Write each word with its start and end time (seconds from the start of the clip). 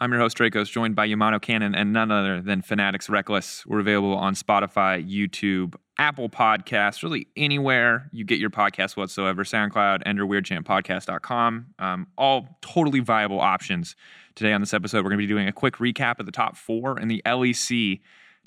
I'm 0.00 0.12
your 0.12 0.20
host, 0.20 0.38
Drakos, 0.38 0.70
joined 0.70 0.94
by 0.94 1.06
Yamato 1.06 1.40
Cannon 1.40 1.74
and 1.74 1.92
none 1.92 2.12
other 2.12 2.40
than 2.40 2.62
Fnatic's 2.62 3.08
Rekkles. 3.08 3.66
We're 3.66 3.80
available 3.80 4.14
on 4.14 4.34
Spotify, 4.34 5.04
YouTube, 5.04 5.74
Apple 5.98 6.28
Podcasts, 6.28 7.02
really 7.02 7.26
anywhere 7.36 8.08
you 8.12 8.24
get 8.24 8.38
your 8.38 8.50
podcast 8.50 8.96
whatsoever, 8.96 9.42
SoundCloud, 9.42 10.02
and 10.06 10.16
your 10.16 10.28
weirdchantpodcast.com. 10.28 11.66
Um, 11.80 12.06
all 12.16 12.58
totally 12.62 13.00
viable 13.00 13.40
options. 13.40 13.96
Today 14.36 14.52
on 14.52 14.60
this 14.60 14.72
episode, 14.72 14.98
we're 14.98 15.10
going 15.10 15.18
to 15.18 15.24
be 15.24 15.26
doing 15.26 15.48
a 15.48 15.52
quick 15.52 15.78
recap 15.78 16.20
of 16.20 16.26
the 16.26 16.32
top 16.32 16.56
four 16.56 17.00
in 17.00 17.08
the 17.08 17.20
LEC 17.26 17.98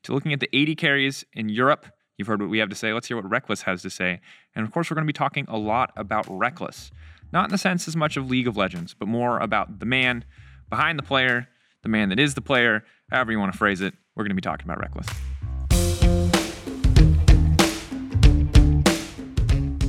to 0.04 0.13
looking 0.13 0.31
at 0.31 0.39
the 0.39 0.49
AD 0.54 0.77
carries 0.77 1.25
in 1.33 1.49
Europe. 1.49 1.86
You've 2.18 2.29
heard 2.29 2.39
what 2.39 2.49
we 2.49 2.59
have 2.59 2.70
to 2.70 2.75
say. 2.75 2.93
Let's 2.93 3.09
hear 3.09 3.18
what 3.18 3.29
Rekkles 3.29 3.63
has 3.63 3.81
to 3.81 3.89
say. 3.89 4.21
And 4.55 4.65
of 4.65 4.71
course, 4.71 4.89
we're 4.89 4.95
going 4.95 5.05
to 5.05 5.13
be 5.13 5.18
talking 5.18 5.45
a 5.49 5.57
lot 5.57 5.91
about 5.97 6.27
Rekkles. 6.27 6.91
Not 7.33 7.45
in 7.45 7.52
the 7.52 7.57
sense 7.57 7.89
as 7.89 7.97
much 7.97 8.15
of 8.15 8.29
League 8.29 8.47
of 8.47 8.55
Legends, 8.55 8.93
but 8.93 9.09
more 9.09 9.38
about 9.39 9.79
the 9.79 9.86
man 9.86 10.23
behind 10.71 10.97
the 10.97 11.03
player, 11.03 11.47
the 11.83 11.89
man 11.89 12.09
that 12.09 12.19
is 12.19 12.33
the 12.33 12.41
player, 12.41 12.83
however 13.11 13.31
you 13.31 13.38
want 13.38 13.52
to 13.52 13.57
phrase 13.57 13.81
it. 13.81 13.93
We're 14.16 14.23
going 14.23 14.31
to 14.31 14.35
be 14.35 14.41
talking 14.41 14.67
about 14.67 14.80
Rekkles. 14.80 15.07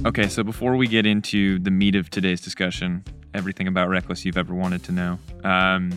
Okay, 0.05 0.29
so 0.29 0.43
before 0.43 0.77
we 0.77 0.89
get 0.89 1.07
into 1.07 1.61
the 1.61 1.71
meat 1.71 1.95
of 1.95 2.11
today's 2.11 2.41
discussion, 2.41 3.05
everything 3.33 3.69
about 3.69 3.89
Rekkles 3.89 4.25
you've 4.25 4.37
ever 4.37 4.53
wanted 4.55 4.83
to 4.85 4.93
know, 4.93 5.19
um, 5.45 5.93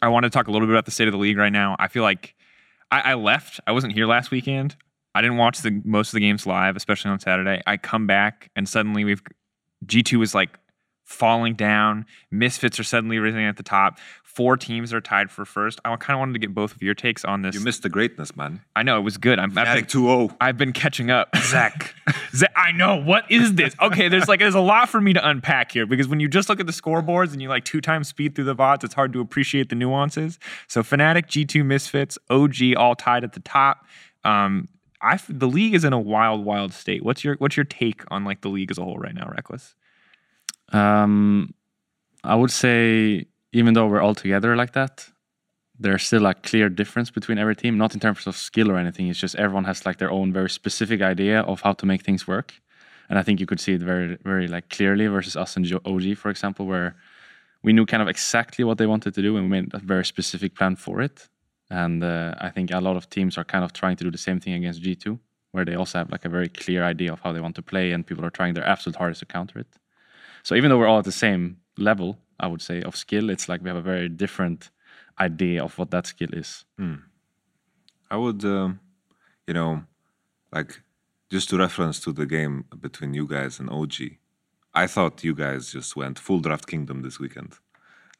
I 0.00 0.08
want 0.08 0.24
to 0.24 0.30
talk 0.30 0.46
a 0.46 0.52
little 0.52 0.66
bit 0.66 0.72
about 0.72 0.84
the 0.84 0.92
state 0.92 1.08
of 1.08 1.12
the 1.12 1.18
league 1.18 1.36
right 1.36 1.52
now. 1.52 1.74
I 1.78 1.88
feel 1.88 2.04
like 2.04 2.36
I, 2.92 3.00
I 3.00 3.14
left. 3.14 3.58
I 3.66 3.72
wasn't 3.72 3.92
here 3.92 4.06
last 4.06 4.30
weekend. 4.30 4.76
I 5.14 5.20
didn't 5.20 5.38
watch 5.38 5.62
the 5.62 5.82
most 5.84 6.10
of 6.10 6.12
the 6.12 6.20
games 6.20 6.46
live, 6.46 6.76
especially 6.76 7.10
on 7.10 7.18
Saturday. 7.18 7.60
I 7.66 7.76
come 7.76 8.06
back 8.06 8.50
and 8.54 8.68
suddenly 8.68 9.04
we've 9.04 9.22
G2 9.84 10.22
is 10.22 10.34
like 10.34 10.56
falling 11.08 11.54
down. 11.54 12.04
Misfits 12.30 12.78
are 12.78 12.84
suddenly 12.84 13.18
rising 13.18 13.44
at 13.44 13.56
the 13.56 13.62
top. 13.62 13.98
Four 14.38 14.56
teams 14.56 14.92
are 14.92 15.00
tied 15.00 15.32
for 15.32 15.44
first. 15.44 15.80
I 15.84 15.96
kind 15.96 16.14
of 16.14 16.20
wanted 16.20 16.34
to 16.34 16.38
get 16.38 16.54
both 16.54 16.72
of 16.72 16.80
your 16.80 16.94
takes 16.94 17.24
on 17.24 17.42
this. 17.42 17.56
You 17.56 17.60
missed 17.60 17.82
the 17.82 17.88
greatness, 17.88 18.36
man. 18.36 18.60
I 18.76 18.84
know 18.84 18.96
it 18.96 19.02
was 19.02 19.16
good. 19.16 19.40
I'm 19.40 19.50
I've 19.58 19.74
been, 19.74 19.84
2-0. 19.86 20.36
I've 20.40 20.56
been 20.56 20.72
catching 20.72 21.10
up. 21.10 21.34
Zach. 21.38 21.92
Zach, 22.32 22.52
I 22.54 22.70
know. 22.70 23.02
What 23.02 23.28
is 23.32 23.56
this? 23.56 23.74
Okay, 23.82 24.08
there's 24.08 24.28
like 24.28 24.38
there's 24.38 24.54
a 24.54 24.60
lot 24.60 24.90
for 24.90 25.00
me 25.00 25.12
to 25.12 25.28
unpack 25.28 25.72
here 25.72 25.86
because 25.86 26.06
when 26.06 26.20
you 26.20 26.28
just 26.28 26.48
look 26.48 26.60
at 26.60 26.66
the 26.66 26.72
scoreboards 26.72 27.32
and 27.32 27.42
you 27.42 27.48
like 27.48 27.64
two 27.64 27.80
times 27.80 28.06
speed 28.06 28.36
through 28.36 28.44
the 28.44 28.54
VODs, 28.54 28.84
it's 28.84 28.94
hard 28.94 29.12
to 29.14 29.20
appreciate 29.20 29.70
the 29.70 29.74
nuances. 29.74 30.38
So 30.68 30.84
Fnatic, 30.84 31.26
G2 31.26 31.64
Misfits, 31.64 32.16
OG 32.30 32.76
all 32.76 32.94
tied 32.94 33.24
at 33.24 33.32
the 33.32 33.40
top. 33.40 33.86
Um, 34.22 34.68
I 35.02 35.18
the 35.28 35.48
league 35.48 35.74
is 35.74 35.82
in 35.82 35.92
a 35.92 35.98
wild, 35.98 36.44
wild 36.44 36.72
state. 36.72 37.02
What's 37.02 37.24
your 37.24 37.34
what's 37.38 37.56
your 37.56 37.64
take 37.64 38.04
on 38.12 38.24
like 38.24 38.42
the 38.42 38.50
league 38.50 38.70
as 38.70 38.78
a 38.78 38.84
whole 38.84 38.98
right 38.98 39.16
now, 39.16 39.34
Rekkles? 39.36 39.74
Um, 40.72 41.54
I 42.22 42.36
would 42.36 42.52
say 42.52 43.26
even 43.52 43.74
though 43.74 43.86
we're 43.86 44.00
all 44.00 44.14
together 44.14 44.56
like 44.56 44.72
that, 44.72 45.08
there's 45.78 46.04
still 46.04 46.26
a 46.26 46.34
clear 46.34 46.68
difference 46.68 47.10
between 47.10 47.38
every 47.38 47.54
team. 47.54 47.78
Not 47.78 47.94
in 47.94 48.00
terms 48.00 48.26
of 48.26 48.36
skill 48.36 48.70
or 48.70 48.78
anything. 48.78 49.08
It's 49.08 49.18
just 49.18 49.36
everyone 49.36 49.64
has 49.64 49.86
like 49.86 49.98
their 49.98 50.10
own 50.10 50.32
very 50.32 50.50
specific 50.50 51.00
idea 51.00 51.40
of 51.40 51.60
how 51.60 51.72
to 51.74 51.86
make 51.86 52.02
things 52.02 52.26
work, 52.26 52.54
and 53.08 53.18
I 53.18 53.22
think 53.22 53.40
you 53.40 53.46
could 53.46 53.60
see 53.60 53.74
it 53.74 53.82
very, 53.82 54.18
very 54.22 54.48
like 54.48 54.68
clearly 54.68 55.06
versus 55.06 55.36
us 55.36 55.56
and 55.56 55.72
OG, 55.84 56.16
for 56.16 56.30
example, 56.30 56.66
where 56.66 56.96
we 57.62 57.72
knew 57.72 57.86
kind 57.86 58.02
of 58.02 58.08
exactly 58.08 58.64
what 58.64 58.78
they 58.78 58.86
wanted 58.86 59.14
to 59.14 59.22
do 59.22 59.36
and 59.36 59.50
we 59.50 59.60
made 59.60 59.74
a 59.74 59.78
very 59.78 60.04
specific 60.04 60.54
plan 60.54 60.76
for 60.76 61.00
it. 61.00 61.28
And 61.70 62.02
uh, 62.04 62.34
I 62.38 62.50
think 62.50 62.70
a 62.70 62.80
lot 62.80 62.96
of 62.96 63.10
teams 63.10 63.36
are 63.36 63.44
kind 63.44 63.64
of 63.64 63.72
trying 63.72 63.96
to 63.96 64.04
do 64.04 64.10
the 64.10 64.18
same 64.18 64.40
thing 64.40 64.54
against 64.54 64.82
G2, 64.82 65.18
where 65.52 65.64
they 65.64 65.74
also 65.74 65.98
have 65.98 66.10
like 66.10 66.24
a 66.24 66.28
very 66.28 66.48
clear 66.48 66.84
idea 66.84 67.12
of 67.12 67.20
how 67.20 67.32
they 67.32 67.40
want 67.40 67.56
to 67.56 67.62
play, 67.62 67.92
and 67.92 68.06
people 68.06 68.24
are 68.24 68.30
trying 68.30 68.54
their 68.54 68.66
absolute 68.66 68.96
hardest 68.96 69.20
to 69.20 69.26
counter 69.26 69.58
it. 69.58 69.66
So 70.44 70.54
even 70.54 70.70
though 70.70 70.78
we're 70.78 70.86
all 70.86 70.98
at 70.98 71.04
the 71.04 71.12
same 71.12 71.58
level, 71.76 72.18
I 72.40 72.46
would 72.46 72.62
say 72.62 72.82
of 72.82 72.96
skill, 72.96 73.30
it's 73.30 73.48
like 73.48 73.62
we 73.62 73.68
have 73.68 73.76
a 73.76 73.82
very 73.82 74.08
different 74.08 74.70
idea 75.18 75.64
of 75.64 75.76
what 75.78 75.90
that 75.90 76.06
skill 76.06 76.32
is. 76.32 76.64
I 78.10 78.16
would, 78.16 78.44
um, 78.44 78.80
you 79.46 79.54
know, 79.54 79.82
like 80.52 80.80
just 81.30 81.50
to 81.50 81.58
reference 81.58 82.00
to 82.00 82.12
the 82.12 82.26
game 82.26 82.64
between 82.80 83.14
you 83.14 83.26
guys 83.26 83.60
and 83.60 83.68
OG, 83.68 83.94
I 84.74 84.86
thought 84.86 85.24
you 85.24 85.34
guys 85.34 85.72
just 85.72 85.96
went 85.96 86.18
full 86.18 86.40
draft 86.40 86.66
kingdom 86.66 87.02
this 87.02 87.18
weekend. 87.18 87.54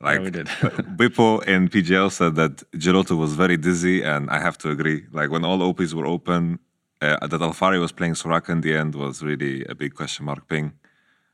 Like 0.01 0.21
we 0.21 0.31
did. 0.31 0.47
Bippo 0.99 1.43
in 1.45 1.69
PGL 1.69 2.12
said 2.12 2.37
that 2.37 2.56
Giroto 2.73 3.17
was 3.17 3.35
very 3.35 3.56
dizzy, 3.56 4.03
and 4.03 4.31
I 4.31 4.39
have 4.39 4.56
to 4.59 4.71
agree. 4.71 5.05
Like 5.11 5.31
when 5.31 5.45
all 5.45 5.62
OPs 5.62 5.93
were 5.95 6.06
open, 6.06 6.61
uh, 7.00 7.27
that 7.27 7.41
Alphari 7.41 7.81
was 7.81 7.93
playing 7.93 8.15
Soraka 8.15 8.50
in 8.50 8.61
the 8.61 8.75
end 8.75 8.95
was 8.95 9.23
really 9.23 9.65
a 9.65 9.75
big 9.75 9.95
question 9.95 10.25
mark 10.27 10.47
ping, 10.49 10.73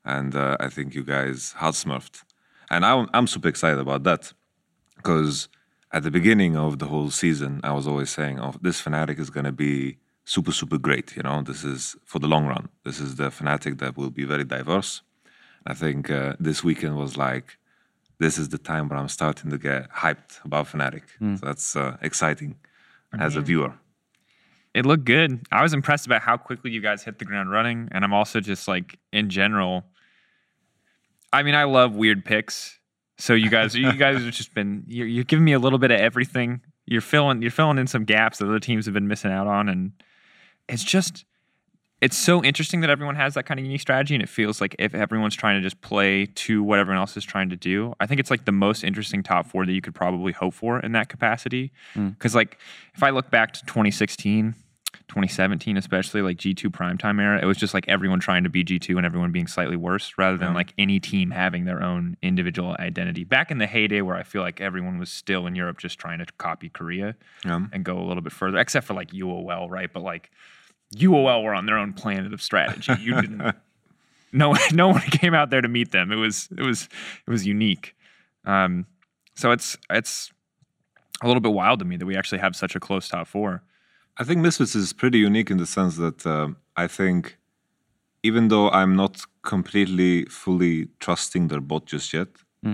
and 0.05 0.35
uh, 0.35 0.57
I 0.61 0.69
think 0.69 0.95
you 0.95 1.05
guys 1.05 1.53
hard 1.53 1.75
smurfed, 1.75 2.23
and 2.71 2.85
I'm 2.85 3.09
I'm 3.15 3.27
super 3.27 3.49
excited 3.49 3.79
about 3.79 4.05
that 4.05 4.33
because 4.97 5.49
at 5.93 6.03
the 6.03 6.11
beginning 6.11 6.57
of 6.57 6.79
the 6.79 6.87
whole 6.87 7.11
season, 7.11 7.61
I 7.63 7.73
was 7.73 7.87
always 7.87 8.11
saying, 8.11 8.41
"Oh, 8.41 8.55
this 8.61 8.81
Fnatic 8.83 9.19
is 9.19 9.31
gonna 9.31 9.53
be 9.53 9.99
super 10.25 10.53
super 10.53 10.79
great." 10.79 11.17
You 11.17 11.23
know, 11.23 11.43
this 11.43 11.65
is 11.65 11.97
for 12.05 12.19
the 12.19 12.29
long 12.29 12.47
run. 12.47 12.69
This 12.85 13.01
is 13.01 13.17
the 13.17 13.31
Fnatic 13.31 13.79
that 13.79 13.97
will 13.97 14.11
be 14.11 14.25
very 14.25 14.45
diverse. 14.45 15.03
I 15.67 15.75
think 15.75 16.11
uh, 16.11 16.35
this 16.39 16.63
weekend 16.63 16.97
was 16.97 17.17
like, 17.17 17.57
this 18.19 18.37
is 18.39 18.51
the 18.51 18.59
time 18.59 18.89
where 18.89 18.99
I'm 18.99 19.09
starting 19.09 19.51
to 19.51 19.59
get 19.59 19.91
hyped 19.91 20.45
about 20.45 20.67
Fnatic. 20.67 21.03
So 21.39 21.47
that's 21.47 21.75
uh, 21.75 21.97
exciting 22.03 22.57
as 23.19 23.37
a 23.37 23.41
viewer. 23.41 23.73
It 24.75 24.85
looked 24.85 25.05
good. 25.05 25.47
I 25.53 25.63
was 25.63 25.73
impressed 25.73 26.05
about 26.07 26.23
how 26.23 26.37
quickly 26.37 26.71
you 26.71 26.81
guys 26.81 27.03
hit 27.05 27.19
the 27.19 27.25
ground 27.25 27.51
running, 27.51 27.89
and 27.93 28.05
I'm 28.05 28.13
also 28.13 28.41
just 28.41 28.67
like 28.69 28.99
in 29.13 29.31
general. 29.31 29.85
I 31.35 31.43
mean, 31.43 31.55
I 31.55 31.65
love 31.65 31.95
weird 31.97 32.25
picks. 32.25 32.79
So 33.19 33.35
you 33.35 33.51
guys, 33.51 33.75
you 33.75 33.93
guys 33.99 34.23
have 34.23 34.33
just 34.33 34.55
been 34.55 34.85
you're, 34.87 35.07
you're 35.07 35.25
giving 35.25 35.45
me 35.45 35.53
a 35.53 35.59
little 35.59 35.79
bit 35.79 35.91
of 35.91 36.01
everything. 36.01 36.61
You're 36.87 37.01
filling 37.01 37.43
you're 37.43 37.51
filling 37.51 37.79
in 37.79 37.87
some 37.87 38.05
gaps 38.05 38.39
that 38.39 38.47
other 38.47 38.61
teams 38.61 38.85
have 38.87 38.95
been 38.95 39.09
missing 39.09 39.31
out 39.31 39.47
on, 39.47 39.69
and 39.69 39.93
it's 40.69 40.85
just 40.85 41.25
it's 42.01 42.19
so 42.19 42.45
interesting 42.45 42.83
that 42.83 42.91
everyone 42.91 43.17
has 43.17 43.35
that 43.35 43.47
kind 43.47 43.59
of 43.59 43.65
unique 43.65 43.81
strategy, 43.81 44.15
and 44.15 44.23
it 44.23 44.29
feels 44.29 44.61
like 44.61 44.77
if 44.79 44.95
everyone's 44.95 45.35
trying 45.35 45.57
to 45.57 45.63
just 45.67 45.81
play 45.81 46.27
to 46.27 46.63
what 46.63 46.79
everyone 46.79 47.01
else 47.01 47.17
is 47.17 47.25
trying 47.25 47.49
to 47.49 47.57
do, 47.57 47.95
I 47.99 48.07
think 48.07 48.21
it's 48.21 48.31
like 48.31 48.45
the 48.45 48.53
most 48.53 48.85
interesting 48.85 49.23
top 49.23 49.47
four 49.47 49.65
that 49.65 49.73
you 49.73 49.81
could 49.81 49.95
probably 49.95 50.33
hope 50.33 50.55
for 50.55 50.79
in 50.81 50.93
that 50.93 51.09
capacity. 51.09 51.73
Hmm. 51.95 52.09
Because 52.11 52.35
like 52.35 52.59
if 52.95 53.03
I 53.03 53.11
look 53.11 53.31
back 53.31 53.55
to 53.55 53.65
2016, 53.65 54.55
2017, 55.09 55.77
especially 55.77 56.23
like 56.23 56.37
G2 56.39 56.71
primetime 56.71 57.21
era, 57.21 57.41
it 57.41 57.47
was 57.47 57.57
just 57.57 57.75
like 57.75 57.87
everyone 57.89 58.21
trying 58.21 58.45
to 58.45 58.49
be 58.51 58.65
G2 58.65 58.97
and 58.97 59.05
everyone 59.07 59.33
being 59.33 59.47
slightly 59.47 59.77
worse, 59.77 60.15
rather 60.19 60.37
than 60.37 60.55
like 60.55 60.73
any 60.79 61.01
team 61.01 61.31
having 61.31 61.65
their 61.65 61.83
own 61.83 62.17
individual 62.23 62.77
identity. 62.79 63.25
Back 63.25 63.51
in 63.51 63.59
the 63.59 63.67
heyday 63.67 64.01
where 64.01 64.17
I 64.17 64.23
feel 64.23 64.43
like 64.43 64.61
everyone 64.61 64.99
was 64.99 65.11
still 65.11 65.47
in 65.47 65.55
Europe 65.55 65.79
just 65.79 65.99
trying 65.99 66.19
to 66.19 66.27
copy 66.39 66.69
Korea 66.69 67.15
Yeah. 67.45 67.61
and 67.73 67.85
go 67.85 67.99
a 67.99 68.05
little 68.05 68.23
bit 68.23 68.33
further, 68.33 68.59
except 68.59 68.87
for 68.87 68.95
like 68.95 69.11
UOL, 69.11 69.69
right? 69.71 69.93
But 69.93 70.03
like 70.03 70.31
UOL 70.97 71.43
were 71.43 71.55
on 71.55 71.67
their 71.67 71.79
own 71.79 71.93
planet 71.93 72.33
of 72.33 72.41
strategy. 72.43 72.93
You 73.01 73.21
didn't. 73.21 73.55
no, 74.33 74.55
no 74.73 74.89
one 74.89 75.01
came 75.03 75.35
out 75.35 75.51
there 75.51 75.61
to 75.61 75.69
meet 75.69 75.91
them. 75.93 76.13
It 76.13 76.17
was, 76.17 76.49
it 76.57 76.63
was, 76.63 76.89
it 77.27 77.31
was 77.31 77.47
unique. 77.47 77.95
Um, 78.45 78.87
so 79.35 79.51
it's, 79.53 79.77
it's 79.91 80.31
a 81.23 81.27
little 81.27 81.41
bit 81.41 81.53
wild 81.53 81.79
to 81.81 81.85
me 81.85 81.97
that 81.97 82.07
we 82.07 82.17
actually 82.17 82.39
have 82.39 82.55
such 82.55 82.77
a 82.77 82.81
close 82.81 83.09
top 83.09 83.27
four. 83.27 83.63
I 84.17 84.25
think 84.25 84.41
Misfits 84.41 84.75
is 84.77 84.93
pretty 84.93 85.19
unique 85.19 85.51
in 85.51 85.59
the 85.59 85.67
sense 85.67 85.97
that 85.97 86.25
um 86.27 86.57
I 86.77 86.87
think 86.87 87.39
even 88.23 88.49
though 88.49 88.71
I'm 88.71 88.97
not 88.97 89.15
completely 89.43 90.25
fully 90.27 90.89
trusting 91.05 91.49
their 91.49 91.61
bot 91.61 91.85
just 91.87 92.13
yet, 92.13 92.29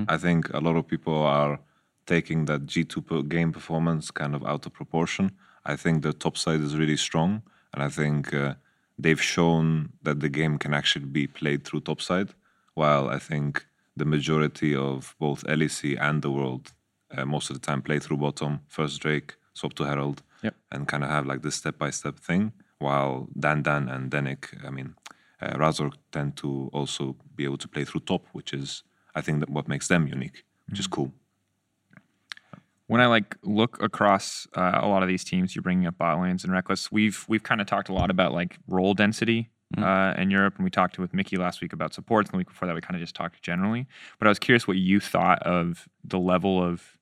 I 0.09 0.17
think 0.17 0.49
a 0.55 0.61
lot 0.61 0.77
of 0.77 0.87
people 0.87 1.19
are 1.39 1.59
taking 2.06 2.45
that 2.47 2.67
G2 2.67 3.28
game 3.28 3.51
performance 3.53 4.11
kind 4.12 4.34
of 4.37 4.45
out 4.45 4.65
of 4.67 4.73
proportion. 4.73 5.33
I 5.65 5.75
think 5.77 6.03
the 6.03 6.12
top 6.12 6.37
side 6.37 6.61
is 6.61 6.77
really 6.77 6.97
strong, 6.97 7.43
and 7.72 7.83
I 7.83 7.89
think 7.89 8.33
uh, 8.33 8.55
they've 9.03 9.21
shown 9.21 9.91
that 10.03 10.21
the 10.21 10.28
game 10.28 10.59
can 10.59 10.72
actually 10.75 11.07
be 11.07 11.27
played 11.27 11.65
through 11.65 11.81
top 11.81 12.01
side, 12.01 12.31
while 12.75 13.09
I 13.09 13.19
think 13.19 13.67
the 13.97 14.05
majority 14.05 14.75
of 14.75 15.15
both 15.19 15.45
LEC 15.45 15.99
and 16.01 16.22
the 16.22 16.31
world 16.31 16.72
uh, 17.17 17.25
most 17.25 17.51
of 17.51 17.55
the 17.57 17.67
time 17.69 17.83
play 17.83 17.99
through 17.99 18.19
bottom, 18.19 18.60
first 18.69 19.01
Drake, 19.01 19.34
swap 19.53 19.75
to 19.75 19.84
Herald, 19.84 20.22
Yep. 20.42 20.54
and 20.72 20.89
kind 20.89 21.04
of 21.04 21.10
have 21.10 21.27
like 21.27 21.42
this 21.42 21.57
step 21.57 21.78
by 21.78 21.91
step 21.91 22.19
thing. 22.19 22.53
While 22.78 23.28
Dan 23.39 23.63
Dan 23.63 23.89
and 23.89 24.10
Denik, 24.10 24.65
I 24.66 24.71
mean, 24.71 24.95
uh, 25.41 25.54
Razork 25.54 25.95
tend 26.13 26.37
to 26.39 26.71
also 26.72 27.16
be 27.37 27.45
able 27.45 27.59
to 27.59 27.69
play 27.69 27.84
through 27.84 28.01
top, 28.03 28.27
which 28.33 28.53
is 28.54 28.83
I 29.15 29.21
think 29.21 29.41
that 29.41 29.51
what 29.51 29.69
makes 29.69 29.89
them 29.89 30.07
unique, 30.07 30.45
which 30.69 30.81
is 30.81 30.87
cool. 30.87 31.13
when 32.87 33.01
I 33.01 33.07
like 33.07 33.37
look 33.42 33.83
across 33.83 34.47
uh, 34.57 34.81
a 34.83 34.89
lot 34.89 35.03
of 35.03 35.09
these 35.09 35.25
teams, 35.25 35.54
you're 35.54 35.63
bringing 35.63 35.87
up 35.87 35.98
bot 35.98 36.21
lanes 36.21 36.45
and 36.45 36.53
Rekkles. 36.53 36.91
We've 36.91 37.25
we've 37.28 37.43
kind 37.43 37.60
of 37.60 37.66
talked 37.66 37.89
a 37.89 37.93
lot 37.95 38.10
about 38.10 38.33
like 38.33 38.59
role 38.66 38.95
density 38.95 39.51
uh, 39.78 40.15
in 40.16 40.31
Europe, 40.31 40.54
and 40.57 40.65
we 40.65 40.71
talked 40.71 40.98
with 40.98 41.13
Mikyx 41.13 41.39
last 41.39 41.60
week 41.60 41.72
about 41.72 41.95
supports, 41.95 42.28
and 42.28 42.34
the 42.34 42.39
week 42.39 42.48
before 42.48 42.66
that 42.66 42.75
we 42.75 42.81
kind 42.81 42.97
of 42.97 43.01
just 43.01 43.15
talked 43.15 43.43
generally. 43.43 43.86
But 44.19 44.27
I 44.27 44.31
was 44.31 44.39
curious 44.39 44.66
what 44.66 44.77
you 44.77 45.01
thought 45.01 45.43
of 45.43 45.89
the 46.03 46.19
level 46.19 46.63
of 46.63 46.98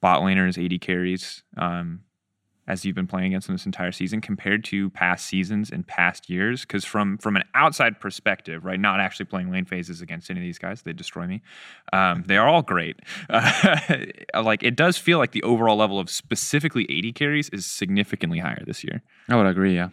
bot 0.00 0.22
laners, 0.22 0.62
AD 0.62 0.80
carries, 0.80 1.42
um, 1.56 2.00
as 2.70 2.84
you've 2.84 2.94
been 2.94 3.06
playing 3.06 3.26
against 3.26 3.46
them 3.48 3.54
this 3.56 3.66
entire 3.66 3.92
season 3.92 4.20
compared 4.20 4.62
to 4.64 4.88
past 4.90 5.26
seasons 5.26 5.70
and 5.70 5.86
past 5.86 6.30
years? 6.30 6.62
Because 6.62 6.84
from 6.84 7.18
from 7.18 7.36
an 7.36 7.44
outside 7.54 8.00
perspective, 8.00 8.64
right, 8.64 8.78
not 8.80 9.00
actually 9.00 9.26
playing 9.26 9.50
lane 9.50 9.64
phases 9.64 10.00
against 10.00 10.30
any 10.30 10.40
of 10.40 10.44
these 10.44 10.58
guys, 10.58 10.82
they 10.82 10.92
destroy 10.92 11.26
me. 11.26 11.42
Um, 11.92 12.24
they 12.26 12.36
are 12.36 12.48
all 12.48 12.62
great. 12.62 12.96
Uh, 13.30 14.42
like 14.42 14.62
it 14.62 14.76
does 14.76 14.96
feel 14.96 15.18
like 15.18 15.32
the 15.32 15.42
overall 15.42 15.76
level 15.76 15.98
of 15.98 16.08
specifically 16.08 16.86
AD 16.96 17.14
carries 17.14 17.48
is 17.50 17.66
significantly 17.66 18.38
higher 18.38 18.62
this 18.66 18.84
year. 18.84 19.02
I 19.28 19.36
would 19.36 19.46
agree. 19.46 19.74
Yeah, 19.74 19.88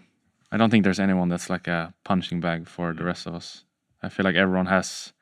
I 0.51 0.57
don't 0.57 0.69
think 0.69 0.83
there's 0.83 0.99
anyone 0.99 1.29
that's 1.29 1.49
like 1.49 1.67
a 1.67 1.93
punching 2.03 2.39
bag 2.39 2.67
for 2.67 2.93
the 2.93 3.03
rest 3.03 3.27
of 3.27 3.33
us. 3.35 3.63
I 4.03 4.09
feel 4.09 4.23
like 4.23 4.35
everyone 4.35 4.67
has 4.67 5.13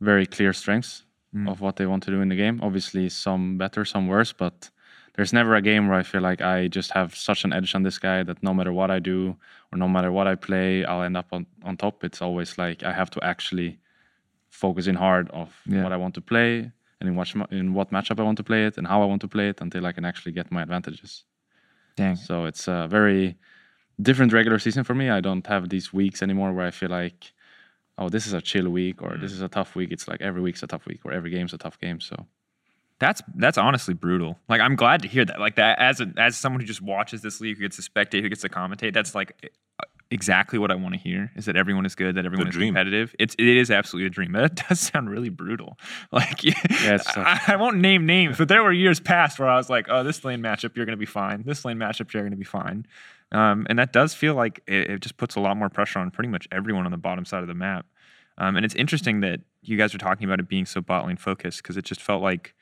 very 0.00 0.26
clear 0.26 0.52
strengths 0.52 1.04
Mm. 1.34 1.46
of 1.50 1.60
what 1.60 1.76
they 1.76 1.84
want 1.84 2.02
to 2.04 2.10
do 2.10 2.22
in 2.22 2.30
the 2.30 2.36
game. 2.36 2.58
Obviously, 2.62 3.10
some 3.10 3.58
better, 3.58 3.84
some 3.84 4.06
worse, 4.06 4.32
but 4.32 4.70
there's 5.18 5.32
never 5.32 5.56
a 5.56 5.60
game 5.60 5.88
where 5.88 5.98
I 5.98 6.04
feel 6.04 6.20
like 6.20 6.40
I 6.40 6.68
just 6.68 6.92
have 6.92 7.16
such 7.16 7.42
an 7.42 7.52
edge 7.52 7.74
on 7.74 7.82
this 7.82 7.98
guy 7.98 8.22
that 8.22 8.40
no 8.40 8.54
matter 8.54 8.72
what 8.72 8.88
I 8.88 9.00
do 9.00 9.34
or 9.72 9.76
no 9.76 9.88
matter 9.88 10.12
what 10.12 10.28
I 10.28 10.36
play, 10.36 10.84
I'll 10.84 11.02
end 11.02 11.16
up 11.16 11.26
on, 11.32 11.44
on 11.64 11.76
top. 11.76 12.04
It's 12.04 12.22
always 12.22 12.56
like 12.56 12.84
I 12.84 12.92
have 12.92 13.10
to 13.10 13.24
actually 13.24 13.80
focus 14.48 14.86
in 14.86 14.94
hard 14.94 15.28
of 15.30 15.52
Yeah. 15.66 15.82
what 15.82 15.92
I 15.92 15.96
want 15.96 16.14
to 16.14 16.20
play 16.20 16.70
and 17.00 17.08
in 17.08 17.16
what, 17.16 17.34
in 17.50 17.74
what 17.74 17.90
matchup 17.90 18.20
I 18.20 18.22
want 18.22 18.36
to 18.36 18.44
play 18.44 18.66
it 18.66 18.78
and 18.78 18.86
how 18.86 19.02
I 19.02 19.06
want 19.06 19.20
to 19.22 19.28
play 19.28 19.48
it 19.48 19.60
until 19.60 19.86
I 19.86 19.92
can 19.92 20.04
actually 20.04 20.30
get 20.30 20.52
my 20.52 20.62
advantages. 20.62 21.24
Dang. 21.96 22.14
So 22.14 22.44
it's 22.44 22.68
a 22.68 22.86
very 22.88 23.36
different 24.00 24.32
regular 24.32 24.60
season 24.60 24.84
for 24.84 24.94
me. 24.94 25.10
I 25.10 25.20
don't 25.20 25.44
have 25.48 25.68
these 25.68 25.92
weeks 25.92 26.22
anymore 26.22 26.52
where 26.52 26.68
I 26.68 26.70
feel 26.70 26.90
like, 26.90 27.32
oh, 27.98 28.08
this 28.08 28.28
is 28.28 28.34
a 28.34 28.40
chill 28.40 28.70
week 28.70 29.02
or 29.02 29.16
this 29.16 29.32
mm. 29.32 29.38
is 29.38 29.42
a 29.42 29.48
tough 29.48 29.74
week. 29.74 29.90
It's 29.90 30.06
like 30.06 30.20
every 30.20 30.42
week's 30.42 30.62
a 30.62 30.68
tough 30.68 30.86
week 30.86 31.00
or 31.04 31.12
every 31.12 31.30
game's 31.30 31.54
a 31.54 31.58
tough 31.58 31.80
game. 31.80 31.98
So 31.98 32.14
That's 33.00 33.22
that's 33.36 33.58
honestly 33.58 33.94
brutal. 33.94 34.38
Like 34.48 34.60
I'm 34.60 34.74
glad 34.74 35.02
to 35.02 35.08
hear 35.08 35.24
that. 35.24 35.38
Like 35.38 35.56
that 35.56 35.78
as 35.78 36.00
a, 36.00 36.12
as 36.16 36.36
someone 36.36 36.60
who 36.60 36.66
just 36.66 36.82
watches 36.82 37.22
this 37.22 37.40
league, 37.40 37.56
who 37.56 37.62
gets 37.62 37.76
to 37.76 37.82
spectate, 37.82 38.22
who 38.22 38.28
gets 38.28 38.42
to 38.42 38.48
commentate. 38.48 38.92
That's 38.92 39.14
like 39.14 39.52
exactly 40.10 40.58
what 40.58 40.70
I 40.70 40.74
want 40.74 40.94
to 40.94 41.00
hear. 41.00 41.30
Is 41.36 41.44
that 41.44 41.56
everyone 41.56 41.86
is 41.86 41.94
good, 41.94 42.16
that 42.16 42.26
everyone 42.26 42.48
is 42.48 42.54
dream. 42.54 42.74
competitive. 42.74 43.14
It's 43.18 43.34
it 43.38 43.46
is 43.46 43.70
absolutely 43.70 44.06
a 44.06 44.10
dream. 44.10 44.32
But 44.32 44.56
that 44.56 44.66
does 44.68 44.80
sound 44.80 45.10
really 45.10 45.28
brutal. 45.28 45.78
Like 46.10 46.38
tough. 47.04 47.16
I, 47.16 47.40
I 47.48 47.56
won't 47.56 47.78
name 47.78 48.06
names, 48.06 48.38
but 48.38 48.48
there 48.48 48.62
were 48.62 48.72
years 48.72 49.00
past 49.00 49.38
where 49.38 49.48
I 49.48 49.56
was 49.56 49.70
like, 49.70 49.86
oh, 49.88 50.02
this 50.02 50.24
lane 50.24 50.40
matchup, 50.40 50.76
you're 50.76 50.86
going 50.86 50.96
to 50.96 51.00
be 51.00 51.06
fine. 51.06 51.44
This 51.44 51.64
lane 51.64 51.78
matchup, 51.78 52.12
you're 52.12 52.22
going 52.22 52.32
to 52.32 52.36
be 52.36 52.44
fine. 52.44 52.86
Um, 53.30 53.66
and 53.68 53.78
that 53.78 53.92
does 53.92 54.14
feel 54.14 54.34
like 54.34 54.62
it, 54.66 54.90
it 54.90 55.00
just 55.00 55.18
puts 55.18 55.36
a 55.36 55.40
lot 55.40 55.56
more 55.56 55.68
pressure 55.68 55.98
on 55.98 56.10
pretty 56.10 56.28
much 56.28 56.48
everyone 56.50 56.86
on 56.86 56.90
the 56.90 56.98
bottom 56.98 57.24
side 57.24 57.42
of 57.42 57.48
the 57.48 57.54
map. 57.54 57.86
Um, 58.38 58.56
and 58.56 58.64
it's 58.64 58.74
interesting 58.74 59.20
that 59.20 59.40
you 59.62 59.76
guys 59.76 59.94
are 59.94 59.98
talking 59.98 60.24
about 60.24 60.40
it 60.40 60.48
being 60.48 60.64
so 60.64 60.80
bot 60.80 61.06
lane 61.06 61.16
focused 61.16 61.62
because 61.62 61.76
it 61.76 61.84
just 61.84 62.00
felt 62.00 62.22
like 62.22 62.54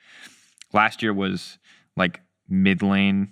last 0.73 1.01
year 1.01 1.13
was 1.13 1.57
like 1.95 2.21
mid 2.49 2.81
lane 2.81 3.31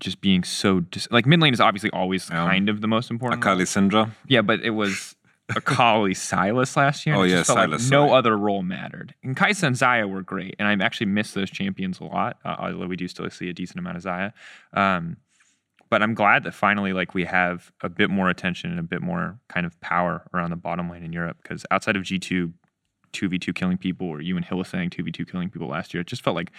just 0.00 0.20
being 0.20 0.42
so 0.44 0.80
dis- 0.80 1.08
like 1.10 1.26
mid 1.26 1.40
lane 1.40 1.52
is 1.52 1.60
obviously 1.60 1.90
always 1.90 2.28
Yeah. 2.30 2.46
kind 2.46 2.68
of 2.68 2.80
the 2.80 2.88
most 2.88 3.10
important. 3.10 3.42
Akali 3.42 3.64
Syndra. 3.64 4.10
Yeah, 4.26 4.42
but 4.42 4.60
it 4.62 4.70
was 4.70 5.14
Akali 5.56 6.14
Sylas 6.14 6.76
last 6.76 7.06
year. 7.06 7.16
Oh, 7.16 7.22
yeah, 7.22 7.42
felt 7.42 7.58
like 7.58 7.68
Sylas, 7.70 7.90
no 7.90 8.12
other 8.14 8.36
role 8.36 8.62
mattered. 8.62 9.14
And 9.22 9.36
Kai'Sa 9.36 9.62
and 9.64 9.76
Xayah 9.76 10.08
were 10.08 10.22
great, 10.22 10.54
and 10.58 10.68
I 10.68 10.84
actually 10.84 11.06
miss 11.06 11.32
those 11.32 11.50
champions 11.50 12.00
a 12.00 12.04
lot. 12.04 12.38
Uh, 12.44 12.56
although 12.58 12.86
we 12.86 12.96
do 12.96 13.08
still 13.08 13.28
see 13.30 13.48
a 13.48 13.52
decent 13.52 13.78
amount 13.78 13.96
of 13.96 14.02
Xayah. 14.04 14.32
Um, 14.72 15.16
but 15.90 16.02
I'm 16.02 16.14
glad 16.14 16.44
that 16.44 16.54
finally, 16.54 16.92
like, 16.92 17.14
we 17.14 17.24
have 17.24 17.72
a 17.82 17.88
bit 17.88 18.10
more 18.10 18.28
attention 18.28 18.70
and 18.70 18.78
a 18.80 18.82
bit 18.82 19.02
more 19.02 19.38
kind 19.48 19.66
of 19.66 19.78
power 19.80 20.22
around 20.34 20.50
the 20.50 20.56
bottom 20.56 20.90
lane 20.90 21.02
in 21.02 21.12
Europe. 21.12 21.38
Because 21.42 21.64
outside 21.70 21.96
of 21.96 22.02
G2, 22.02 22.52
two 23.12 23.28
v 23.28 23.38
two 23.38 23.52
killing 23.52 23.78
people, 23.78 24.06
or 24.06 24.20
you 24.20 24.36
and 24.36 24.46
two 24.92 25.02
v 25.02 25.12
two 25.12 25.24
killing 25.24 25.50
people 25.50 25.68
last 25.68 25.94
year, 25.94 26.00
it 26.02 26.06
just 26.06 26.22
felt 26.22 26.36
like 26.36 26.50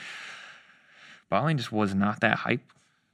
bot 1.30 1.46
lane 1.46 1.58
just 1.58 1.72
was 1.72 1.94
not 1.94 2.22
that 2.22 2.38
hype. 2.40 2.62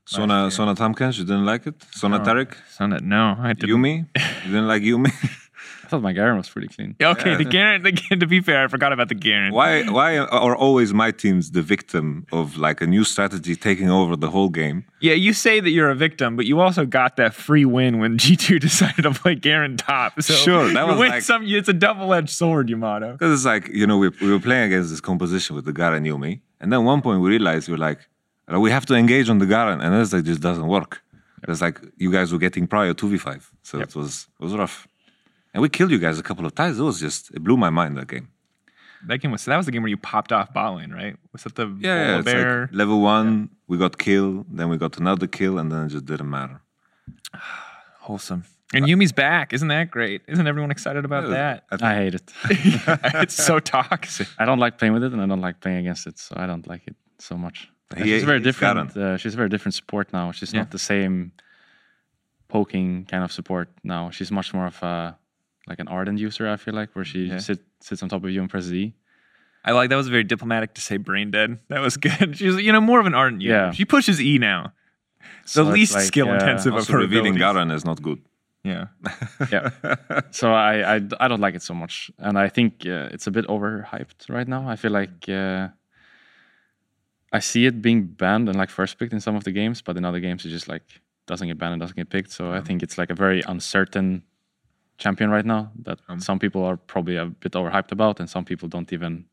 Sona 0.06 0.44
year. 0.44 0.52
Sona 0.52 0.76
Tamkens, 0.76 1.18
you 1.18 1.26
didn't 1.26 1.46
like 1.46 1.66
it? 1.66 1.84
Sona 1.92 2.20
No. 2.20 2.24
Tarek? 2.24 2.56
So 2.70 2.88
that 2.88 3.04
no, 3.04 3.36
I 3.40 3.54
didn't. 3.54 3.76
Yuumi? 3.76 4.08
You 4.46 4.52
didn't 4.52 4.68
like 4.68 4.84
Yuumi? 4.84 5.12
I 5.86 5.88
thought 5.90 6.02
my 6.02 6.14
Garen 6.14 6.38
was 6.38 6.50
pretty 6.50 6.68
clean. 6.68 6.96
Okay, 7.02 7.32
Yeah. 7.32 7.38
the 7.38 7.44
Garen. 7.46 7.84
The, 7.84 7.92
to 8.24 8.26
be 8.28 8.40
fair, 8.42 8.64
I 8.64 8.68
forgot 8.68 8.92
about 8.92 9.10
the 9.10 9.16
Garen. 9.16 9.54
why 9.54 9.84
why 9.84 10.18
are 10.18 10.56
always 10.56 10.94
my 10.94 11.12
teams 11.12 11.52
the 11.52 11.62
victim 11.62 12.26
of 12.32 12.58
like 12.58 12.82
a 12.82 12.88
new 12.88 13.04
strategy 13.04 13.56
taking 13.56 13.90
over 13.90 14.16
the 14.16 14.32
whole 14.32 14.50
game? 14.50 14.78
Yeah, 15.00 15.14
you 15.14 15.32
say 15.34 15.60
that 15.60 15.70
you're 15.70 15.92
a 15.92 15.96
victim, 16.08 16.36
but 16.36 16.46
you 16.46 16.60
also 16.60 16.86
got 16.86 17.12
that 17.18 17.34
free 17.36 17.66
win 17.66 18.00
when 18.00 18.18
G2 18.24 18.60
decided 18.60 19.04
to 19.04 19.12
play 19.12 19.36
Garen 19.36 19.78
top. 19.78 20.22
So 20.22 20.34
Sure, 20.34 20.66
that 20.74 20.88
was 20.88 20.98
like- 20.98 21.22
some. 21.22 21.42
It's 21.46 21.70
a 21.70 21.74
double-edged 21.88 22.30
sword, 22.42 22.70
Yamato. 22.70 23.12
Because 23.14 23.32
it's 23.38 23.46
like, 23.46 23.66
you 23.80 23.86
know, 23.90 23.98
we, 23.98 24.10
we 24.22 24.32
were 24.32 24.40
playing 24.40 24.66
against 24.72 24.90
this 24.90 25.02
composition 25.02 25.56
with 25.56 25.66
the 25.66 25.74
Garen 25.74 26.04
Yuumi. 26.04 26.42
And 26.62 26.68
then 26.72 26.84
one 26.86 27.02
point 27.02 27.22
we 27.22 27.30
realized 27.30 27.70
we're 27.70 27.78
like, 27.90 28.00
"Uh, 28.52 28.60
we 28.66 28.72
have 28.72 28.86
to 28.88 28.96
engage 28.96 29.28
on 29.30 29.38
the 29.44 29.46
Garen. 29.54 29.80
And 29.82 29.94
it's 30.02 30.14
like, 30.14 30.24
just 30.24 30.42
doesn't 30.42 30.68
work. 30.78 31.02
It's 31.48 31.62
like 31.62 31.78
you 31.98 32.12
guys 32.12 32.32
were 32.34 32.40
getting 32.40 32.66
prior 32.66 32.94
2v5. 32.96 33.30
So 33.62 33.74
it 33.80 33.94
was 33.96 34.28
it 34.40 34.44
was 34.46 34.54
rough. 34.56 34.88
And 35.56 35.62
we 35.62 35.70
killed 35.70 35.90
you 35.90 36.00
guys 36.00 36.20
a 36.20 36.24
couple 36.24 36.46
of 36.46 36.54
times. 36.54 36.78
It 36.78 36.84
was 36.84 37.00
just, 37.00 37.32
it 37.34 37.42
blew 37.42 37.56
my 37.56 37.70
mind 37.70 37.96
that 37.96 38.10
game. 38.10 38.28
That 39.08 39.20
game 39.22 39.32
was. 39.32 39.42
So 39.44 39.52
that 39.52 39.58
was 39.58 39.66
the 39.66 39.72
game 39.72 39.84
where 39.84 39.90
you 39.90 39.96
popped 39.96 40.32
off 40.34 40.52
bot 40.54 40.76
lane, 40.76 40.92
right? 40.92 41.16
Was 41.32 41.44
that 41.44 41.56
the 41.56 41.68
Yeah, 41.80 41.96
yeah 42.08 42.16
it's 42.18 42.26
bear? 42.26 42.62
like 42.64 42.76
level 42.82 43.00
one, 43.00 43.50
we 43.68 43.78
got 43.78 43.98
killed, 43.98 44.46
then 44.52 44.68
we 44.68 44.76
got 44.78 44.98
another 45.00 45.28
kill, 45.28 45.58
and 45.60 45.72
then 45.72 45.86
it 45.86 45.90
just 45.96 46.06
didn't 46.06 46.30
matter. 46.30 46.60
Wholesome. 48.02 48.44
And 48.74 48.86
Yuumi's 48.86 49.14
back. 49.14 49.54
Isn't 49.54 49.70
that 49.70 49.90
great? 49.92 50.24
Isn't 50.28 50.46
everyone 50.46 50.72
excited 50.72 51.06
about 51.06 51.30
that? 51.30 51.64
I 51.72 51.78
think- 51.78 51.84
I 51.92 51.96
hate 51.96 52.16
it. 52.16 52.32
it's 53.24 53.36
so 53.36 53.60
toxic. 53.60 54.28
I 54.38 54.44
don't 54.46 54.60
like 54.60 54.78
playing 54.78 54.94
with 54.94 55.04
it 55.04 55.14
and 55.14 55.22
I 55.22 55.26
don't 55.28 55.40
like 55.42 55.62
playing 55.62 55.78
against 55.78 56.06
it. 56.08 56.20
So 56.20 56.36
I 56.38 56.46
don't 56.48 56.68
like 56.68 56.84
it 56.88 56.96
so 57.20 57.38
much. 57.38 57.70
Uh, 57.92 58.04
He- 58.04 58.10
she's 58.12 58.24
very 58.26 58.42
different. 58.42 58.98
Uh, 58.98 59.16
she's 59.18 59.36
a 59.36 59.38
very 59.38 59.50
different 59.50 59.76
support 59.76 60.12
now. 60.12 60.32
She's 60.34 60.52
Yeah. 60.52 60.62
not 60.62 60.72
the 60.72 60.80
same 60.80 61.32
poking 62.50 63.06
kind 63.06 63.24
of 63.24 63.32
support 63.32 63.70
now. 63.84 64.10
She's 64.10 64.32
much 64.32 64.54
more 64.54 64.68
of 64.68 64.82
a 64.84 65.18
like 65.68 65.80
an 65.80 65.88
ardent 65.88 66.20
user. 66.20 66.48
I 66.50 66.58
feel 66.58 66.74
like 66.74 66.90
where 66.96 67.06
she 67.06 67.26
Yeah. 67.26 67.40
sit, 67.40 67.60
sits 67.82 68.02
on 68.04 68.10
top 68.10 68.24
of 68.24 68.30
you 68.30 68.42
and 68.42 68.50
presses 68.50 68.74
E. 68.74 68.94
I 69.64 69.72
like 69.72 69.90
that 69.90 69.96
was 69.96 70.08
very 70.10 70.24
diplomatic 70.24 70.74
to 70.76 70.82
say 70.82 70.98
brain 70.98 71.32
dead. 71.32 71.58
That 71.70 71.80
was 71.82 71.98
good. 71.98 72.38
She's 72.38 72.56
you 72.62 72.72
know 72.72 72.82
more 72.82 73.00
of 73.00 73.06
an 73.08 73.16
ardent 73.16 73.42
user. 73.42 73.54
Yeah. 73.56 73.72
She 73.72 73.86
pushes 73.86 74.22
E 74.22 74.38
now. 74.38 74.74
So 75.46 75.64
the 75.64 75.70
it's 75.72 75.76
least 75.80 75.94
like, 75.96 76.04
skill 76.06 76.30
uh, 76.30 76.34
intensive 76.36 76.74
of 76.74 76.80
Also, 76.80 76.94
her 76.94 77.00
revealing 77.00 77.36
abilities. 77.36 77.54
Garen 77.56 77.72
is 77.72 77.84
not 77.86 78.02
good. 78.02 78.20
Yeah. 78.64 78.86
yeah. 79.52 79.70
So 80.32 80.52
I, 80.54 80.96
I 80.96 81.02
I 81.20 81.28
don't 81.28 81.40
like 81.42 81.56
it 81.56 81.62
so 81.64 81.74
much, 81.74 82.10
and 82.18 82.38
I 82.38 82.48
think 82.50 82.84
uh, 82.86 83.10
it's 83.14 83.28
a 83.28 83.32
bit 83.32 83.46
overhyped 83.48 84.30
right 84.30 84.48
now. 84.48 84.68
I 84.68 84.76
feel 84.76 84.92
like 84.92 85.30
uh, 85.30 85.68
I 87.32 87.40
see 87.40 87.66
it 87.66 87.82
being 87.82 88.06
banned 88.08 88.48
and 88.50 88.58
like 88.58 88.70
first 88.70 88.98
picked 88.98 89.14
in 89.14 89.20
some 89.20 89.36
of 89.36 89.44
the 89.44 89.52
games, 89.52 89.82
but 89.82 89.98
in 89.98 90.06
other 90.06 90.20
games 90.20 90.46
it 90.46 90.50
just 90.50 90.68
like 90.68 91.02
doesn't 91.28 91.48
get 91.48 91.58
banned 91.58 91.74
and 91.74 91.80
doesn't 91.82 91.96
get 91.98 92.10
picked. 92.10 92.32
So 92.32 92.52
I 92.52 92.62
think 92.62 92.82
it's 92.84 92.98
like 92.98 93.10
a 93.10 93.16
very 93.16 93.42
uncertain 93.48 94.24
champion 94.98 95.30
right 95.30 95.46
now 95.46 95.72
that 95.84 96.00
Um. 96.08 96.20
some 96.20 96.40
people 96.40 96.62
are 96.64 96.78
probably 96.78 97.18
a 97.18 97.26
bit 97.26 97.54
overhyped 97.54 97.92
about, 97.92 98.20
and 98.20 98.30
some 98.30 98.46
people 98.46 98.68
don't 98.70 98.92
even 98.94 99.26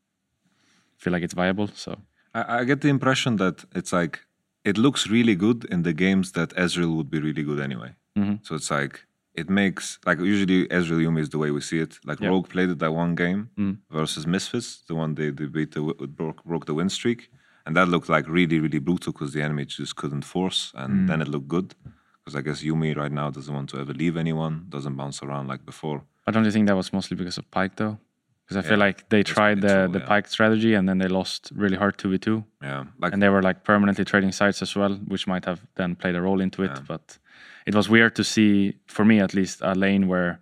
feel 0.97 1.13
like 1.13 1.23
it's 1.23 1.33
viable. 1.33 1.67
So 1.73 1.91
I, 2.33 2.59
I 2.59 2.63
get 2.65 2.81
the 2.81 2.89
impression 2.89 3.37
that 3.37 3.65
it's 3.75 3.93
like 3.93 4.19
it 4.63 4.77
looks 4.77 5.07
really 5.07 5.35
good 5.35 5.65
in 5.65 5.83
the 5.83 5.93
games 5.93 6.31
that 6.31 6.49
Ezreal 6.55 6.95
would 6.97 7.09
be 7.09 7.19
really 7.19 7.43
good 7.43 7.59
anyway. 7.59 7.91
Mhm. 8.17 8.39
So 8.45 8.55
it's 8.55 8.71
like 8.71 9.05
it 9.35 9.49
makes 9.49 9.99
like 10.05 10.19
usually 10.19 10.67
Ezreal 10.67 11.01
Yuumi 11.05 11.19
is 11.21 11.29
the 11.29 11.37
way 11.39 11.51
we 11.51 11.61
see 11.61 11.79
it. 11.79 11.99
Like 12.05 12.19
Yeah. 12.21 12.29
Rogue 12.29 12.47
played 12.49 12.69
it 12.69 12.79
that 12.79 12.93
one 12.93 13.15
game 13.15 13.49
Mm. 13.57 13.77
versus 13.89 14.25
Misfits, 14.27 14.83
the 14.87 14.95
one 14.95 15.15
they, 15.15 15.31
they 15.31 15.47
beat 15.47 15.71
the 15.71 15.81
broke, 16.17 16.43
broke 16.45 16.65
the 16.65 16.73
win 16.73 16.89
streak, 16.89 17.29
and 17.65 17.75
that 17.75 17.87
looked 17.89 18.09
like 18.09 18.27
really 18.27 18.59
really 18.59 18.79
brutal 18.79 19.11
because 19.13 19.33
the 19.33 19.41
enemy 19.41 19.65
just 19.65 19.95
couldn't 19.95 20.25
force, 20.25 20.71
and 20.75 21.07
then 21.09 21.21
it 21.21 21.27
looked 21.27 21.47
good. 21.47 21.75
Because 22.23 22.37
I 22.37 22.41
guess 22.41 22.63
Yuumi 22.63 22.95
right 22.95 23.11
now 23.11 23.29
doesn't 23.29 23.53
want 23.53 23.69
to 23.71 23.79
ever 23.79 23.93
leave 23.93 24.15
anyone, 24.15 24.65
doesn't 24.69 24.95
bounce 24.95 25.21
around 25.21 25.47
like 25.47 25.65
before. 25.65 26.03
But 26.25 26.33
don't 26.33 26.45
you 26.45 26.51
think 26.51 26.67
that 26.67 26.75
was 26.75 26.93
mostly 26.93 27.17
because 27.17 27.37
of 27.37 27.49
Pyke 27.51 27.75
though? 27.75 27.97
Because 28.45 28.65
I 28.65 28.67
feel 28.67 28.77
like 28.77 29.09
they 29.09 29.23
tried 29.23 29.61
the 29.61 29.85
true, 29.85 29.87
the 29.93 29.99
yeah. 29.99 30.05
Pyke 30.05 30.27
strategy 30.27 30.73
and 30.73 30.87
then 30.87 30.97
they 30.97 31.07
lost 31.07 31.51
really 31.55 31.77
hard 31.77 31.97
two 31.97 32.09
v 32.09 32.17
two. 32.17 32.43
Yeah, 32.61 32.85
like 32.99 33.13
and 33.13 33.21
they 33.21 33.29
were 33.29 33.41
like 33.41 33.63
permanently 33.63 34.05
trading 34.05 34.31
sites 34.31 34.61
as 34.61 34.75
well, 34.75 34.95
which 35.07 35.27
might 35.27 35.45
have 35.45 35.61
then 35.75 35.95
played 35.95 36.15
a 36.15 36.21
role 36.21 36.41
into 36.41 36.63
it. 36.63 36.71
Yeah. 36.73 36.81
But 36.87 37.17
it 37.65 37.73
was 37.73 37.89
weird 37.89 38.15
to 38.15 38.23
see, 38.23 38.75
for 38.87 39.05
me 39.05 39.19
at 39.19 39.33
least, 39.33 39.59
a 39.61 39.73
lane 39.73 40.07
where 40.07 40.39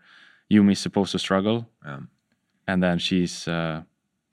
Yuumi's 0.51 0.79
supposed 0.79 1.11
to 1.11 1.19
struggle, 1.19 1.69
yeah. 1.85 1.99
and 2.67 2.81
then 2.81 2.97
she's 2.97 3.47
uh, 3.47 3.83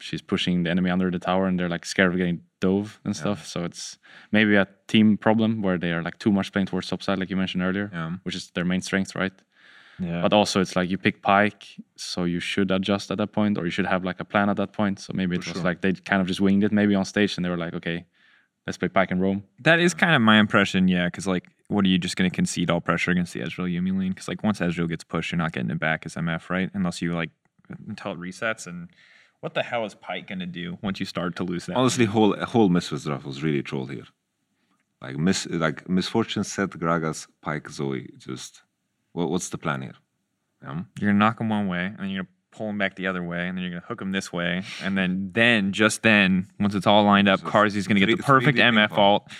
she's 0.00 0.22
pushing 0.22 0.62
the 0.62 0.70
enemy 0.70 0.90
under 0.90 1.10
the 1.10 1.18
tower, 1.18 1.46
and 1.46 1.58
they're 1.58 1.68
like 1.68 1.84
scared 1.84 2.12
of 2.12 2.18
getting 2.18 2.40
dove 2.60 3.00
and 3.04 3.14
stuff. 3.16 3.46
So 3.46 3.64
it's 3.64 3.98
maybe 4.32 4.56
a 4.56 4.66
team 4.88 5.16
problem 5.16 5.62
where 5.62 5.78
they 5.78 5.92
are 5.92 6.02
like 6.02 6.18
too 6.18 6.32
much 6.32 6.52
playing 6.52 6.66
towards 6.66 6.88
top 6.88 7.02
side, 7.02 7.18
like 7.18 7.30
you 7.30 7.36
mentioned 7.36 7.62
earlier, 7.62 7.90
Yeah. 7.92 8.12
which 8.24 8.34
is 8.34 8.50
their 8.50 8.64
main 8.64 8.80
strength, 8.80 9.14
right? 9.14 9.32
Yeah. 10.00 10.22
But 10.22 10.32
also, 10.32 10.60
it's 10.60 10.76
like 10.76 10.88
you 10.90 10.96
pick 10.98 11.22
Pyke, 11.22 11.64
so 11.96 12.22
you 12.24 12.38
should 12.40 12.70
adjust 12.70 13.10
at 13.10 13.18
that 13.18 13.32
point, 13.32 13.58
or 13.58 13.64
you 13.64 13.70
should 13.70 13.86
have 13.86 14.04
like 14.04 14.20
a 14.20 14.24
plan 14.24 14.48
at 14.48 14.56
that 14.56 14.72
point. 14.72 15.00
So 15.00 15.12
maybe 15.12 15.34
it 15.36 15.42
For 15.42 15.50
was 15.50 15.56
sure. 15.56 15.64
like 15.64 15.80
they 15.80 15.92
kind 15.92 16.20
of 16.22 16.28
just 16.28 16.40
winged 16.40 16.62
it, 16.62 16.70
maybe 16.70 16.94
on 16.94 17.04
stage, 17.04 17.36
and 17.36 17.44
they 17.44 17.50
were 17.50 17.56
like, 17.56 17.74
okay, 17.74 18.04
let's 18.66 18.76
play 18.78 18.88
Pyke 18.88 19.10
and 19.10 19.20
Rome. 19.20 19.42
That 19.60 19.80
is 19.80 19.94
kind 19.94 20.14
of 20.14 20.22
my 20.22 20.38
impression, 20.38 20.86
yeah. 20.86 21.06
Because 21.06 21.26
like, 21.26 21.48
what 21.66 21.84
are 21.84 21.88
you 21.88 21.98
just 21.98 22.16
going 22.16 22.30
to 22.30 22.34
concede 22.34 22.70
all 22.70 22.80
pressure 22.80 23.10
against 23.10 23.32
the 23.34 23.40
Ezreal 23.40 23.68
Yuumi 23.72 23.98
lane? 23.98 24.10
Because 24.10 24.28
like, 24.28 24.44
once 24.44 24.60
Ezreal 24.60 24.88
gets 24.88 25.02
pushed, 25.02 25.32
you're 25.32 25.38
not 25.38 25.50
getting 25.52 25.70
it 25.70 25.80
back 25.80 26.06
as 26.06 26.14
MF, 26.14 26.48
right? 26.48 26.70
Unless 26.74 27.02
you 27.02 27.12
like 27.14 27.30
until 27.88 28.12
it 28.12 28.18
resets. 28.20 28.68
And 28.68 28.88
what 29.40 29.54
the 29.54 29.62
hell 29.62 29.84
is 29.84 29.94
Pyke 29.94 30.26
going 30.26 30.40
to 30.40 30.46
do 30.46 30.78
once 30.82 31.00
you 31.00 31.06
start 31.06 31.36
to 31.36 31.44
lose 31.44 31.66
that? 31.66 31.76
Honestly, 31.76 32.04
whole 32.04 32.36
whole 32.44 32.68
Misfits 32.68 33.04
draft 33.04 33.24
was 33.24 33.42
really 33.42 33.62
troll 33.62 33.86
here. 33.86 34.04
Like 35.00 35.16
mis 35.16 35.46
like 35.46 35.88
Miss 35.88 36.08
Fortune 36.08 36.44
set 36.44 36.70
Gragas 36.70 37.28
Pyke 37.40 37.68
Zoe. 37.70 38.08
Just 38.18 38.62
what, 39.12 39.30
what's 39.30 39.48
the 39.48 39.58
plan 39.58 39.82
here? 39.82 39.94
Yeah. 40.62 40.82
You're 40.98 41.10
gonna 41.10 41.18
knock 41.18 41.40
him 41.40 41.48
one 41.48 41.68
way, 41.68 41.86
and 41.86 41.98
then 41.98 42.10
you're 42.10 42.24
gonna 42.24 42.34
pull 42.50 42.70
him 42.70 42.78
back 42.78 42.96
the 42.96 43.06
other 43.06 43.22
way, 43.22 43.46
and 43.46 43.56
then 43.56 43.62
you're 43.62 43.70
gonna 43.70 43.86
hook 43.86 44.02
him 44.02 44.10
this 44.10 44.32
way, 44.32 44.64
and 44.82 44.98
then 44.98 45.30
then 45.32 45.72
just 45.72 46.02
then, 46.02 46.48
once 46.58 46.74
it's 46.74 46.86
all 46.86 47.04
lined 47.04 47.28
up, 47.28 47.38
So 47.38 47.46
Carsey's 47.46 47.86
gonna 47.86 48.00
get 48.00 48.16
the 48.16 48.22
perfect 48.24 48.58
3D 48.58 48.88
MF 48.88 48.98
alt, 48.98 49.30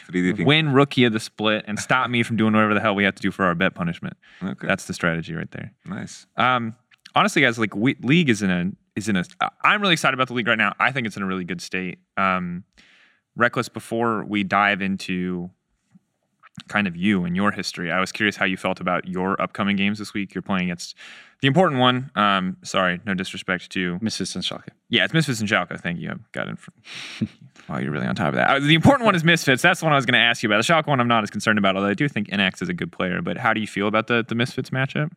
win 0.47 0.73
rookie 0.73 1.05
of 1.05 1.13
the 1.13 1.19
split, 1.19 1.65
and 1.67 1.77
stop 1.77 2.09
me 2.09 2.23
from 2.23 2.37
doing 2.37 2.53
whatever 2.53 2.75
the 2.75 2.81
hell 2.81 2.95
we 2.95 3.03
have 3.03 3.17
to 3.17 3.23
do 3.23 3.33
for 3.33 3.45
our 3.45 3.57
bet 3.57 3.75
punishment. 3.75 4.17
Okay. 4.41 4.69
That's 4.69 4.85
the 4.85 4.95
strategy 4.95 5.35
right 5.35 5.51
there. 5.51 5.73
nice. 5.85 6.27
Um, 6.37 6.77
honestly, 7.17 7.43
guys, 7.43 7.59
like 7.59 7.75
we, 7.75 7.97
league 8.03 8.31
is 8.31 8.43
in 8.43 8.51
a 8.51 8.71
is 8.99 9.09
in 9.09 9.17
a. 9.17 9.25
I'm 9.63 9.81
really 9.81 9.95
excited 9.95 10.15
about 10.15 10.29
the 10.29 10.35
league 10.35 10.49
right 10.49 10.59
now. 10.59 10.75
I 10.79 10.93
think 10.93 11.07
it's 11.07 11.17
in 11.17 11.23
a 11.23 11.27
really 11.27 11.45
good 11.45 11.61
state. 11.61 11.99
Um, 12.17 12.65
Rekkles, 13.39 13.73
before 13.73 14.25
we 14.25 14.45
dive 14.45 14.83
into 14.83 15.51
kind 16.69 16.89
of 16.89 16.97
you 16.97 17.25
and 17.25 17.37
your 17.37 17.53
history, 17.53 17.91
I 17.93 18.01
was 18.01 18.11
curious 18.13 18.37
how 18.37 18.45
you 18.45 18.57
felt 18.57 18.81
about 18.81 19.07
your 19.07 19.41
upcoming 19.41 19.77
games 19.77 19.99
this 19.99 20.13
week. 20.13 20.35
You're 20.35 20.43
playing 20.43 20.65
against 20.65 20.97
the 21.41 21.47
important 21.47 21.81
one. 21.81 22.11
Um, 22.17 22.57
sorry, 22.65 23.01
no 23.07 23.15
disrespect 23.15 23.71
to 23.71 23.99
Misfits 24.03 24.35
and 24.35 24.45
Schalke. 24.45 24.69
yeah, 24.89 25.05
it's 25.05 25.15
Misfits 25.15 25.41
and 25.41 25.49
Schalke. 25.49 25.81
Thank 25.81 26.01
you. 26.01 26.11
I've 26.11 26.33
got 26.33 26.49
it. 26.49 26.59
From, 26.59 26.75
wow, 27.69 27.79
you're 27.79 27.93
really 27.93 28.07
on 28.07 28.17
top 28.17 28.29
of 28.29 28.35
that. 28.35 28.51
Uh, 28.51 28.59
the 28.59 28.75
important 28.75 29.07
one 29.07 29.15
is 29.15 29.23
Misfits. 29.23 29.63
That's 29.63 29.81
the 29.81 29.87
one 29.87 29.93
I 29.93 29.97
was 29.97 30.05
going 30.07 30.21
to 30.21 30.25
ask 30.25 30.43
you 30.43 30.49
about. 30.49 30.65
The 30.67 30.73
Schalke 30.73 30.89
one, 30.89 31.01
I'm 31.01 31.09
not 31.09 31.23
as 31.23 31.31
concerned 31.31 31.59
about. 31.59 31.77
Although 31.77 31.89
I 31.89 31.95
do 31.95 32.09
think 32.09 32.29
NX 32.29 32.63
is 32.63 32.69
a 32.69 32.75
good 32.75 32.91
player. 32.91 33.23
But 33.23 33.37
how 33.37 33.53
do 33.55 33.61
you 33.61 33.69
feel 33.69 33.87
about 33.87 34.09
the 34.09 34.25
the 34.27 34.35
Misfits 34.35 34.71
matchup? 34.71 35.13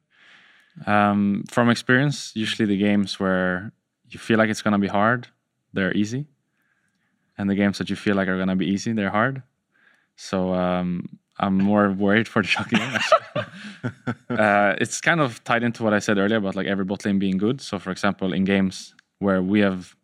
Um, 0.86 1.44
from 1.50 1.70
experience, 1.70 2.32
usually 2.36 2.66
the 2.66 2.78
games 2.78 3.20
where 3.20 3.72
you 4.10 4.20
feel 4.20 4.38
like 4.38 4.50
it's 4.50 4.62
gonna 4.62 4.80
be 4.80 4.88
hard, 4.88 5.28
they're 5.74 5.94
easy, 5.94 6.25
and 7.38 7.50
the 7.50 7.56
games 7.56 7.78
that 7.78 7.90
you 7.90 7.96
feel 7.96 8.16
like 8.16 8.28
are 8.28 8.38
gonna 8.38 8.56
be 8.56 8.68
easy, 8.68 8.94
they're 8.94 9.10
hard. 9.10 9.44
So 10.16 10.54
um, 10.54 11.20
I'm 11.40 11.58
more 11.58 11.92
worried 11.92 12.28
for 12.28 12.42
the 12.42 12.48
Schalke 12.48 12.72
game. 12.72 13.00
Uh, 14.30 14.75
it's 14.80 15.01
kind 15.01 15.20
of 15.20 15.44
tied 15.44 15.62
into 15.62 15.84
what 15.84 15.94
I 15.94 16.00
said 16.00 16.18
earlier 16.18 16.38
about 16.38 16.56
like 16.56 16.66
every 16.66 16.86
bot 16.86 17.04
lane 17.04 17.20
being 17.20 17.38
good. 17.38 17.60
So, 17.62 17.78
for 17.80 17.92
example, 17.92 18.32
in 18.32 18.46
games 18.46 18.96
where 19.20 19.42
we 19.42 19.60
have 19.60 19.96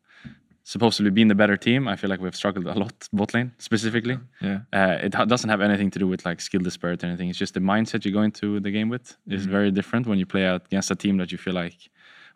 supposedly 0.68 1.10
been 1.10 1.30
the 1.30 1.36
better 1.44 1.56
team, 1.56 1.88
I 1.88 1.96
feel 1.96 2.10
like 2.10 2.20
we've 2.20 2.36
struggled 2.36 2.68
a 2.68 2.74
lot 2.74 3.08
bot 3.14 3.34
lane 3.34 3.54
specifically. 3.58 4.18
Yeah. 4.42 4.60
Uh, 4.74 4.98
it 5.08 5.14
ha- 5.14 5.24
doesn't 5.24 5.50
have 5.50 5.62
anything 5.62 5.90
to 5.92 6.00
do 6.00 6.08
with 6.08 6.26
like 6.26 6.42
skill 6.42 6.60
disparity 6.62 7.06
or 7.06 7.10
anything. 7.10 7.30
It's 7.30 7.40
just 7.40 7.54
the 7.54 7.62
mindset 7.62 8.04
you 8.04 8.12
go 8.12 8.22
into 8.22 8.60
the 8.60 8.70
game 8.70 8.90
with 8.90 9.16
is 9.28 9.46
very 9.46 9.72
different 9.72 10.08
when 10.08 10.20
you 10.20 10.26
play 10.26 10.44
against 10.44 10.92
a 10.92 10.96
team 10.96 11.16
that 11.20 11.32
you 11.32 11.38
feel 11.38 11.54
like, 11.54 11.78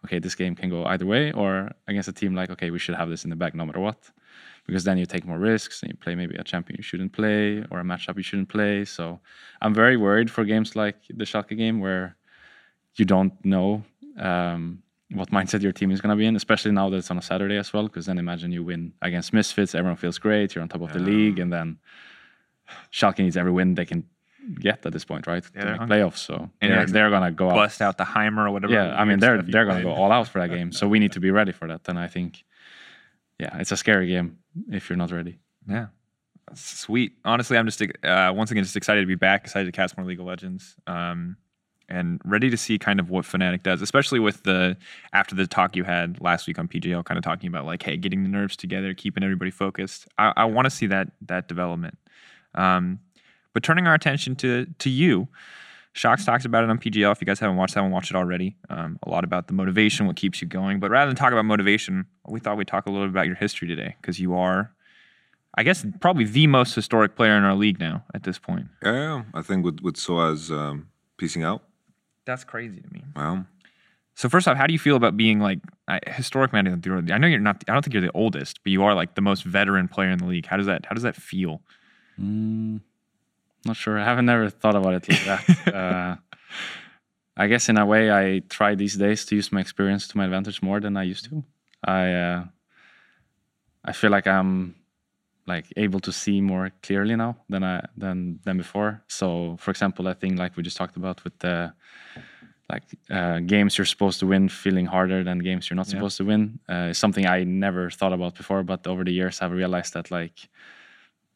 okay, 0.06 0.18
this 0.18 0.34
game 0.34 0.56
can 0.56 0.70
go 0.70 0.86
either 0.86 1.06
way, 1.06 1.34
or 1.34 1.72
against 1.90 2.08
a 2.08 2.14
team 2.14 2.34
like, 2.34 2.50
okay, 2.50 2.72
we 2.72 2.80
should 2.80 2.96
have 2.96 3.10
this 3.10 3.26
in 3.26 3.30
the 3.30 3.36
bag 3.36 3.54
no 3.54 3.66
matter 3.66 3.82
what. 3.82 4.00
Because 4.66 4.86
then 4.86 4.98
you 4.98 5.06
take 5.06 5.26
more 5.26 5.40
risks 5.40 5.82
and 5.82 5.92
you 5.92 5.98
play 5.98 6.16
maybe 6.16 6.36
a 6.38 6.44
champion 6.44 6.78
you 6.78 6.84
shouldn't 6.84 7.12
play 7.12 7.66
or 7.70 7.82
a 7.82 7.84
matchup 7.84 8.16
you 8.16 8.24
shouldn't 8.24 8.48
play. 8.48 8.86
So 8.86 9.20
I'm 9.62 9.74
very 9.74 9.98
worried 9.98 10.32
for 10.32 10.46
games 10.46 10.74
like 10.84 11.00
the 11.10 11.26
Schalke 11.26 11.58
game 11.58 11.82
where 11.82 12.16
you 12.96 13.04
don't 13.04 13.34
know 13.44 13.84
um, 14.18 14.84
what 15.14 15.30
mindset 15.30 15.62
your 15.62 15.72
team 15.72 15.92
is 15.92 16.02
going 16.02 16.10
to 16.10 16.16
be 16.16 16.26
in, 16.26 16.36
especially 16.36 16.72
now 16.72 16.90
that 16.90 16.98
it's 16.98 17.12
on 17.12 17.18
a 17.18 17.22
Saturday 17.22 17.58
as 17.58 17.74
well. 17.74 17.84
Because 17.84 18.06
then 18.06 18.18
imagine 18.18 18.52
you 18.52 18.64
win 18.64 18.94
against 19.02 19.34
Misfits, 19.34 19.76
everyone 19.76 19.98
feels 19.98 20.18
great, 20.18 20.56
you're 20.56 20.62
on 20.62 20.70
top 20.70 20.82
of 20.82 20.94
the 20.94 21.00
league, 21.00 21.40
and 21.40 21.52
then 21.52 21.78
Schalke 22.92 23.20
needs 23.20 23.38
every 23.38 23.52
win 23.52 23.76
they 23.76 23.86
can 23.86 24.06
get 24.60 24.86
at 24.86 24.94
this 24.94 25.06
point, 25.06 25.28
right? 25.28 25.44
Yeah, 25.54 25.62
to 25.62 25.70
make 25.72 25.80
hungry. 25.80 25.98
playoffs. 25.98 26.18
So 26.18 26.50
And 26.62 26.72
they're, 26.72 26.86
they're 26.86 27.10
going 27.10 27.24
to 27.24 27.32
go 27.32 27.50
out. 27.50 27.56
Bust 27.56 27.82
out 27.82 27.98
the 27.98 28.04
Heimer 28.06 28.48
or 28.48 28.52
whatever. 28.52 28.74
Yeah, 28.74 28.96
I 28.96 29.06
mean 29.06 29.20
they're 29.20 29.42
they're 29.42 29.66
going 29.66 29.78
to 29.78 29.84
go 29.84 29.94
all 29.94 30.12
out 30.12 30.28
for 30.28 30.40
that 30.40 30.50
game. 30.50 30.72
So 30.72 30.88
we 30.88 31.00
need 31.00 31.12
to 31.14 31.20
be 31.20 31.32
ready 31.32 31.52
for 31.52 31.68
that. 31.68 31.82
And 31.88 32.00
I 32.00 32.08
think, 32.08 32.44
yeah, 33.40 33.58
it's 33.58 33.72
a 33.72 33.78
scary 33.78 34.08
game 34.08 34.40
if 34.72 34.90
you're 34.90 34.98
not 34.98 35.12
ready. 35.12 35.40
Yeah. 35.68 35.88
Sweet. 36.54 37.14
Honestly, 37.24 37.58
I'm 37.58 37.66
just 37.66 37.82
uh, 37.82 38.34
once 38.36 38.52
again 38.52 38.64
just 38.64 38.76
excited 38.76 39.02
to 39.02 39.08
be 39.08 39.16
back. 39.16 39.44
Excited 39.46 39.66
to 39.66 39.72
cast 39.72 39.98
more 39.98 40.06
League 40.06 40.20
of 40.20 40.26
Legends, 40.26 40.76
um, 40.88 41.38
and 41.92 42.22
ready 42.24 42.50
to 42.50 42.58
see 42.58 42.80
kind 42.80 43.00
of 43.00 43.10
what 43.10 43.26
Fnatic 43.26 43.64
does, 43.64 43.82
especially 43.82 44.20
with 44.20 44.44
the 44.44 44.78
after 45.14 45.36
the 45.36 45.46
talk 45.46 45.76
you 45.76 45.84
had 45.84 46.20
last 46.22 46.48
week 46.48 46.58
on 46.58 46.68
PGL, 46.68 47.04
kind 47.04 47.18
of 47.18 47.24
talking 47.24 47.48
about 47.48 47.66
like, 47.66 47.84
hey, 47.84 47.98
getting 47.98 48.24
the 48.24 48.30
nerves 48.30 48.56
together, 48.56 48.94
keeping 48.94 49.24
everybody 49.24 49.52
focused. 49.52 50.08
I, 50.18 50.34
I 50.38 50.46
want 50.46 50.66
to 50.66 50.70
see 50.70 50.88
that 50.88 51.10
that 51.28 51.48
development. 51.48 51.98
Um, 52.56 53.00
but 53.54 53.64
turning 53.64 53.88
our 53.88 53.94
attention 53.94 54.36
to 54.38 54.66
to 54.80 54.90
you, 54.90 55.28
Shocks 55.94 56.24
talks 56.24 56.46
about 56.46 56.64
it 56.64 56.70
on 56.70 56.80
PGL. 56.80 57.12
If 57.12 57.20
you 57.20 57.26
guys 57.26 57.40
haven't 57.40 57.58
watched 57.58 57.76
that 57.76 57.82
one, 57.82 57.92
watch 57.92 58.10
it 58.10 58.16
already. 58.16 58.56
Um, 58.70 58.98
a 59.04 59.10
lot 59.10 59.26
about 59.26 59.48
the 59.48 59.54
motivation, 59.54 60.08
what 60.08 60.16
keeps 60.16 60.42
you 60.42 60.48
going. 60.48 60.80
But 60.80 60.92
rather 60.92 61.10
than 61.10 61.18
talk 61.18 61.34
about 61.34 61.44
motivation, 61.44 62.06
we 62.26 62.40
thought 62.40 62.56
we'd 62.56 62.68
talk 62.68 62.86
a 62.86 62.90
little 62.90 63.08
bit 63.08 63.12
about 63.12 63.28
your 63.28 63.36
history 63.36 63.68
today 63.68 63.98
because 64.02 64.18
you 64.18 64.34
are, 64.34 64.72
I 65.56 65.64
guess, 65.64 65.86
probably 66.00 66.24
the 66.24 66.48
most 66.48 66.74
historic 66.74 67.18
player 67.18 67.36
in 67.36 67.44
our 67.44 67.56
league 67.56 67.82
now 67.82 68.06
at 68.14 68.24
this 68.24 68.40
point. 68.40 68.68
Yeah, 68.82 68.94
yeah. 68.94 69.24
I 69.34 69.42
think 69.42 69.66
with 69.66 69.82
with 69.82 69.96
Soaz 69.96 70.50
um, 70.50 70.88
piecing 71.18 71.44
out. 71.44 71.64
That's 72.26 72.44
crazy 72.44 72.82
to 72.82 72.94
me. 72.94 73.04
Well, 73.16 73.46
So 74.16 74.30
first 74.30 74.48
off, 74.48 74.58
how 74.58 74.68
do 74.68 74.74
you 74.74 74.80
feel 74.80 74.96
about 74.96 75.18
being 75.18 75.40
like 75.40 75.60
a 75.88 76.00
historic 76.12 76.54
man? 76.54 76.68
I 77.12 77.18
know 77.18 77.28
you're 77.28 77.40
not. 77.40 77.64
I 77.68 77.74
don't 77.74 77.84
think 77.84 77.94
you're 77.94 78.02
the 78.02 78.12
oldest, 78.14 78.64
but 78.64 78.72
you 78.72 78.84
are 78.84 78.94
like 78.94 79.16
the 79.16 79.22
most 79.22 79.44
veteran 79.44 79.88
player 79.88 80.10
in 80.10 80.20
the 80.20 80.26
league. 80.26 80.46
How 80.46 80.58
does 80.58 80.68
that? 80.68 80.86
How 80.86 80.94
does 80.94 81.04
that 81.04 81.16
feel? 81.16 81.62
Mm, 82.20 82.82
not 83.66 83.76
sure. 83.76 83.98
I 84.00 84.06
haven't 84.06 84.26
never 84.26 84.50
thought 84.50 84.76
about 84.76 84.94
it 84.94 85.10
like 85.10 85.24
that. 85.26 85.74
uh, 85.74 86.16
I 87.38 87.48
guess 87.48 87.70
in 87.70 87.78
a 87.78 87.86
way, 87.86 88.12
I 88.12 88.42
try 88.50 88.76
these 88.76 88.96
days 88.96 89.26
to 89.26 89.36
use 89.36 89.52
my 89.52 89.62
experience 89.62 90.08
to 90.10 90.18
my 90.18 90.26
advantage 90.26 90.62
more 90.62 90.80
than 90.80 90.98
I 90.98 91.04
used 91.04 91.26
to. 91.30 91.44
I 91.84 92.14
uh, 92.14 92.46
I 93.84 93.94
feel 93.94 94.12
like 94.12 94.28
I'm 94.28 94.76
like 95.48 95.66
able 95.78 96.00
to 96.02 96.12
see 96.12 96.42
more 96.42 96.72
clearly 96.84 97.16
now 97.16 97.36
than 97.50 97.64
I 97.64 97.86
than 97.98 98.40
than 98.44 98.58
before. 98.58 99.04
So, 99.08 99.58
for 99.60 99.72
example, 99.72 100.08
I 100.08 100.14
think 100.14 100.40
like 100.40 100.56
we 100.58 100.64
just 100.64 100.78
talked 100.78 100.98
about 100.98 101.24
with 101.24 101.38
the 101.40 101.74
like 102.72 102.84
uh, 103.10 103.40
games 103.40 103.78
you're 103.78 103.86
supposed 103.86 104.20
to 104.20 104.28
win 104.28 104.48
feeling 104.50 104.86
harder 104.86 105.24
than 105.24 105.40
games 105.40 105.70
you're 105.70 105.76
not 105.76 105.88
Yeah. 105.88 105.94
supposed 105.96 106.18
to 106.18 106.26
win 106.26 106.60
uh, 106.70 106.90
is 106.92 106.98
something 106.98 107.26
I 107.26 107.44
never 107.44 107.90
thought 107.90 108.14
about 108.14 108.36
before. 108.36 108.64
But 108.64 108.88
over 108.88 109.04
the 109.04 109.12
years, 109.12 109.42
I've 109.42 109.52
realized 109.52 109.94
that 109.94 110.12
like 110.12 110.50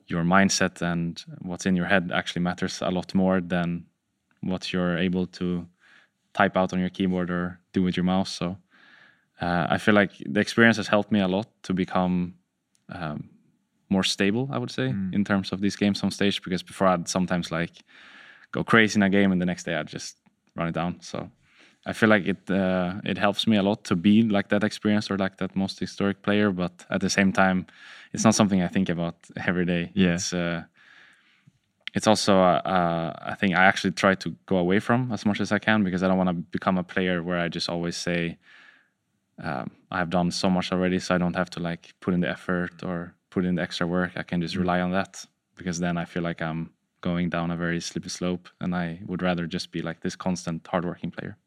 your 0.08 0.24
mindset 0.24 0.82
and 0.82 1.24
what's 1.42 1.66
in 1.66 1.76
your 1.76 1.88
head 1.88 2.12
actually 2.14 2.42
matters 2.44 2.82
a 2.82 2.92
lot 2.92 3.14
more 3.14 3.42
than 3.42 3.86
what 4.42 4.72
you're 4.72 4.98
able 4.98 5.28
to 5.28 5.68
type 6.34 6.56
out 6.58 6.74
on 6.74 6.80
your 6.80 6.90
keyboard 6.90 7.30
or 7.32 7.60
do 7.74 7.82
with 7.82 7.98
your 7.98 8.04
mouse. 8.04 8.32
So 8.32 8.58
uh, 9.42 9.68
I 9.70 9.78
feel 9.78 9.96
like 9.96 10.12
the 10.26 10.40
experience 10.40 10.78
has 10.78 10.88
helped 10.88 11.12
me 11.12 11.22
a 11.22 11.28
lot 11.28 11.48
to 11.64 11.74
become 11.74 12.36
um, 12.90 13.30
more 13.90 14.04
stable. 14.04 14.50
I 14.52 14.58
would 14.58 14.72
say 14.72 14.88
in 15.14 15.24
terms 15.24 15.52
of 15.52 15.62
these 15.62 15.76
games 15.76 16.04
on 16.04 16.12
stage 16.12 16.42
because 16.42 16.64
before 16.64 16.88
I'd 16.88 17.08
sometimes 17.08 17.52
like 17.52 17.72
go 18.52 18.64
crazy 18.64 18.98
in 18.98 19.04
a 19.04 19.10
game 19.10 19.32
and 19.32 19.42
the 19.42 19.46
next 19.46 19.64
day 19.64 19.76
I'd 19.76 19.88
just 19.88 20.18
run 20.56 20.68
it 20.68 20.74
down. 20.74 21.02
So 21.02 21.30
I 21.86 21.94
feel 21.94 22.10
like 22.10 22.26
it 22.26 22.50
uh, 22.50 22.96
it 23.04 23.18
helps 23.18 23.48
me 23.48 23.58
a 23.58 23.64
lot 23.64 23.84
to 23.86 23.96
be 23.96 24.24
like 24.24 24.50
that 24.50 24.64
experience 24.64 25.12
or 25.12 25.18
like 25.18 25.38
that 25.38 25.56
most 25.56 25.80
historic 25.80 26.22
player. 26.22 26.52
But 26.52 26.86
at 26.90 27.02
the 27.02 27.10
same 27.10 27.32
time, 27.32 27.68
it's 28.14 28.24
not 28.24 28.36
something 28.36 28.62
I 28.62 28.68
think 28.68 28.90
about 28.90 29.16
every 29.48 29.66
day. 29.66 29.92
Yeah. 29.94 30.16
It's 30.16 30.34
uh, 30.34 30.64
it's 31.94 32.08
also 32.08 32.36
a, 32.36 32.62
a, 32.66 33.32
a 33.32 33.36
thing 33.36 33.56
I 33.56 33.66
actually 33.66 33.92
try 33.92 34.16
to 34.16 34.36
go 34.46 34.58
away 34.58 34.80
from 34.80 35.12
as 35.14 35.26
much 35.26 35.40
as 35.40 35.52
I 35.52 35.60
can 35.60 35.84
because 35.84 36.04
I 36.04 36.08
don't 36.10 36.18
want 36.18 36.30
to 36.30 36.34
become 36.34 36.78
a 36.78 36.84
player 36.84 37.24
where 37.24 37.40
I 37.40 37.48
just 37.48 37.70
always 37.70 37.96
say 37.96 38.38
um, 39.42 39.72
I've 39.92 40.10
done 40.10 40.32
so 40.32 40.50
much 40.50 40.72
already, 40.72 41.00
so 41.00 41.16
I 41.16 41.18
don't 41.18 41.36
have 41.36 41.50
to 41.52 41.60
like 41.60 41.94
put 42.02 42.14
in 42.14 42.20
the 42.20 42.30
effort 42.30 42.84
or 42.84 43.15
put 43.36 43.46
in 43.46 43.56
the 43.56 43.62
extra 43.62 43.86
work. 43.86 44.14
I 44.16 44.24
can 44.24 44.40
just 44.40 44.56
rely 44.56 44.80
on 44.80 44.92
that 44.92 45.26
because 45.58 45.78
then 45.80 45.98
I 45.98 46.06
feel 46.06 46.24
like 46.24 46.42
I'm 46.42 46.72
going 47.02 47.30
down 47.30 47.52
a 47.52 47.58
very 47.58 47.82
slippery 47.82 48.10
slope, 48.10 48.48
and 48.62 48.74
I 48.74 49.02
would 49.06 49.22
rather 49.22 49.46
just 49.46 49.72
be 49.72 49.82
like 49.82 50.00
this 50.00 50.16
constant 50.16 50.66
hardworking 50.66 51.12
player. 51.12 51.38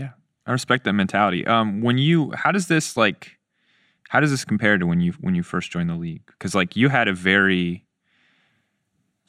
Yeah, 0.00 0.10
I 0.46 0.52
respect 0.52 0.84
that 0.84 0.92
mentality. 0.92 1.46
Um, 1.46 1.80
when 1.80 1.96
you, 1.96 2.32
how 2.32 2.52
does 2.52 2.68
this 2.68 2.94
like, 2.96 3.38
how 4.10 4.20
does 4.20 4.30
this 4.30 4.44
compare 4.44 4.76
to 4.76 4.86
when 4.86 5.00
you 5.00 5.12
when 5.20 5.34
you 5.34 5.42
first 5.42 5.72
joined 5.72 5.88
the 5.88 5.96
league? 5.96 6.26
Because 6.26 6.54
like 6.54 6.76
you 6.76 6.90
had 6.90 7.08
a 7.08 7.14
very, 7.14 7.86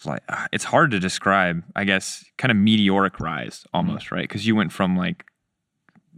like 0.03 0.21
uh, 0.27 0.47
it's 0.51 0.65
hard 0.65 0.91
to 0.91 0.99
describe. 0.99 1.63
I 1.77 1.85
guess 1.85 2.25
kind 2.37 2.51
of 2.51 2.57
meteoric 2.57 3.21
rise 3.21 3.65
almost, 3.73 4.11
right? 4.11 4.27
Because 4.27 4.45
you 4.45 4.53
went 4.53 4.73
from 4.73 4.97
like 4.97 5.23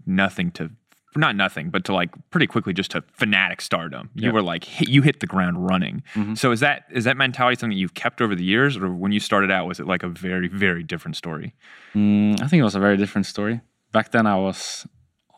nothing 0.07 0.49
to 0.53 0.71
not 1.15 1.35
nothing, 1.35 1.69
but 1.69 1.83
to 1.85 1.93
like 1.93 2.09
pretty 2.29 2.47
quickly 2.47 2.73
just 2.73 2.91
to 2.91 3.01
Fnatic 3.19 3.59
stardom. 3.61 4.09
You 4.15 4.27
Yeah. 4.27 4.31
were 4.33 4.41
like 4.41 4.63
hit, 4.63 4.87
you 4.89 5.01
hit 5.01 5.19
the 5.19 5.27
ground 5.27 5.67
running. 5.67 6.03
Mhm. 6.13 6.37
So 6.37 6.51
is 6.51 6.59
that 6.61 6.85
is 6.91 7.03
that 7.03 7.17
mentality 7.17 7.59
something 7.59 7.77
you've 7.77 7.93
kept 7.95 8.21
over 8.21 8.35
the 8.35 8.43
years, 8.43 8.77
or 8.77 8.89
when 8.93 9.11
you 9.11 9.19
started 9.19 9.51
out 9.51 9.67
was 9.67 9.79
it 9.79 9.87
like 9.87 10.03
a 10.03 10.09
very 10.09 10.47
very 10.47 10.83
different 10.83 11.15
story? 11.17 11.53
Mm, 11.95 12.41
I 12.41 12.47
think 12.47 12.59
it 12.61 12.63
was 12.63 12.75
a 12.75 12.79
very 12.79 12.97
different 12.97 13.25
story. 13.25 13.59
Back 13.91 14.11
then, 14.11 14.25
I 14.25 14.35
was 14.37 14.87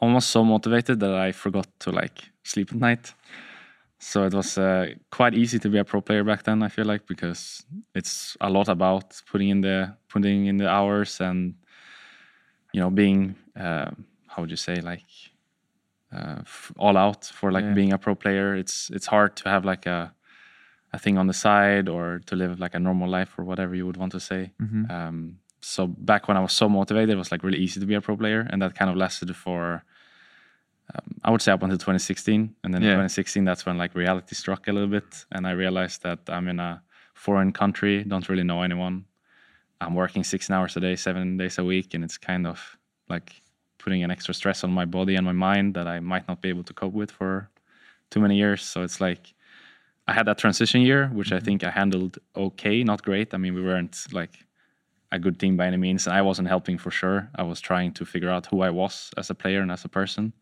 almost 0.01 0.30
so 0.30 0.44
motivated 0.44 1.00
that 1.00 1.13
I 1.13 1.32
forgot 1.32 1.68
to 1.80 1.92
like 1.92 2.30
sleep 2.44 2.72
at 2.72 2.80
night. 2.80 3.13
So 4.00 4.25
it 4.25 4.34
was 4.34 4.58
uh, 4.58 4.88
quite 5.12 5.34
easy 5.34 5.60
to 5.60 5.70
be 5.70 5.77
a 5.80 5.84
pro 5.86 6.01
player 6.01 6.24
back 6.25 6.44
then. 6.44 6.62
I 6.62 6.68
feel 6.68 6.86
like 6.86 7.08
because 7.08 7.65
it's 7.96 8.36
a 8.42 8.50
lot 8.50 8.68
about 8.68 9.22
putting 9.32 9.50
in 9.50 9.62
the 9.62 9.96
putting 10.10 10.46
in 10.48 10.58
the 10.58 10.68
hours 10.70 11.22
and 11.22 11.56
you 12.74 12.82
know 12.82 12.89
being 12.92 13.36
uh, 13.56 13.92
how 14.27 14.42
would 14.42 14.51
you 14.51 14.58
say 14.58 14.75
like 14.82 15.06
uh, 16.13 16.41
all 16.77 16.98
out 16.98 17.25
for 17.25 17.51
like 17.51 17.65
Yeah. 17.65 17.74
being 17.74 17.93
a 17.93 17.98
pro 17.98 18.15
player. 18.15 18.55
It's 18.55 18.89
it's 18.91 19.08
hard 19.08 19.36
to 19.38 19.50
have 19.50 19.65
like 19.65 19.86
a 19.86 20.13
a 20.96 21.00
thing 21.00 21.17
on 21.17 21.27
the 21.27 21.34
side 21.34 21.89
or 21.89 22.20
to 22.27 22.36
live 22.36 22.60
like 22.60 22.75
a 22.75 22.79
normal 22.79 23.10
life 23.10 23.32
or 23.39 23.43
whatever 23.43 23.74
you 23.75 23.86
would 23.88 23.98
want 23.98 24.12
to 24.12 24.20
say. 24.20 24.51
Mhm. 24.62 24.91
Um, 24.91 25.38
so 25.62 25.88
back 25.88 26.27
when 26.27 26.38
I 26.38 26.41
was 26.41 26.53
so 26.53 26.70
motivated, 26.70 27.10
it 27.10 27.17
was 27.17 27.32
like 27.32 27.43
really 27.43 27.58
easy 27.63 27.79
to 27.79 27.86
be 27.88 27.96
a 27.96 28.01
pro 28.01 28.15
player, 28.17 28.48
and 28.51 28.62
that 28.62 28.75
kind 28.75 28.91
of 28.91 28.98
lasted 28.98 29.36
for 29.36 29.84
um, 30.93 31.15
I 31.24 31.32
would 31.32 31.41
say 31.41 31.51
up 31.53 31.63
until 31.63 31.77
2016, 31.77 32.55
and 32.63 32.74
then 32.74 32.82
in 32.84 32.88
Yeah. 32.89 32.96
2016 32.96 33.46
that's 33.46 33.65
when 33.65 33.77
like 33.77 33.96
reality 33.96 34.36
struck 34.36 34.67
a 34.67 34.74
little 34.74 34.89
bit, 34.89 35.25
and 35.32 35.48
I 35.48 35.51
realized 35.51 36.03
that 36.03 36.20
I'm 36.29 36.48
in 36.50 36.60
a 36.60 36.82
foreign 37.13 37.51
country, 37.53 38.03
don't 38.03 38.27
really 38.29 38.43
know 38.43 38.62
anyone. 38.63 39.05
I'm 39.82 39.96
working 39.96 40.24
16 40.24 40.53
hours 40.55 40.77
a 40.77 40.79
day, 40.79 40.96
seven 40.96 41.38
days 41.38 41.58
a 41.58 41.63
week, 41.63 41.93
and 41.93 42.03
it's 42.03 42.17
kind 42.17 42.46
of 42.48 42.77
like 43.10 43.41
putting 43.84 44.04
an 44.04 44.12
extra 44.12 44.34
stress 44.34 44.63
on 44.63 44.72
my 44.72 44.86
body 44.86 45.16
and 45.16 45.25
my 45.25 45.34
mind 45.50 45.74
that 45.75 45.88
I 45.88 46.00
might 46.00 46.28
not 46.28 46.42
be 46.42 46.50
able 46.50 46.63
to 46.63 46.74
cope 46.74 46.94
with 46.94 47.12
for 47.12 47.50
too 48.12 48.22
many 48.22 48.36
years. 48.38 48.62
So 48.63 48.84
it's 48.84 49.02
like 49.02 49.34
I 50.08 50.13
had 50.13 50.25
that 50.28 50.38
transition 50.38 50.82
year, 50.82 51.08
which 51.13 51.32
I 51.32 51.40
think 51.40 51.63
I 51.63 51.72
handled 51.72 52.18
okay, 52.36 52.84
not 52.84 53.04
great. 53.04 53.34
I 53.34 53.38
mean, 53.38 53.54
we 53.54 53.63
weren't 53.63 53.98
like 54.12 54.36
a 55.12 55.20
good 55.20 55.40
team 55.40 55.58
by 55.58 55.68
any 55.68 55.78
means, 55.78 56.08
and 56.08 56.16
I 56.16 56.22
wasn't 56.22 56.48
helping 56.48 56.78
for 56.80 56.92
sure. 56.92 57.30
I 57.36 57.44
was 57.44 57.62
trying 57.62 57.92
to 57.94 58.06
figure 58.06 58.30
out 58.30 58.48
who 58.48 58.62
I 58.62 58.70
was 58.72 59.12
as 59.18 59.30
a 59.30 59.36
player 59.36 59.62
and 59.62 59.72
as 59.72 59.86
a 59.86 59.90
person. 59.90 60.34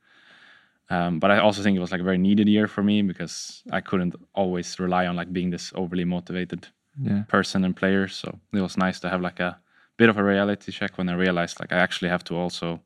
Um, 0.89 1.19
but 1.19 1.31
I 1.31 1.39
also 1.39 1.61
think 1.63 1.77
it 1.77 1.81
was 1.81 1.91
like 1.91 2.01
a 2.01 2.03
very 2.05 2.17
needed 2.17 2.47
year 2.49 2.67
for 2.67 2.83
me 2.83 3.01
because 3.01 3.63
I 3.71 3.81
couldn't 3.81 4.15
always 4.33 4.79
rely 4.79 5.07
on 5.07 5.15
like 5.15 5.31
being 5.31 5.49
this 5.51 5.71
overly 5.75 6.05
motivated 6.05 6.67
Yeah. 7.01 7.23
person 7.27 7.63
and 7.63 7.75
player. 7.75 8.07
So 8.07 8.39
it 8.53 8.61
was 8.61 8.77
nice 8.77 8.99
to 9.01 9.09
have 9.09 9.21
like 9.21 9.39
a 9.39 9.57
bit 9.97 10.09
of 10.09 10.17
a 10.17 10.23
reality 10.23 10.71
check 10.71 10.97
when 10.97 11.09
I 11.09 11.13
realized 11.13 11.59
like 11.59 11.71
I 11.71 11.77
actually 11.77 12.09
have 12.09 12.23
to 12.25 12.35
also, 12.35 12.81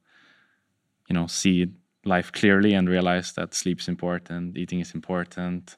you 1.07 1.13
know, 1.13 1.27
see 1.27 1.67
life 2.03 2.31
clearly 2.31 2.73
and 2.73 2.87
realize 2.89 3.33
that 3.33 3.53
sleep's 3.53 3.87
important, 3.87 4.57
eating 4.57 4.79
is 4.79 4.93
important. 4.93 5.77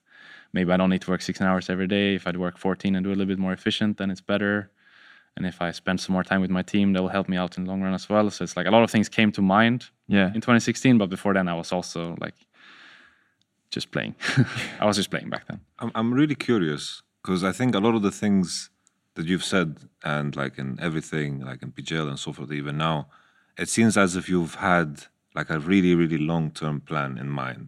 Maybe 0.53 0.71
I 0.71 0.77
don't 0.77 0.89
need 0.89 1.01
to 1.01 1.11
work 1.11 1.21
16 1.21 1.45
hours 1.45 1.69
every 1.69 1.87
day. 1.87 2.15
If 2.15 2.25
I'd 2.27 2.37
work 2.37 2.57
14 2.57 2.95
and 2.95 3.03
do 3.03 3.09
a 3.09 3.11
little 3.11 3.25
bit 3.25 3.39
more 3.39 3.53
efficient, 3.53 3.97
then 3.97 4.09
it's 4.11 4.21
better. 4.21 4.71
And 5.35 5.45
if 5.45 5.61
I 5.61 5.71
spend 5.71 5.99
some 6.01 6.13
more 6.13 6.23
time 6.23 6.41
with 6.41 6.49
my 6.49 6.63
team, 6.63 6.93
that 6.93 7.01
will 7.01 7.09
help 7.09 7.29
me 7.29 7.37
out 7.37 7.57
in 7.57 7.63
the 7.65 7.69
long 7.69 7.81
run 7.81 7.93
as 7.93 8.09
well. 8.09 8.29
So 8.31 8.43
it's 8.43 8.57
like 8.57 8.65
a 8.65 8.71
lot 8.71 8.83
of 8.83 8.89
things 8.89 9.07
came 9.09 9.31
to 9.33 9.41
mind 9.41 9.85
Yeah. 10.07 10.27
in 10.27 10.41
2016, 10.41 10.97
but 10.97 11.09
before 11.09 11.33
then 11.33 11.47
I 11.47 11.53
was 11.53 11.71
also 11.71 12.15
like 12.19 12.33
just 13.69 13.91
playing. 13.91 14.15
I 14.79 14.85
was 14.85 14.95
just 14.97 15.09
playing 15.11 15.29
back 15.29 15.47
then. 15.47 15.59
I'm, 15.79 15.91
I'm 15.93 16.13
really 16.13 16.35
curious 16.35 17.03
because 17.21 17.43
I 17.43 17.51
think 17.51 17.75
a 17.75 17.79
lot 17.79 17.95
of 17.95 18.01
the 18.01 18.11
things 18.11 18.69
that 19.15 19.25
you've 19.25 19.43
said 19.43 19.77
and 20.03 20.35
like 20.35 20.57
in 20.57 20.79
everything, 20.81 21.41
like 21.41 21.61
in 21.61 21.71
PGL 21.71 22.07
and 22.09 22.17
so 22.19 22.31
forth, 22.33 22.51
even 22.51 22.77
now, 22.77 23.07
it 23.57 23.69
seems 23.69 23.97
as 23.97 24.15
if 24.15 24.29
you've 24.29 24.55
had 24.55 25.03
like 25.37 25.49
a 25.49 25.59
really, 25.71 25.93
really 26.01 26.17
long 26.31 26.45
term 26.51 26.81
plan 26.89 27.11
in 27.23 27.29
mind. 27.29 27.67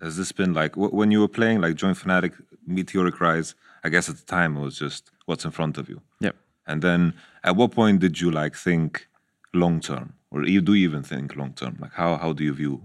Has 0.00 0.16
this 0.16 0.30
been 0.40 0.52
like 0.60 0.72
wh- 0.80 0.94
when 1.00 1.10
you 1.10 1.20
were 1.24 1.34
playing 1.38 1.58
like 1.60 1.74
Joint 1.82 1.98
Fnatic, 2.02 2.32
Meteoric 2.76 3.16
Rise? 3.20 3.54
I 3.84 3.88
guess 3.88 4.08
at 4.08 4.16
the 4.20 4.24
time 4.38 4.56
it 4.56 4.60
was 4.68 4.76
just 4.84 5.02
what's 5.28 5.44
in 5.44 5.50
front 5.58 5.76
of 5.80 5.88
you. 5.88 5.98
Yep. 6.20 6.36
And 6.68 6.78
then 6.82 7.00
at 7.48 7.56
what 7.56 7.70
point 7.72 7.96
did 8.04 8.20
you 8.20 8.30
like 8.30 8.54
think 8.68 9.08
long 9.52 9.80
term? 9.80 10.06
Or 10.30 10.44
you 10.54 10.60
do 10.60 10.74
you 10.74 10.88
even 10.88 11.02
think 11.02 11.34
long 11.36 11.52
term? 11.60 11.74
Like 11.80 11.94
how, 12.00 12.16
how 12.16 12.32
do 12.32 12.42
you 12.44 12.52
view 12.62 12.82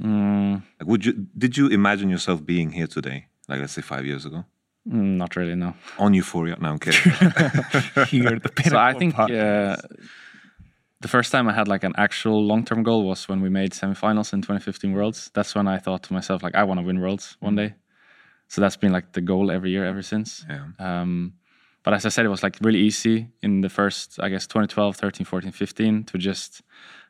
Mm, 0.00 0.62
like 0.78 0.88
would 0.90 1.04
you 1.06 1.12
did 1.36 1.56
you 1.56 1.66
imagine 1.68 2.08
yourself 2.08 2.44
being 2.44 2.70
here 2.78 2.86
today? 2.86 3.26
Like 3.48 3.60
let's 3.60 3.72
say 3.72 3.82
five 3.82 4.04
years 4.06 4.24
ago? 4.26 4.44
mm, 4.88 5.16
not 5.22 5.34
really, 5.36 5.56
no. 5.56 5.74
On 5.98 6.14
Euphoria? 6.14 6.56
No, 6.60 6.68
I'm 6.72 6.78
kidding. 6.78 7.00
You're 8.22 8.38
the 8.38 8.50
so 8.70 8.76
I 8.78 8.92
think 8.94 9.18
uh, 9.18 9.76
the 11.00 11.08
first 11.08 11.30
time 11.30 11.48
I 11.48 11.52
had 11.52 11.68
like 11.68 11.84
an 11.84 11.94
actual 11.96 12.44
long-term 12.44 12.82
goal 12.82 13.04
was 13.04 13.28
when 13.28 13.40
we 13.40 13.48
made 13.48 13.72
semifinals 13.72 14.32
in 14.32 14.42
2015 14.42 14.92
Worlds. 14.92 15.30
That's 15.34 15.54
when 15.54 15.68
I 15.68 15.78
thought 15.78 16.02
to 16.04 16.12
myself 16.12 16.42
like 16.42 16.54
I 16.54 16.64
want 16.64 16.80
to 16.80 16.86
win 16.86 17.00
Worlds 17.00 17.36
one 17.40 17.56
day. 17.56 17.74
So 18.48 18.60
that's 18.60 18.76
been 18.76 18.92
like 18.92 19.12
the 19.12 19.20
goal 19.20 19.50
every 19.50 19.70
year 19.70 19.84
ever 19.84 20.02
since. 20.02 20.44
yeah. 20.48 20.68
Um, 20.78 21.34
but 21.84 21.94
as 21.94 22.04
I 22.04 22.08
said, 22.08 22.26
it 22.26 22.28
was 22.28 22.42
like 22.42 22.58
really 22.60 22.80
easy 22.80 23.28
in 23.42 23.60
the 23.60 23.68
first, 23.68 24.18
I 24.20 24.28
guess, 24.28 24.46
2012, 24.46 24.96
13, 24.96 25.24
14, 25.24 25.52
15 25.52 26.04
to 26.04 26.18
just 26.18 26.62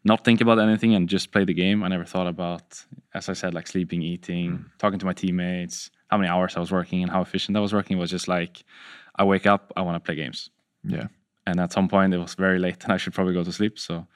not 0.05 0.25
think 0.25 0.41
about 0.41 0.59
anything 0.59 0.95
and 0.95 1.09
just 1.09 1.33
play 1.33 1.45
the 1.45 1.55
game. 1.55 1.83
I 1.83 1.89
never 1.89 2.05
thought 2.05 2.27
about, 2.27 2.85
as 3.15 3.29
I 3.29 3.33
said, 3.33 3.55
like 3.55 3.67
sleeping, 3.67 4.03
eating, 4.03 4.67
talking 4.79 4.99
to 4.99 5.07
my 5.07 5.15
teammates, 5.15 5.91
how 6.09 6.19
many 6.19 6.29
hours 6.29 6.57
I 6.57 6.61
was 6.61 6.71
working 6.71 7.03
and 7.03 7.11
how 7.11 7.23
efficient 7.23 7.57
I 7.57 7.61
was 7.61 7.73
working. 7.73 7.97
It 7.97 8.01
was 8.01 8.11
just 8.11 8.29
like, 8.29 8.63
I 9.17 9.25
wake 9.25 9.47
up, 9.47 9.73
I 9.77 9.83
want 9.83 9.97
to 9.97 10.07
play 10.07 10.15
games. 10.15 10.51
Yeah. 10.85 11.09
And 11.49 11.61
at 11.61 11.73
some 11.73 11.89
point, 11.89 12.13
it 12.13 12.19
was 12.19 12.35
very 12.35 12.59
late 12.59 12.85
and 12.85 12.93
I 12.93 12.99
should 12.99 13.15
probably 13.15 13.35
go 13.35 13.43
to 13.43 13.53
sleep. 13.53 13.79
So 13.79 14.07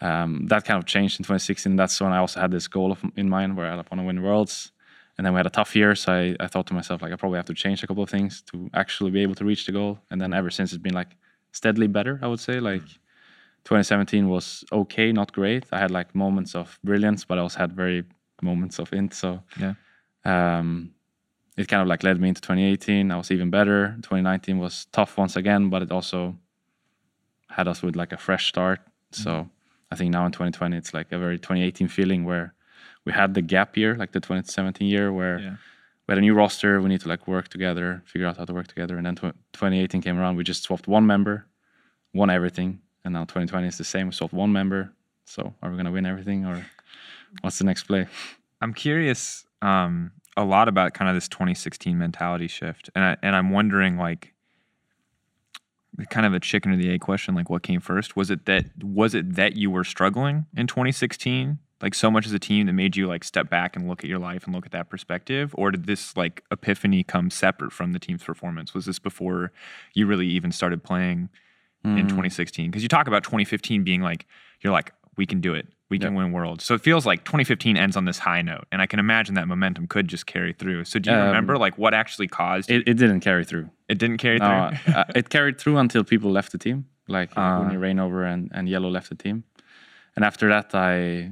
um, 0.00 0.46
that 0.46 0.64
kind 0.64 0.78
of 0.78 0.86
changed 0.86 1.20
in 1.20 1.24
2016. 1.24 1.76
That's 1.76 2.00
when 2.00 2.12
I 2.12 2.18
also 2.18 2.40
had 2.40 2.50
this 2.50 2.66
goal 2.68 2.92
of, 2.92 3.00
in 3.16 3.28
mind 3.28 3.56
where 3.56 3.70
I 3.70 3.76
want 3.76 3.90
to 3.90 4.02
win 4.02 4.22
worlds. 4.22 4.72
And 5.16 5.24
then 5.24 5.32
we 5.32 5.38
had 5.38 5.46
a 5.46 5.50
tough 5.50 5.74
year, 5.74 5.94
so 5.94 6.12
I, 6.12 6.36
I 6.44 6.46
thought 6.46 6.66
to 6.66 6.74
myself 6.74 7.00
like 7.00 7.12
I 7.12 7.16
probably 7.16 7.38
have 7.38 7.46
to 7.46 7.54
change 7.54 7.82
a 7.82 7.86
couple 7.86 8.02
of 8.02 8.10
things 8.10 8.42
to 8.50 8.68
actually 8.74 9.10
be 9.10 9.22
able 9.22 9.34
to 9.36 9.44
reach 9.46 9.64
the 9.64 9.72
goal. 9.72 9.98
And 10.10 10.20
then 10.20 10.34
ever 10.34 10.50
since 10.50 10.72
it's 10.72 10.82
been 10.82 10.94
like 10.94 11.16
steadily 11.52 11.86
better, 11.86 12.18
I 12.22 12.26
would 12.26 12.40
say. 12.40 12.60
Like 12.60 12.82
2017 13.64 14.28
was 14.28 14.64
okay, 14.70 15.12
not 15.12 15.32
great. 15.32 15.64
I 15.72 15.78
had 15.78 15.90
like 15.90 16.14
moments 16.14 16.54
of 16.54 16.78
brilliance, 16.84 17.24
but 17.24 17.38
I 17.38 17.40
also 17.40 17.58
had 17.58 17.72
very 17.72 18.04
moments 18.42 18.78
of 18.78 18.92
int. 18.92 19.14
So 19.14 19.42
Yeah. 19.58 19.74
um, 20.24 20.92
it 21.56 21.68
kind 21.68 21.80
of 21.80 21.88
like 21.88 22.02
led 22.02 22.20
me 22.20 22.28
into 22.28 22.42
2018. 22.42 23.10
I 23.10 23.16
was 23.16 23.30
even 23.30 23.50
better. 23.50 23.96
2019 24.02 24.58
was 24.58 24.86
tough 24.92 25.16
once 25.16 25.36
again, 25.36 25.70
but 25.70 25.80
it 25.82 25.90
also 25.90 26.36
had 27.48 27.68
us 27.68 27.82
with 27.82 27.96
like 27.96 28.12
a 28.12 28.16
fresh 28.16 28.46
start. 28.48 28.80
So 29.12 29.48
I 29.90 29.96
think 29.96 30.12
now 30.12 30.26
in 30.26 30.32
2020, 30.32 30.76
it's 30.76 30.92
like 30.92 31.12
a 31.12 31.18
very 31.18 31.38
2018 31.38 31.88
feeling 31.88 32.24
where 32.24 32.54
we 33.04 33.12
had 33.12 33.34
the 33.34 33.42
gap 33.42 33.76
year, 33.76 33.94
like 33.96 34.12
the 34.12 34.20
2017 34.20 34.86
year, 34.88 35.12
where 35.12 35.38
Yeah. 35.38 35.56
we 36.06 36.12
had 36.12 36.18
a 36.18 36.20
new 36.20 36.34
roster. 36.34 36.80
We 36.80 36.88
need 36.88 37.00
to 37.02 37.08
like 37.08 37.26
work 37.28 37.48
together, 37.48 38.02
figure 38.04 38.26
out 38.26 38.36
how 38.36 38.44
to 38.44 38.52
work 38.52 38.66
together. 38.66 38.96
And 38.96 39.06
then 39.06 39.14
tw 39.14 39.32
2018 39.52 40.02
came 40.02 40.18
around. 40.18 40.36
We 40.36 40.44
just 40.44 40.62
swapped 40.64 40.88
one 40.88 41.06
member, 41.06 41.46
won 42.12 42.30
everything. 42.30 42.80
And 43.04 43.14
now 43.14 43.22
2020 43.24 43.68
is 43.68 43.78
the 43.78 43.84
same. 43.84 44.06
We 44.08 44.12
swapped 44.12 44.34
one 44.34 44.52
member. 44.52 44.92
So 45.24 45.54
are 45.62 45.70
we 45.70 45.76
going 45.76 45.86
to 45.86 45.92
win 45.92 46.06
everything 46.06 46.44
or 46.44 46.66
what's 47.42 47.58
the 47.58 47.64
next 47.64 47.84
play? 47.84 48.06
I'm 48.60 48.74
curious 48.74 49.44
um, 49.62 50.10
a 50.36 50.44
lot 50.44 50.68
about 50.68 50.94
kind 50.94 51.08
of 51.08 51.14
this 51.14 51.28
2016 51.28 51.96
mentality 51.98 52.48
shift, 52.48 52.90
and 52.94 53.04
I, 53.04 53.16
and 53.22 53.34
I'm 53.36 53.50
wondering 53.50 53.96
like, 53.98 54.32
kind 56.10 56.26
of 56.26 56.34
a 56.34 56.40
chicken 56.40 56.72
or 56.72 56.76
the 56.76 56.90
egg 56.90 57.00
question, 57.00 57.34
like 57.34 57.48
what 57.50 57.62
came 57.62 57.80
first? 57.80 58.16
Was 58.16 58.30
it 58.30 58.46
that 58.46 58.66
was 58.82 59.14
it 59.14 59.34
that 59.36 59.56
you 59.56 59.70
were 59.70 59.84
struggling 59.84 60.46
in 60.56 60.66
2016, 60.66 61.58
like 61.82 61.94
so 61.94 62.10
much 62.10 62.26
as 62.26 62.32
a 62.32 62.38
team 62.38 62.66
that 62.66 62.72
made 62.72 62.96
you 62.96 63.06
like 63.06 63.24
step 63.24 63.48
back 63.50 63.76
and 63.76 63.88
look 63.88 64.02
at 64.04 64.10
your 64.10 64.18
life 64.18 64.44
and 64.44 64.54
look 64.54 64.66
at 64.66 64.72
that 64.72 64.88
perspective, 64.90 65.54
or 65.56 65.70
did 65.70 65.86
this 65.86 66.16
like 66.16 66.42
epiphany 66.50 67.02
come 67.02 67.30
separate 67.30 67.72
from 67.72 67.92
the 67.92 67.98
team's 67.98 68.22
performance? 68.24 68.74
Was 68.74 68.84
this 68.86 68.98
before 68.98 69.52
you 69.94 70.06
really 70.06 70.26
even 70.28 70.52
started 70.52 70.82
playing 70.82 71.28
Mm. 71.84 71.98
in 72.00 72.08
2016? 72.08 72.70
Because 72.70 72.82
you 72.82 72.88
talk 72.88 73.06
about 73.06 73.22
2015 73.22 73.84
being 73.84 74.00
like 74.00 74.26
you're 74.62 74.72
like 74.72 74.92
we 75.16 75.24
can 75.26 75.40
do 75.40 75.54
it, 75.54 75.66
we 75.88 75.98
can 75.98 76.14
win 76.14 76.32
worlds. 76.32 76.64
So 76.64 76.74
it 76.74 76.80
feels 76.80 77.06
like 77.06 77.24
2015 77.24 77.76
ends 77.76 77.96
on 77.96 78.04
this 78.06 78.18
high 78.18 78.42
note, 78.42 78.64
and 78.72 78.82
I 78.82 78.86
can 78.86 78.98
imagine 78.98 79.34
that 79.36 79.46
momentum 79.46 79.86
could 79.86 80.08
just 80.08 80.26
carry 80.26 80.52
through. 80.52 80.84
So 80.84 80.98
do 80.98 81.10
you 81.10 81.16
Um, 81.16 81.26
remember 81.26 81.56
like 81.58 81.78
what 81.78 81.94
actually 81.94 82.28
caused 82.28 82.70
it? 82.70 82.88
It, 82.88 82.94
didn't 82.94 83.20
carry 83.20 83.44
through. 83.44 83.70
It 83.88 83.98
didn't 83.98 84.18
carry 84.18 84.38
No, 84.38 84.70
through. 84.84 84.94
uh, 84.94 85.04
it 85.14 85.28
carried 85.28 85.58
through 85.60 85.78
until 85.78 86.02
people 86.04 86.30
left 86.30 86.50
the 86.52 86.58
team, 86.58 86.86
like 87.08 87.30
uh, 87.36 87.58
when 87.58 87.70
you 87.70 87.78
Reignover 87.78 88.24
and, 88.32 88.50
and 88.52 88.68
yellow 88.68 88.90
left 88.90 89.08
the 89.10 89.14
team. 89.14 89.44
And 90.16 90.24
after 90.24 90.48
that, 90.48 90.74
I 90.74 91.30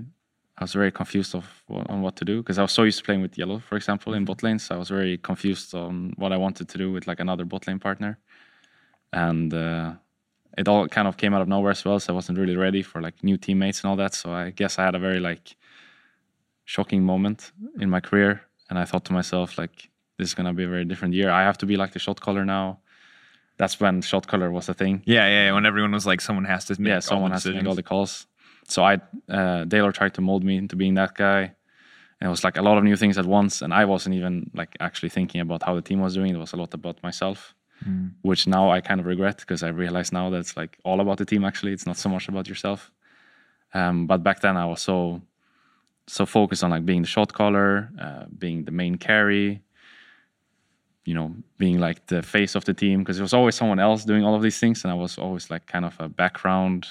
I 0.56 0.62
was 0.62 0.72
very 0.72 0.92
confused 0.92 1.34
of 1.34 1.44
on 1.68 2.02
what 2.02 2.14
to 2.16 2.24
do 2.24 2.36
because 2.40 2.58
I 2.58 2.62
was 2.62 2.70
so 2.70 2.84
used 2.84 2.98
to 2.98 3.04
playing 3.04 3.22
with 3.22 3.36
yellow, 3.36 3.58
for 3.58 3.74
example, 3.76 4.14
in 4.14 4.24
bot 4.24 4.42
lanes. 4.44 4.62
So 4.66 4.76
I 4.76 4.78
was 4.78 4.88
very 4.88 5.18
confused 5.18 5.74
on 5.74 6.12
what 6.16 6.32
I 6.32 6.36
wanted 6.36 6.68
to 6.68 6.78
do 6.78 6.92
with 6.92 7.08
like 7.08 7.18
another 7.18 7.44
bot 7.44 7.66
lane 7.66 7.80
partner, 7.80 8.18
and 9.12 9.52
uh, 9.52 9.94
it 10.56 10.68
all 10.68 10.86
kind 10.88 11.08
of 11.08 11.16
came 11.16 11.34
out 11.34 11.42
of 11.42 11.48
nowhere 11.48 11.72
as 11.72 11.84
well. 11.84 11.98
So 12.00 12.12
I 12.12 12.14
wasn't 12.14 12.38
really 12.38 12.56
ready 12.56 12.82
for 12.82 13.00
like 13.00 13.22
new 13.22 13.36
teammates 13.36 13.82
and 13.82 13.90
all 13.90 13.96
that. 13.96 14.14
So 14.14 14.32
I 14.32 14.50
guess 14.50 14.78
I 14.78 14.84
had 14.84 14.94
a 14.94 14.98
very 14.98 15.20
like 15.20 15.56
shocking 16.64 17.02
moment 17.02 17.52
in 17.78 17.90
my 17.90 18.00
career, 18.00 18.42
and 18.70 18.78
I 18.78 18.84
thought 18.84 19.04
to 19.06 19.12
myself 19.12 19.58
like, 19.58 19.90
this 20.18 20.28
is 20.28 20.34
gonna 20.34 20.54
be 20.54 20.64
a 20.64 20.68
very 20.68 20.84
different 20.84 21.14
year. 21.14 21.30
I 21.30 21.42
have 21.42 21.58
to 21.58 21.66
be 21.66 21.76
like 21.76 21.92
the 21.92 21.98
shot 21.98 22.20
caller 22.20 22.44
now. 22.44 22.80
That's 23.56 23.78
when 23.78 24.02
shot 24.02 24.26
caller 24.26 24.50
was 24.50 24.68
a 24.68 24.74
thing. 24.74 25.02
yeah, 25.06 25.26
yeah, 25.26 25.46
yeah. 25.46 25.52
When 25.52 25.66
everyone 25.66 25.92
was 25.92 26.06
like, 26.06 26.20
someone 26.20 26.44
has 26.44 26.64
to 26.66 26.80
make 26.80 26.88
yeah, 26.88 26.96
all 26.96 27.00
someone 27.00 27.30
the 27.30 27.34
has 27.34 27.42
to 27.44 27.52
make 27.52 27.66
all 27.66 27.74
the 27.74 27.82
calls. 27.82 28.26
So 28.66 28.82
I, 28.82 28.94
uh, 29.28 29.64
Deilor 29.64 29.92
tried 29.92 30.14
to 30.14 30.20
mold 30.20 30.42
me 30.42 30.56
into 30.56 30.74
being 30.74 30.94
that 30.94 31.14
guy. 31.14 31.54
And 32.20 32.28
it 32.28 32.30
was 32.30 32.42
like 32.42 32.56
a 32.56 32.62
lot 32.62 32.78
of 32.78 32.84
new 32.84 32.96
things 32.96 33.18
at 33.18 33.26
once, 33.26 33.60
and 33.60 33.74
I 33.74 33.84
wasn't 33.84 34.14
even 34.14 34.50
like 34.54 34.76
actually 34.80 35.10
thinking 35.10 35.40
about 35.40 35.62
how 35.62 35.74
the 35.74 35.82
team 35.82 36.00
was 36.00 36.14
doing. 36.14 36.34
It 36.34 36.38
was 36.38 36.52
a 36.52 36.56
lot 36.56 36.72
about 36.72 37.02
myself, 37.02 37.54
Mm. 37.87 38.12
which 38.22 38.46
now 38.46 38.70
I 38.70 38.80
kind 38.80 39.00
of 39.00 39.06
regret 39.06 39.38
because 39.38 39.62
I 39.62 39.68
realize 39.68 40.10
now 40.12 40.30
that 40.30 40.38
it's 40.38 40.56
like 40.56 40.78
all 40.84 41.00
about 41.00 41.18
the 41.18 41.24
team. 41.24 41.44
Actually, 41.44 41.72
it's 41.72 41.87
not 41.87 41.96
so 41.98 42.08
much 42.08 42.28
about 42.28 42.48
yourself. 42.48 42.90
Um, 43.74 44.06
but 44.06 44.22
back 44.22 44.40
then, 44.40 44.56
I 44.56 44.64
was 44.66 44.80
so 44.80 45.20
so 46.06 46.24
focused 46.26 46.62
on 46.64 46.70
like 46.70 46.84
being 46.87 47.02
the 47.02 47.08
shot 47.08 47.32
caller, 47.32 47.90
uh, 48.00 48.24
being 48.38 48.64
the 48.64 48.70
main 48.70 48.96
carry, 48.96 49.60
you 51.04 51.14
know, 51.14 51.34
being 51.58 51.78
like 51.78 52.06
the 52.06 52.22
face 52.22 52.54
of 52.54 52.64
the 52.64 52.72
team 52.74 53.00
because 53.00 53.16
there 53.16 53.24
was 53.24 53.34
always 53.34 53.54
someone 53.54 53.78
else 53.78 54.04
doing 54.04 54.24
all 54.24 54.34
of 54.34 54.42
these 54.42 54.58
things, 54.58 54.84
and 54.84 54.90
I 54.92 54.94
was 54.94 55.18
always 55.18 55.50
like 55.50 55.66
kind 55.66 55.84
of 55.84 55.94
a 56.00 56.08
background 56.08 56.87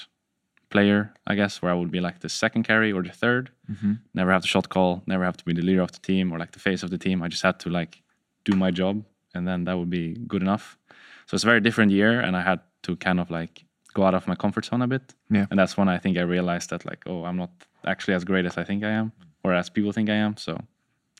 player, 0.70 1.12
I 1.26 1.34
guess, 1.34 1.60
where 1.62 1.72
I 1.72 1.74
would 1.74 1.90
be 1.90 2.00
like 2.00 2.20
the 2.20 2.28
second 2.28 2.64
carry 2.64 2.92
or 2.92 3.02
the 3.02 3.10
3rd 3.10 3.50
Mhm. 3.72 3.98
Never 4.14 4.30
have 4.32 4.42
the 4.42 4.48
shot 4.48 4.68
call, 4.68 5.02
never 5.06 5.24
have 5.24 5.36
to 5.38 5.44
be 5.44 5.54
the 5.54 5.62
leader 5.62 5.82
of 5.82 5.92
the 5.92 6.00
team 6.00 6.32
or 6.32 6.38
like 6.38 6.52
the 6.52 6.58
face 6.60 6.82
of 6.82 6.90
the 6.90 6.98
team. 6.98 7.22
I 7.22 7.28
just 7.28 7.42
had 7.42 7.58
to 7.60 7.70
like 7.70 8.02
do 8.44 8.54
my 8.56 8.70
job 8.70 9.04
and 9.34 9.46
then 9.46 9.64
that 9.64 9.78
would 9.78 9.90
be 9.90 10.14
good 10.26 10.42
enough. 10.42 10.78
So 11.26 11.34
it's 11.34 11.44
a 11.44 11.46
very 11.46 11.60
different 11.60 11.92
year, 11.92 12.20
and 12.20 12.36
I 12.36 12.42
had 12.42 12.60
to 12.82 12.96
kind 12.96 13.20
of 13.20 13.30
like 13.30 13.64
go 13.94 14.04
out 14.04 14.14
of 14.14 14.26
my 14.26 14.34
comfort 14.34 14.64
zone 14.66 14.82
a 14.82 14.86
bit. 14.86 15.14
Yeah. 15.30 15.46
And 15.50 15.58
that's 15.58 15.76
when 15.76 15.88
I 15.88 15.98
think 15.98 16.18
I 16.18 16.22
realized 16.22 16.70
that 16.70 16.84
like, 16.84 17.04
oh, 17.06 17.24
I'm 17.24 17.36
not 17.36 17.50
actually 17.86 18.14
as 18.14 18.24
great 18.24 18.44
as 18.44 18.58
I 18.58 18.64
think 18.64 18.84
I 18.84 18.90
am, 18.90 19.12
or 19.42 19.54
as 19.54 19.70
people 19.70 19.92
think 19.92 20.10
I 20.10 20.14
am. 20.14 20.36
So 20.36 20.60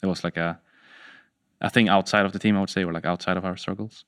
it 0.03 0.07
was 0.07 0.25
like 0.25 0.37
a 0.37 0.61
a 1.61 1.71
thing 1.71 1.89
outside 1.89 2.27
of 2.27 2.33
the 2.33 2.39
team, 2.39 2.57
I 2.57 2.61
would 2.61 2.71
say, 2.71 2.85
or 2.85 2.93
like 2.93 3.07
outside 3.07 3.37
of 3.37 3.45
our 3.45 3.57
struggles. 3.57 4.05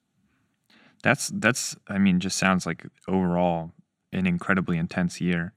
That's 1.03 1.31
that's 1.35 1.77
I 1.89 1.99
mean, 1.99 2.21
just 2.21 2.37
sounds 2.37 2.67
like 2.67 2.87
overall 3.09 3.73
an 4.13 4.27
incredibly 4.27 4.79
intense 4.79 5.21
year. 5.21 5.53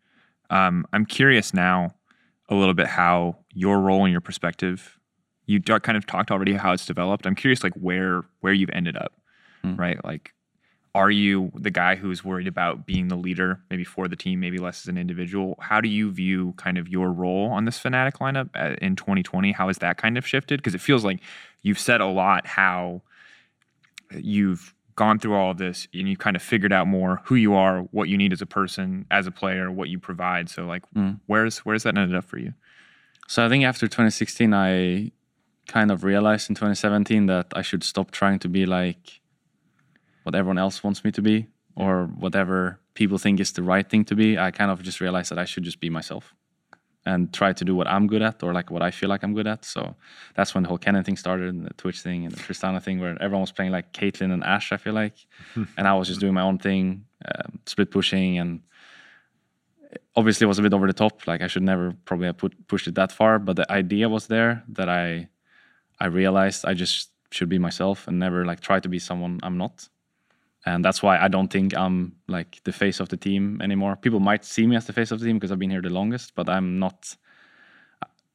Um, 0.50 0.86
I'm 0.94 1.06
curious 1.06 1.54
now 1.54 1.96
a 2.50 2.56
little 2.56 2.74
bit 2.74 2.88
how 2.88 3.38
your 3.54 3.80
role 3.80 4.06
and 4.06 4.12
your 4.12 4.22
perspective. 4.22 4.99
You 5.50 5.60
kind 5.62 5.98
of 5.98 6.06
talked 6.06 6.30
already 6.30 6.54
how 6.54 6.74
it's 6.74 6.86
developed. 6.86 7.26
I'm 7.26 7.34
curious, 7.34 7.64
like 7.64 7.74
where 7.74 8.24
where 8.42 8.54
you've 8.54 8.70
ended 8.72 8.96
up, 8.96 9.14
Hmm. 9.64 9.76
right? 9.76 10.04
Like, 10.06 10.34
are 10.94 11.10
you 11.10 11.52
the 11.56 11.72
guy 11.72 11.96
who's 11.96 12.24
worried 12.24 12.48
about 12.48 12.86
being 12.86 13.08
the 13.08 13.16
leader, 13.16 13.60
maybe 13.72 13.84
for 13.84 14.08
the 14.08 14.16
team, 14.16 14.40
maybe 14.40 14.60
less 14.60 14.84
as 14.84 14.88
an 14.88 14.98
individual? 14.98 15.56
How 15.60 15.82
do 15.82 15.90
you 15.90 16.12
view 16.12 16.54
kind 16.58 16.78
of 16.78 16.88
your 16.88 17.12
role 17.12 17.50
on 17.50 17.66
this 17.66 17.80
Fnatic 17.80 18.14
lineup 18.20 18.50
uh, 18.54 18.76
in 18.80 18.96
2020? 18.96 19.52
How 19.54 19.68
has 19.68 19.80
that 19.80 19.98
kind 19.98 20.20
of 20.20 20.28
shifted? 20.28 20.60
Because 20.60 20.76
it 20.76 20.82
feels 20.82 21.04
like 21.04 21.20
you've 21.64 21.80
said 21.80 22.00
a 22.00 22.06
lot 22.06 22.46
how 22.46 23.02
you've 24.12 24.74
gone 24.96 25.18
through 25.18 25.34
all 25.36 25.52
of 25.52 25.58
this 25.58 25.88
and 25.94 26.08
you 26.10 26.18
kind 26.18 26.36
of 26.36 26.42
figured 26.44 26.74
out 26.74 26.86
more 26.88 27.22
who 27.26 27.36
you 27.36 27.54
are, 27.56 27.82
what 27.92 28.10
you 28.10 28.18
need 28.18 28.34
as 28.34 28.42
a 28.42 28.46
person, 28.46 29.06
as 29.10 29.26
a 29.28 29.32
player, 29.32 29.72
what 29.72 29.90
you 29.90 29.98
provide. 30.00 30.50
So 30.50 30.66
like 30.66 30.84
Mm. 30.96 31.20
where's 31.26 31.60
where's 31.60 31.84
that 31.84 31.98
ended 31.98 32.16
up 32.16 32.26
for 32.26 32.38
you? 32.38 32.54
So 33.28 33.46
I 33.46 33.50
think 33.50 33.64
after 33.64 33.88
2016, 33.88 34.54
I 34.54 35.12
kind 35.70 35.92
of 35.92 36.04
realized 36.04 36.50
in 36.50 36.56
2017 36.56 37.28
that 37.28 37.48
I 37.56 37.62
should 37.62 37.84
stop 37.84 38.10
trying 38.12 38.40
to 38.40 38.50
be 38.50 38.66
like 38.66 39.22
what 40.24 40.34
everyone 40.36 40.58
else 40.58 40.84
wants 40.84 41.04
me 41.04 41.12
to 41.12 41.22
be 41.22 41.48
or 41.76 42.06
whatever 42.06 42.80
people 42.96 43.18
think 43.18 43.40
is 43.40 43.52
the 43.52 43.64
right 43.64 43.88
thing 43.88 44.04
to 44.06 44.16
be. 44.16 44.38
I 44.38 44.52
kind 44.52 44.72
of 44.72 44.82
just 44.82 45.00
realized 45.00 45.32
that 45.32 45.40
I 45.40 45.46
should 45.46 45.64
just 45.64 45.80
be 45.80 45.90
myself 45.90 46.34
and 47.06 47.32
try 47.32 47.54
to 47.54 47.64
do 47.64 47.76
what 47.76 47.88
I'm 47.88 48.08
good 48.08 48.22
at 48.22 48.44
or 48.44 48.52
like 48.52 48.72
what 48.72 48.82
I 48.82 48.92
feel 48.92 49.10
like 49.10 49.24
I'm 49.24 49.34
good 49.34 49.48
at. 49.48 49.64
So 49.64 49.96
that's 50.36 50.54
when 50.54 50.64
the 50.64 50.70
whole 50.70 50.78
Canon 50.80 51.04
thing 51.04 51.18
started 51.18 51.54
and 51.54 51.66
the 51.66 51.74
Twitch 51.76 52.02
thing 52.02 52.26
and 52.26 52.34
the 52.34 52.40
Tristana 52.40 52.82
thing 52.82 53.00
where 53.00 53.16
everyone 53.22 53.42
was 53.42 53.52
playing 53.52 53.72
like 53.72 53.94
Caitlyn 53.94 54.34
and 54.34 54.44
Ashe, 54.44 54.72
I 54.74 54.78
feel 54.78 54.94
like. 54.94 55.16
and 55.78 55.88
I 55.88 55.94
was 55.94 56.08
just 56.08 56.20
doing 56.20 56.34
my 56.34 56.42
own 56.42 56.58
thing, 56.58 57.06
um, 57.26 57.60
split 57.66 57.92
pushing 57.92 58.40
and 58.40 58.62
obviously 60.16 60.46
it 60.46 60.48
was 60.48 60.60
a 60.60 60.62
bit 60.64 60.74
over 60.74 60.88
the 60.88 60.94
top. 60.94 61.28
Like 61.28 61.42
I 61.42 61.48
should 61.48 61.64
never 61.64 61.96
probably 62.06 62.26
have 62.26 62.38
put, 62.38 62.68
pushed 62.68 62.88
it 62.88 62.96
that 62.96 63.12
far, 63.12 63.40
but 63.40 63.56
the 63.56 63.72
idea 63.72 64.10
was 64.10 64.28
there 64.28 64.64
that 64.70 64.90
I 64.90 65.30
I 66.00 66.08
realized 66.08 66.66
I 66.66 66.74
just 66.74 67.12
should 67.32 67.50
be 67.50 67.60
myself 67.60 68.08
and 68.08 68.20
never 68.20 68.46
like 68.46 68.60
try 68.60 68.80
to 68.80 68.90
be 68.90 69.00
someone 69.00 69.40
I'm 69.44 69.58
not. 69.58 69.88
And 70.66 70.84
that's 70.84 71.02
why 71.02 71.18
I 71.18 71.28
don't 71.28 71.48
think 71.48 71.76
I'm 71.76 72.16
like 72.28 72.62
the 72.64 72.72
face 72.72 73.00
of 73.00 73.10
the 73.10 73.18
team 73.18 73.62
anymore. 73.62 73.96
People 73.96 74.20
might 74.20 74.44
see 74.44 74.68
me 74.68 74.76
as 74.76 74.86
the 74.86 74.94
face 74.94 75.12
of 75.12 75.20
the 75.20 75.26
team 75.26 75.38
because 75.38 75.52
I've 75.52 75.60
been 75.60 75.70
here 75.70 75.82
the 75.82 75.90
longest, 75.90 76.36
but 76.36 76.50
I'm 76.50 76.80
not 76.80 77.16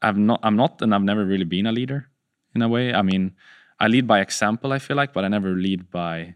I'm 0.00 0.26
not 0.26 0.40
I'm 0.42 0.56
not 0.56 0.82
and 0.82 0.94
I've 0.94 1.02
never 1.02 1.24
really 1.24 1.44
been 1.44 1.66
a 1.66 1.72
leader 1.72 2.08
in 2.54 2.62
a 2.62 2.68
way. 2.68 2.94
I 2.94 3.02
mean, 3.02 3.32
I 3.78 3.88
lead 3.88 4.06
by 4.06 4.20
example, 4.20 4.72
I 4.72 4.78
feel 4.78 4.96
like, 4.96 5.12
but 5.12 5.24
I 5.24 5.28
never 5.28 5.50
lead 5.50 5.90
by 5.90 6.34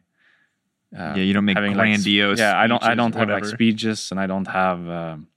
uh, 0.96 1.12
yeah, 1.16 1.22
you 1.22 1.34
don't 1.34 1.44
make 1.44 1.56
having 1.56 1.74
like 1.74 1.88
grandiose. 1.88 2.38
yeah, 2.38 2.58
I 2.58 2.66
don't. 2.66 2.82
I 2.82 2.94
don't 2.94 3.14
have 3.14 3.28
like 3.28 3.44
speeches, 3.44 4.10
and 4.10 4.18
I 4.18 4.26
don't 4.26 4.46
have 4.46 4.88
um, 4.88 5.28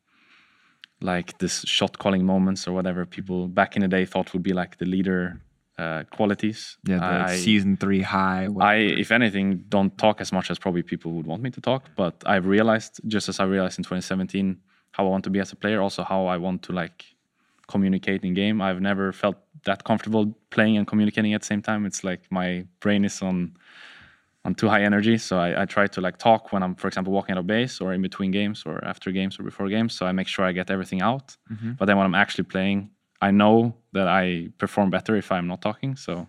like 1.01 1.37
this 1.39 1.61
shot 1.63 1.97
calling 1.97 2.25
moments 2.25 2.67
or 2.67 2.71
whatever 2.71 3.05
people 3.05 3.47
back 3.47 3.75
in 3.75 3.81
the 3.81 3.87
day 3.89 4.05
thought 4.05 4.31
would 4.31 4.43
be 4.43 4.53
like 4.53 4.77
the 4.77 4.85
leader 4.85 5.41
uh, 5.77 6.03
qualities. 6.11 6.77
Yeah, 6.85 6.99
the 6.99 7.31
I, 7.31 7.35
season 7.37 7.77
three 7.77 8.01
high. 8.01 8.47
I, 8.59 8.75
if 8.75 9.11
anything, 9.11 9.65
don't 9.69 9.97
talk 9.97 10.21
as 10.21 10.31
much 10.31 10.51
as 10.51 10.59
probably 10.59 10.83
people 10.83 11.13
would 11.13 11.25
want 11.25 11.41
me 11.41 11.49
to 11.51 11.61
talk. 11.61 11.89
But 11.95 12.21
I've 12.25 12.45
realized, 12.45 12.99
just 13.07 13.29
as 13.29 13.39
I 13.39 13.45
realized 13.45 13.79
in 13.79 13.83
2017, 13.83 14.57
how 14.91 15.05
I 15.05 15.09
want 15.09 15.23
to 15.23 15.29
be 15.29 15.39
as 15.39 15.51
a 15.51 15.55
player, 15.55 15.81
also 15.81 16.03
how 16.03 16.27
I 16.27 16.37
want 16.37 16.63
to 16.63 16.73
like 16.73 17.05
communicate 17.67 18.23
in 18.23 18.33
game. 18.33 18.61
I've 18.61 18.81
never 18.81 19.13
felt 19.13 19.37
that 19.65 19.83
comfortable 19.83 20.35
playing 20.49 20.77
and 20.77 20.85
communicating 20.85 21.33
at 21.33 21.41
the 21.41 21.47
same 21.47 21.61
time. 21.61 21.85
It's 21.85 22.03
like 22.03 22.21
my 22.29 22.65
brain 22.79 23.05
is 23.05 23.21
on 23.21 23.55
on 24.43 24.55
too 24.55 24.67
high 24.67 24.83
energy. 24.83 25.17
So 25.17 25.37
I, 25.37 25.61
I 25.61 25.65
try 25.65 25.85
to 25.87 26.01
like 26.01 26.17
talk 26.17 26.51
when 26.51 26.63
I'm, 26.63 26.73
for 26.75 26.87
example, 26.87 27.13
walking 27.13 27.33
out 27.33 27.39
of 27.39 27.47
base 27.47 27.79
or 27.79 27.93
in 27.93 28.01
between 28.01 28.31
games 28.31 28.63
or 28.65 28.83
after 28.83 29.11
games 29.11 29.39
or 29.39 29.43
before 29.43 29.69
games. 29.69 29.93
So 29.93 30.05
I 30.07 30.11
make 30.11 30.27
sure 30.27 30.43
I 30.45 30.51
get 30.51 30.71
everything 30.71 31.01
out. 31.01 31.37
Mhm. 31.51 31.77
But 31.77 31.85
then 31.85 31.97
when 31.97 32.05
I'm 32.07 32.15
actually 32.15 32.45
playing, 32.45 32.89
I 33.21 33.31
know 33.31 33.75
that 33.93 34.07
I 34.07 34.49
perform 34.57 34.89
better 34.89 35.15
if 35.15 35.31
I'm 35.31 35.47
not 35.47 35.61
talking. 35.61 35.95
So 35.95 36.27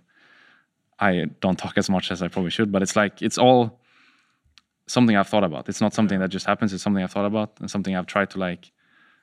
I 0.99 1.27
don't 1.41 1.59
talk 1.59 1.79
as 1.79 1.89
much 1.89 2.11
as 2.11 2.23
I 2.23 2.29
probably 2.29 2.51
should. 2.51 2.71
But 2.71 2.83
it's 2.83 2.97
like 2.97 3.23
it's 3.23 3.39
all 3.39 3.81
something 4.87 5.17
I've 5.17 5.29
thought 5.29 5.45
about. 5.45 5.69
It's 5.69 5.81
not 5.81 5.95
something 5.95 6.21
that 6.21 6.29
just 6.29 6.47
happens. 6.47 6.73
It's 6.73 6.83
something 6.83 7.03
I've 7.03 7.13
thought 7.13 7.27
about 7.27 7.59
and 7.61 7.71
something 7.71 7.97
I've 7.97 8.07
tried 8.07 8.31
to 8.31 8.39
like 8.39 8.71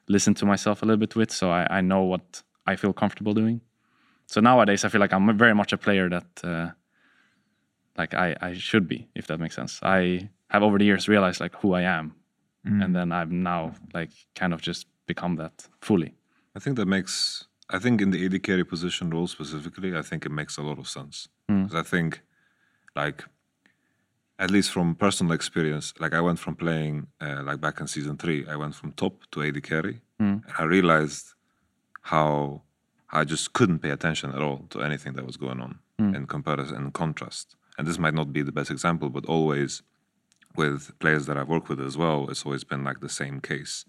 listen 0.08 0.34
to 0.36 0.45
myself 0.45 0.82
a 0.82 0.86
little 0.86 0.97
bit 0.99 1.15
with. 1.15 1.32
So 1.32 1.51
I, 1.51 1.67
I 1.69 1.82
know 1.82 2.01
what 2.03 2.41
I 2.65 2.75
feel 2.75 2.93
comfortable 2.93 3.34
doing. 3.34 3.62
So 4.25 4.41
nowadays 4.41 4.84
I 4.86 4.89
feel 4.89 5.01
like 5.01 5.13
I'm 5.13 5.38
very 5.38 5.55
much 5.55 5.73
a 5.73 5.77
player 5.77 6.10
that 6.10 6.27
uh, 6.43 6.69
like 7.97 8.13
I, 8.13 8.36
I 8.41 8.53
should 8.53 8.88
be, 8.88 9.08
if 9.15 9.27
that 9.27 9.39
makes 9.39 9.55
sense. 9.55 9.79
I 9.84 10.29
have 10.49 10.63
over 10.63 10.77
the 10.77 10.86
years 10.86 11.08
realized 11.08 11.39
like 11.39 11.55
who 11.55 11.73
I 11.73 11.82
am. 11.82 12.15
Mm. 12.65 12.84
And 12.84 12.95
then 12.95 13.12
I've 13.12 13.32
now 13.32 13.73
like 13.93 14.12
kind 14.36 14.53
of 14.53 14.62
just 14.62 14.88
become 15.05 15.36
that 15.38 15.67
fully. 15.82 16.15
I 16.55 16.60
think 16.60 16.75
that 16.77 16.88
makes. 16.88 17.45
I 17.69 17.79
think 17.79 18.01
in 18.01 18.10
the 18.12 18.25
AD 18.25 18.41
carry 18.43 18.63
position 18.63 19.10
role 19.12 19.27
specifically, 19.27 19.95
I 19.95 20.01
think 20.01 20.25
it 20.25 20.32
makes 20.32 20.58
a 20.58 20.62
lot 20.63 20.79
of 20.79 20.88
sense. 20.88 21.27
Mm. 21.49 21.73
I 21.73 21.84
think, 21.84 22.21
like, 22.95 23.25
at 24.39 24.49
least 24.49 24.71
from 24.71 24.95
personal 24.95 25.34
experience, 25.34 25.93
like 25.99 26.13
I 26.13 26.21
went 26.21 26.39
from 26.39 26.55
playing 26.55 27.08
uh, 27.21 27.43
like 27.43 27.60
back 27.62 27.79
in 27.79 27.88
season 27.88 28.17
three, 28.17 28.47
I 28.47 28.55
went 28.55 28.73
from 28.75 28.91
top 28.93 29.13
to 29.32 29.43
AD 29.43 29.62
carry, 29.63 30.01
Mm. 30.19 30.43
and 30.45 30.53
I 30.58 30.63
realized 30.63 31.34
how 32.01 32.62
I 33.12 33.23
just 33.23 33.53
couldn't 33.53 33.79
pay 33.79 33.89
attention 33.91 34.32
at 34.32 34.41
all 34.41 34.65
to 34.71 34.82
anything 34.82 35.13
that 35.13 35.25
was 35.25 35.38
going 35.38 35.62
on 35.62 35.79
Mm. 35.99 36.15
in 36.15 36.27
comparison 36.27 36.75
in 36.77 36.91
contrast. 36.91 37.55
And 37.77 37.86
this 37.88 37.99
might 37.99 38.13
not 38.13 38.32
be 38.34 38.41
the 38.41 38.51
best 38.51 38.71
example, 38.71 39.10
but 39.10 39.25
always 39.25 39.82
with 40.55 40.97
players 40.99 41.25
that 41.27 41.38
I've 41.38 41.47
worked 41.49 41.69
with 41.69 41.79
as 41.82 41.95
well, 41.97 42.29
it's 42.29 42.45
always 42.45 42.63
been 42.63 42.84
like 42.84 42.99
the 43.01 43.10
same 43.10 43.39
case 43.41 43.86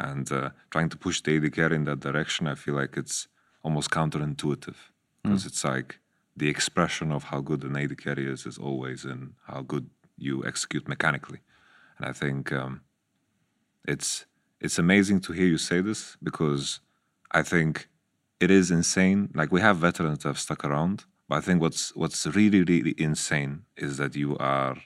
and 0.00 0.32
uh, 0.32 0.50
trying 0.70 0.88
to 0.88 0.96
push 0.96 1.20
the 1.20 1.36
AD 1.36 1.52
carry 1.52 1.76
in 1.76 1.84
that 1.84 2.00
direction, 2.00 2.46
I 2.46 2.54
feel 2.54 2.74
like 2.74 2.96
it's 2.96 3.28
almost 3.62 3.90
counterintuitive 3.90 4.76
because 5.22 5.44
it's 5.44 5.62
like 5.64 5.98
the 6.34 6.48
expression 6.48 7.12
of 7.12 7.24
how 7.24 7.40
good 7.40 7.62
an 7.62 7.76
AD 7.76 8.02
carry 8.02 8.26
is 8.26 8.46
is 8.46 8.56
always 8.56 9.04
in 9.04 9.34
how 9.46 9.60
good 9.60 9.90
you 10.16 10.44
execute 10.46 10.88
mechanically, 10.88 11.40
and 11.98 12.08
I 12.08 12.12
think 12.12 12.52
um, 12.52 12.80
it's 13.86 14.24
it's 14.60 14.78
amazing 14.78 15.20
to 15.20 15.32
hear 15.32 15.46
you 15.46 15.58
say 15.58 15.80
this 15.82 16.16
because 16.22 16.80
I 17.30 17.42
think 17.42 17.88
it 18.40 18.50
is 18.50 18.70
insane. 18.70 19.30
Like 19.34 19.52
we 19.52 19.60
have 19.60 19.76
veterans 19.76 20.20
that 20.20 20.28
have 20.28 20.38
stuck 20.38 20.64
around, 20.64 21.04
but 21.28 21.36
I 21.36 21.40
think 21.42 21.60
what's 21.60 21.94
what's 21.94 22.26
really 22.26 22.62
really 22.64 22.94
insane 22.96 23.64
is 23.76 23.98
that 23.98 24.16
you 24.16 24.36
are. 24.38 24.76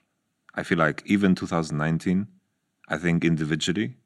I 0.56 0.62
feel 0.62 0.78
like 0.78 1.02
even 1.04 1.34
2019, 1.34 2.28
I 2.88 2.96
think 2.96 3.24
individually 3.24 3.96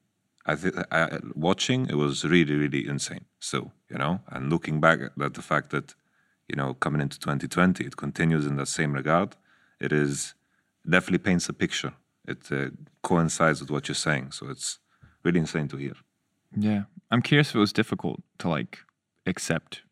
I 0.48 0.54
think 0.56 0.74
I, 0.90 1.18
watching 1.34 1.80
it 1.88 1.96
was 2.04 2.24
really 2.24 2.56
really 2.64 2.82
insane. 2.94 3.24
So 3.38 3.58
you 3.90 3.98
know, 3.98 4.20
and 4.28 4.50
looking 4.50 4.80
back 4.80 4.98
at 5.26 5.34
the 5.34 5.42
fact 5.42 5.70
that 5.70 5.94
you 6.48 6.56
know 6.56 6.74
coming 6.74 7.00
into 7.00 7.18
2020, 7.18 7.84
it 7.84 7.96
continues 7.96 8.46
in 8.46 8.56
that 8.56 8.68
same 8.68 8.92
regard. 8.92 9.36
It 9.80 9.92
is 9.92 10.34
definitely 10.88 11.18
paints 11.18 11.48
a 11.48 11.52
picture. 11.52 11.92
It 12.26 12.40
uh, 12.50 12.70
coincides 13.02 13.60
with 13.60 13.70
what 13.70 13.88
you're 13.88 13.94
saying, 14.08 14.32
so 14.32 14.48
it's 14.50 14.78
really 15.22 15.40
insane 15.40 15.68
to 15.68 15.76
hear. 15.76 15.94
Yeah. 16.56 16.82
I'm 17.10 17.22
curious 17.22 17.50
if 17.50 17.56
it 17.56 17.58
was 17.58 17.72
difficult 17.72 18.22
to 18.38 18.48
like 18.48 18.78
accept 19.26 19.82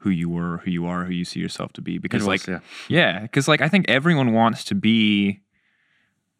who 0.00 0.10
you 0.10 0.28
were, 0.28 0.58
who 0.58 0.70
you 0.70 0.86
are, 0.86 1.04
who 1.04 1.12
you 1.12 1.24
see 1.24 1.40
yourself 1.40 1.72
to 1.74 1.80
be. 1.82 1.98
Because 1.98 2.24
It 2.24 2.28
like 2.28 2.46
was, 2.46 2.48
yeah. 2.48 2.60
yeah, 2.88 3.20
because 3.20 3.48
like 3.48 3.60
I 3.60 3.68
think 3.68 3.86
everyone 3.88 4.32
wants 4.32 4.64
to 4.64 4.74
be, 4.74 5.40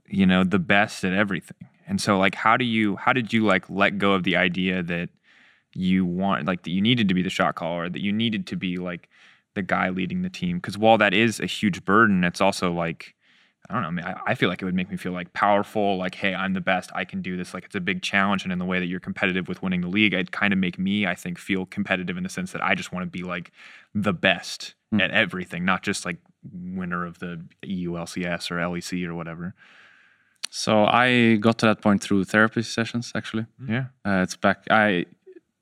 you 0.07 0.27
know, 0.27 0.45
the 0.45 0.59
best 0.59 1.05
at 1.05 1.13
everything. 1.13 1.69
And 1.89 2.01
so 2.01 2.19
like 2.19 2.35
how 2.35 2.57
do 2.57 2.65
you 2.65 2.97
how 2.97 3.13
did 3.13 3.33
you 3.33 3.45
like 3.45 3.69
let 3.69 3.99
go 3.99 4.13
of 4.13 4.23
the 4.23 4.37
idea 4.37 4.83
that 4.85 5.09
you 5.75 6.05
want 6.05 6.47
like 6.47 6.63
that 6.63 6.71
you 6.71 6.81
needed 6.81 7.09
to 7.09 7.15
be 7.15 7.23
the 7.23 7.31
shot 7.31 7.55
caller, 7.55 7.89
that 7.89 8.03
you 8.03 8.13
needed 8.13 8.47
to 8.49 8.57
be 8.57 8.77
like 8.77 9.09
the 9.55 9.63
guy 9.63 9.89
leading 9.89 10.23
the 10.23 10.31
team? 10.31 10.59
Because 10.59 10.79
while 10.79 10.99
that 10.99 11.15
is 11.15 11.41
a 11.41 11.47
huge 11.47 11.85
burden, 11.85 12.25
it's 12.25 12.41
also 12.41 12.73
like 12.73 13.15
I 13.71 13.75
don't 13.75 13.83
know. 13.83 13.89
I 13.89 13.91
mean, 13.91 14.05
I, 14.07 14.21
I 14.29 14.35
feel 14.35 14.49
like 14.49 14.63
it 14.63 14.65
would 14.65 14.75
make 14.75 14.91
me 14.91 14.97
feel 14.97 15.13
like 15.13 15.33
powerful. 15.35 15.99
Like, 15.99 16.15
hey, 16.15 16.35
I'm 16.35 16.55
the 16.55 16.61
best. 16.61 16.91
I 16.95 17.05
can 17.05 17.21
do 17.21 17.37
this. 17.37 17.53
Like, 17.53 17.67
it's 17.67 17.75
a 17.75 17.81
big 17.81 18.01
challenge, 18.01 18.45
and 18.45 18.53
in 18.53 18.59
the 18.59 18.65
way 18.65 18.79
that 18.79 18.87
you're 18.87 18.99
competitive 18.99 19.47
with 19.47 19.63
winning 19.63 19.83
the 19.83 19.89
league, 19.89 20.15
it 20.15 20.31
kind 20.31 20.55
of 20.55 20.59
make 20.59 20.79
me, 20.79 21.07
I 21.07 21.15
think, 21.15 21.39
feel 21.39 21.67
competitive 21.67 22.17
in 22.17 22.23
the 22.23 22.31
sense 22.31 22.53
that 22.53 22.65
I 22.65 22.75
just 22.75 22.93
want 22.93 23.05
to 23.05 23.11
be 23.11 23.25
like 23.25 23.53
the 23.95 24.15
best 24.15 24.75
Hmm. 24.91 25.01
at 25.03 25.11
everything, 25.11 25.67
not 25.67 25.83
just 25.83 26.07
like 26.07 26.17
winner 26.51 27.05
of 27.05 27.19
the 27.19 27.45
EULCS 27.63 28.51
or 28.51 28.55
LEC 28.59 29.07
or 29.07 29.15
whatever. 29.15 29.55
So 30.51 30.85
I 30.85 31.37
got 31.37 31.59
to 31.59 31.67
that 31.67 31.81
point 31.83 32.03
through 32.03 32.25
therapy 32.25 32.63
sessions, 32.63 33.13
actually. 33.15 33.47
Yeah. 33.69 33.87
Uh, 34.05 34.23
it's 34.23 34.37
back. 34.37 34.65
I 34.71 35.07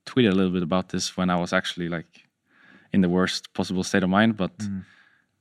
tweeted 0.07 0.31
a 0.33 0.35
little 0.35 0.53
bit 0.53 0.63
about 0.63 0.91
this 0.91 1.17
when 1.17 1.29
I 1.31 1.37
was 1.41 1.53
actually 1.53 1.89
like 1.89 2.07
in 2.93 3.01
the 3.01 3.09
worst 3.09 3.53
possible 3.53 3.83
state 3.83 4.03
of 4.03 4.11
mind. 4.11 4.37
But 4.37 4.57
Mm. 4.59 4.85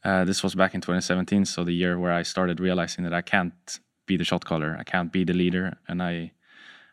Uh, 0.03 0.23
this 0.23 0.43
was 0.43 0.53
back 0.53 0.75
in 0.75 0.81
2017, 0.81 1.45
so 1.45 1.63
the 1.63 1.71
year 1.73 1.97
where 1.97 2.11
I 2.13 2.21
started 2.21 2.59
realizing 2.59 3.03
that 3.05 3.13
I 3.13 3.23
can't 3.23 3.79
be 4.05 4.17
the 4.17 4.23
shot 4.23 4.45
caller, 4.45 4.77
I 4.79 4.83
can't 4.83 5.11
be 5.11 5.23
the 5.23 5.33
leader, 5.33 5.77
and 5.87 5.99
I 6.03 6.31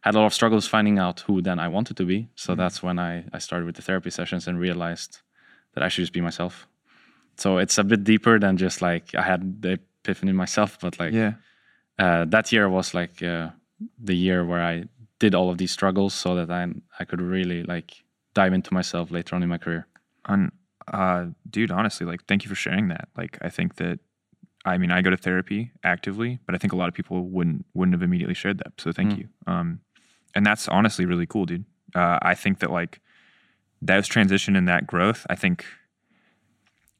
had 0.01 0.15
a 0.15 0.19
lot 0.19 0.25
of 0.25 0.33
struggles 0.33 0.67
finding 0.67 0.99
out 0.99 1.21
who 1.21 1.43
then 1.43 1.59
I 1.59 1.69
wanted 1.69 1.99
to 1.99 2.07
be. 2.07 2.31
So 2.37 2.55
that's 2.55 2.83
when 2.83 2.99
I, 2.99 3.25
I 3.35 3.39
started 3.39 3.67
with 3.67 3.77
the 3.77 3.83
therapy 3.83 4.09
sessions 4.09 4.49
and 4.49 4.59
realized 4.59 5.21
that 5.75 5.83
I 5.85 5.89
should 5.89 6.01
just 6.05 6.15
be 6.15 6.23
myself. 6.23 6.67
So 7.37 7.59
it's 7.59 7.77
a 7.77 7.85
bit 7.85 8.03
deeper 8.03 8.39
than 8.39 8.57
just 8.57 8.81
like 8.81 9.15
I 9.15 9.21
had 9.21 9.61
the 9.61 9.73
epiphany 10.05 10.33
myself, 10.33 10.79
but 10.81 10.99
like 10.99 11.13
Yeah. 11.13 11.33
Uh, 11.99 12.25
that 12.27 12.53
year 12.53 12.69
was 12.69 12.95
like 12.95 13.23
uh, 13.23 13.51
the 13.99 14.15
year 14.17 14.45
where 14.45 14.63
I 14.63 14.85
did 15.19 15.35
all 15.35 15.51
of 15.51 15.59
these 15.59 15.71
struggles 15.73 16.15
so 16.15 16.35
that 16.35 16.51
I 16.51 16.67
I 16.99 17.05
could 17.05 17.21
really 17.21 17.63
like 17.63 18.03
dive 18.35 18.53
into 18.53 18.73
myself 18.75 19.11
later 19.11 19.37
on 19.37 19.43
in 19.43 19.49
my 19.49 19.59
career. 19.59 19.87
on 20.27 20.51
uh 20.89 21.27
dude 21.49 21.71
honestly 21.71 22.05
like 22.05 22.25
thank 22.27 22.43
you 22.45 22.49
for 22.49 22.57
sharing 22.57 22.89
that 22.89 23.07
like 23.17 23.39
i 23.41 23.49
think 23.49 23.77
that 23.77 24.01
i 24.65 24.77
mean 24.77 24.91
i 24.91 25.01
go 25.01 25.11
to 25.11 25.17
therapy 25.17 25.71
actively 25.85 26.41
but 26.45 26.57
i 26.57 26.59
think 26.59 26.73
a 26.73 26.77
lot 26.77 26.89
of 26.89 26.95
people 26.95 27.23
wouldn't 27.37 27.65
wouldn't 27.73 27.95
have 27.95 28.03
immediately 28.03 28.35
shared 28.35 28.59
that 28.59 28.73
so 28.79 28.91
thank 28.91 29.13
Mm. 29.13 29.19
you 29.19 29.29
um 29.47 29.79
and 30.35 30.45
that's 30.45 30.67
honestly 30.67 31.05
really 31.07 31.25
cool 31.27 31.47
dude 31.47 31.65
uh 31.95 32.19
i 32.23 32.35
think 32.35 32.59
that 32.59 32.71
like 32.73 33.01
that 33.81 34.05
transition 34.07 34.57
and 34.57 34.67
that 34.67 34.83
growth 34.89 35.25
i 35.31 35.37
think 35.37 35.65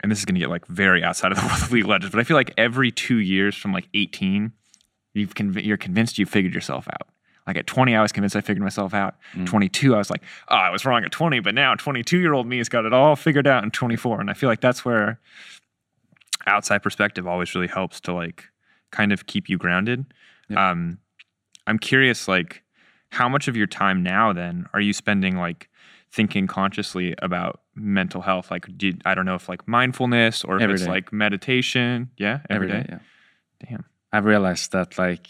and 0.01 0.11
this 0.13 0.19
is 0.21 0.25
going 0.25 0.35
to 0.37 0.41
get 0.41 0.49
like 0.51 0.67
very 0.67 1.03
outside 1.03 1.33
of 1.33 1.39
the 1.39 1.45
world 1.49 1.63
of 1.63 1.73
league 1.73 1.83
of 1.85 1.91
legends 1.91 2.13
but 2.15 2.21
i 2.21 2.25
feel 2.25 2.37
like 2.37 2.53
every 2.57 2.91
two 2.93 3.19
years 3.19 3.57
from 3.57 3.73
like 3.73 3.89
18 3.95 4.53
you've 5.15 5.35
conv- 5.35 5.65
you're 5.65 5.77
convinced 5.77 6.19
you 6.19 6.27
figured 6.27 6.55
yourself 6.55 6.89
out. 6.89 7.09
Like 7.47 7.57
at 7.57 7.67
20 7.67 7.97
i 7.97 8.01
was 8.03 8.13
convinced 8.13 8.37
i 8.37 8.41
figured 8.41 8.63
myself 8.63 8.95
out. 8.95 9.17
22 9.47 9.95
i 9.95 9.99
was 9.99 10.11
like 10.11 10.23
oh 10.49 10.55
i 10.55 10.71
was 10.71 10.85
wrong 10.87 11.03
at 11.05 11.11
20 11.11 11.41
but 11.41 11.55
now 11.55 11.75
22 11.75 12.19
year 12.21 12.35
old 12.35 12.47
me 12.47 12.59
has 12.59 12.69
got 12.69 12.85
it 12.85 12.93
all 12.93 13.17
figured 13.17 13.49
out 13.49 13.65
in 13.65 13.71
24 13.73 14.21
and 14.21 14.31
i 14.31 14.33
feel 14.33 14.49
like 14.49 14.61
that's 14.61 14.85
where 14.85 15.19
outside 16.47 16.79
perspective 16.83 17.27
always 17.27 17.55
really 17.55 17.67
helps 17.67 18.01
to 18.01 18.13
like 18.13 18.45
kind 18.93 19.13
of 19.13 19.27
keep 19.27 19.49
you 19.49 19.59
grounded. 19.59 20.05
Um 20.57 20.99
i'm 21.67 21.79
curious 21.79 22.29
like 22.29 22.63
how 23.11 23.29
much 23.29 23.49
of 23.49 23.57
your 23.57 23.67
time 23.67 24.03
now 24.03 24.33
then 24.33 24.67
are 24.73 24.81
you 24.81 24.93
spending 24.93 25.37
like 25.37 25.69
thinking 26.13 26.47
consciously 26.47 27.15
about 27.23 27.61
mental 27.75 28.21
health? 28.21 28.51
Like 28.53 28.67
did 28.79 29.03
i 29.05 29.15
don't 29.15 29.25
know 29.27 29.35
if 29.35 29.49
like 29.49 29.67
mindfulness 29.67 30.45
or 30.45 30.57
if 30.57 30.63
Every 30.63 30.75
it's 30.75 30.85
day. 30.85 30.91
like 30.91 31.13
meditation. 31.13 32.11
Yeah? 32.19 32.41
Every 32.51 32.69
day. 32.69 32.83
day? 32.83 32.87
Yeah. 32.91 32.99
damn 33.69 33.85
I've 34.13 34.27
realized 34.27 34.73
that 34.73 34.99
like 34.99 35.29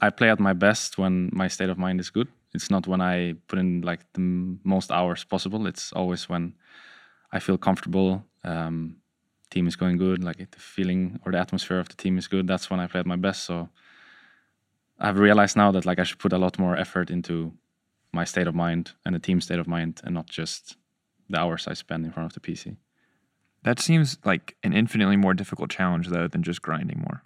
I 0.00 0.10
play 0.10 0.30
at 0.30 0.40
my 0.40 0.52
best 0.52 0.98
when 0.98 1.30
my 1.32 1.48
state 1.48 1.70
of 1.70 1.78
mind 1.78 2.00
is 2.00 2.10
good. 2.10 2.28
It's 2.54 2.70
not 2.70 2.86
when 2.86 3.00
I 3.00 3.34
put 3.46 3.58
in 3.58 3.82
like 3.82 4.00
the 4.14 4.20
most 4.64 4.90
hours 4.90 5.24
possible. 5.24 5.66
It's 5.66 5.92
always 5.92 6.28
when 6.28 6.54
I 7.32 7.38
feel 7.38 7.58
comfortable. 7.58 8.24
Um, 8.44 8.96
team 9.50 9.66
is 9.68 9.76
going 9.76 9.98
good. 9.98 10.24
Like 10.24 10.38
the 10.38 10.58
feeling 10.58 11.20
or 11.24 11.32
the 11.32 11.38
atmosphere 11.38 11.78
of 11.78 11.88
the 11.88 11.94
team 11.96 12.18
is 12.18 12.26
good. 12.26 12.46
That's 12.46 12.70
when 12.70 12.80
I 12.80 12.86
play 12.86 13.00
at 13.00 13.06
my 13.06 13.16
best. 13.16 13.44
So 13.44 13.68
I've 14.98 15.18
realized 15.18 15.56
now 15.56 15.70
that 15.72 15.86
like 15.86 15.98
I 15.98 16.04
should 16.04 16.18
put 16.18 16.32
a 16.32 16.38
lot 16.38 16.58
more 16.58 16.76
effort 16.76 17.10
into 17.10 17.52
my 18.12 18.24
state 18.24 18.46
of 18.46 18.54
mind 18.54 18.92
and 19.04 19.14
the 19.14 19.20
team 19.20 19.40
state 19.40 19.58
of 19.58 19.68
mind, 19.68 20.00
and 20.02 20.14
not 20.14 20.26
just 20.26 20.76
the 21.28 21.38
hours 21.38 21.68
I 21.68 21.74
spend 21.74 22.06
in 22.06 22.12
front 22.12 22.34
of 22.34 22.40
the 22.40 22.52
PC. 22.52 22.76
that 23.64 23.78
seems 23.78 24.18
like 24.24 24.56
an 24.62 24.72
infinitely 24.72 25.16
more 25.16 25.34
difficult 25.34 25.68
challenge 25.68 26.08
though 26.08 26.28
than 26.28 26.42
just 26.42 26.62
grinding 26.62 27.00
more 27.00 27.22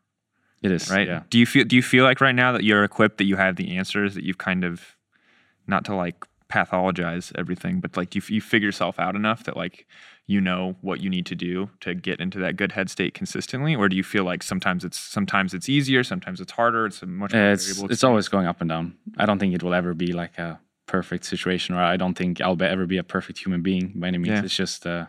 It 0.62 0.70
is 0.72 0.90
right 0.90 1.06
Yeah. 1.08 1.22
do 1.30 1.38
you 1.38 1.46
feel 1.46 1.64
do 1.64 1.76
you 1.76 1.82
feel 1.82 2.04
like 2.04 2.20
right 2.20 2.34
now 2.34 2.52
that 2.52 2.64
you're 2.64 2.84
equipped 2.84 3.18
that 3.18 3.24
you 3.24 3.36
have 3.36 3.56
the 3.56 3.76
answers 3.76 4.14
that 4.14 4.24
you've 4.24 4.38
kind 4.38 4.64
of 4.64 4.96
not 5.66 5.84
to 5.86 5.94
like 5.94 6.24
pathologize 6.48 7.32
everything 7.36 7.80
but 7.80 7.96
like 7.96 8.14
you, 8.14 8.22
you 8.28 8.40
figure 8.40 8.68
yourself 8.68 8.98
out 8.98 9.16
enough 9.16 9.44
that 9.44 9.56
like 9.56 9.86
you 10.26 10.40
know 10.40 10.76
what 10.82 11.00
you 11.00 11.08
need 11.10 11.24
to 11.26 11.34
do 11.34 11.70
to 11.80 11.94
get 11.94 12.20
into 12.20 12.38
that 12.38 12.56
good 12.56 12.72
head 12.72 12.90
state 12.90 13.14
consistently 13.14 13.74
or 13.74 13.88
do 13.88 13.96
you 13.96 14.04
feel 14.04 14.22
like 14.24 14.42
sometimes 14.42 14.84
it's 14.84 14.98
sometimes 14.98 15.54
it's 15.54 15.68
easier 15.68 16.04
sometimes 16.04 16.40
it's 16.40 16.52
harder 16.52 16.84
it's 16.86 17.02
a 17.02 17.06
much 17.06 17.32
more 17.32 17.52
it's 17.52 17.66
variable 17.66 17.90
it's 17.90 18.04
always 18.04 18.28
going 18.28 18.46
up 18.46 18.60
and 18.60 18.68
down. 18.68 18.94
I 19.16 19.24
don't 19.26 19.38
think 19.38 19.54
it 19.54 19.62
will 19.62 19.74
ever 19.74 19.94
be 19.94 20.12
like 20.12 20.38
a 20.38 20.60
perfect 20.86 21.24
situation, 21.24 21.74
or 21.74 21.80
I 21.80 21.96
don't 21.96 22.12
think 22.14 22.40
I'll 22.42 22.54
be, 22.56 22.66
ever 22.66 22.86
be 22.86 22.98
a 22.98 23.02
perfect 23.04 23.38
human 23.38 23.62
being 23.62 23.92
by 23.96 24.08
any 24.08 24.18
means. 24.18 24.34
Yeah. 24.38 24.44
It's 24.44 24.54
just 24.54 24.86
uh, 24.86 25.06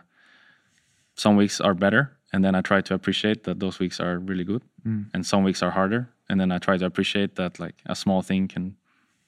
some 1.14 1.36
weeks 1.36 1.60
are 1.60 1.74
better, 1.74 2.16
and 2.34 2.42
then 2.44 2.54
I 2.54 2.60
try 2.62 2.80
to 2.82 2.94
appreciate 2.94 3.38
that 3.44 3.58
those 3.60 3.78
weeks 3.84 4.00
are 4.00 4.18
really 4.30 4.44
good, 4.44 4.62
Mm. 4.86 5.04
and 5.14 5.24
some 5.26 5.44
weeks 5.44 5.62
are 5.62 5.70
harder, 5.70 6.02
and 6.28 6.38
then 6.40 6.50
I 6.52 6.58
try 6.58 6.76
to 6.78 6.86
appreciate 6.86 7.30
that 7.36 7.58
like 7.64 7.74
a 7.86 7.94
small 7.94 8.22
thing 8.22 8.48
can 8.54 8.76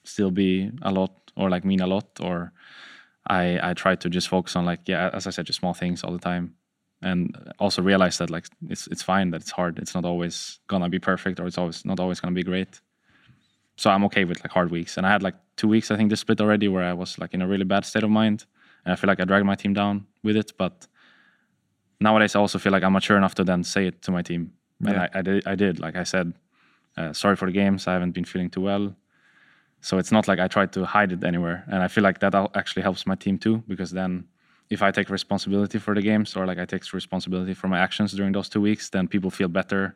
still 0.03 0.31
be 0.31 0.71
a 0.81 0.91
lot, 0.91 1.11
or 1.35 1.49
like 1.49 1.65
mean 1.65 1.81
a 1.81 1.87
lot, 1.87 2.07
or 2.19 2.51
I 3.39 3.43
I 3.69 3.73
try 3.73 3.95
to 3.95 4.09
just 4.09 4.27
focus 4.29 4.55
on 4.55 4.65
like 4.71 4.81
yeah, 4.91 5.09
as 5.17 5.27
I 5.27 5.31
said, 5.31 5.45
just 5.47 5.59
small 5.59 5.73
things 5.73 6.03
all 6.03 6.13
the 6.19 6.29
time. 6.31 6.45
And 7.01 7.35
also 7.59 7.81
realize 7.83 8.17
that 8.17 8.29
like 8.29 8.45
it's 8.69 8.87
it's 8.93 9.03
fine 9.03 9.31
that 9.31 9.41
it's 9.41 9.51
hard. 9.59 9.79
It's 9.79 9.93
not 9.95 10.05
always 10.05 10.59
gonna 10.67 10.89
be 10.89 10.99
perfect, 10.99 11.39
or 11.39 11.45
it's 11.47 11.57
always 11.57 11.85
not 11.85 11.99
always 11.99 12.19
gonna 12.21 12.35
be 12.35 12.43
great 12.51 12.81
so 13.79 13.91
I'm 13.91 14.03
okay 14.05 14.25
with 14.25 14.39
like 14.43 14.51
hard 14.53 14.71
weeks. 14.71 14.97
And 14.97 15.05
I 15.05 15.11
had 15.11 15.21
like 15.21 15.35
two 15.55 15.67
weeks, 15.67 15.91
I 15.91 15.95
think, 15.97 16.09
this 16.09 16.21
split 16.21 16.41
already, 16.41 16.67
where 16.67 16.83
I 16.91 16.93
was 16.93 17.19
like 17.19 17.35
in 17.35 17.41
a 17.43 17.47
really 17.47 17.63
bad 17.65 17.85
state 17.85 18.03
of 18.03 18.09
mind, 18.09 18.45
and 18.83 18.91
I 18.93 18.95
feel 18.95 19.07
like 19.07 19.21
I 19.21 19.25
dragged 19.25 19.45
my 19.45 19.55
team 19.55 19.73
down 19.73 20.05
with 20.23 20.35
it. 20.35 20.51
But 20.57 20.87
nowadays, 21.99 22.35
I 22.35 22.39
also 22.39 22.59
feel 22.59 22.71
like 22.71 22.83
I'm 22.83 22.93
mature 22.93 23.17
enough 23.17 23.35
to 23.35 23.43
then 23.43 23.63
say 23.63 23.87
it 23.87 24.01
to 24.03 24.11
my 24.11 24.21
team, 24.21 24.51
and 24.85 24.95
Yeah. 24.95 25.07
I, 25.13 25.19
I 25.19 25.21
did. 25.21 25.47
I 25.47 25.55
did. 25.55 25.79
Like 25.79 25.95
I 25.95 26.03
said, 26.03 26.33
uh, 26.97 27.13
sorry 27.13 27.35
for 27.35 27.45
the 27.45 27.51
games. 27.51 27.87
I 27.87 27.93
haven't 27.93 28.11
been 28.11 28.25
feeling 28.25 28.49
too 28.49 28.61
well. 28.61 28.95
So 29.81 29.97
it's 29.99 30.11
not 30.11 30.27
like 30.27 30.39
I 30.39 30.47
tried 30.47 30.71
to 30.73 30.85
hide 30.85 31.11
it 31.11 31.23
anywhere, 31.23 31.63
and 31.67 31.83
I 31.83 31.87
feel 31.87 32.03
like 32.03 32.19
that 32.19 32.33
actually 32.55 32.81
helps 32.83 33.05
my 33.05 33.15
team 33.15 33.37
too, 33.37 33.63
because 33.67 33.91
then. 33.91 34.25
If 34.69 34.81
I 34.81 34.91
take 34.91 35.09
responsibility 35.09 35.79
for 35.79 35.95
the 35.95 36.01
games, 36.01 36.35
or 36.35 36.45
like 36.45 36.59
I 36.59 36.65
take 36.65 36.83
responsibility 36.91 37.53
for 37.53 37.69
my 37.69 37.79
actions 37.79 38.11
during 38.11 38.33
those 38.33 38.49
two 38.49 38.59
weeks, 38.59 38.89
then 38.89 39.07
people 39.07 39.31
feel 39.31 39.47
better 39.47 39.95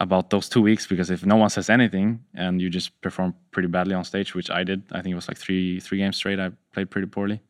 about 0.00 0.30
those 0.30 0.48
two 0.48 0.60
weeks 0.60 0.88
because 0.88 1.08
if 1.08 1.24
no 1.24 1.36
one 1.36 1.48
says 1.50 1.70
anything 1.70 2.18
and 2.34 2.60
you 2.60 2.68
just 2.68 3.00
perform 3.00 3.32
pretty 3.52 3.68
badly 3.68 3.94
on 3.94 4.04
stage, 4.04 4.34
which 4.34 4.50
I 4.50 4.64
did, 4.64 4.82
I 4.90 5.02
think 5.02 5.12
it 5.12 5.14
was 5.14 5.28
like 5.28 5.38
three 5.38 5.78
three 5.78 5.98
games 5.98 6.16
straight. 6.16 6.40
I 6.40 6.50
played 6.72 6.90
pretty 6.90 7.06
poorly. 7.06 7.42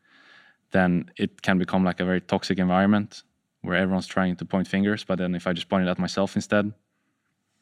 Then 0.71 1.09
it 1.17 1.41
can 1.41 1.57
become 1.57 1.83
like 1.83 1.99
a 1.99 2.05
very 2.05 2.21
toxic 2.21 2.59
environment 2.59 3.23
where 3.61 3.75
everyone's 3.77 4.07
trying 4.07 4.35
to 4.35 4.45
point 4.45 4.67
fingers. 4.67 5.03
But 5.03 5.17
then 5.17 5.35
if 5.35 5.47
I 5.47 5.53
just 5.53 5.69
point 5.69 5.87
it 5.87 5.89
at 5.89 5.99
myself 5.99 6.35
instead, 6.35 6.73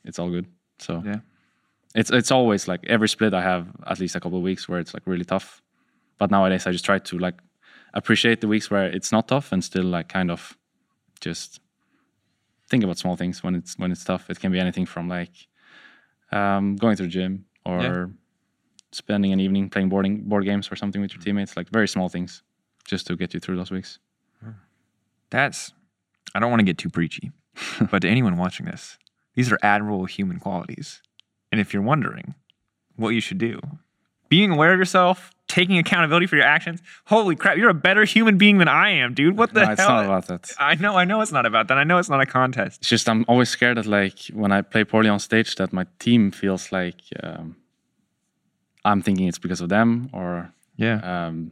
it's 0.04 0.20
all 0.20 0.30
good. 0.30 0.48
So 0.80 1.04
Yeah. 1.06 1.20
it's 1.96 2.12
it's 2.12 2.32
always 2.32 2.68
like 2.68 2.82
every 2.88 3.08
split 3.10 3.34
I 3.34 3.42
have 3.42 3.68
at 3.86 4.00
least 4.00 4.16
a 4.16 4.20
couple 4.20 4.38
of 4.38 4.44
weeks 4.44 4.68
where 4.68 4.80
it's 4.80 4.94
like 4.94 5.04
really 5.06 5.26
tough. 5.26 5.62
But 6.18 6.32
nowadays 6.32 6.68
I 6.68 6.72
just 6.72 6.86
try 6.86 7.00
to 7.00 7.18
like 7.20 7.36
appreciate 7.94 8.42
the 8.42 8.48
weeks 8.48 8.72
where 8.72 8.86
it's 8.86 9.12
not 9.12 9.28
tough 9.28 9.52
and 9.52 9.64
still 9.64 9.86
like 9.86 10.10
kind 10.10 10.32
of 10.32 10.58
just 11.22 11.60
think 12.70 12.84
about 12.84 12.98
small 12.98 13.16
things 13.16 13.44
when 13.44 13.56
it's 13.56 13.78
when 13.78 13.92
it's 13.92 14.04
tough. 14.04 14.30
It 14.30 14.40
can 14.40 14.52
be 14.52 14.60
anything 14.60 14.86
from 14.86 15.08
like 15.08 15.48
um, 16.32 16.76
going 16.76 16.96
to 16.98 17.04
the 17.04 17.10
gym 17.10 17.46
or 17.66 17.82
Yeah. 17.84 18.06
spending 18.92 19.32
an 19.34 19.40
evening 19.40 19.70
playing 19.70 19.90
boarding 19.90 20.24
board 20.24 20.46
games 20.46 20.72
or 20.72 20.76
something 20.76 21.02
with 21.02 21.14
your 21.14 21.22
teammates. 21.22 21.56
Like 21.56 21.70
very 21.70 21.88
small 21.88 22.10
things, 22.10 22.44
just 22.86 23.08
to 23.08 23.16
get 23.16 23.34
you 23.34 23.40
through 23.40 23.58
those 23.58 23.72
weeks. 23.72 24.00
That's, 25.30 25.74
I 26.36 26.40
don't 26.40 26.52
want 26.52 26.60
to 26.60 26.66
get 26.66 26.78
too 26.78 26.90
preachy, 26.90 27.32
but 27.92 28.02
to 28.04 28.08
anyone 28.08 28.38
watching 28.38 28.66
this, 28.68 28.98
these 29.34 29.52
are 29.52 29.58
admirable 29.64 30.06
human 30.06 30.40
qualities. 30.40 31.02
And 31.52 31.60
if 31.60 31.74
you're 31.74 31.82
wondering 31.84 32.36
what 32.96 33.10
you 33.10 33.20
should 33.22 33.40
do, 33.40 33.60
being 34.30 34.52
aware 34.52 34.74
of 34.74 34.80
yourself, 34.80 35.32
taking 35.48 35.78
accountability 35.80 36.28
for 36.28 36.36
your 36.36 36.46
actions, 36.46 36.82
holy 37.06 37.36
crap, 37.36 37.58
you're 37.58 37.70
a 37.70 37.74
better 37.74 38.04
human 38.06 38.38
being 38.38 38.60
than 38.60 38.68
I 38.68 38.90
am, 38.92 39.14
dude. 39.16 39.38
What 39.38 39.54
the 39.54 39.62
no, 39.62 39.66
hell? 39.66 39.74
it's 39.74 39.82
not 39.88 40.06
about 40.06 40.28
that. 40.28 40.52
I 40.60 40.76
know, 40.76 40.96
I 40.96 41.06
know 41.06 41.22
it's 41.22 41.32
not 41.32 41.46
about 41.48 41.68
that. 41.68 41.78
I 41.80 41.84
know 41.84 41.98
it's 41.98 42.10
not 42.10 42.22
a 42.22 42.26
contest. 42.28 42.82
It's 42.82 42.90
just 42.90 43.10
I'm 43.10 43.26
always 43.28 43.50
scared 43.50 43.78
that 43.78 43.86
like 43.88 44.20
when 44.34 44.52
I 44.52 44.62
play 44.62 44.84
poorly 44.84 45.10
on 45.10 45.20
stage, 45.20 45.56
that 45.56 45.74
my 45.74 45.86
team 46.00 46.30
feels 46.32 46.72
like 46.72 47.02
um, 47.24 47.56
I'm 48.86 49.02
thinking 49.02 49.28
it's 49.28 49.40
because 49.40 49.62
of 49.62 49.70
them 49.70 50.10
or 50.14 50.52
Yeah. 50.78 51.00
um, 51.28 51.52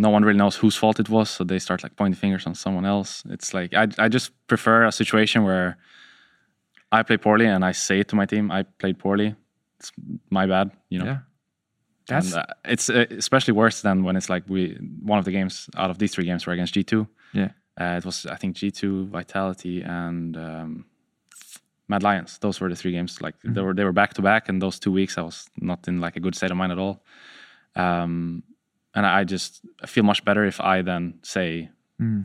no 0.00 0.10
one 0.10 0.24
really 0.26 0.38
knows 0.38 0.56
whose 0.62 0.78
fault 0.78 0.98
it 1.00 1.08
was, 1.08 1.30
so 1.30 1.44
they 1.44 1.58
start 1.58 1.82
like 1.82 1.94
pointing 1.96 2.20
fingers 2.20 2.46
on 2.46 2.54
someone 2.54 2.86
else. 2.88 3.22
It's 3.30 3.52
like 3.54 3.74
I 3.74 3.86
I 4.04 4.08
just 4.08 4.30
prefer 4.46 4.86
a 4.86 4.92
situation 4.92 5.44
where 5.44 5.76
I 6.98 7.02
play 7.02 7.16
poorly 7.18 7.46
and 7.46 7.64
I 7.70 7.72
say 7.72 8.02
to 8.04 8.16
my 8.16 8.26
team, 8.26 8.50
I 8.50 8.64
played 8.78 8.96
poorly. 8.98 9.34
It's 9.78 9.92
my 10.30 10.46
bad, 10.46 10.70
you 10.90 10.98
know. 10.98 11.06
yeah. 11.10 11.18
That's, 12.08 12.32
And, 12.34 12.42
uh, 12.42 12.46
it's 12.64 12.90
uh, 12.90 13.04
especially 13.18 13.54
worse 13.54 13.82
than 13.82 14.02
when 14.04 14.16
it's 14.16 14.28
like 14.28 14.44
we 14.48 14.76
one 15.12 15.18
of 15.18 15.24
the 15.24 15.30
games 15.32 15.68
out 15.76 15.90
of 15.90 15.96
these 15.98 16.12
three 16.14 16.24
games 16.26 16.46
were 16.46 16.54
against 16.54 16.74
G 16.74 16.82
two. 16.82 17.06
yeah. 17.32 17.50
Uh, 17.80 17.96
it 17.98 18.04
was 18.04 18.26
I 18.26 18.36
think 18.36 18.56
G 18.56 18.70
two, 18.70 19.06
Vitality, 19.06 19.82
and 19.82 20.36
um, 20.36 20.84
Mad 21.88 22.02
Lions. 22.02 22.38
Those 22.38 22.60
were 22.60 22.68
the 22.68 22.76
three 22.76 22.92
games. 22.92 23.20
Like 23.22 23.34
they 23.44 23.62
were 23.62 23.74
they 23.74 23.84
were 23.84 23.92
back 23.92 24.14
to 24.14 24.22
back, 24.22 24.48
and 24.48 24.60
those 24.60 24.78
two 24.80 24.92
weeks 24.92 25.16
I 25.18 25.22
was 25.22 25.48
not 25.56 25.88
in 25.88 26.00
like 26.00 26.16
a 26.16 26.20
good 26.20 26.34
state 26.34 26.50
of 26.50 26.56
mind 26.56 26.72
at 26.72 26.78
all. 26.78 27.02
Um, 27.76 28.42
and 28.94 29.06
I 29.06 29.24
just 29.24 29.60
feel 29.86 30.04
much 30.04 30.24
better 30.24 30.44
if 30.44 30.60
I 30.60 30.82
then 30.82 31.14
say 31.22 31.70
Mm. 32.00 32.24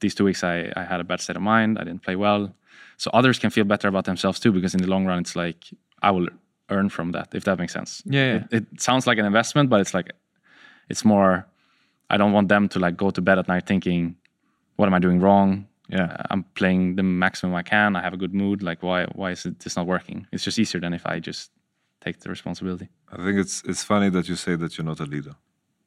these 0.00 0.14
two 0.16 0.24
weeks 0.24 0.42
I, 0.42 0.72
I 0.76 0.82
had 0.82 1.00
a 1.00 1.04
bad 1.04 1.20
state 1.20 1.36
of 1.36 1.42
mind. 1.42 1.78
I 1.78 1.84
didn't 1.84 2.02
play 2.02 2.16
well, 2.16 2.52
so 2.96 3.10
others 3.14 3.38
can 3.38 3.50
feel 3.50 3.64
better 3.64 3.86
about 3.88 4.04
themselves 4.04 4.40
too. 4.40 4.50
Because 4.52 4.74
in 4.74 4.82
the 4.82 4.88
long 4.88 5.06
run, 5.06 5.20
it's 5.20 5.36
like 5.36 5.64
I 6.02 6.10
will 6.10 6.28
earn 6.70 6.88
from 6.88 7.12
that 7.12 7.28
if 7.34 7.44
that 7.44 7.58
makes 7.58 7.72
sense. 7.72 8.02
Yeah, 8.04 8.26
yeah. 8.32 8.44
It, 8.50 8.66
it 8.72 8.80
sounds 8.80 9.06
like 9.06 9.18
an 9.18 9.26
investment, 9.26 9.70
but 9.70 9.80
it's 9.80 9.94
like 9.94 10.12
it's 10.88 11.04
more. 11.04 11.46
I 12.10 12.16
don't 12.18 12.32
want 12.32 12.48
them 12.48 12.68
to 12.68 12.78
like 12.78 12.96
go 12.96 13.10
to 13.10 13.20
bed 13.22 13.38
at 13.38 13.46
night 13.48 13.66
thinking, 13.66 14.16
"What 14.76 14.86
am 14.86 14.94
I 14.94 14.98
doing 14.98 15.20
wrong? 15.20 15.66
Yeah. 15.88 16.16
uh, 16.18 16.22
I'm 16.30 16.42
playing 16.54 16.96
the 16.96 17.02
maximum 17.02 17.54
I 17.54 17.62
can. 17.62 17.96
I 17.96 18.02
have 18.02 18.14
a 18.14 18.16
good 18.18 18.34
mood. 18.34 18.62
Like 18.62 18.82
why 18.82 19.04
why 19.14 19.30
is 19.30 19.46
it 19.46 19.60
this 19.60 19.76
not 19.76 19.86
working? 19.86 20.26
It's 20.32 20.44
just 20.44 20.58
easier 20.58 20.80
than 20.80 20.94
if 20.94 21.06
I 21.06 21.20
just 21.20 21.50
take 22.00 22.18
the 22.20 22.28
responsibility. 22.28 22.88
I 23.12 23.16
think 23.24 23.38
it's 23.38 23.62
it's 23.68 23.84
funny 23.84 24.10
that 24.10 24.28
you 24.28 24.36
say 24.36 24.56
that 24.56 24.76
you're 24.76 24.84
not 24.84 25.00
a 25.00 25.04
leader, 25.06 25.34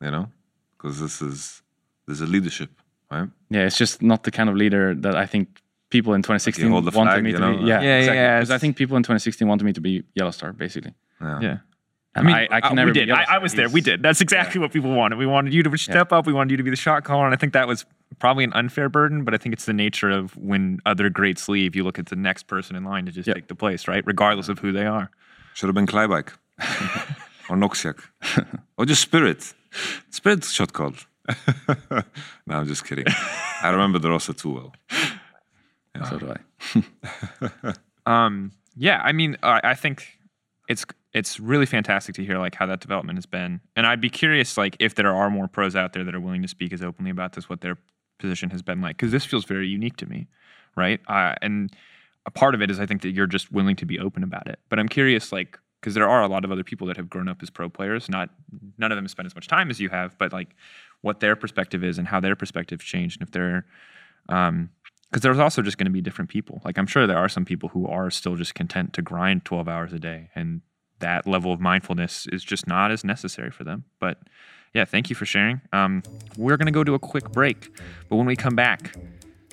you 0.02 0.12
know, 0.12 0.30
because 0.78 1.00
this 1.00 1.22
is 1.22 1.62
there's 2.08 2.22
a 2.22 2.26
leadership, 2.26 2.70
right? 3.12 3.30
Yeah, 3.50 3.62
it's 3.66 3.78
just 3.78 4.02
not 4.02 4.24
the 4.24 4.32
kind 4.32 4.50
of 4.50 4.56
leader 4.56 4.94
that 4.96 5.16
I 5.16 5.26
think 5.26 5.62
people 5.90 6.14
in 6.14 6.22
2016 6.22 6.70
hold 6.70 6.86
the 6.86 6.98
wanted 6.98 7.12
flag, 7.12 7.24
me 7.24 7.32
to 7.32 7.40
know? 7.40 7.58
be. 7.58 7.64
Yeah, 7.64 7.82
Yeah, 7.82 7.82
yeah, 7.82 7.98
exactly. 8.00 8.18
yeah, 8.18 8.40
'Cause 8.40 8.52
I 8.52 8.58
think 8.58 8.76
people 8.78 8.98
in 8.98 9.04
2016 9.04 9.48
wanted 9.48 9.64
me 9.64 9.74
to 9.74 9.82
be 9.82 10.04
YellOwStaR, 10.20 10.58
basically. 10.58 10.94
Yeah. 11.22 11.40
Yeah. 11.42 11.58
I 12.18 12.22
mean, 12.22 12.34
I, 12.34 12.48
I 12.50 12.62
can 12.62 12.72
uh, 12.72 12.76
never 12.76 12.92
we 12.92 12.94
did. 12.94 13.12
I, 13.12 13.26
I 13.36 13.38
was 13.40 13.54
there. 13.56 13.68
We 13.68 13.82
did. 13.82 14.02
That's 14.02 14.22
exactly 14.22 14.62
what 14.62 14.72
people 14.72 14.94
wanted. 14.96 15.18
We 15.18 15.26
wanted 15.26 15.54
you 15.54 15.64
to 15.64 15.78
step 15.78 16.14
up. 16.14 16.26
We 16.26 16.32
wanted 16.32 16.52
you 16.52 16.58
to 16.58 16.64
be 16.64 16.70
the 16.70 16.78
shot 16.78 17.04
caller, 17.04 17.26
and 17.26 17.34
I 17.34 17.38
think 17.38 17.52
that 17.52 17.68
was 17.68 17.86
probably 18.20 18.46
an 18.46 18.54
unfair 18.54 18.88
burden. 18.88 19.26
But 19.26 19.34
I 19.34 19.38
think 19.38 19.52
it's 19.52 19.66
the 19.66 19.74
nature 19.74 20.10
of 20.10 20.36
when 20.38 20.80
other 20.86 21.10
greats 21.10 21.50
leave, 21.50 21.76
you 21.76 21.84
look 21.84 22.00
at 22.00 22.06
the 22.06 22.16
next 22.16 22.44
person 22.48 22.78
in 22.78 22.86
line 22.86 23.06
to 23.08 23.12
just 23.12 23.28
Yeah. 23.28 23.34
take 23.34 23.50
the 23.50 23.56
place, 23.56 23.86
right? 23.86 24.02
Regardless 24.08 24.48
of 24.48 24.60
who 24.60 24.72
they 24.72 24.86
are. 24.86 25.10
Should 25.56 25.68
have 25.68 25.76
been 25.76 25.88
Kleibike 25.88 26.30
or 27.50 27.58
Noxiak 27.58 28.00
or 28.78 28.86
just 28.86 29.02
Spirit. 29.02 29.54
Spirit 30.10 30.44
shot 30.44 30.74
called. 30.74 31.06
no, 31.90 32.04
I'm 32.50 32.68
just 32.68 32.86
kidding. 32.86 33.06
I 33.62 33.70
remember 33.70 34.00
the 34.00 34.10
roster 34.10 34.34
too 34.34 34.54
well. 34.54 34.74
So 36.10 36.20
do 36.20 36.34
I. 36.34 37.74
Um, 38.06 38.52
yeah, 38.76 39.02
I 39.04 39.14
mean, 39.14 39.38
I, 39.42 39.62
I 39.64 39.74
think 39.74 40.20
it's 40.68 40.86
it's 41.14 41.40
really 41.40 41.66
fantastic 41.66 42.14
to 42.16 42.26
hear 42.26 42.38
like 42.38 42.56
how 42.56 42.66
that 42.66 42.80
development 42.80 43.18
has 43.18 43.26
been, 43.26 43.62
and 43.76 43.88
I'd 43.88 44.02
be 44.02 44.10
curious 44.10 44.58
like 44.58 44.76
if 44.80 44.96
there 44.96 45.14
are 45.14 45.30
more 45.30 45.48
pros 45.48 45.76
out 45.76 45.94
there 45.94 46.04
that 46.04 46.14
are 46.14 46.20
willing 46.20 46.42
to 46.42 46.48
speak 46.48 46.74
as 46.74 46.84
openly 46.84 47.12
about 47.12 47.34
this, 47.34 47.50
what 47.50 47.62
their 47.62 47.78
position 48.20 48.50
has 48.52 48.62
been 48.62 48.82
like, 48.82 48.98
because 48.98 49.12
this 49.12 49.26
feels 49.26 49.46
very 49.46 49.68
unique 49.68 49.98
to 49.98 50.06
me, 50.06 50.28
right? 50.76 51.00
Uh, 51.08 51.34
and 51.42 51.76
a 52.26 52.32
part 52.32 52.54
of 52.54 52.62
it 52.62 52.70
is 52.70 52.80
I 52.80 52.86
think 52.86 53.02
that 53.02 53.10
you're 53.10 53.28
just 53.28 53.52
willing 53.52 53.76
to 53.78 53.86
be 53.86 54.00
open 54.00 54.24
about 54.24 54.48
it, 54.48 54.60
but 54.70 54.78
I'm 54.78 54.90
curious 54.90 55.32
like 55.32 55.58
because 55.86 55.94
there 55.94 56.10
are 56.10 56.24
a 56.24 56.28
lot 56.28 56.44
of 56.44 56.52
other 56.52 56.64
people 56.64 56.88
that 56.88 56.98
have 56.98 57.12
grown 57.12 57.28
up 57.28 57.44
as 57.44 57.52
pro 57.52 57.70
players, 57.70 58.10
not 58.10 58.32
none 58.80 58.92
of 58.92 58.96
them 58.96 59.08
spend 59.08 59.28
as 59.28 59.36
much 59.36 59.48
time 59.48 59.70
as 59.70 59.80
you 59.80 59.88
have, 59.90 60.18
but 60.18 60.34
like 60.34 60.56
what 61.02 61.20
their 61.20 61.36
perspective 61.36 61.84
is 61.84 62.00
and 62.00 62.08
how 62.08 62.20
their 62.20 62.36
perspectives 62.36 62.84
changed, 62.84 63.22
and 63.22 63.28
if 63.28 63.32
they're 63.32 63.68
um, 64.30 64.72
because 65.12 65.22
there's 65.22 65.38
also 65.38 65.62
just 65.62 65.78
going 65.78 65.86
to 65.86 65.92
be 65.92 66.02
different 66.02 66.32
people. 66.32 66.60
Like 66.66 66.80
I'm 66.80 66.88
sure 66.88 67.06
there 67.06 67.20
are 67.20 67.30
some 67.30 67.46
people 67.46 67.70
who 67.70 67.86
are 67.86 68.10
still 68.10 68.36
just 68.36 68.56
content 68.56 68.94
to 68.94 69.04
grind 69.04 69.46
12 69.46 69.68
hours 69.68 69.94
a 69.94 70.00
day, 70.00 70.32
and 70.34 70.62
that 70.98 71.28
level 71.28 71.54
of 71.54 71.60
mindfulness 71.60 72.26
is 72.32 72.44
just 72.44 72.66
not 72.66 72.90
as 72.90 73.04
necessary 73.04 73.52
for 73.52 73.64
them. 73.64 73.84
But 74.00 74.18
yeah, 74.74 74.86
thank 74.86 75.12
you 75.12 75.16
for 75.16 75.28
sharing. 75.28 75.62
Um, 75.72 76.02
we're 76.36 76.58
going 76.58 76.66
to 76.66 76.72
go 76.72 76.84
to 76.84 76.96
a 76.96 77.00
quick 77.00 77.32
break, 77.32 77.70
but 78.10 78.16
when 78.16 78.26
we 78.26 78.36
come 78.36 78.56
back, 78.56 78.96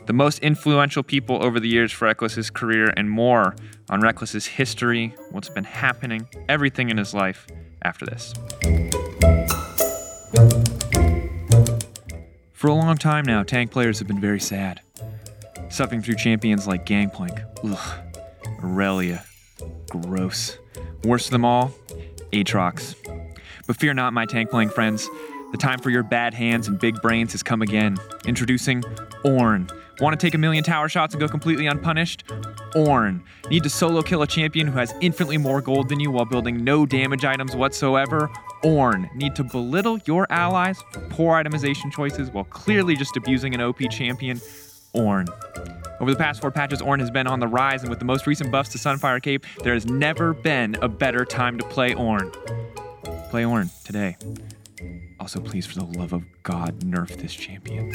the 0.06 0.12
most 0.12 0.38
influential 0.40 1.02
people 1.02 1.42
over 1.42 1.60
the 1.60 1.68
years 1.68 1.92
for 1.92 2.06
Rekkles's 2.06 2.50
career 2.50 2.92
and 2.96 3.08
more 3.08 3.54
on 3.88 4.00
Rekkles's 4.00 4.46
history, 4.46 5.14
what's 5.30 5.48
been 5.48 5.64
happening, 5.64 6.28
everything 6.48 6.90
in 6.90 6.96
his 6.96 7.14
life 7.14 7.46
after 7.82 8.06
this. 8.06 8.32
For 12.52 12.68
a 12.68 12.74
long 12.74 12.96
time 12.96 13.24
now, 13.24 13.42
tank 13.42 13.70
players 13.70 13.98
have 13.98 14.08
been 14.08 14.20
very 14.20 14.40
sad 14.40 14.80
suffering 15.72 16.02
through 16.02 16.16
champions 16.16 16.66
like 16.66 16.84
Gangplank, 16.84 17.40
ugh, 17.64 18.00
Aurelia, 18.62 19.24
gross. 19.90 20.58
Worst 21.04 21.26
of 21.26 21.32
them 21.32 21.44
all, 21.44 21.72
Aatrox. 22.32 22.94
But 23.66 23.76
fear 23.76 23.94
not, 23.94 24.12
my 24.12 24.26
tank 24.26 24.50
playing 24.50 24.68
friends. 24.68 25.08
The 25.50 25.58
time 25.58 25.78
for 25.78 25.90
your 25.90 26.02
bad 26.02 26.34
hands 26.34 26.68
and 26.68 26.78
big 26.78 27.00
brains 27.00 27.32
has 27.32 27.42
come 27.42 27.62
again. 27.62 27.96
Introducing 28.26 28.82
Ornn. 29.24 29.70
Want 30.00 30.18
to 30.18 30.26
take 30.26 30.34
a 30.34 30.38
million 30.38 30.64
tower 30.64 30.88
shots 30.88 31.14
and 31.14 31.20
go 31.20 31.28
completely 31.28 31.66
unpunished? 31.66 32.24
Ornn. 32.74 33.22
Need 33.50 33.62
to 33.64 33.70
solo 33.70 34.02
kill 34.02 34.22
a 34.22 34.26
champion 34.26 34.66
who 34.66 34.78
has 34.78 34.94
infinitely 35.00 35.38
more 35.38 35.60
gold 35.60 35.88
than 35.88 36.00
you 36.00 36.10
while 36.10 36.24
building 36.24 36.64
no 36.64 36.86
damage 36.86 37.24
items 37.24 37.54
whatsoever? 37.54 38.30
Ornn. 38.64 39.14
Need 39.14 39.36
to 39.36 39.44
belittle 39.44 39.98
your 40.06 40.26
allies 40.30 40.78
for 40.92 41.00
poor 41.10 41.42
itemization 41.42 41.92
choices 41.92 42.30
while 42.30 42.44
clearly 42.44 42.96
just 42.96 43.16
abusing 43.16 43.54
an 43.54 43.60
OP 43.60 43.80
champion? 43.90 44.38
Ornn. 44.94 45.28
Over 46.00 46.10
the 46.10 46.18
past 46.18 46.40
four 46.40 46.50
patches, 46.50 46.80
Ornn 46.80 46.98
has 46.98 47.10
been 47.10 47.26
on 47.26 47.38
the 47.38 47.46
rise, 47.46 47.82
and 47.82 47.90
with 47.90 48.00
the 48.00 48.04
most 48.04 48.26
recent 48.26 48.50
buffs 48.50 48.70
to 48.70 48.78
Sunfire 48.78 49.22
Cape, 49.22 49.46
there 49.62 49.74
has 49.74 49.86
never 49.86 50.34
been 50.34 50.76
a 50.82 50.88
better 50.88 51.24
time 51.24 51.58
to 51.58 51.64
play 51.68 51.94
Ornn. 51.94 52.32
Play 53.30 53.44
Ornn 53.44 53.70
today. 53.84 54.16
Also, 55.20 55.38
please, 55.38 55.64
for 55.64 55.78
the 55.78 55.84
love 55.84 56.12
of 56.12 56.24
God, 56.42 56.80
nerf 56.80 57.16
this 57.16 57.32
champion. 57.32 57.92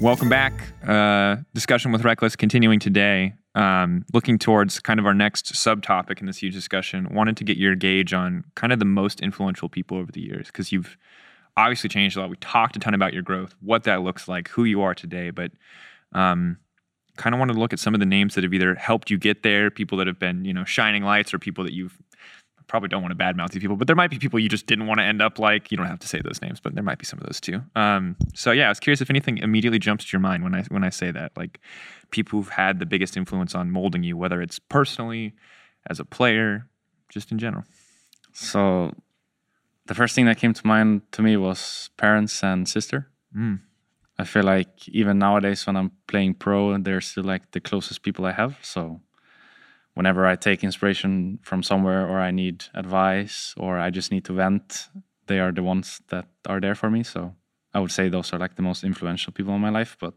Welcome 0.00 0.28
back. 0.28 0.54
Uh, 0.84 1.36
discussion 1.54 1.92
with 1.92 2.02
Rekkles 2.02 2.36
continuing 2.36 2.80
today. 2.80 3.34
Um, 3.54 4.04
looking 4.12 4.38
towards 4.38 4.80
kind 4.80 4.98
of 4.98 5.06
our 5.06 5.14
next 5.14 5.52
subtopic 5.52 6.20
in 6.20 6.26
this 6.26 6.38
huge 6.38 6.54
discussion. 6.54 7.14
Wanted 7.14 7.36
to 7.36 7.44
get 7.44 7.58
your 7.58 7.76
gauge 7.76 8.12
on 8.12 8.44
kind 8.54 8.72
of 8.72 8.78
the 8.78 8.84
most 8.84 9.20
influential 9.20 9.68
people 9.68 9.98
over 9.98 10.10
the 10.10 10.20
years 10.20 10.46
because 10.46 10.72
you've 10.72 10.96
obviously 11.56 11.88
changed 11.88 12.16
a 12.16 12.20
lot. 12.20 12.30
We 12.30 12.36
talked 12.36 12.76
a 12.76 12.80
ton 12.80 12.94
about 12.94 13.12
your 13.12 13.22
growth, 13.22 13.54
what 13.60 13.84
that 13.84 14.02
looks 14.02 14.26
like, 14.26 14.48
who 14.48 14.64
you 14.64 14.82
are 14.82 14.94
today, 14.94 15.30
but 15.30 15.52
um, 16.12 16.56
kind 17.16 17.34
of 17.34 17.38
wanted 17.38 17.54
to 17.54 17.60
look 17.60 17.72
at 17.72 17.78
some 17.78 17.94
of 17.94 18.00
the 18.00 18.06
names 18.06 18.34
that 18.34 18.44
have 18.44 18.54
either 18.54 18.74
helped 18.74 19.10
you 19.10 19.18
get 19.18 19.42
there, 19.42 19.70
people 19.70 19.98
that 19.98 20.06
have 20.06 20.18
been, 20.18 20.44
you 20.44 20.54
know, 20.54 20.64
shining 20.64 21.02
lights, 21.02 21.34
or 21.34 21.38
people 21.38 21.62
that 21.64 21.74
you've 21.74 21.98
probably 22.70 22.88
don't 22.88 23.02
want 23.02 23.16
to 23.16 23.22
badmouth 23.22 23.50
these 23.50 23.60
people, 23.60 23.76
but 23.76 23.88
there 23.88 23.96
might 23.96 24.10
be 24.10 24.18
people 24.18 24.38
you 24.38 24.48
just 24.48 24.66
didn't 24.66 24.86
want 24.86 25.00
to 25.00 25.04
end 25.04 25.20
up 25.20 25.40
like. 25.40 25.72
You 25.72 25.76
don't 25.76 25.86
have 25.86 25.98
to 25.98 26.08
say 26.08 26.20
those 26.22 26.40
names, 26.40 26.60
but 26.60 26.74
there 26.74 26.84
might 26.84 26.98
be 26.98 27.04
some 27.04 27.18
of 27.18 27.26
those 27.26 27.40
too. 27.40 27.60
Um, 27.74 28.16
so 28.32 28.52
yeah, 28.52 28.66
I 28.66 28.68
was 28.68 28.78
curious 28.78 29.00
if 29.00 29.10
anything 29.10 29.38
immediately 29.38 29.80
jumps 29.80 30.04
to 30.04 30.12
your 30.12 30.20
mind 30.20 30.44
when 30.44 30.54
I 30.54 30.62
when 30.68 30.84
I 30.84 30.90
say 30.90 31.10
that, 31.10 31.32
like 31.36 31.58
people 32.10 32.38
who've 32.38 32.48
had 32.48 32.78
the 32.78 32.86
biggest 32.86 33.16
influence 33.16 33.54
on 33.56 33.70
molding 33.72 34.04
you, 34.04 34.16
whether 34.16 34.40
it's 34.40 34.58
personally, 34.58 35.34
as 35.88 35.98
a 35.98 36.04
player, 36.04 36.68
just 37.08 37.32
in 37.32 37.38
general. 37.38 37.64
So 38.32 38.94
the 39.86 39.94
first 39.94 40.14
thing 40.14 40.26
that 40.26 40.38
came 40.38 40.54
to 40.54 40.66
mind 40.66 41.02
to 41.12 41.22
me 41.22 41.36
was 41.36 41.90
parents 41.96 42.44
and 42.44 42.68
sister. 42.68 43.10
Mm. 43.36 43.60
I 44.16 44.24
feel 44.24 44.44
like 44.44 44.88
even 44.88 45.18
nowadays 45.18 45.66
when 45.66 45.76
I'm 45.76 45.90
playing 46.06 46.34
pro, 46.34 46.78
they're 46.78 47.00
still 47.00 47.24
like 47.24 47.50
the 47.50 47.60
closest 47.60 48.02
people 48.02 48.26
I 48.26 48.32
have. 48.32 48.58
So 48.62 49.00
whenever 50.00 50.26
I 50.26 50.34
take 50.34 50.64
inspiration 50.64 51.38
from 51.42 51.62
somewhere 51.62 52.08
or 52.08 52.20
I 52.20 52.30
need 52.30 52.64
advice 52.72 53.54
or 53.58 53.78
I 53.78 53.90
just 53.90 54.10
need 54.10 54.24
to 54.24 54.32
vent, 54.32 54.88
they 55.26 55.38
are 55.38 55.52
the 55.52 55.62
ones 55.62 56.00
that 56.08 56.26
are 56.46 56.58
there 56.58 56.74
for 56.74 56.88
me. 56.88 57.02
So 57.02 57.34
I 57.74 57.80
would 57.80 57.92
say 57.92 58.08
those 58.08 58.32
are 58.32 58.38
like 58.38 58.56
the 58.56 58.62
most 58.62 58.82
influential 58.82 59.30
people 59.30 59.54
in 59.54 59.60
my 59.60 59.68
life. 59.68 59.98
But 60.00 60.14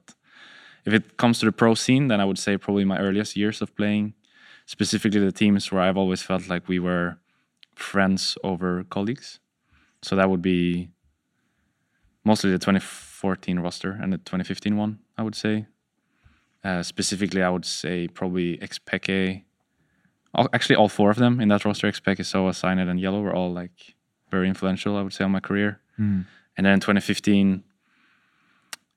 if 0.85 0.93
it 0.93 1.17
comes 1.17 1.39
to 1.39 1.45
the 1.45 1.51
pro 1.51 1.75
scene, 1.75 2.07
then 2.07 2.21
I 2.21 2.25
would 2.29 2.39
say 2.39 2.57
probably 2.57 2.85
my 2.85 2.97
earliest 2.97 3.35
years 3.35 3.61
of 3.61 3.75
playing, 3.75 4.13
specifically 4.65 5.19
the 5.19 5.33
teams 5.33 5.69
where 5.69 5.81
I've 5.81 5.97
always 5.97 6.21
felt 6.21 6.47
like 6.47 6.69
we 6.69 6.79
were 6.79 7.17
friends 7.75 8.37
over 8.41 8.85
colleagues. 8.85 9.41
So 10.01 10.15
that 10.15 10.29
would 10.29 10.41
be 10.41 10.91
mostly 12.23 12.51
the 12.51 12.57
2014 12.57 13.59
roster 13.59 13.91
and 14.01 14.13
the 14.13 14.17
2015 14.17 14.77
one, 14.77 14.99
I 15.17 15.23
would 15.23 15.35
say. 15.35 15.65
Uh, 16.63 16.83
specifically, 16.83 17.43
I 17.43 17.49
would 17.49 17.65
say 17.65 18.07
probably 18.07 18.57
Xpeke. 18.59 19.43
All, 20.35 20.47
actually, 20.53 20.75
all 20.75 20.89
four 20.89 21.09
of 21.11 21.17
them 21.17 21.39
in 21.39 21.47
that 21.49 21.63
roster, 21.65 21.87
Xpeke, 21.91 22.19
sOAZ, 22.21 22.55
Cyanide, 22.55 22.87
and 22.87 22.99
Yellow, 22.99 23.21
were 23.21 23.33
all 23.35 23.51
like 23.53 23.95
very 24.31 24.47
influential, 24.47 24.97
I 24.97 25.01
would 25.03 25.13
say, 25.13 25.23
on 25.23 25.31
my 25.31 25.39
career. 25.39 25.79
Mm. 25.99 26.25
And 26.57 26.65
then 26.65 26.73
in 26.73 26.79
2015, 26.79 27.63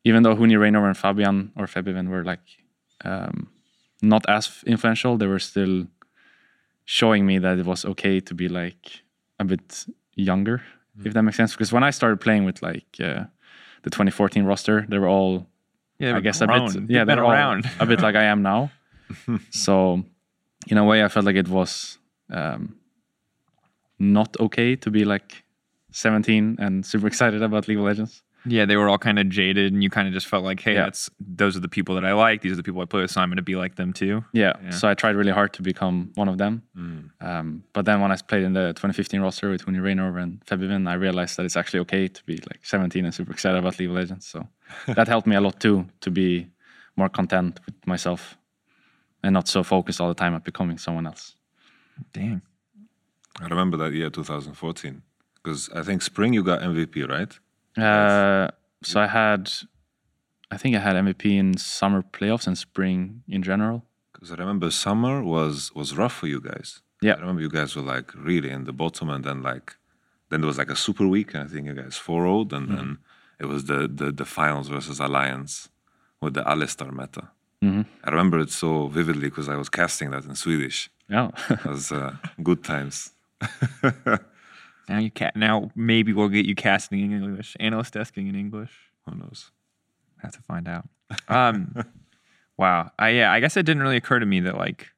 even 0.05 0.23
though 0.23 0.35
Huni 0.37 0.57
Reignover 0.57 0.87
and 0.87 0.97
Fabian 0.97 1.53
or 1.57 1.67
Fabian 1.67 2.09
were 2.09 2.25
like 2.25 2.41
um, 3.05 3.49
not 4.03 4.25
as 4.29 4.63
influential, 4.67 5.17
they 5.19 5.27
were 5.27 5.39
still 5.39 5.87
showing 6.85 7.27
me 7.27 7.39
that 7.39 7.59
it 7.59 7.67
was 7.67 7.85
okay 7.85 8.21
to 8.21 8.35
be 8.35 8.49
like 8.49 9.03
a 9.39 9.45
bit 9.45 9.85
younger, 10.15 10.63
if 11.05 11.13
that 11.13 11.23
makes 11.23 11.37
sense. 11.37 11.53
Because 11.53 11.73
when 11.73 11.83
I 11.85 11.91
started 11.91 12.21
playing 12.21 12.45
with 12.45 12.63
like 12.63 12.87
uh, 13.01 13.25
the 13.83 13.91
2014 13.91 14.45
roster, 14.45 14.87
they 14.89 14.99
were 14.99 15.09
all, 15.09 15.47
Yeah, 15.99 16.17
I 16.17 16.21
guess, 16.21 16.39
grown. 16.39 16.71
a 16.77 16.81
bit, 16.81 16.91
yeah, 16.91 17.05
they're 17.05 17.25
all 17.25 17.33
around. 17.33 17.69
a 17.81 17.85
bit 17.87 18.01
like 18.01 18.15
I 18.15 18.25
am 18.25 18.43
now. 18.43 18.71
so, 19.51 20.05
in 20.67 20.79
a 20.79 20.85
way, 20.85 21.05
I 21.05 21.09
felt 21.09 21.27
like 21.27 21.37
it 21.37 21.49
was 21.49 21.99
um, 22.31 22.77
not 23.99 24.37
okay 24.41 24.77
to 24.77 24.91
be 24.91 25.05
like 25.05 25.45
17 25.93 26.57
and 26.59 26.85
super 26.85 27.07
excited 27.13 27.43
about 27.43 27.69
League 27.69 27.79
of 27.79 27.85
Legends. 27.85 28.23
Yeah, 28.49 28.65
they 28.65 28.77
were 28.77 28.89
all 28.89 28.99
kind 28.99 29.19
of 29.19 29.29
jaded, 29.29 29.73
and 29.73 29.83
you 29.83 29.91
kind 29.91 30.07
of 30.07 30.15
just 30.15 30.29
felt 30.29 30.45
like, 30.45 30.61
hey, 30.61 30.75
Yeah. 30.75 30.85
that's 30.85 31.11
those 31.19 31.57
are 31.57 31.61
the 31.61 31.69
people 31.69 31.97
that 31.97 32.05
I 32.05 32.13
like. 32.13 32.43
These 32.43 32.53
are 32.53 32.57
the 32.57 32.63
people 32.63 32.81
I 32.81 32.85
play 32.85 33.01
with, 33.03 33.11
so 33.11 33.21
I'm 33.21 33.29
going 33.29 33.39
to 33.39 33.43
be 33.43 33.57
like 33.57 33.75
them 33.75 33.93
too. 33.93 34.25
Yeah, 34.33 34.53
Yeah. 34.63 34.71
so 34.71 34.89
I 34.89 34.95
tried 34.95 35.17
really 35.17 35.33
hard 35.33 35.53
to 35.55 35.63
become 35.63 36.13
one 36.15 36.29
of 36.29 36.39
them. 36.39 36.63
Um, 37.21 37.65
but 37.73 37.87
then 37.87 38.01
when 38.01 38.13
I 38.13 38.17
played 38.17 38.45
in 38.45 38.53
the 38.53 38.69
2015 38.75 39.21
roster 39.21 39.51
with 39.51 39.67
Huni 39.67 39.81
Reignover 39.81 40.23
and 40.23 40.45
Febiven, 40.47 40.89
I 40.89 40.95
realized 40.95 41.37
that 41.39 41.45
it's 41.45 41.57
actually 41.57 41.81
okay 41.81 42.07
to 42.07 42.25
be 42.25 42.35
like 42.49 42.61
17 42.63 43.05
and 43.05 43.13
super 43.13 43.33
excited 43.33 43.59
about 43.59 43.81
League 43.81 43.89
of 43.89 43.97
Legends. 43.97 44.27
So 44.29 44.47
that 44.87 45.09
helped 45.09 45.27
me 45.27 45.35
a 45.35 45.41
lot 45.41 45.59
too 45.59 45.87
to 46.03 46.11
be 46.13 46.47
more 46.95 47.09
content 47.09 47.59
with 47.67 47.75
myself 47.85 48.37
and 49.23 49.33
not 49.35 49.49
so 49.49 49.63
focused 49.63 50.01
all 50.01 50.09
the 50.09 50.15
time 50.15 50.35
at 50.35 50.45
becoming 50.45 50.79
someone 50.79 51.07
else. 51.07 51.37
Damn. 52.13 52.43
I 53.41 53.47
remember 53.47 53.77
that 53.79 53.93
year 53.93 54.11
2014 54.11 55.03
because 55.43 55.69
I 55.71 55.83
think 55.83 56.03
spring 56.03 56.33
you 56.33 56.43
got 56.43 56.61
MVP, 56.61 57.09
right? 57.09 57.33
Uh, 57.83 58.49
So 58.83 59.01
I 59.01 59.07
had, 59.07 59.51
I 60.51 60.57
think 60.57 60.77
I 60.77 60.79
had 60.81 60.97
MVP 60.97 61.25
in 61.39 61.57
summer 61.57 62.03
playoffs 62.03 62.47
and 62.47 62.57
spring 62.57 63.23
in 63.29 63.43
general. 63.43 63.85
Because 64.13 64.31
I 64.31 64.37
remember 64.37 64.71
summer 64.71 65.23
was 65.23 65.73
was 65.75 65.97
rough 65.97 66.15
for 66.15 66.27
you 66.29 66.41
guys. 66.41 66.81
Yeah. 67.03 67.15
I 67.17 67.21
remember 67.21 67.43
you 67.43 67.51
guys 67.51 67.77
were 67.77 67.83
like 67.97 68.15
really 68.15 68.51
in 68.51 68.65
the 68.65 68.73
bottom, 68.73 69.11
and 69.11 69.23
then 69.25 69.43
like 69.43 69.77
then 70.31 70.41
there 70.41 70.49
was 70.49 70.59
like 70.59 70.71
a 70.73 70.77
super 70.77 71.07
week, 71.07 71.35
and 71.35 71.43
I 71.45 71.47
think 71.53 71.67
you 71.67 71.75
guys 71.75 71.97
four 71.97 72.23
0 72.25 72.41
and 72.41 72.51
Mm-hmm. 72.51 72.77
then 72.77 72.99
it 73.39 73.47
was 73.47 73.65
the, 73.65 73.87
the 74.01 74.13
the 74.13 74.25
finals 74.25 74.69
versus 74.69 74.99
Alliance 75.01 75.69
with 76.23 76.33
the 76.35 76.43
Alistar 76.45 76.91
meta. 76.93 77.29
Mm-hmm. 77.65 77.83
I 78.05 78.11
remember 78.11 78.39
it 78.41 78.51
so 78.51 78.89
vividly 78.89 79.29
because 79.29 79.49
I 79.49 79.57
was 79.57 79.69
casting 79.69 80.11
that 80.11 80.25
in 80.25 80.35
Swedish. 80.35 80.91
Yeah. 81.09 81.31
It 81.49 81.65
was 81.65 81.93
uh, 81.93 82.17
good 82.43 82.65
times. 82.65 83.13
Now 84.89 84.99
you 84.99 85.11
ca- 85.11 85.33
now 85.35 85.71
maybe 85.75 86.13
we'll 86.13 86.29
get 86.29 86.47
you 86.47 86.55
casting 86.55 87.01
in 87.01 87.13
English, 87.13 87.57
analyst 87.59 87.95
desking 87.95 88.29
in 88.29 88.37
English. 88.37 88.71
Who 89.05 89.17
knows? 89.17 89.51
Have 90.23 90.33
to 90.33 90.43
find 90.43 90.69
out. 90.69 90.89
Um, 91.29 91.75
wow. 92.57 92.91
I 92.99 93.11
yeah. 93.11 93.33
I 93.33 93.41
guess 93.41 93.57
it 93.57 93.67
didn't 93.67 93.83
really 93.83 93.97
occur 93.97 94.19
to 94.19 94.27
me 94.27 94.41
that 94.41 94.57
like 94.57 94.89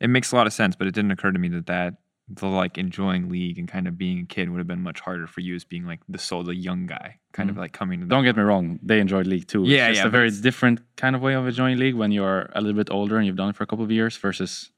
it 0.00 0.08
makes 0.08 0.32
a 0.32 0.36
lot 0.36 0.46
of 0.46 0.52
sense, 0.52 0.76
but 0.76 0.86
it 0.86 0.94
didn't 0.94 1.10
occur 1.12 1.32
to 1.32 1.38
me 1.38 1.48
that 1.48 1.66
that 1.66 1.94
the 2.28 2.46
like 2.46 2.78
enjoying 2.78 3.28
league 3.28 3.58
and 3.58 3.68
kind 3.68 3.88
of 3.88 3.98
being 3.98 4.20
a 4.20 4.26
kid 4.26 4.50
would 4.50 4.58
have 4.58 4.66
been 4.66 4.82
much 4.82 5.00
harder 5.00 5.26
for 5.26 5.40
you 5.40 5.54
as 5.54 5.64
being 5.64 5.86
like 5.86 6.00
the 6.08 6.18
soul, 6.18 6.42
the 6.42 6.54
young 6.54 6.86
guy, 6.86 7.18
kind 7.32 7.50
of 7.50 7.56
like 7.56 7.72
coming. 7.72 8.06
Don't 8.08 8.24
get 8.24 8.36
me 8.36 8.42
wrong, 8.42 8.78
they 8.82 8.98
enjoyed 9.00 9.26
league 9.26 9.46
too. 9.46 9.64
Yeah, 9.64 9.88
it's 9.88 9.98
yeah, 9.98 10.06
a 10.06 10.10
very 10.10 10.26
it's- 10.28 10.40
different 10.42 10.80
kind 10.96 11.14
of 11.16 11.22
way 11.22 11.34
of 11.34 11.46
enjoying 11.46 11.78
league 11.78 11.94
when 11.94 12.10
you're 12.12 12.50
a 12.54 12.60
little 12.60 12.76
bit 12.76 12.90
older 12.90 13.16
and 13.18 13.26
you've 13.26 13.36
done 13.36 13.50
it 13.50 13.56
for 13.56 13.64
a 13.64 13.66
couple 13.66 13.84
of 13.84 13.90
years 13.90 14.16
versus 14.16 14.70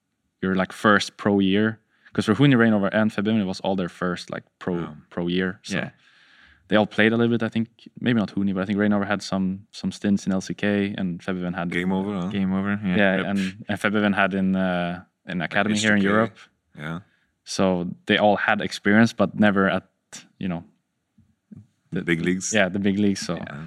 your 0.43 0.55
like 0.55 0.73
first 0.73 1.17
pro 1.17 1.39
year. 1.41 1.79
Because 2.09 2.27
for 2.27 2.35
Huni 2.35 2.57
Reignover 2.57 2.91
and 2.93 3.11
Febiven, 3.11 3.41
it 3.41 3.45
was 3.47 3.61
all 3.61 3.75
their 3.77 3.89
first 3.89 4.31
like 4.31 4.45
pro 4.59 4.75
Yeah. 4.81 4.95
pro 5.09 5.29
year. 5.29 5.61
So 5.63 5.77
Yeah. 5.79 5.91
they 6.69 6.77
all 6.77 6.87
played 6.87 7.13
a 7.13 7.17
little 7.17 7.31
bit. 7.37 7.43
I 7.43 7.49
think 7.49 7.69
maybe 8.01 8.19
not 8.21 8.35
Huni, 8.35 8.53
but 8.55 8.63
I 8.63 8.67
think 8.67 8.79
Reignover 8.79 9.07
had 9.07 9.23
some 9.23 9.67
some 9.71 9.91
stints 9.93 10.27
in 10.27 10.33
LCK 10.33 10.95
and 10.99 11.21
Febiven 11.21 11.55
had 11.55 11.71
Game 11.71 11.91
over, 11.93 12.13
huh? 12.21 12.27
Game 12.29 12.53
over. 12.53 12.79
Yeah. 12.85 12.97
Yeah, 12.97 13.17
Yep. 13.17 13.27
and 13.31 13.39
and 13.69 13.79
Febiven 13.81 14.15
had 14.15 14.35
in 14.35 14.55
uh, 14.57 15.05
an 15.25 15.41
academy 15.41 15.79
here 15.79 15.97
in 15.97 16.03
Europe. 16.03 16.37
Yeah. 16.77 17.01
So 17.45 17.89
they 18.07 18.19
all 18.19 18.37
had 18.37 18.61
experience, 18.61 19.13
but 19.15 19.39
never 19.41 19.69
at 19.71 19.85
you 20.39 20.49
know 20.49 20.65
The 21.93 22.03
big 22.03 22.21
leagues. 22.23 22.53
yeah 22.53 22.69
the 22.69 22.79
big 22.79 22.99
leagues. 22.99 23.21
So 23.21 23.35
Yeah. 23.37 23.61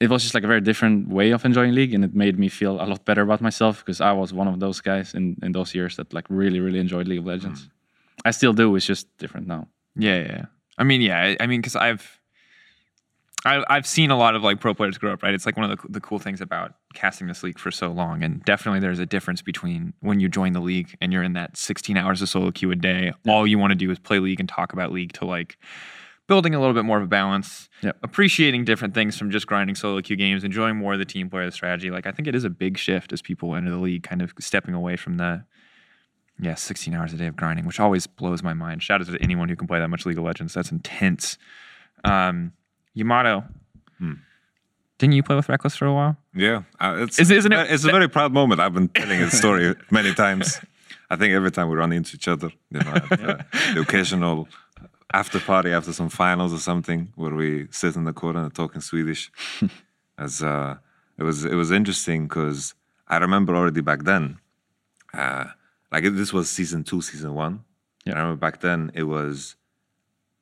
it 0.00 0.08
was 0.10 0.22
just 0.22 0.34
like 0.34 0.44
a 0.44 0.46
very 0.46 0.60
different 0.60 1.08
way 1.08 1.32
of 1.32 1.44
enjoying 1.44 1.74
league, 1.74 1.94
and 1.94 2.04
it 2.04 2.14
made 2.14 2.38
me 2.38 2.48
feel 2.48 2.80
a 2.80 2.86
lot 2.86 3.04
better 3.04 3.22
about 3.22 3.40
myself 3.40 3.84
because 3.84 4.00
I 4.00 4.12
was 4.12 4.32
one 4.32 4.48
of 4.48 4.60
those 4.60 4.80
guys 4.80 5.14
in 5.14 5.36
in 5.42 5.52
those 5.52 5.74
years 5.74 5.96
that 5.96 6.12
like 6.12 6.26
really 6.28 6.60
really 6.60 6.78
enjoyed 6.80 7.08
League 7.08 7.20
of 7.20 7.26
Legends. 7.26 7.60
Mm. 7.62 7.70
I 8.28 8.30
still 8.32 8.52
do. 8.52 8.76
It's 8.76 8.86
just 8.86 9.06
different 9.18 9.46
now. 9.46 9.66
Yeah, 9.96 10.16
yeah. 10.22 10.32
yeah. 10.36 10.44
I 10.78 10.84
mean, 10.84 11.00
yeah. 11.00 11.18
I, 11.26 11.36
I 11.42 11.46
mean, 11.46 11.60
because 11.60 11.76
I've, 11.76 12.20
I, 13.44 13.64
I've 13.70 13.86
seen 13.86 14.10
a 14.10 14.16
lot 14.16 14.34
of 14.36 14.42
like 14.42 14.60
pro 14.60 14.74
players 14.74 14.98
grow 14.98 15.12
up. 15.14 15.22
Right. 15.22 15.32
It's 15.34 15.46
like 15.46 15.56
one 15.56 15.70
of 15.70 15.80
the, 15.80 15.88
the 15.88 16.00
cool 16.00 16.18
things 16.18 16.40
about 16.42 16.74
casting 16.92 17.26
this 17.28 17.42
league 17.42 17.58
for 17.58 17.70
so 17.70 17.88
long, 17.90 18.22
and 18.22 18.42
definitely 18.44 18.80
there's 18.80 18.98
a 18.98 19.06
difference 19.06 19.40
between 19.42 19.94
when 20.00 20.20
you 20.20 20.28
join 20.28 20.52
the 20.52 20.60
league 20.60 20.96
and 21.00 21.12
you're 21.12 21.22
in 21.22 21.32
that 21.32 21.56
16 21.56 21.96
hours 21.96 22.20
of 22.20 22.28
solo 22.28 22.50
queue 22.50 22.70
a 22.70 22.76
day. 22.76 23.12
All 23.26 23.46
you 23.46 23.58
want 23.58 23.70
to 23.70 23.74
do 23.74 23.90
is 23.90 23.98
play 23.98 24.18
league 24.18 24.40
and 24.40 24.48
talk 24.48 24.72
about 24.74 24.92
league 24.92 25.12
to 25.14 25.24
like 25.24 25.56
building 26.30 26.54
a 26.54 26.60
little 26.60 26.74
bit 26.74 26.84
more 26.84 26.96
of 26.96 27.02
a 27.02 27.08
balance, 27.08 27.68
Yep. 27.82 27.96
appreciating 28.04 28.64
different 28.64 28.94
things 28.94 29.18
from 29.18 29.30
just 29.32 29.46
grinding 29.48 29.74
solo 29.74 30.00
queue 30.00 30.14
games, 30.16 30.44
enjoying 30.44 30.76
more 30.76 30.92
of 30.92 31.00
the 31.00 31.04
team 31.04 31.28
player, 31.28 31.44
the 31.46 31.50
strategy. 31.52 31.90
Like 31.90 32.06
I 32.06 32.12
think 32.12 32.28
it 32.28 32.34
is 32.36 32.44
a 32.44 32.50
big 32.50 32.78
shift 32.78 33.12
as 33.12 33.20
people 33.20 33.56
enter 33.56 33.70
the 33.70 33.78
league, 33.78 34.04
kind 34.04 34.22
of 34.22 34.32
stepping 34.38 34.72
away 34.74 34.94
from 34.96 35.16
the 35.16 35.44
yeah, 36.42 36.54
16 36.54 36.94
hours 36.94 37.12
a 37.12 37.16
day 37.16 37.26
of 37.26 37.36
grinding, 37.36 37.66
which 37.66 37.80
always 37.80 38.06
blows 38.06 38.42
my 38.42 38.54
mind. 38.54 38.82
Shout 38.82 39.00
out 39.00 39.06
to 39.08 39.18
anyone 39.20 39.48
who 39.50 39.56
can 39.56 39.66
play 39.66 39.78
that 39.80 39.88
much 39.88 40.06
League 40.06 40.16
of 40.18 40.24
Legends. 40.24 40.54
That's 40.54 40.70
intense. 40.72 41.36
Um, 42.04 42.52
Yamato, 42.94 43.44
Hmm. 43.98 44.14
didn't 44.98 45.14
you 45.16 45.22
play 45.22 45.36
with 45.36 45.48
Rekkles 45.48 45.76
for 45.76 45.86
a 45.86 45.92
while? 45.92 46.16
Yeah, 46.34 46.62
uh, 46.80 46.94
it's 47.00 47.18
Is- 47.18 47.30
isn't 47.30 47.52
it- 47.52 47.70
It's 47.70 47.84
a 47.84 47.90
very 47.90 48.08
proud 48.08 48.32
moment. 48.32 48.60
I've 48.60 48.72
been 48.72 48.88
telling 48.88 49.18
his 49.18 49.36
story 49.36 49.74
many 49.90 50.14
times. 50.14 50.60
I 51.10 51.16
think 51.16 51.34
every 51.34 51.50
time 51.50 51.68
we 51.68 51.76
run 51.76 51.92
into 51.92 52.14
each 52.14 52.28
other, 52.28 52.50
you 52.70 52.80
know, 52.80 52.90
at, 52.92 53.12
uh, 53.20 53.36
the 53.74 53.80
occasional 53.86 54.48
after 55.12 55.40
party 55.40 55.70
after 55.70 55.92
some 55.92 56.08
finals 56.08 56.52
or 56.52 56.58
something, 56.58 57.12
where 57.16 57.34
we 57.34 57.68
sit 57.70 57.96
in 57.96 58.04
the 58.04 58.12
corner 58.12 58.44
and 58.44 58.54
talk 58.54 58.74
in 58.74 58.80
Swedish. 58.80 59.30
As 60.18 60.42
uh, 60.42 60.76
it 61.18 61.22
was, 61.22 61.44
it 61.44 61.54
was 61.54 61.70
interesting 61.70 62.28
because 62.28 62.74
I 63.08 63.16
remember 63.16 63.56
already 63.56 63.80
back 63.80 64.04
then, 64.04 64.38
uh, 65.14 65.46
like 65.90 66.04
this 66.04 66.32
was 66.32 66.50
season 66.50 66.84
two, 66.84 67.00
season 67.00 67.34
one. 67.34 67.64
Yeah. 68.04 68.14
I 68.14 68.20
remember 68.20 68.38
back 68.38 68.60
then 68.60 68.90
it 68.94 69.04
was 69.04 69.56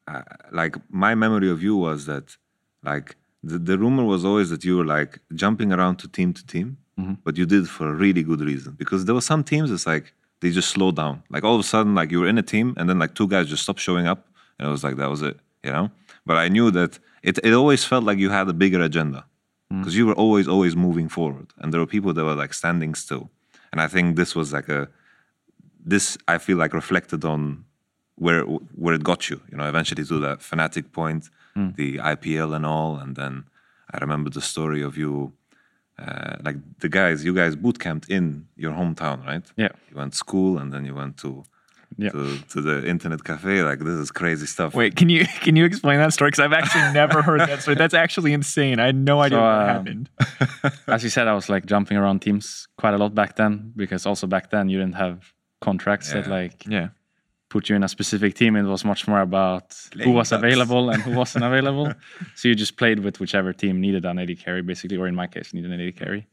uh, 0.09 0.23
like 0.53 0.77
my 0.91 1.14
memory 1.14 1.51
of 1.51 1.62
you 1.62 1.77
was 1.77 2.07
that 2.07 2.37
like 2.83 3.16
the, 3.43 3.59
the 3.59 3.79
rumor 3.79 4.05
was 4.05 4.25
always 4.25 4.51
that 4.51 4.64
you 4.64 4.77
were 4.77 4.85
like 4.85 5.21
jumping 5.35 5.73
around 5.73 5.97
to 5.97 6.09
team 6.09 6.33
to 6.33 6.47
team 6.47 6.79
but 7.25 7.37
you 7.37 7.47
did 7.47 7.69
for 7.69 7.89
a 7.89 7.95
really 7.95 8.23
good 8.23 8.41
reason 8.41 8.75
because 8.77 9.05
there 9.05 9.14
were 9.14 9.21
some 9.21 9.45
teams 9.45 9.71
it's 9.71 9.87
like 9.87 10.12
they 10.41 10.51
just 10.51 10.71
slow 10.71 10.91
down 10.91 11.23
like 11.31 11.45
all 11.45 11.55
of 11.55 11.61
a 11.61 11.64
sudden 11.64 11.95
like 11.95 12.11
you 12.11 12.21
were 12.21 12.29
in 12.29 12.39
a 12.39 12.43
team 12.43 12.75
and 12.77 12.89
then 12.89 12.99
like 12.99 13.14
two 13.14 13.29
guys 13.29 13.49
just 13.49 13.62
stopped 13.62 13.81
showing 13.81 14.07
up 14.07 14.28
and 14.59 14.69
it 14.69 14.71
was 14.71 14.83
like 14.85 14.97
that 14.97 15.11
was 15.11 15.23
it 15.23 15.37
you 15.65 15.71
know 15.71 15.91
but 16.27 16.37
i 16.37 16.49
knew 16.49 16.71
that 16.71 16.99
it, 17.23 17.39
it 17.45 17.53
always 17.53 17.85
felt 17.85 18.05
like 18.05 18.19
you 18.19 18.31
had 18.31 18.49
a 18.49 18.53
bigger 18.53 18.81
agenda 18.83 19.25
because 19.71 19.95
you 19.97 20.07
were 20.07 20.15
always 20.15 20.47
always 20.49 20.75
moving 20.75 21.09
forward 21.09 21.49
and 21.59 21.73
there 21.73 21.81
were 21.81 21.87
people 21.87 22.13
that 22.15 22.25
were 22.25 22.35
like 22.35 22.55
standing 22.55 22.95
still 22.95 23.31
and 23.71 23.81
i 23.81 23.87
think 23.87 24.17
this 24.17 24.35
was 24.35 24.53
like 24.53 24.69
a 24.69 24.89
this 25.89 26.19
I 26.29 26.39
feel 26.39 26.59
like 26.59 26.73
reflected 26.75 27.25
on 27.25 27.65
where 28.17 28.43
where 28.43 28.95
it 28.95 29.03
got 29.03 29.31
you. 29.31 29.41
You 29.51 29.57
know, 29.59 29.69
eventually 29.69 30.05
to 30.05 30.19
that 30.21 30.41
Fnatic 30.41 30.93
point, 30.93 31.31
the 31.77 31.97
IPL 31.97 32.55
and 32.55 32.65
all, 32.67 32.97
and 32.99 33.17
then 33.17 33.45
I 33.93 33.99
remember 33.99 34.31
the 34.31 34.41
story 34.41 34.83
of 34.83 34.97
you, 34.97 35.33
uh, 35.99 36.37
like 36.43 36.57
the 36.81 36.89
guys, 36.89 37.25
you 37.25 37.35
guys 37.35 37.57
boot 37.57 37.79
camped 37.79 38.09
in 38.11 38.47
your 38.57 38.73
hometown, 38.73 39.25
right? 39.27 39.45
Yeah. 39.57 39.73
You 39.91 39.97
went 39.97 40.13
to 40.13 40.19
school 40.19 40.59
and 40.59 40.73
then 40.73 40.85
you 40.85 40.95
went 40.95 41.17
to 41.19 41.43
Yeah. 41.97 42.11
to, 42.11 42.39
to 42.51 42.61
the 42.61 42.86
internet 42.86 43.24
cafe. 43.24 43.62
Like 43.62 43.80
this 43.80 43.95
is 43.99 44.11
crazy 44.11 44.47
stuff. 44.47 44.74
Wait, 44.74 44.95
can 44.95 45.09
you 45.09 45.24
can 45.41 45.57
you 45.57 45.64
explain 45.64 45.99
that 45.99 46.12
story? 46.12 46.28
Because 46.30 46.45
I've 46.45 46.53
actually 46.53 46.93
never 46.93 47.22
heard 47.22 47.41
that 47.41 47.62
story. 47.62 47.76
That's 47.76 47.95
actually 47.95 48.32
insane. 48.32 48.78
I 48.78 48.86
had 48.86 48.97
no 48.97 49.20
idea 49.20 49.39
So, 49.39 49.43
what 49.43 49.51
um, 49.51 49.66
happened. 49.68 50.11
As 50.86 51.03
you 51.03 51.11
said, 51.11 51.26
I 51.28 51.34
was 51.34 51.49
like 51.49 51.66
jumping 51.66 51.97
around 51.97 52.20
teams 52.20 52.68
quite 52.76 52.95
a 52.95 52.99
lot 52.99 53.14
back 53.14 53.36
then 53.36 53.72
because 53.74 54.07
also 54.07 54.26
back 54.26 54.51
then 54.51 54.68
you 54.68 54.78
didn't 54.78 54.97
have 54.97 55.32
contracts 55.61 56.12
that 56.12 56.26
like 56.28 56.64
Yeah. 56.68 56.89
put 57.49 57.68
you 57.68 57.74
in 57.76 57.82
a 57.82 57.89
specific 57.89 58.34
team. 58.34 58.55
It 58.57 58.62
was 58.62 58.84
much 58.84 59.09
more 59.09 59.20
about 59.20 59.74
who 60.05 60.11
was 60.12 60.30
available 60.32 60.91
and 60.91 61.03
who 61.03 61.12
wasn't 61.16 61.45
available. 61.51 61.93
So 62.36 62.49
you 62.49 62.55
just 62.55 62.76
played 62.76 62.99
with 63.01 63.18
whichever 63.18 63.53
team 63.53 63.80
needed 63.80 64.05
an 64.05 64.18
AD 64.18 64.39
carry, 64.39 64.62
basically, 64.62 64.99
or 64.99 65.09
in 65.09 65.14
my 65.14 65.26
case, 65.26 65.53
needed 65.55 65.72
an 65.72 65.80
AD 65.80 65.97
carry. 65.97 66.26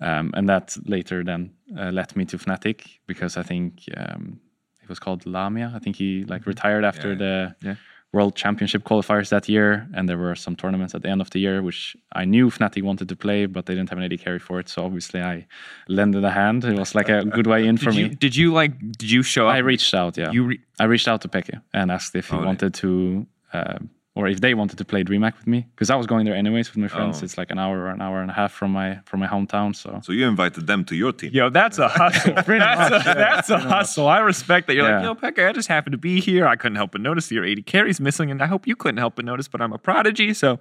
Um, 0.00 0.32
and 0.34 0.48
that 0.48 0.76
later 0.84 1.22
then 1.24 1.52
uh, 1.78 1.90
led 1.92 2.16
me 2.16 2.24
to 2.26 2.36
Fnatic 2.36 2.98
because 3.06 3.36
I 3.36 3.42
think 3.44 3.84
um, 3.96 4.40
it 4.82 4.88
was 4.88 4.98
called 4.98 5.24
Lamia. 5.26 5.72
I 5.74 5.78
think 5.78 5.96
he 5.96 6.24
like 6.24 6.46
retired 6.46 6.84
after 6.84 7.10
Yeah. 7.10 7.14
the 7.24 7.54
Yeah. 7.62 7.74
World 8.14 8.34
Championship 8.36 8.82
qualifiers 8.84 9.30
that 9.30 9.48
year, 9.48 9.88
and 9.94 10.06
there 10.06 10.18
were 10.18 10.34
some 10.34 10.54
tournaments 10.54 10.94
at 10.94 11.00
the 11.00 11.08
end 11.08 11.22
of 11.22 11.30
the 11.30 11.38
year 11.38 11.62
which 11.62 11.96
I 12.14 12.26
knew 12.26 12.50
Fnatic 12.50 12.82
wanted 12.82 13.08
to 13.08 13.16
play, 13.16 13.46
but 13.46 13.64
they 13.64 13.74
didn't 13.74 13.88
have 13.88 13.98
an 13.98 14.04
AD 14.04 14.18
carry 14.18 14.38
for 14.38 14.60
it. 14.60 14.68
So 14.68 14.84
obviously 14.84 15.22
I 15.22 15.46
lended 15.88 16.22
a 16.22 16.30
hand. 16.30 16.62
It 16.64 16.78
was 16.78 16.94
like 16.94 17.08
a 17.08 17.24
good 17.36 17.46
way 17.46 17.66
in 17.66 17.78
for 17.78 17.90
Did 17.90 17.96
you 18.00 18.08
me. 18.08 18.14
did 18.24 18.36
you 18.36 18.52
like 18.52 18.72
did 18.98 19.10
you 19.10 19.22
show 19.22 19.48
up? 19.48 19.54
I 19.54 19.58
reached 19.58 19.94
out, 19.94 20.18
yeah. 20.18 20.30
You 20.30 20.42
re- 20.44 20.60
I 20.78 20.84
reached 20.84 21.08
out 21.08 21.20
to 21.22 21.28
Peke 21.28 21.58
and 21.72 21.90
asked 21.90 22.14
if 22.14 22.28
he 22.28 22.36
Oh, 22.36 22.44
wanted 22.44 22.74
to, 22.82 23.26
uh, 23.54 23.78
or 24.14 24.28
if 24.28 24.42
they 24.42 24.52
wanted 24.52 24.76
to 24.76 24.84
play 24.84 25.02
DreamHack 25.02 25.38
with 25.38 25.46
me, 25.46 25.66
because 25.74 25.88
I 25.88 25.96
was 25.96 26.06
going 26.06 26.26
there 26.26 26.34
anyways 26.34 26.68
with 26.68 26.76
my 26.76 26.86
oh. 26.86 26.88
friends. 26.88 27.22
Oh. 27.22 27.24
It's 27.24 27.38
like 27.38 27.50
an 27.50 27.58
hour 27.58 27.78
or 27.78 27.88
an 27.88 28.02
hour 28.02 28.20
and 28.20 28.30
a 28.30 28.34
half 28.34 28.52
from 28.52 28.70
my 28.70 28.98
from 29.06 29.20
my 29.20 29.26
hometown. 29.26 29.74
So 29.74 30.00
So 30.02 30.12
you 30.12 30.26
invited 30.28 30.66
them 30.66 30.84
to 30.86 30.94
your 30.94 31.12
team. 31.12 31.30
Yo, 31.32 31.48
that's 31.48 31.78
a 31.78 31.88
hustle. 31.88 32.34
that's 32.46 33.06
a, 33.06 33.14
that's 33.14 33.50
a 33.50 33.58
hustle. 33.58 34.08
I 34.08 34.18
respect 34.18 34.66
that. 34.66 34.74
You're 34.74 34.84
like, 34.84 35.02
Yeah. 35.02 35.08
yo, 35.08 35.14
Pekka, 35.14 35.48
I 35.48 35.52
just 35.52 35.68
happened 35.68 35.92
to 35.92 35.98
be 35.98 36.20
here. 36.20 36.46
I 36.46 36.56
couldn't 36.56 36.76
help 36.76 36.92
but 36.92 37.00
notice 37.00 37.30
your 37.32 37.46
AD 37.46 37.64
carries 37.64 38.00
missing, 38.00 38.30
and 38.30 38.42
I 38.42 38.46
hope 38.46 38.66
you 38.66 38.76
couldn't 38.76 38.98
help 38.98 39.16
but 39.16 39.24
notice, 39.24 39.48
but 39.48 39.62
I'm 39.62 39.72
a 39.72 39.78
prodigy. 39.78 40.34
So, 40.34 40.58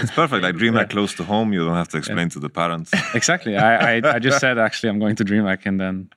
It's 0.00 0.12
perfect. 0.12 0.42
Like 0.52 0.56
DreamHack 0.56 0.90
close 0.90 1.14
to 1.14 1.24
home. 1.24 1.52
You 1.52 1.64
don't 1.64 1.76
have 1.76 1.88
to 1.88 1.98
explain 1.98 2.28
to 2.30 2.40
the 2.40 2.48
parents. 2.48 2.90
exactly, 3.14 3.56
I, 3.56 3.96
I 3.96 4.14
I 4.14 4.18
just 4.18 4.40
said 4.40 4.58
actually 4.58 4.90
I'm 4.90 4.98
going 4.98 5.14
to 5.16 5.24
DreamHack, 5.24 5.66
and 5.66 5.78
then 5.80 6.10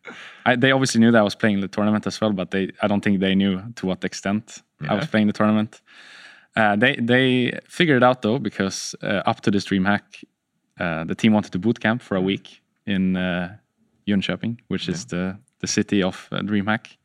I, 0.46 0.56
they 0.56 0.72
obviously 0.72 1.00
knew 1.00 1.12
that 1.12 1.20
I 1.20 1.24
was 1.24 1.36
playing 1.36 1.62
the 1.62 1.68
tournament 1.68 2.08
as 2.08 2.20
well, 2.20 2.32
but 2.32 2.50
they 2.52 2.72
I 2.82 2.88
don't 2.88 3.04
think 3.04 3.20
they 3.20 3.36
knew 3.36 3.62
to 3.76 3.86
what 3.86 4.04
extent 4.04 4.64
I 4.90 4.96
was 4.96 5.08
playing 5.08 5.28
the 5.28 5.34
tournament. 5.34 5.82
Uh, 6.56 6.76
they 6.76 6.96
they 6.96 7.52
figured 7.68 7.98
it 7.98 8.04
out 8.04 8.22
though 8.22 8.40
because 8.40 8.96
uh, 9.04 9.22
up 9.26 9.42
to 9.42 9.52
this 9.52 9.66
DreamHack, 9.66 10.24
uh, 10.80 11.04
the 11.04 11.16
team 11.16 11.34
wanted 11.34 11.52
to 11.52 11.60
boot 11.60 11.80
camp 11.80 12.02
for 12.02 12.16
a 12.16 12.22
week 12.22 12.62
in 12.86 13.16
uh, 13.18 13.58
Jönköping, 14.08 14.58
which 14.68 14.88
is 14.90 15.06
the 15.06 15.38
the 15.60 15.68
city 15.68 16.04
of 16.04 16.28
uh, 16.32 16.40
DreamHack, 16.40 16.98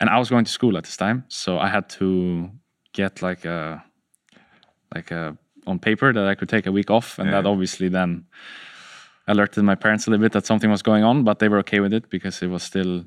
and 0.00 0.10
I 0.10 0.18
was 0.18 0.28
going 0.30 0.44
to 0.44 0.52
school 0.52 0.76
at 0.76 0.84
this 0.84 0.96
time, 0.96 1.24
so 1.28 1.58
I 1.58 1.68
had 1.68 1.88
to 1.98 2.50
get 2.92 3.22
like 3.22 3.44
a 3.44 3.82
like 4.94 5.10
a 5.14 5.36
on 5.66 5.78
paper 5.78 6.12
that 6.12 6.26
I 6.26 6.34
could 6.36 6.48
take 6.48 6.66
a 6.68 6.72
week 6.72 6.90
off, 6.90 7.18
and 7.18 7.28
Yeah. 7.28 7.40
that 7.42 7.48
obviously 7.48 7.88
then 7.88 8.26
alerted 9.26 9.64
my 9.64 9.74
parents 9.74 10.06
a 10.06 10.10
little 10.10 10.22
bit 10.22 10.32
that 10.32 10.46
something 10.46 10.70
was 10.70 10.82
going 10.82 11.02
on, 11.04 11.24
but 11.24 11.38
they 11.38 11.48
were 11.48 11.58
okay 11.58 11.80
with 11.80 11.92
it 11.92 12.08
because 12.08 12.42
it 12.44 12.48
was 12.50 12.62
still 12.62 13.04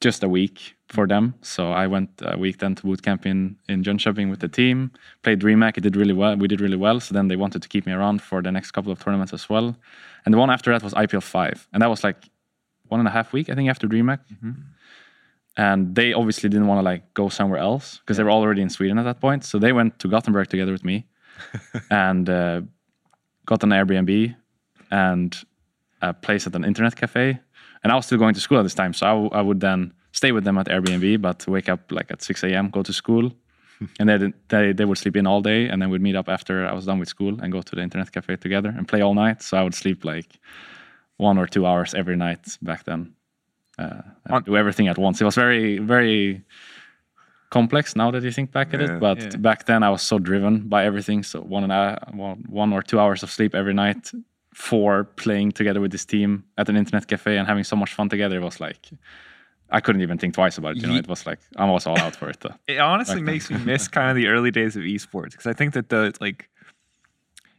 just 0.00 0.22
a 0.22 0.28
week 0.28 0.75
for 0.88 1.06
them. 1.06 1.34
So 1.42 1.72
I 1.72 1.86
went 1.86 2.10
a 2.22 2.38
week 2.38 2.58
then 2.58 2.74
to 2.76 2.82
boot 2.82 3.02
camp 3.02 3.26
in 3.26 3.56
in 3.68 3.82
Jönköping 3.82 4.30
with 4.30 4.40
the 4.40 4.48
team. 4.48 4.90
Played 5.22 5.40
DreamHack. 5.40 5.76
It 5.78 5.82
did 5.82 5.96
really 5.96 6.12
well. 6.14 6.36
We 6.36 6.48
did 6.48 6.60
really 6.60 6.76
well. 6.76 7.00
So 7.00 7.14
then 7.14 7.28
they 7.28 7.36
wanted 7.36 7.62
to 7.62 7.68
keep 7.68 7.86
me 7.86 7.92
around 7.92 8.22
for 8.22 8.42
the 8.42 8.52
next 8.52 8.70
couple 8.70 8.92
of 8.92 8.98
tournaments 9.02 9.32
as 9.32 9.48
well. 9.48 9.76
And 10.24 10.34
the 10.34 10.38
one 10.38 10.50
after 10.50 10.72
that 10.72 10.82
was 10.82 10.94
IPL 10.94 11.22
five, 11.22 11.68
and 11.72 11.82
that 11.82 11.90
was 11.90 12.04
like 12.04 12.28
one 12.88 13.00
and 13.00 13.08
a 13.08 13.12
half 13.12 13.32
week 13.32 13.48
I 13.50 13.54
think 13.54 13.68
after 13.68 13.88
DreamHack. 13.88 14.20
And 15.58 15.94
they 15.94 16.12
obviously 16.12 16.48
didn't 16.50 16.66
want 16.66 16.78
to 16.80 16.82
like 16.82 17.14
go 17.14 17.28
somewhere 17.28 17.58
else 17.60 17.98
because 17.98 18.18
they 18.18 18.22
were 18.22 18.30
already 18.30 18.60
in 18.62 18.68
Sweden 18.70 18.98
at 18.98 19.04
that 19.04 19.20
point. 19.20 19.42
So 19.44 19.58
they 19.58 19.72
went 19.72 19.98
to 20.00 20.08
Gothenburg 20.08 20.48
together 20.48 20.72
with 20.72 20.84
me, 20.84 21.06
and 21.90 22.28
uh, 22.28 22.60
got 23.46 23.62
an 23.62 23.70
Airbnb 23.70 24.36
and 24.90 25.36
a 26.02 26.12
place 26.12 26.46
at 26.46 26.54
an 26.54 26.64
internet 26.64 26.94
cafe. 26.94 27.40
And 27.82 27.92
I 27.92 27.96
was 27.96 28.06
still 28.06 28.18
going 28.18 28.34
to 28.34 28.40
school 28.40 28.58
at 28.58 28.62
this 28.64 28.74
time, 28.74 28.92
so 28.92 29.06
I, 29.06 29.10
w- 29.10 29.30
I 29.32 29.40
would 29.40 29.60
then 29.60 29.92
stay 30.16 30.32
with 30.32 30.44
them 30.44 30.58
at 30.58 30.66
Airbnb, 30.74 31.20
but 31.20 31.46
wake 31.46 31.68
up 31.68 31.80
like 31.92 32.10
at 32.10 32.22
6 32.22 32.44
a.m., 32.44 32.70
go 32.70 32.82
to 32.82 32.92
school, 32.92 33.30
and 34.00 34.08
they, 34.08 34.32
they 34.48 34.72
they 34.72 34.84
would 34.88 34.98
sleep 34.98 35.16
in 35.16 35.26
all 35.26 35.42
day, 35.42 35.68
and 35.70 35.80
then 35.80 35.90
we'd 35.90 36.02
meet 36.08 36.16
up 36.16 36.28
after 36.28 36.54
I 36.70 36.72
was 36.72 36.84
done 36.86 36.98
with 37.00 37.08
school 37.08 37.34
and 37.42 37.52
go 37.52 37.62
to 37.62 37.76
the 37.76 37.82
internet 37.82 38.10
cafe 38.12 38.36
together 38.36 38.70
and 38.76 38.88
play 38.88 39.02
all 39.02 39.14
night. 39.14 39.42
So 39.42 39.56
I 39.58 39.62
would 39.62 39.74
sleep 39.74 40.04
like 40.04 40.30
one 41.18 41.38
or 41.42 41.46
two 41.46 41.64
hours 41.66 41.94
every 41.94 42.16
night 42.16 42.58
back 42.62 42.84
then, 42.84 43.14
uh, 43.78 44.02
and 44.24 44.44
do 44.44 44.56
everything 44.56 44.88
at 44.88 44.98
once. 44.98 45.20
It 45.20 45.24
was 45.24 45.34
very 45.36 45.78
very 45.78 46.42
complex 47.50 47.94
now 47.96 48.10
that 48.10 48.22
you 48.22 48.32
think 48.32 48.50
back 48.52 48.74
at 48.74 48.80
Yeah. 48.80 48.86
it, 48.94 49.00
but 49.00 49.18
Yeah. 49.18 49.38
back 49.38 49.64
then 49.66 49.82
I 49.82 49.90
was 49.90 50.02
so 50.02 50.18
driven 50.18 50.68
by 50.68 50.84
everything. 50.86 51.22
So 51.24 51.40
one 51.40 51.62
and 51.62 51.72
a, 51.72 51.98
one, 52.12 52.44
one 52.48 52.72
or 52.76 52.82
two 52.82 52.98
hours 52.98 53.22
of 53.22 53.30
sleep 53.30 53.54
every 53.54 53.74
night 53.74 54.12
for 54.54 55.04
playing 55.16 55.52
together 55.52 55.80
with 55.80 55.90
this 55.92 56.04
team 56.06 56.42
at 56.56 56.68
an 56.68 56.76
internet 56.76 57.06
cafe 57.06 57.38
and 57.38 57.46
having 57.48 57.64
so 57.64 57.76
much 57.76 57.94
fun 57.94 58.08
together. 58.08 58.36
It 58.36 58.42
was 58.44 58.60
like 58.60 58.90
I 59.70 59.80
couldn't 59.80 60.02
even 60.02 60.18
think 60.18 60.34
twice 60.34 60.58
about 60.58 60.76
it. 60.76 60.82
You 60.82 60.88
know, 60.88 60.94
it 60.94 61.08
was 61.08 61.26
like 61.26 61.38
I'm 61.56 61.70
was 61.70 61.86
all 61.86 61.98
out 61.98 62.14
for 62.14 62.28
it. 62.28 62.40
Though. 62.40 62.54
It 62.68 62.78
honestly 62.78 63.22
makes 63.22 63.50
me 63.50 63.58
miss 63.64 63.88
kind 63.88 64.10
of 64.10 64.16
the 64.16 64.28
early 64.28 64.50
days 64.50 64.76
of 64.76 64.82
esports 64.82 65.32
because 65.32 65.46
I 65.46 65.52
think 65.52 65.74
that 65.74 65.88
the 65.88 66.14
like 66.20 66.48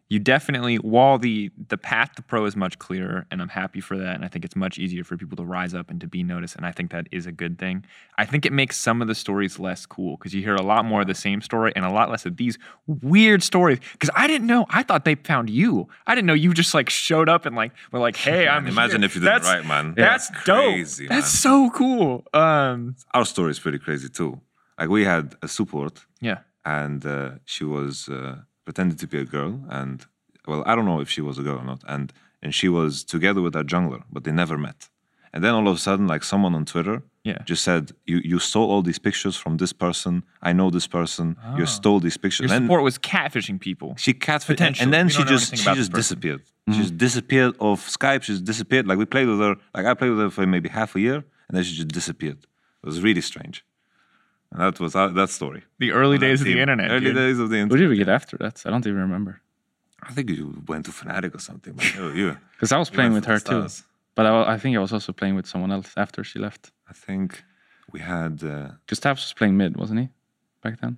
you 0.09 0.19
definitely 0.19 0.77
while 0.77 1.17
the 1.17 1.51
the 1.67 1.77
path 1.77 2.15
to 2.15 2.21
pro 2.21 2.45
is 2.45 2.55
much 2.55 2.79
clearer 2.79 3.25
and 3.29 3.41
I'm 3.41 3.49
happy 3.49 3.81
for 3.81 3.97
that 3.97 4.15
and 4.15 4.23
I 4.23 4.29
think 4.29 4.45
it's 4.45 4.55
much 4.55 4.77
easier 4.79 5.03
for 5.03 5.17
people 5.17 5.35
to 5.37 5.43
rise 5.43 5.73
up 5.73 5.89
and 5.89 5.99
to 6.01 6.07
be 6.07 6.23
noticed 6.23 6.55
and 6.55 6.65
I 6.65 6.71
think 6.71 6.91
that 6.91 7.07
is 7.11 7.25
a 7.25 7.31
good 7.31 7.59
thing. 7.59 7.83
I 8.17 8.25
think 8.25 8.45
it 8.45 8.53
makes 8.53 8.77
some 8.77 9.01
of 9.01 9.07
the 9.09 9.15
stories 9.15 9.59
less 9.59 9.85
cool 9.85 10.15
because 10.17 10.33
you 10.33 10.41
hear 10.41 10.55
a 10.55 10.61
lot 10.61 10.85
more 10.85 11.01
of 11.01 11.07
the 11.07 11.15
same 11.15 11.41
story 11.41 11.73
and 11.75 11.83
a 11.83 11.89
lot 11.91 12.09
less 12.09 12.25
of 12.25 12.37
these 12.37 12.57
weird 12.87 13.43
stories 13.43 13.79
because 13.91 14.09
I 14.15 14.27
didn't 14.27 14.47
know 14.47 14.65
I 14.69 14.83
thought 14.83 15.03
they 15.03 15.15
found 15.15 15.49
you. 15.49 15.87
I 16.05 16.15
didn't 16.15 16.27
know 16.27 16.33
you 16.33 16.53
just 16.53 16.73
like 16.73 16.89
showed 16.89 17.27
up 17.29 17.45
and 17.45 17.55
like 17.55 17.71
were 17.91 17.99
like 17.99 18.15
hey 18.15 18.47
I'm 18.47 18.65
Imagine 18.75 19.01
here." 19.01 19.05
if 19.07 19.15
you 19.15 19.21
did 19.21 19.27
That's- 19.27 19.45
right, 19.53 19.65
man. 19.65 19.93
That's 19.95 20.29
That's 20.29 20.43
dope. 20.45 20.73
crazy, 20.73 21.07
That's 21.07 21.29
so 21.31 21.69
cool. 21.71 22.23
Um 22.33 22.95
Our 23.13 23.25
story 23.25 23.51
is 23.51 23.59
pretty 23.59 23.79
crazy 23.79 24.09
too. 24.09 24.39
Like 24.79 24.89
we 24.89 25.03
had 25.03 25.35
a 25.41 25.47
support 25.47 26.05
yeah. 26.21 26.39
and 26.63 27.05
uh, 27.05 27.31
she 27.45 27.63
was 27.63 28.07
uh, 28.09 28.35
pretended 28.67 28.97
to 29.03 29.07
be 29.13 29.19
a 29.25 29.27
girl 29.37 29.51
and 29.79 29.97
well 30.49 30.61
i 30.69 30.71
don't 30.75 30.87
know 30.91 30.99
if 31.05 31.09
she 31.15 31.21
was 31.27 31.35
a 31.41 31.43
girl 31.47 31.57
or 31.63 31.67
not 31.73 31.81
and 31.93 32.05
and 32.43 32.51
she 32.59 32.67
was 32.79 32.91
together 33.15 33.41
with 33.45 33.55
our 33.59 33.67
jungler 33.73 34.01
but 34.13 34.21
they 34.25 34.35
never 34.43 34.57
met. 34.67 34.79
And 35.33 35.43
then 35.43 35.53
all 35.57 35.67
of 35.71 35.75
a 35.75 35.83
sudden 35.87 36.05
like 36.13 36.23
someone 36.33 36.53
on 36.59 36.63
twitter 36.73 36.97
Yeah. 37.31 37.41
just 37.51 37.63
said 37.69 37.83
you 38.11 38.17
you 38.31 38.37
stole 38.49 38.67
all 38.73 38.83
these 38.89 39.01
pictures 39.07 39.35
from 39.43 39.53
this 39.63 39.73
person. 39.85 40.13
I 40.49 40.51
know 40.59 40.67
this 40.77 40.87
person. 40.99 41.27
You 41.59 41.65
ah. 41.69 41.77
stole 41.79 41.99
these 42.07 42.19
pictures. 42.25 42.45
Your 42.45 42.55
and 42.55 42.65
support 42.65 42.81
was 42.89 42.97
catfishing 43.13 43.57
people. 43.67 43.89
she 44.05 44.11
catfished 44.27 44.63
and, 44.67 44.75
and 44.83 44.89
then 44.95 45.05
We 45.07 45.13
she 45.15 45.23
just 45.33 45.47
she 45.61 45.69
just 45.81 45.91
disappeared. 46.01 46.43
She 46.47 46.53
mm-hmm. 46.53 46.81
just 46.83 46.95
disappeared 47.05 47.53
off 47.67 47.81
skype. 47.97 48.21
She 48.25 48.31
just 48.35 48.47
disappeared. 48.53 48.85
Like 48.89 48.99
we 49.03 49.07
played 49.15 49.27
with 49.31 49.41
her 49.45 49.53
like 49.75 49.85
i 49.89 49.93
played 49.99 50.11
with 50.13 50.21
her 50.25 50.31
for 50.35 50.43
maybe 50.55 50.69
half 50.79 50.91
a 50.97 51.01
year 51.07 51.19
and 51.45 51.53
then 51.55 51.63
she 51.67 51.73
just 51.81 51.93
disappeared. 51.99 52.39
It 52.83 52.87
was 52.91 52.97
really 53.07 53.25
strange 53.31 53.57
and 54.51 54.61
that 54.61 54.79
was 54.79 54.95
uh, 54.95 55.07
that 55.09 55.29
story 55.29 55.63
The 55.79 55.91
early 55.91 56.15
on 56.15 56.21
that 56.21 56.27
days 56.27 56.41
of 56.41 56.45
the 56.47 56.59
internet. 56.59 56.89
Early 56.91 57.05
dude. 57.05 57.15
days 57.15 57.39
of 57.39 57.49
the 57.49 57.57
Who 57.57 57.61
internet. 57.63 57.79
did 57.81 57.89
we 57.89 57.97
get 57.97 58.09
after 58.09 58.37
that? 58.37 58.63
I 58.65 58.69
don't 58.69 58.85
even 58.87 58.99
remember. 59.01 59.41
I 60.03 60.11
think 60.13 60.29
you 60.29 60.63
went 60.67 60.85
to 60.85 60.91
Fnatic 60.91 61.33
or 61.35 61.39
something. 61.39 61.73
But 61.73 61.93
you, 61.95 62.09
you, 62.11 62.37
Because 62.53 62.71
I 62.71 62.77
was 62.77 62.89
playing 62.89 63.13
with 63.13 63.25
her 63.25 63.39
too. 63.39 63.67
But 64.15 64.25
I, 64.25 64.53
I 64.53 64.57
think 64.57 64.75
I 64.75 64.79
was 64.79 64.93
also 64.93 65.11
playing 65.13 65.35
with 65.35 65.47
someone 65.47 65.71
else 65.71 65.91
after 65.97 66.23
she 66.23 66.39
left. 66.39 66.71
I 66.89 66.93
think 66.93 67.43
we 67.91 67.99
had. 67.99 68.43
Uh, 68.43 68.69
Because 68.85 68.99
Taps 68.99 69.21
was 69.25 69.33
playing 69.33 69.57
mid, 69.57 69.75
wasn't 69.77 69.99
he? 70.01 70.09
Back 70.63 70.79
then. 70.81 70.97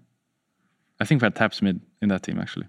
I 1.00 1.06
think 1.06 1.22
we 1.22 1.26
had 1.26 1.36
Taps 1.36 1.62
mid 1.62 1.82
in 2.02 2.10
that 2.10 2.24
team 2.24 2.39
actually. 2.39 2.68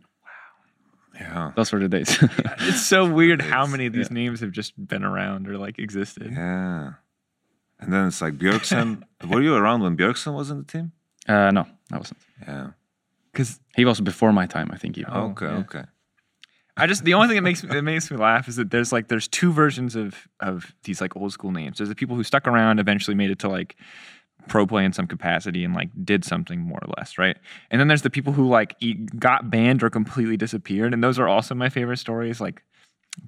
yeah, 1.14 1.52
Those 1.56 1.72
were 1.72 1.80
the 1.80 1.88
days. 1.88 2.10
It's 2.70 2.86
so 2.86 3.00
weird 3.12 3.42
how 3.42 3.66
many 3.66 3.86
of 3.86 3.92
these 3.92 4.10
names 4.10 4.40
have 4.40 4.52
just 4.52 4.72
been 4.92 5.04
around 5.04 5.48
or 5.48 5.58
like 5.58 5.78
existed. 5.78 6.30
yeah. 6.32 6.92
And 7.80 7.92
then 7.92 8.06
it's 8.06 8.20
like 8.20 8.34
Björksen. 8.34 9.02
Were 9.28 9.42
you 9.42 9.54
around 9.54 9.82
when 9.82 9.96
Björksen 9.96 10.34
was 10.34 10.50
in 10.50 10.58
the 10.58 10.64
team? 10.64 10.92
uh, 11.28 11.50
no, 11.50 11.66
I 11.92 11.98
wasn't. 11.98 12.18
Yeah. 12.46 12.70
Because 13.32 13.60
He 13.76 13.84
was 13.84 14.00
before 14.00 14.32
my 14.32 14.46
time, 14.46 14.70
I 14.72 14.76
think. 14.76 14.98
Even. 14.98 15.12
Okay. 15.12 15.46
yeah. 15.46 15.58
Okay. 15.58 15.84
I 16.76 16.86
just 16.86 17.04
the 17.04 17.14
only 17.14 17.28
thing 17.28 17.36
that 17.36 17.42
makes 17.42 17.60
that 17.62 17.82
makes 17.82 18.10
me 18.10 18.16
laugh 18.16 18.48
is 18.48 18.56
that 18.56 18.70
there's 18.70 18.90
like 18.90 19.08
there's 19.08 19.28
two 19.28 19.52
versions 19.52 19.96
of 19.96 20.28
of 20.40 20.74
these 20.84 21.00
like 21.00 21.14
old 21.16 21.32
school 21.32 21.50
names. 21.52 21.78
There's 21.78 21.88
the 21.90 21.94
people 21.94 22.16
who 22.16 22.24
stuck 22.24 22.46
around, 22.48 22.78
eventually 22.78 23.14
made 23.14 23.30
it 23.30 23.38
to 23.40 23.48
like 23.48 23.76
pro 24.48 24.66
play 24.66 24.84
in 24.84 24.92
some 24.92 25.06
capacity 25.06 25.62
and 25.64 25.74
like 25.74 25.90
did 26.04 26.24
something 26.24 26.60
more 26.60 26.78
or 26.80 26.88
less, 26.96 27.18
right? 27.18 27.36
And 27.70 27.78
then 27.80 27.88
there's 27.88 28.02
the 28.02 28.08
people 28.10 28.32
who 28.32 28.48
like 28.48 28.76
got 29.18 29.50
banned 29.50 29.82
or 29.82 29.90
completely 29.90 30.38
disappeared, 30.38 30.94
and 30.94 31.04
those 31.04 31.18
are 31.18 31.28
also 31.28 31.54
my 31.54 31.68
favorite 31.68 31.98
stories. 31.98 32.40
Like 32.40 32.62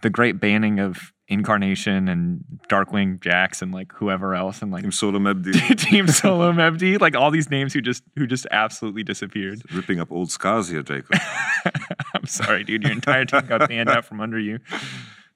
the 0.01 0.11
great 0.11 0.41
banning 0.41 0.79
of 0.79 1.13
Incarnation 1.29 2.09
and 2.09 2.45
Darkwing 2.69 3.21
Jax 3.21 3.63
and 3.63 3.73
like 3.73 3.93
whoever 3.93 4.35
else 4.35 4.61
and 4.61 4.71
like 4.71 4.83
Team 4.83 4.93
Solo 4.93 5.19
Mebdi 5.19 5.79
Team 5.79 6.07
Solo 6.07 6.53
Mebdi, 6.53 7.01
like 7.01 7.17
all 7.17 7.31
these 7.31 7.49
names 7.49 7.73
who 7.73 7.81
just 7.81 8.03
who 8.17 8.27
just 8.27 8.47
absolutely 8.51 9.03
disappeared. 9.03 9.63
ripping 9.73 9.99
up 9.99 10.13
old 10.13 10.31
scars 10.31 10.69
here, 10.69 10.83
Jacob. 10.83 11.19
I'm 12.15 12.27
sorry, 12.27 12.65
dude. 12.65 12.83
Your 12.83 12.93
entire 12.93 13.25
team 13.25 13.47
got 13.47 13.69
banned 13.69 13.89
out 13.89 14.05
from 14.05 14.21
under 14.21 14.39
you. 14.39 14.59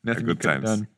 Nothing 0.04 0.26
good 0.26 0.42
have 0.44 0.62
times. 0.62 0.64
done. 0.64 0.88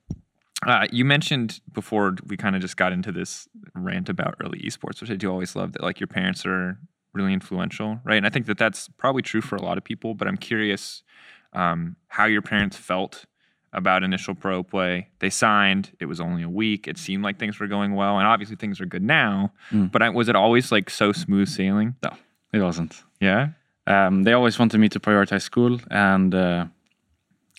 Uh, 0.66 0.86
you 0.90 1.04
mentioned 1.04 1.60
before 1.72 2.16
we 2.26 2.36
kind 2.36 2.56
of 2.56 2.62
just 2.62 2.76
got 2.76 2.92
into 2.92 3.12
this 3.12 3.46
rant 3.74 4.08
about 4.08 4.34
early 4.42 4.58
esports, 4.60 5.00
which 5.00 5.10
I 5.10 5.14
do 5.14 5.30
always 5.30 5.54
love 5.54 5.74
that 5.74 5.82
like 5.82 6.00
your 6.00 6.08
parents 6.08 6.44
are 6.44 6.76
really 7.12 7.32
influential, 7.32 8.00
right? 8.04 8.16
And 8.16 8.26
I 8.26 8.30
think 8.30 8.46
that 8.46 8.58
that's 8.58 8.88
probably 8.98 9.22
true 9.22 9.40
for 9.40 9.54
a 9.54 9.62
lot 9.62 9.78
of 9.78 9.84
people. 9.84 10.14
But 10.14 10.26
I'm 10.26 10.36
curious 10.36 11.04
um, 11.52 11.96
how 12.08 12.24
your 12.24 12.42
parents 12.42 12.76
felt 12.76 13.26
about 13.72 14.02
initial 14.02 14.34
pro 14.34 14.62
play. 14.62 15.08
They 15.18 15.30
signed. 15.30 15.90
It 16.00 16.06
was 16.06 16.20
only 16.20 16.42
a 16.42 16.48
week. 16.48 16.88
It 16.88 16.98
seemed 16.98 17.22
like 17.22 17.38
things 17.38 17.60
were 17.60 17.66
going 17.66 17.94
well, 17.94 18.18
and 18.18 18.26
obviously 18.26 18.56
things 18.56 18.80
are 18.80 18.86
good 18.86 19.02
now. 19.02 19.52
Mm. 19.70 19.92
But 19.92 20.02
I, 20.02 20.08
was 20.10 20.28
it 20.28 20.36
always 20.36 20.72
like 20.72 20.90
so 20.90 21.12
smooth 21.12 21.48
sailing? 21.48 21.94
No, 22.02 22.10
it 22.52 22.60
wasn't. 22.60 23.02
Yeah. 23.20 23.48
Um, 23.86 24.22
they 24.24 24.32
always 24.32 24.58
wanted 24.58 24.78
me 24.78 24.88
to 24.90 25.00
prioritize 25.00 25.42
school 25.42 25.80
and 25.90 26.34
uh, 26.34 26.66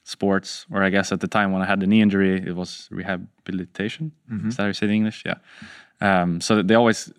sports, 0.04 0.66
or 0.72 0.84
I 0.84 0.90
guess 0.90 1.12
at 1.12 1.22
the 1.22 1.28
time 1.28 1.52
when 1.52 1.62
I 1.62 1.66
had 1.66 1.80
the 1.80 1.88
knee 1.88 2.02
injury, 2.02 2.36
it 2.46 2.56
was 2.56 2.88
rehabilitation. 2.92 4.12
Is 4.48 4.58
that 4.58 4.64
how 4.64 4.68
you 4.68 4.74
say 4.74 4.86
it 4.86 4.90
in 4.90 4.96
English? 4.96 5.24
Yeah. 5.26 5.36
Um, 6.02 6.42
so 6.42 6.62
they 6.62 6.76
always 6.76 7.12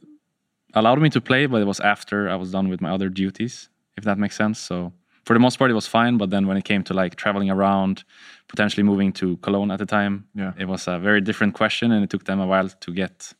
allowed 0.74 1.00
me 1.00 1.10
to 1.10 1.20
play, 1.20 1.46
but 1.46 1.60
it 1.60 1.66
was 1.66 1.80
after 1.80 2.28
I 2.28 2.36
was 2.36 2.52
done 2.52 2.68
with 2.68 2.80
my 2.80 2.90
other 2.90 3.08
duties, 3.08 3.68
if 3.96 4.04
that 4.04 4.18
makes 4.18 4.36
sense. 4.36 4.58
So 4.58 4.92
for 5.24 5.34
the 5.34 5.40
most 5.40 5.58
part, 5.58 5.70
it 5.70 5.74
was 5.74 5.86
fine. 5.86 6.18
But 6.18 6.30
then 6.30 6.46
when 6.46 6.56
it 6.56 6.64
came 6.64 6.82
to 6.84 6.94
like 6.94 7.16
traveling 7.16 7.50
around, 7.50 8.04
potentially 8.48 8.82
moving 8.84 9.12
to 9.14 9.36
Cologne 9.38 9.70
at 9.70 9.78
the 9.78 9.86
time, 9.86 10.24
Yeah. 10.34 10.52
it 10.58 10.66
was 10.68 10.88
a 10.88 10.98
very 10.98 11.20
different 11.20 11.54
question, 11.54 11.92
and 11.92 12.02
it 12.04 12.10
took 12.10 12.24
them 12.24 12.40
a 12.40 12.46
while 12.46 12.68
to 12.68 12.92
get 12.92 13.34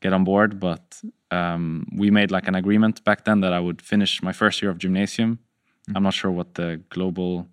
get 0.00 0.12
on 0.12 0.24
board. 0.24 0.58
But 0.60 1.02
um, 1.30 1.86
we 1.96 2.10
made 2.10 2.30
like 2.30 2.48
an 2.48 2.54
agreement 2.54 3.02
back 3.04 3.24
then 3.24 3.40
that 3.40 3.52
I 3.52 3.60
would 3.60 3.80
finish 3.82 4.22
my 4.22 4.32
first 4.32 4.62
year 4.62 4.70
of 4.70 4.78
gymnasium. 4.78 5.38
I'm 5.94 6.02
not 6.02 6.14
sure 6.14 6.30
what 6.30 6.54
the 6.54 6.80
global 6.90 7.48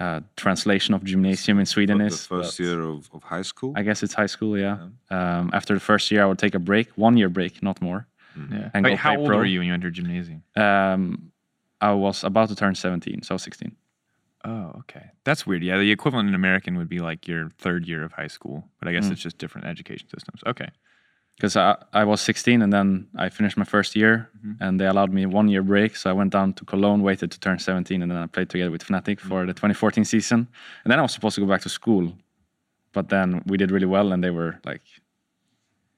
uh, 0.00 0.20
translation 0.36 0.94
of 0.94 1.02
gymnasium 1.04 1.58
in 1.58 1.66
Sweden 1.66 1.98
the 1.98 2.06
is. 2.06 2.24
first 2.26 2.58
year 2.60 2.80
of, 2.82 3.08
of 3.12 3.22
high 3.24 3.42
school. 3.42 3.72
I 3.76 3.82
guess 3.82 4.02
it's 4.04 4.14
high 4.14 4.26
school, 4.28 4.56
yeah. 4.56 4.78
Um, 5.10 5.50
after 5.52 5.74
the 5.74 5.80
first 5.80 6.10
year, 6.12 6.22
I 6.22 6.26
would 6.26 6.38
take 6.38 6.54
a 6.54 6.60
break, 6.60 6.88
one 6.96 7.16
year 7.16 7.28
break, 7.28 7.62
not 7.62 7.82
more. 7.82 8.06
Yeah. 8.36 8.70
And 8.74 8.84
Wait, 8.84 8.90
go 8.92 8.96
how 8.96 9.10
play 9.10 9.18
old 9.18 9.26
pro. 9.28 9.36
were 9.38 9.44
you 9.44 9.58
when 9.58 9.66
you 9.68 9.74
entered 9.74 9.94
gymnasium? 9.94 10.44
Um, 10.54 11.32
I 11.80 11.92
was 11.92 12.24
about 12.24 12.48
to 12.48 12.56
turn 12.56 12.74
17, 12.74 13.22
so 13.22 13.36
16. 13.36 13.74
Oh, 14.44 14.72
okay. 14.80 15.06
That's 15.24 15.46
weird. 15.46 15.62
Yeah, 15.62 15.78
the 15.78 15.90
equivalent 15.90 16.28
in 16.28 16.34
American 16.34 16.76
would 16.78 16.88
be 16.88 17.00
like 17.00 17.26
your 17.26 17.50
third 17.58 17.86
year 17.86 18.04
of 18.04 18.12
high 18.12 18.28
school, 18.28 18.64
but 18.78 18.88
I 18.88 18.92
guess 18.92 19.06
hmm. 19.06 19.12
it's 19.12 19.22
just 19.22 19.38
different 19.38 19.66
education 19.66 20.08
systems. 20.08 20.42
Okay. 20.46 20.68
Because 21.36 21.56
I, 21.56 21.76
I 21.92 22.04
was 22.04 22.20
16 22.20 22.62
and 22.62 22.72
then 22.72 23.08
I 23.16 23.28
finished 23.28 23.56
my 23.56 23.64
first 23.64 23.94
year 23.94 24.28
mm-hmm. 24.38 24.60
and 24.60 24.80
they 24.80 24.86
allowed 24.86 25.12
me 25.12 25.24
one 25.26 25.48
year 25.48 25.62
break. 25.62 25.94
So 25.94 26.10
I 26.10 26.12
went 26.12 26.32
down 26.32 26.52
to 26.54 26.64
Cologne, 26.64 27.02
waited 27.02 27.30
to 27.30 27.38
turn 27.38 27.60
17, 27.60 28.02
and 28.02 28.10
then 28.10 28.18
I 28.18 28.26
played 28.26 28.50
together 28.50 28.72
with 28.72 28.84
Fnatic 28.84 29.20
for 29.20 29.46
the 29.46 29.52
mm-hmm. 29.52 29.68
2014 29.68 30.04
season. 30.04 30.48
And 30.82 30.90
then 30.90 30.98
I 30.98 31.02
was 31.02 31.12
supposed 31.12 31.36
to 31.36 31.40
go 31.40 31.46
back 31.46 31.60
to 31.62 31.68
school, 31.68 32.12
but 32.92 33.08
then 33.08 33.42
we 33.46 33.56
did 33.56 33.70
really 33.70 33.86
well 33.86 34.12
and 34.12 34.22
they 34.22 34.30
were 34.30 34.58
like, 34.64 34.82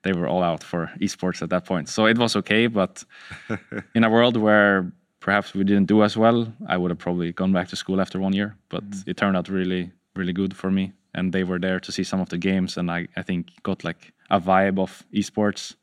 they 0.02 0.12
were 0.12 0.26
all 0.26 0.42
out 0.42 0.62
for 0.62 0.90
esports 1.00 1.42
at 1.42 1.50
that 1.50 1.64
point. 1.64 1.88
So 1.88 2.06
it 2.06 2.18
was 2.18 2.36
okay, 2.36 2.66
but 2.66 3.04
in 3.94 4.04
a 4.04 4.10
world 4.10 4.36
where 4.36 4.92
perhaps 5.20 5.54
we 5.54 5.64
didn't 5.64 5.86
do 5.86 6.02
as 6.02 6.16
well, 6.16 6.52
I 6.66 6.76
would 6.76 6.90
have 6.90 6.98
probably 6.98 7.32
gone 7.32 7.52
back 7.52 7.68
to 7.68 7.76
school 7.76 8.00
after 8.00 8.18
one 8.18 8.32
year. 8.32 8.56
But 8.68 8.84
it 9.06 9.16
turned 9.16 9.36
out 9.36 9.48
really, 9.48 9.92
really 10.16 10.32
good 10.32 10.56
for 10.56 10.70
me. 10.70 10.92
And 11.14 11.32
they 11.32 11.44
were 11.44 11.58
there 11.58 11.80
to 11.80 11.92
see 11.92 12.04
some 12.04 12.20
of 12.20 12.28
the 12.28 12.38
games, 12.38 12.76
and 12.76 12.90
I, 12.90 13.08
I 13.16 13.22
think 13.22 13.48
got 13.62 13.84
like 13.84 14.12
a 14.30 14.40
vibe 14.40 14.78
of 14.78 15.04
esports 15.12 15.74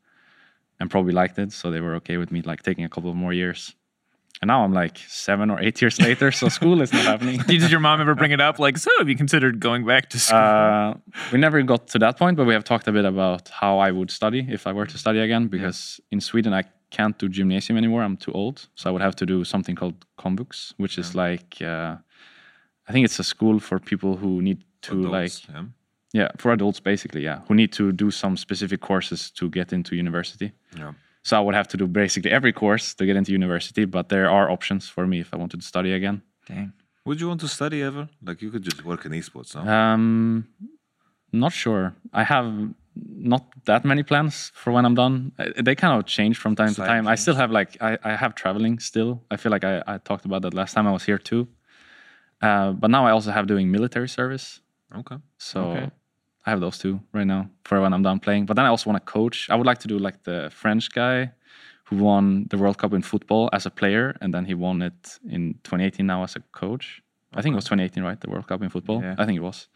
and 0.80 0.90
probably 0.90 1.12
liked 1.12 1.38
it, 1.38 1.52
so 1.52 1.70
they 1.70 1.80
were 1.80 1.94
okay 1.96 2.16
with 2.16 2.32
me 2.32 2.40
like 2.42 2.62
taking 2.62 2.84
a 2.84 2.88
couple 2.88 3.10
of 3.10 3.16
more 3.16 3.32
years. 3.32 3.74
And 4.40 4.48
now 4.48 4.62
I'm 4.62 4.72
like 4.72 4.96
seven 5.08 5.50
or 5.50 5.60
eight 5.60 5.82
years 5.82 6.00
later, 6.08 6.30
so 6.32 6.48
school 6.48 6.80
is 6.80 6.92
not 6.92 7.02
happening. 7.02 7.40
Did 7.46 7.70
your 7.70 7.80
mom 7.80 8.00
ever 8.00 8.14
bring 8.14 8.30
it 8.30 8.40
up? 8.40 8.58
Like, 8.58 8.78
so 8.78 8.90
have 8.98 9.08
you 9.08 9.16
considered 9.16 9.60
going 9.60 9.84
back 9.84 10.08
to 10.10 10.18
school? 10.18 10.38
Uh, 10.38 10.94
we 11.32 11.38
never 11.38 11.60
got 11.62 11.88
to 11.88 11.98
that 11.98 12.16
point, 12.18 12.36
but 12.36 12.46
we 12.46 12.54
have 12.54 12.64
talked 12.64 12.88
a 12.88 12.92
bit 12.92 13.04
about 13.04 13.48
how 13.48 13.78
I 13.78 13.90
would 13.90 14.10
study 14.10 14.46
if 14.48 14.66
I 14.66 14.72
were 14.72 14.86
to 14.86 14.96
study 14.96 15.18
again. 15.18 15.48
Because 15.48 16.00
in 16.10 16.20
Sweden, 16.20 16.54
I 16.54 16.64
can't 16.90 17.18
do 17.18 17.28
gymnasium 17.28 17.76
anymore. 17.76 18.02
I'm 18.02 18.16
too 18.16 18.32
old, 18.32 18.68
so 18.74 18.88
I 18.88 18.92
would 18.92 19.02
have 19.02 19.16
to 19.16 19.26
do 19.26 19.44
something 19.44 19.76
called 19.76 20.04
komvux, 20.18 20.74
which 20.76 20.98
is 20.98 21.14
like 21.14 21.60
uh, 21.60 21.96
I 22.88 22.92
think 22.92 23.04
it's 23.04 23.18
a 23.18 23.24
school 23.24 23.58
for 23.60 23.78
people 23.78 24.16
who 24.16 24.42
need 24.42 24.64
to 24.82 24.94
like 24.94 25.48
yeah. 25.48 25.64
yeah 26.12 26.28
for 26.36 26.52
adults 26.52 26.80
basically 26.80 27.22
yeah 27.24 27.40
who 27.48 27.54
need 27.54 27.72
to 27.72 27.90
do 27.92 28.10
some 28.10 28.36
specific 28.36 28.80
courses 28.80 29.30
to 29.32 29.50
get 29.50 29.72
into 29.72 29.96
university. 29.96 30.52
Yeah. 30.76 30.92
So 31.22 31.36
I 31.36 31.40
would 31.40 31.54
have 31.54 31.68
to 31.68 31.76
do 31.76 31.86
basically 31.86 32.30
every 32.30 32.52
course 32.52 32.94
to 32.94 33.04
get 33.04 33.16
into 33.16 33.32
university, 33.32 33.84
but 33.84 34.08
there 34.08 34.30
are 34.30 34.50
options 34.50 34.88
for 34.88 35.06
me 35.06 35.20
if 35.20 35.34
I 35.34 35.36
wanted 35.36 35.60
to 35.60 35.66
study 35.66 35.92
again. 35.92 36.22
Dang. 36.46 36.72
Would 37.04 37.20
you 37.20 37.28
want 37.28 37.40
to 37.40 37.48
study 37.48 37.82
ever? 37.82 38.08
Like 38.22 38.40
you 38.40 38.50
could 38.50 38.62
just 38.62 38.84
work 38.84 39.04
in 39.04 39.12
esports, 39.12 39.54
no? 39.54 39.70
Um, 39.70 40.46
not 41.32 41.52
sure. 41.52 41.94
I 42.12 42.24
have 42.24 42.70
not 43.06 43.44
that 43.64 43.84
many 43.84 44.02
plans 44.02 44.50
for 44.54 44.72
when 44.72 44.84
I'm 44.84 44.94
done. 44.94 45.32
Uh, 45.38 45.62
They 45.62 45.74
kind 45.74 45.98
of 45.98 46.06
change 46.06 46.36
from 46.38 46.54
time 46.56 46.68
to 46.68 46.74
Side 46.74 46.86
time. 46.88 47.06
I 47.06 47.16
still 47.16 47.34
have 47.34 47.50
like 47.50 47.76
I, 47.80 47.98
I 48.02 48.16
have 48.16 48.34
traveling 48.34 48.78
still. 48.80 49.22
I 49.30 49.36
feel 49.36 49.52
like 49.52 49.64
I, 49.64 49.82
I 49.86 49.98
talked 49.98 50.24
about 50.24 50.42
that 50.42 50.54
last 50.54 50.74
time 50.74 50.86
I 50.86 50.92
was 50.92 51.04
here 51.04 51.18
too. 51.18 51.46
Uh, 52.40 52.72
but 52.72 52.90
now 52.90 53.06
I 53.06 53.10
also 53.10 53.30
have 53.30 53.46
doing 53.46 53.70
military 53.70 54.08
service. 54.08 54.60
okay. 54.98 55.16
So 55.38 55.60
Okay. 55.60 55.90
I 56.46 56.50
have 56.50 56.60
those 56.60 56.78
two 56.78 57.00
right 57.12 57.26
now 57.26 57.50
for 57.64 57.80
when 57.80 57.92
I'm 57.92 58.02
done 58.02 58.20
playing. 58.20 58.46
But 58.46 58.56
then 58.56 58.64
I 58.64 58.68
also 58.68 58.90
want 58.90 59.04
to 59.04 59.12
coach. 59.12 59.48
I 59.50 59.54
would 59.56 59.66
like 59.66 59.78
to 59.80 59.88
do 59.88 59.98
like 59.98 60.22
the 60.22 60.48
French 60.50 60.90
guy 60.90 61.32
who 61.90 61.96
won 61.96 62.46
the 62.50 62.56
World 62.56 62.76
Cup 62.78 62.92
in 62.94 63.02
football 63.02 63.48
as 63.52 63.66
a 63.66 63.70
player, 63.70 64.14
and 64.20 64.32
then 64.32 64.44
he 64.46 64.54
won 64.54 64.82
it 64.82 65.18
in 65.28 65.54
2018 65.64 66.06
now 66.06 66.22
as 66.22 66.36
a 66.36 66.40
coach. 66.52 67.02
I 67.34 67.42
think 67.42 67.52
it 67.52 67.56
was 67.56 67.64
2018, 67.64 68.02
right? 68.04 68.20
The 68.20 68.30
World 68.30 68.46
Cup 68.46 68.62
in 68.62 68.70
football. 68.70 69.02
Yeah. 69.02 69.14
I 69.18 69.24
think 69.26 69.36
it 69.36 69.42
was. 69.42 69.68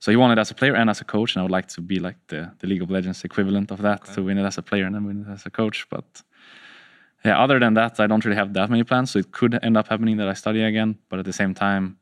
So 0.00 0.10
he 0.10 0.16
won 0.16 0.30
it 0.32 0.38
as 0.38 0.50
a 0.50 0.54
player 0.54 0.74
and 0.74 0.88
as 0.90 1.00
a 1.00 1.04
coach, 1.04 1.34
and 1.34 1.40
I 1.40 1.42
would 1.42 1.52
like 1.52 1.68
to 1.68 1.80
be 1.82 1.98
like 1.98 2.16
the, 2.28 2.50
the 2.58 2.66
League 2.66 2.82
of 2.82 2.90
Legends 2.90 3.22
equivalent 3.22 3.70
of 3.70 3.82
that 3.82 4.04
to 4.14 4.22
win 4.22 4.38
it 4.38 4.44
as 4.44 4.56
a 4.58 4.62
player 4.62 4.86
and 4.86 4.94
then 4.94 5.04
win 5.04 5.26
it 5.28 5.32
as 5.32 5.44
a 5.46 5.50
coach. 5.50 5.86
But 5.90 6.22
yeah, 7.24 7.38
other 7.38 7.58
than 7.60 7.74
that, 7.74 8.00
I 8.00 8.06
don't 8.06 8.24
really 8.24 8.36
have 8.36 8.54
that 8.54 8.70
many 8.70 8.82
plans. 8.82 9.10
So 9.10 9.18
it 9.18 9.30
could 9.30 9.62
end 9.62 9.76
up 9.76 9.88
happening 9.88 10.16
that 10.16 10.26
I 10.28 10.32
study 10.32 10.62
again. 10.62 10.98
But 11.10 11.18
at 11.18 11.26
the 11.26 11.34
same 11.34 11.52
time, 11.52 11.98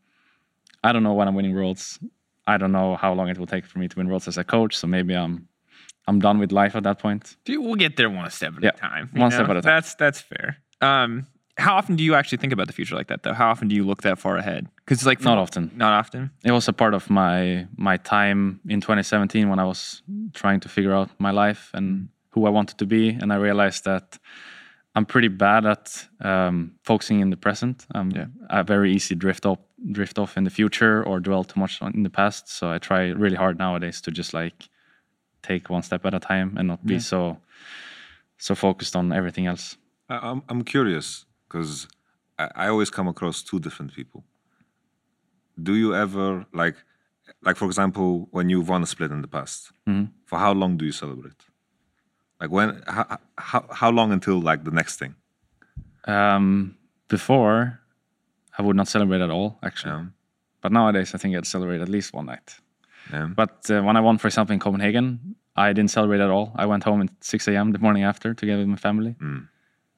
I 0.85 0.93
don't 0.93 1.03
know 1.03 1.13
when 1.15 1.27
I'm 1.27 1.35
winning 1.35 1.55
worlds. 1.57 1.99
I 2.47 2.57
don't 2.57 2.71
know 2.73 2.95
how 2.95 3.13
long 3.15 3.29
it 3.29 3.37
will 3.37 3.49
take 3.49 3.67
for 3.67 3.81
me 3.81 3.89
to 3.89 3.97
win 3.97 4.09
worlds 4.09 4.29
as 4.29 4.39
a 4.39 4.45
coach. 4.45 4.77
So 4.77 4.87
maybe 4.87 5.15
I'm 5.15 5.49
I'm 6.07 6.21
done 6.21 6.39
with 6.39 6.53
life 6.53 6.77
at 6.77 6.85
that 6.85 7.01
point. 7.01 7.37
Dude, 7.45 7.63
we'll 7.65 7.75
get 7.75 7.97
there 7.97 8.09
one 8.09 8.31
step 8.31 8.55
at 8.57 8.63
Yeah, 8.63 8.71
a 8.71 8.79
time. 8.79 9.11
one 9.13 9.31
step 9.33 9.49
at 9.51 9.57
a 9.57 9.61
time. 9.61 9.71
That's 9.75 9.95
that's 9.97 10.21
fair. 10.21 10.59
Um, 10.81 11.27
how 11.59 11.77
often 11.77 11.97
do 11.97 12.03
you 12.05 12.15
actually 12.15 12.39
think 12.39 12.53
about 12.53 12.67
the 12.67 12.73
future 12.73 12.95
like 12.97 13.09
that, 13.09 13.23
though? 13.23 13.35
How 13.35 13.51
often 13.51 13.69
do 13.69 13.75
you 13.75 13.85
look 13.85 14.03
that 14.03 14.19
far 14.19 14.37
ahead? 14.37 14.67
Because 14.85 15.05
like 15.07 15.21
Not 15.25 15.39
often. 15.39 15.71
Not 15.77 15.93
often. 15.93 16.31
It 16.45 16.53
was 16.53 16.69
a 16.69 16.73
part 16.73 16.95
of 16.95 17.11
my 17.11 17.67
my 17.77 17.97
time 17.99 18.61
in 18.69 18.81
2017 18.81 19.49
when 19.49 19.59
I 19.59 19.65
was 19.65 20.03
trying 20.35 20.61
to 20.61 20.69
figure 20.69 20.93
out 20.95 21.11
my 21.19 21.31
life 21.33 21.71
and 21.75 22.09
who 22.31 22.47
I 22.47 22.51
wanted 22.51 22.79
to 22.79 22.87
be, 22.87 23.09
and 23.21 23.33
I 23.33 23.37
realized 23.37 23.85
that 23.85 24.19
I'm 24.95 25.05
pretty 25.07 25.29
bad 25.29 25.67
at 25.67 26.09
um, 26.21 26.73
focusing 26.85 27.21
in 27.21 27.31
the 27.31 27.37
present. 27.37 27.87
Um, 27.95 28.11
Yeah. 28.11 28.27
I 28.51 28.63
very 28.63 28.93
easy 28.93 29.15
drift 29.15 29.45
off 29.47 29.59
drift 29.93 30.19
off 30.19 30.37
in 30.37 30.45
the 30.45 30.51
future 30.51 31.05
or 31.07 31.21
dwell 31.21 31.45
too 31.45 31.61
much 31.61 31.83
on 31.83 31.93
in 31.95 32.03
the 32.03 32.11
past. 32.11 32.49
So 32.49 32.75
I 32.75 32.79
try 32.79 33.13
really 33.15 33.37
hard 33.37 33.59
nowadays 33.59 34.01
to 34.03 34.11
just 34.11 34.35
like 34.35 34.69
take 35.43 35.71
one 35.71 35.83
step 35.83 36.05
at 36.07 36.15
a 36.15 36.19
time 36.19 36.57
and 36.59 36.69
not 36.69 36.85
be 36.85 36.95
Yeah. 36.95 37.01
so 37.01 37.37
so 38.39 38.55
focused 38.55 38.97
on 38.97 39.13
everything 39.13 39.47
else. 39.47 39.77
I, 40.09 40.19
I'm 40.31 40.43
I'm 40.49 40.63
curious 40.65 41.27
because 41.49 41.89
I, 42.39 42.49
I 42.55 42.69
always 42.69 42.91
come 42.91 43.09
across 43.09 43.43
two 43.43 43.59
different 43.61 43.95
people. 43.95 44.25
Do 45.61 45.75
you 45.75 45.95
ever 45.95 46.47
like, 46.53 46.77
like 47.43 47.57
for 47.57 47.65
example, 47.67 48.29
when 48.31 48.49
you've 48.51 48.69
won 48.69 48.83
a 48.83 48.87
split 48.87 49.11
in 49.11 49.23
the 49.23 49.29
past, 49.29 49.73
Mhm. 49.87 50.11
for 50.27 50.39
how 50.39 50.53
long 50.53 50.77
do 50.77 50.85
you 50.85 50.93
celebrate? 50.93 51.41
Like 52.41 52.51
when, 52.51 52.83
how, 52.87 53.19
how, 53.37 53.67
how 53.73 53.91
long 53.91 54.13
until 54.13 54.41
like 54.41 54.65
the 54.65 54.71
next 54.71 54.99
thing? 54.99 55.15
Um, 56.05 56.77
before, 57.09 57.81
I 58.57 58.63
would 58.63 58.77
not 58.77 58.89
celebrate 58.89 59.21
at 59.21 59.31
all, 59.31 59.59
actually. 59.63 59.93
Yeah. 59.93 60.05
But 60.61 60.73
nowadays, 60.73 61.15
I 61.15 61.19
think 61.19 61.37
I'd 61.37 61.47
celebrate 61.47 61.81
at 61.81 61.89
least 61.89 62.13
one 62.13 62.27
night. 62.27 62.57
Yeah. 63.13 63.27
But 63.27 63.71
uh, 63.71 63.83
when 63.83 63.97
I 63.97 64.01
won, 64.01 64.19
for 64.19 64.29
example, 64.29 64.53
in 64.55 64.61
Copenhagen, 64.61 65.35
I 65.57 65.73
didn't 65.73 65.91
celebrate 65.91 66.21
at 66.21 66.31
all. 66.31 66.53
I 66.57 66.67
went 66.67 66.85
home 66.85 67.03
at 67.03 67.11
6 67.21 67.49
a.m. 67.49 67.73
the 67.73 67.79
morning 67.79 68.05
after 68.05 68.35
together 68.35 68.59
with 68.61 68.69
my 68.69 68.77
family. 68.77 69.17
Mm. 69.21 69.49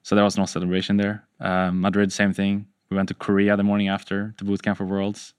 So 0.03 0.15
there 0.15 0.23
was 0.23 0.37
no 0.37 0.45
celebration 0.45 0.97
there. 0.97 1.23
Um, 1.41 1.81
Madrid, 1.81 2.11
same 2.13 2.33
thing. 2.33 2.67
We 2.89 2.97
went 2.97 3.09
to 3.09 3.15
Korea 3.15 3.57
the 3.57 3.63
morning 3.63 3.87
after 3.89 4.33
to 4.37 4.43
boot 4.45 4.61
camp 4.63 4.77
for 4.77 4.85
Worlds. 4.85 5.33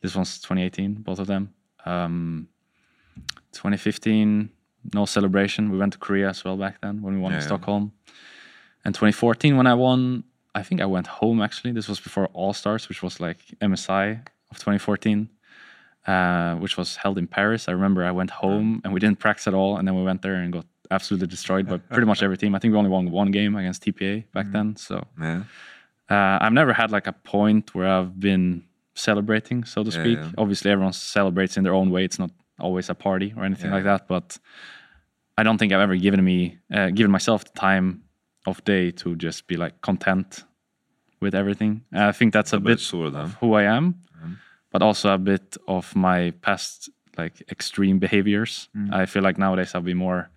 This 0.00 0.14
one's 0.14 0.38
2018, 0.40 0.94
both 1.02 1.18
of 1.18 1.26
them. 1.26 1.52
Um, 1.84 2.48
2015, 3.52 4.50
no 4.94 5.04
celebration. 5.04 5.70
We 5.70 5.78
went 5.78 5.92
to 5.94 5.98
Korea 5.98 6.28
as 6.28 6.44
well 6.44 6.56
back 6.56 6.80
then 6.80 7.02
when 7.02 7.14
we 7.14 7.20
won 7.20 7.32
Yeah, 7.32 7.38
in. 7.38 7.44
Stockholm. 7.44 7.92
And 8.84 8.94
2014, 8.94 9.56
when 9.56 9.66
I 9.66 9.74
won, 9.74 10.24
I 10.54 10.62
think 10.62 10.80
I 10.80 10.86
went 10.86 11.06
home 11.06 11.42
actually. 11.42 11.72
This 11.72 11.88
was 11.88 12.00
before 12.00 12.26
All 12.32 12.52
Stars, 12.52 12.88
which 12.88 13.02
was 13.02 13.18
like 13.20 13.38
MSI 13.60 14.20
of 14.50 14.56
2014, 14.58 15.28
uh, 16.06 16.54
which 16.56 16.76
was 16.76 16.96
held 16.96 17.18
in 17.18 17.26
Paris. 17.26 17.68
I 17.68 17.72
remember 17.72 18.04
I 18.04 18.12
went 18.12 18.30
home 18.30 18.80
and 18.84 18.92
we 18.92 19.00
didn't 19.00 19.18
practice 19.18 19.46
at 19.48 19.54
all. 19.54 19.76
And 19.76 19.86
then 19.88 19.96
we 19.96 20.04
went 20.04 20.22
there 20.22 20.34
and 20.34 20.52
got 20.52 20.66
absolutely 20.90 21.26
destroyed 21.26 21.68
by 21.68 21.76
pretty 21.78 22.06
much 22.12 22.22
every 22.22 22.36
team. 22.38 22.54
I 22.54 22.58
think 22.58 22.72
we 22.72 22.78
only 22.78 22.90
won 22.90 23.10
one 23.10 23.30
game 23.30 23.56
against 23.56 23.84
TPA 23.84 24.24
back 24.32 24.46
then. 24.52 24.76
So 24.76 25.04
Yeah. 25.20 25.42
uh, 26.10 26.38
I've 26.40 26.52
never 26.52 26.72
had 26.72 26.90
like 26.90 27.06
a 27.06 27.12
point 27.12 27.74
where 27.74 27.88
I've 27.88 28.18
been 28.18 28.64
celebrating, 28.94 29.64
so 29.64 29.84
to 29.84 29.90
speak. 29.90 30.18
yeah. 30.18 30.30
Obviously, 30.38 30.70
everyone 30.70 30.92
celebrates 30.92 31.56
in 31.56 31.64
their 31.64 31.74
own 31.74 31.90
way. 31.90 32.04
It's 32.04 32.18
not 32.18 32.30
always 32.58 32.88
a 32.90 32.94
party 32.94 33.32
or 33.36 33.44
anything 33.44 33.70
like 33.70 33.84
that. 33.84 34.08
But 34.08 34.38
I 35.36 35.42
don't 35.44 35.58
think 35.58 35.72
I've 35.72 35.80
ever 35.80 35.96
given 35.96 36.24
me, 36.24 36.58
uh, 36.72 36.90
given 36.90 37.10
myself 37.12 37.44
the 37.44 37.58
time 37.60 38.02
of 38.46 38.64
day 38.64 38.90
to 38.92 39.14
just 39.14 39.46
be 39.46 39.56
like 39.56 39.80
content 39.82 40.44
with 41.20 41.34
everything. 41.34 41.82
And 41.92 42.02
I 42.04 42.12
think 42.12 42.32
that's 42.32 42.52
a, 42.52 42.56
A 42.56 42.60
bit 42.60 42.78
bit 42.78 43.14
of 43.14 43.34
who 43.40 43.54
I 43.54 43.64
am, 43.64 43.94
but 44.72 44.82
also 44.82 45.12
a 45.14 45.18
bit 45.18 45.56
of 45.68 45.94
my 45.94 46.32
past 46.42 46.90
like 47.16 47.42
extreme 47.50 47.98
behaviors. 47.98 48.68
I 48.92 49.06
feel 49.06 49.22
like 49.22 49.38
nowadays 49.38 49.74
I'll 49.74 49.80
be 49.82 49.94
more 49.94 50.30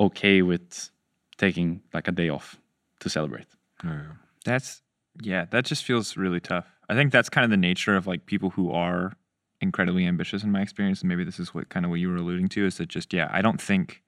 okay 0.00 0.42
with 0.42 0.90
taking 1.38 1.82
like 1.92 2.08
a 2.08 2.12
day 2.12 2.28
off 2.28 2.56
to 3.00 3.08
celebrate. 3.08 3.46
Oh, 3.84 3.88
yeah. 3.88 4.12
That's 4.44 4.82
yeah, 5.22 5.46
that 5.50 5.64
just 5.64 5.84
feels 5.84 6.16
really 6.16 6.40
tough. 6.40 6.66
I 6.88 6.94
think 6.94 7.10
that's 7.10 7.28
kind 7.28 7.44
of 7.44 7.50
the 7.50 7.56
nature 7.56 7.96
of 7.96 8.06
like 8.06 8.26
people 8.26 8.50
who 8.50 8.70
are 8.70 9.16
incredibly 9.60 10.06
ambitious 10.06 10.42
in 10.42 10.52
my 10.52 10.60
experience, 10.60 11.00
and 11.00 11.08
maybe 11.08 11.24
this 11.24 11.40
is 11.40 11.54
what 11.54 11.68
kind 11.68 11.84
of 11.84 11.90
what 11.90 12.00
you 12.00 12.08
were 12.08 12.16
alluding 12.16 12.48
to 12.48 12.66
is 12.66 12.76
that 12.78 12.88
just 12.88 13.12
yeah, 13.12 13.28
I 13.32 13.42
don't 13.42 13.60
think 13.60 14.02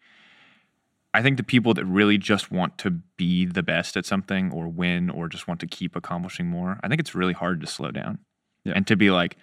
I 1.15 1.23
think 1.23 1.37
the 1.37 1.43
people 1.43 1.75
that 1.75 1.85
really 1.85 2.19
just 2.19 2.53
want 2.53 2.79
to 2.79 2.91
be 2.91 3.47
the 3.47 3.63
best 3.63 3.97
at 3.97 4.05
something 4.05 4.53
or 4.53 4.69
win 4.69 5.11
or 5.11 5.29
just 5.29 5.49
want 5.49 5.61
to 5.61 5.67
keep 5.67 5.97
accomplishing 5.97 6.47
more, 6.47 6.79
I 6.83 6.89
think 6.89 7.01
it's 7.01 7.15
really 7.15 7.33
hard 7.33 7.61
to 7.63 7.67
slow 7.67 7.91
down. 7.91 8.19
Yeah. 8.65 8.75
And 8.77 8.87
to 8.87 8.97
be 8.97 9.11
like, 9.11 9.37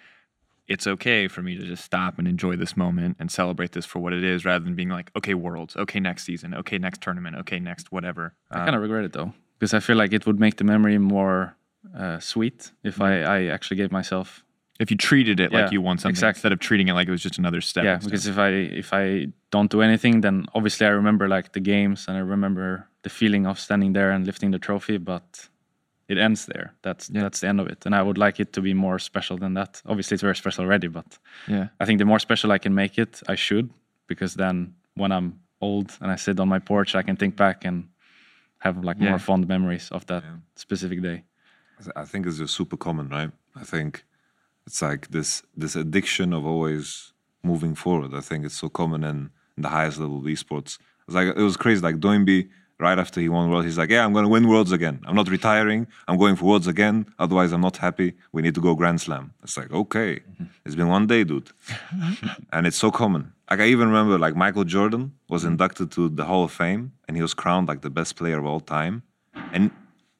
it's 0.68 0.86
okay 0.86 1.28
for 1.28 1.42
me 1.42 1.56
to 1.56 1.64
just 1.64 1.84
stop 1.84 2.18
and 2.18 2.26
enjoy 2.26 2.56
this 2.56 2.76
moment 2.76 3.16
and 3.20 3.30
celebrate 3.30 3.72
this 3.72 3.86
for 3.86 3.98
what 4.00 4.12
it 4.12 4.24
is 4.24 4.44
rather 4.44 4.64
than 4.64 4.74
being 4.74 4.88
like, 4.88 5.10
okay, 5.16 5.34
worlds, 5.34 5.76
okay, 5.76 6.00
next 6.00 6.24
season, 6.24 6.54
okay, 6.54 6.78
next 6.78 7.00
tournament, 7.00 7.36
okay, 7.36 7.60
next 7.60 7.92
whatever. 7.92 8.34
I 8.50 8.58
Um, 8.60 8.64
kind 8.64 8.76
of 8.76 8.82
regret 8.82 9.04
it 9.04 9.12
though, 9.12 9.32
because 9.58 9.72
I 9.74 9.80
feel 9.80 9.96
like 9.96 10.12
it 10.12 10.26
would 10.26 10.40
make 10.40 10.56
the 10.56 10.64
memory 10.64 10.98
more 10.98 11.56
uh, 11.96 12.18
sweet 12.18 12.72
if 12.82 13.00
I, 13.00 13.20
I 13.22 13.44
actually 13.46 13.76
gave 13.76 13.92
myself. 13.92 14.42
if 14.78 14.90
you 14.90 14.96
treated 14.96 15.40
it 15.40 15.52
Yeah, 15.52 15.60
like 15.62 15.72
you 15.72 15.80
won 15.80 15.96
something 15.98 16.10
exactly. 16.18 16.38
instead 16.38 16.52
of 16.52 16.58
treating 16.58 16.88
it 16.88 16.94
like 16.98 17.08
it 17.08 17.12
was 17.12 17.22
just 17.22 17.38
another 17.38 17.60
step. 17.62 17.84
yeah, 17.84 17.96
because 18.04 18.26
if 18.26 18.36
I 18.36 18.48
if 18.82 18.92
I 18.92 19.28
don't 19.54 19.70
do 19.70 19.80
anything, 19.80 20.20
then 20.20 20.36
obviously 20.56 20.84
I 20.86 20.90
remember 20.90 21.28
like 21.36 21.52
the 21.52 21.60
games 21.60 22.08
and 22.08 22.14
I 22.20 22.20
remember 22.20 22.66
the 23.04 23.08
feeling 23.08 23.46
of 23.46 23.58
standing 23.58 23.92
there 23.94 24.10
and 24.14 24.26
lifting 24.26 24.50
the 24.50 24.58
trophy, 24.58 24.98
but 24.98 25.48
it 26.08 26.18
ends 26.18 26.46
there. 26.46 26.72
That's 26.82 27.10
Yeah. 27.10 27.22
that's 27.22 27.40
the 27.40 27.48
end 27.48 27.60
of 27.60 27.66
it, 27.66 27.86
and 27.86 27.94
I 27.94 28.02
would 28.02 28.18
like 28.18 28.40
it 28.42 28.52
to 28.52 28.60
be 28.60 28.74
more 28.74 28.98
special 28.98 29.38
than 29.38 29.54
that. 29.54 29.82
Obviously, 29.86 30.14
it's 30.14 30.22
very 30.22 30.36
special 30.36 30.64
already, 30.64 30.88
but 30.88 31.18
yeah, 31.48 31.68
I 31.80 31.84
think 31.86 31.98
the 31.98 32.04
more 32.06 32.18
special 32.20 32.52
I 32.52 32.58
can 32.58 32.74
make 32.74 32.98
it, 32.98 33.22
I 33.28 33.34
should, 33.36 33.70
because 34.06 34.34
then 34.34 34.74
when 34.94 35.12
I'm 35.12 35.40
old 35.60 35.96
and 36.00 36.10
I 36.12 36.16
sit 36.16 36.38
on 36.40 36.48
my 36.48 36.58
porch, 36.60 36.94
I 36.94 37.02
can 37.02 37.16
think 37.16 37.36
back 37.36 37.64
and 37.64 37.88
have 38.58 38.84
like 38.84 38.98
Yeah. 39.00 39.10
more 39.10 39.18
fond 39.18 39.46
memories 39.48 39.90
of 39.92 40.04
that 40.06 40.22
Yeah. 40.22 40.36
specific 40.54 41.02
day. 41.02 41.24
I 41.94 42.04
think 42.06 42.26
it's 42.26 42.38
just 42.38 42.54
super 42.54 42.76
common, 42.76 43.08
right? 43.08 43.30
I 43.54 43.64
think 43.64 44.04
it's 44.66 44.80
like 44.82 45.08
this 45.08 45.42
this 45.56 45.76
addiction 45.76 46.32
of 46.32 46.44
always 46.46 47.12
moving 47.42 47.74
forward. 47.76 48.14
I 48.14 48.20
think 48.22 48.44
it's 48.44 48.56
so 48.58 48.68
common 48.68 49.04
in, 49.04 49.30
in 49.56 49.62
the 49.62 49.68
highest 49.68 49.98
level 49.98 50.18
of 50.18 50.24
esports. 50.24 50.78
It's 51.06 51.14
like 51.14 51.28
it 51.36 51.42
was 51.42 51.56
crazy. 51.56 51.80
Like 51.82 52.00
Doinby 52.00 52.48
right 52.78 52.98
after 52.98 53.20
he 53.20 53.28
won 53.28 53.50
World, 53.50 53.64
he's 53.64 53.78
like, 53.78 53.90
"Yeah, 53.90 54.04
I'm 54.04 54.12
going 54.12 54.24
to 54.24 54.28
win 54.28 54.48
Worlds 54.48 54.72
again. 54.72 55.00
I'm 55.06 55.16
not 55.16 55.28
retiring. 55.28 55.86
I'm 56.08 56.18
going 56.18 56.36
for 56.36 56.44
Worlds 56.44 56.66
again. 56.66 57.06
Otherwise, 57.18 57.52
I'm 57.52 57.60
not 57.60 57.76
happy. 57.78 58.14
We 58.32 58.42
need 58.42 58.54
to 58.54 58.60
go 58.60 58.74
Grand 58.74 59.00
Slam." 59.00 59.32
It's 59.42 59.56
like, 59.56 59.72
okay, 59.72 60.16
mm-hmm. 60.16 60.44
it's 60.64 60.74
been 60.74 60.88
one 60.88 61.06
day, 61.06 61.24
dude, 61.24 61.50
and 62.52 62.66
it's 62.66 62.76
so 62.76 62.90
common. 62.90 63.32
Like 63.50 63.60
I 63.60 63.66
even 63.66 63.88
remember, 63.88 64.18
like 64.18 64.36
Michael 64.36 64.64
Jordan 64.64 65.12
was 65.28 65.42
mm-hmm. 65.42 65.52
inducted 65.52 65.90
to 65.92 66.08
the 66.08 66.24
Hall 66.24 66.44
of 66.44 66.52
Fame, 66.52 66.92
and 67.06 67.16
he 67.16 67.22
was 67.22 67.34
crowned 67.34 67.68
like 67.68 67.82
the 67.82 67.90
best 67.90 68.16
player 68.16 68.38
of 68.38 68.46
all 68.46 68.60
time. 68.60 69.02
And 69.52 69.70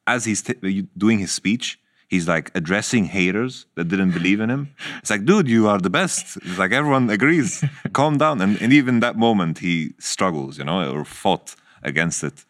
as 0.05 0.25
he's 0.25 0.41
t- 0.41 0.87
doing 0.97 1.19
his 1.19 1.31
speech, 1.31 1.79
he's 2.07 2.27
like 2.27 2.51
addressing 2.55 3.05
haters 3.05 3.65
that 3.75 3.85
didn't 3.89 4.11
believe 4.11 4.39
in 4.39 4.49
him. 4.49 4.73
It's 4.99 5.09
like, 5.09 5.25
dude, 5.25 5.47
you 5.47 5.67
are 5.67 5.79
the 5.79 5.89
best. 5.89 6.37
It's 6.37 6.57
like 6.57 6.71
everyone 6.71 7.09
agrees. 7.09 7.63
Calm 7.93 8.17
down. 8.17 8.41
And, 8.41 8.59
and 8.61 8.71
even 8.73 9.01
that 9.01 9.17
moment, 9.17 9.59
he 9.59 9.93
struggles, 9.99 10.57
you 10.57 10.63
know, 10.63 10.91
or 10.91 11.03
fought 11.03 11.55
against 11.83 12.23
it, 12.23 12.45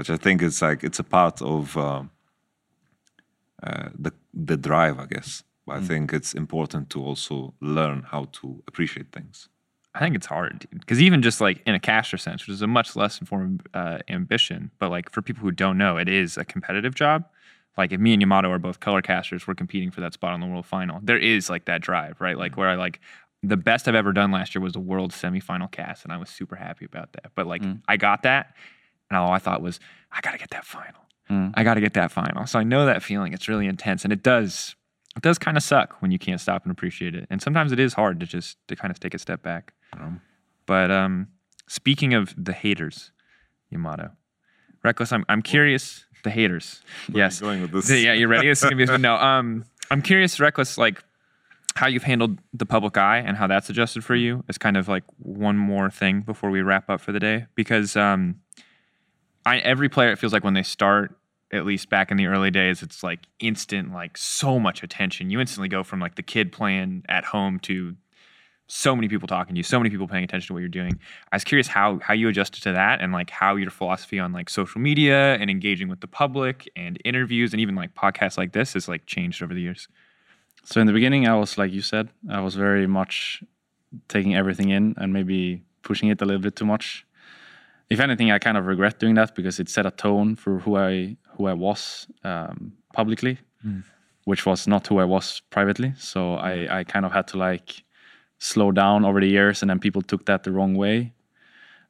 which 0.00 0.08
I 0.08 0.16
think 0.16 0.40
it's 0.40 0.62
like 0.62 0.82
it's 0.82 0.98
a 0.98 1.04
part 1.04 1.42
of 1.42 1.76
uh, 1.76 2.04
uh, 3.62 3.88
the 3.94 4.12
the 4.32 4.56
drive, 4.56 4.98
I 4.98 5.04
guess. 5.04 5.44
But 5.66 5.76
I 5.76 5.80
think 5.82 6.14
it's 6.14 6.32
important 6.32 6.88
to 6.90 7.04
also 7.04 7.52
learn 7.60 8.04
how 8.12 8.22
to 8.38 8.62
appreciate 8.66 9.12
things. 9.12 9.50
I 9.94 9.98
think 9.98 10.16
it's 10.16 10.26
hard 10.26 10.66
because 10.72 11.02
even 11.02 11.20
just 11.20 11.38
like 11.42 11.60
in 11.66 11.74
a 11.74 11.80
caster 11.80 12.16
sense, 12.16 12.46
which 12.46 12.54
is 12.54 12.62
a 12.62 12.66
much 12.66 12.96
less 12.96 13.20
informed 13.20 13.68
uh, 13.74 13.98
ambition, 14.08 14.70
but 14.78 14.90
like 14.90 15.10
for 15.10 15.20
people 15.20 15.42
who 15.42 15.50
don't 15.50 15.76
know, 15.76 15.98
it 15.98 16.08
is 16.08 16.38
a 16.38 16.46
competitive 16.46 16.94
job. 16.94 17.26
Like 17.76 17.92
if 17.92 18.00
me 18.00 18.14
and 18.14 18.22
Yamato 18.22 18.50
are 18.50 18.58
both 18.58 18.80
color 18.80 19.02
casters, 19.02 19.46
we're 19.46 19.54
competing 19.54 19.90
for 19.90 20.00
that 20.00 20.14
spot 20.14 20.32
on 20.32 20.40
the 20.40 20.46
world 20.46 20.64
final. 20.64 21.00
There 21.02 21.18
is 21.18 21.50
like 21.50 21.66
that 21.66 21.82
drive, 21.82 22.22
right? 22.22 22.38
Like 22.38 22.56
where 22.56 22.70
I 22.70 22.76
like 22.76 23.00
the 23.42 23.58
best 23.58 23.86
I've 23.86 23.94
ever 23.94 24.14
done 24.14 24.30
last 24.30 24.54
year 24.54 24.62
was 24.62 24.72
the 24.72 24.80
world 24.80 25.12
semifinal 25.12 25.70
cast, 25.70 26.04
and 26.04 26.12
I 26.12 26.16
was 26.16 26.30
super 26.30 26.56
happy 26.56 26.86
about 26.86 27.12
that. 27.12 27.32
But 27.34 27.46
like 27.46 27.62
I 27.86 27.98
got 27.98 28.22
that, 28.22 28.54
and 29.10 29.18
all 29.18 29.32
I 29.32 29.38
thought 29.38 29.60
was 29.60 29.80
I 30.12 30.20
got 30.20 30.32
to 30.32 30.38
get 30.38 30.50
that 30.50 30.64
final. 30.64 31.00
Mm. 31.28 31.52
I 31.54 31.62
got 31.64 31.74
to 31.74 31.80
get 31.80 31.94
that 31.94 32.10
final. 32.10 32.46
So 32.46 32.58
I 32.58 32.64
know 32.64 32.86
that 32.86 33.02
feeling. 33.02 33.32
It's 33.32 33.48
really 33.48 33.66
intense, 33.66 34.04
and 34.04 34.12
it 34.12 34.22
does. 34.22 34.74
It 35.16 35.22
does 35.22 35.38
kind 35.38 35.56
of 35.56 35.62
suck 35.62 36.00
when 36.00 36.12
you 36.12 36.18
can't 36.18 36.40
stop 36.40 36.62
and 36.62 36.70
appreciate 36.70 37.16
it. 37.16 37.26
And 37.30 37.42
sometimes 37.42 37.72
it 37.72 37.80
is 37.80 37.94
hard 37.94 38.20
to 38.20 38.26
just 38.26 38.56
to 38.68 38.76
kind 38.76 38.92
of 38.92 39.00
take 39.00 39.12
a 39.14 39.18
step 39.18 39.42
back. 39.42 39.74
Um, 39.92 40.20
But 40.66 40.90
um, 40.90 41.28
speaking 41.66 42.14
of 42.14 42.32
the 42.36 42.52
haters, 42.52 43.10
Yamato, 43.70 44.10
Rekkles. 44.84 45.12
I'm 45.12 45.24
I'm 45.28 45.42
curious. 45.42 46.04
The 46.22 46.30
haters. 46.30 46.82
yes. 47.12 47.40
going 47.40 47.62
with 47.62 47.72
this? 47.72 47.90
Yeah, 47.90 48.12
you 48.12 48.28
ready? 48.28 48.48
This 48.48 48.62
is 48.62 48.70
gonna 48.70 48.76
be 48.76 48.98
no. 48.98 49.16
Um, 49.16 49.64
I'm 49.90 50.02
curious, 50.02 50.36
Rekkles. 50.38 50.78
Like 50.78 51.02
how 51.76 51.86
you've 51.86 52.02
handled 52.02 52.38
the 52.52 52.66
public 52.66 52.96
eye 52.98 53.18
and 53.18 53.36
how 53.36 53.46
that's 53.46 53.70
adjusted 53.70 54.04
for 54.04 54.14
you. 54.14 54.44
Is 54.48 54.58
kind 54.58 54.76
of 54.76 54.88
like 54.88 55.04
one 55.18 55.56
more 55.56 55.90
thing 55.90 56.20
before 56.20 56.50
we 56.50 56.60
wrap 56.62 56.90
up 56.90 57.00
for 57.00 57.12
the 57.12 57.20
day 57.20 57.46
because 57.54 57.96
um, 57.96 58.40
I 59.46 59.58
every 59.58 59.88
player 59.88 60.10
it 60.10 60.18
feels 60.18 60.32
like 60.32 60.44
when 60.44 60.54
they 60.54 60.62
start. 60.62 61.16
At 61.52 61.66
least 61.66 61.90
back 61.90 62.12
in 62.12 62.16
the 62.16 62.26
early 62.26 62.52
days, 62.52 62.80
it's 62.80 63.02
like 63.02 63.26
instant, 63.40 63.92
like 63.92 64.16
so 64.16 64.60
much 64.60 64.84
attention. 64.84 65.30
You 65.30 65.40
instantly 65.40 65.68
go 65.68 65.82
from 65.82 65.98
like 65.98 66.14
the 66.14 66.22
kid 66.22 66.52
playing 66.52 67.04
at 67.08 67.24
home 67.24 67.58
to 67.60 67.96
so 68.68 68.94
many 68.94 69.08
people 69.08 69.26
talking 69.26 69.56
to 69.56 69.58
you, 69.58 69.64
so 69.64 69.80
many 69.80 69.90
people 69.90 70.06
paying 70.06 70.22
attention 70.22 70.46
to 70.46 70.52
what 70.52 70.60
you're 70.60 70.68
doing. 70.68 71.00
I 71.32 71.36
was 71.36 71.42
curious 71.42 71.66
how 71.66 71.98
how 72.00 72.14
you 72.14 72.28
adjusted 72.28 72.62
to 72.62 72.72
that 72.72 73.00
and 73.00 73.12
like 73.12 73.30
how 73.30 73.56
your 73.56 73.70
philosophy 73.70 74.20
on 74.20 74.32
like 74.32 74.48
social 74.48 74.80
media 74.80 75.34
and 75.34 75.50
engaging 75.50 75.88
with 75.88 76.00
the 76.00 76.06
public 76.06 76.70
and 76.76 76.98
interviews 77.04 77.52
and 77.52 77.60
even 77.60 77.74
like 77.74 77.94
podcasts 77.94 78.38
like 78.38 78.52
this 78.52 78.74
has 78.74 78.86
like 78.86 79.06
changed 79.06 79.42
over 79.42 79.52
the 79.52 79.60
years. 79.60 79.88
So 80.64 80.80
in 80.80 80.86
the 80.86 80.92
beginning, 80.92 81.26
I 81.26 81.34
was 81.34 81.58
like 81.58 81.72
you 81.72 81.82
said, 81.82 82.10
I 82.30 82.40
was 82.40 82.54
very 82.54 82.86
much 82.86 83.42
taking 84.08 84.36
everything 84.36 84.70
in 84.70 84.94
and 84.98 85.12
maybe 85.12 85.64
pushing 85.82 86.08
it 86.10 86.22
a 86.22 86.24
little 86.24 86.40
bit 86.40 86.54
too 86.54 86.66
much. 86.66 87.04
If 87.90 88.00
anything, 88.00 88.30
I 88.30 88.38
kind 88.38 88.56
of 88.56 88.66
regret 88.66 89.00
doing 89.00 89.16
that 89.16 89.34
because 89.34 89.60
it 89.60 89.68
set 89.68 89.84
a 89.84 89.90
tone 89.90 90.36
for 90.36 90.60
who 90.60 90.76
I 90.76 91.16
who 91.36 91.46
I 91.46 91.54
was 91.54 92.06
um, 92.24 92.72
publicly, 92.94 93.38
which 94.24 94.46
was 94.46 94.66
not 94.66 94.86
who 94.86 95.00
I 95.00 95.04
was 95.04 95.42
privately. 95.50 95.92
So 95.98 96.34
I 96.34 96.80
I 96.80 96.84
kind 96.84 97.04
of 97.04 97.12
had 97.12 97.26
to 97.28 97.38
like 97.38 97.84
slow 98.38 98.72
down 98.72 99.04
over 99.04 99.20
the 99.20 99.28
years, 99.28 99.62
and 99.62 99.70
then 99.70 99.80
people 99.80 100.02
took 100.02 100.24
that 100.26 100.42
the 100.44 100.52
wrong 100.52 100.74
way. 100.76 101.12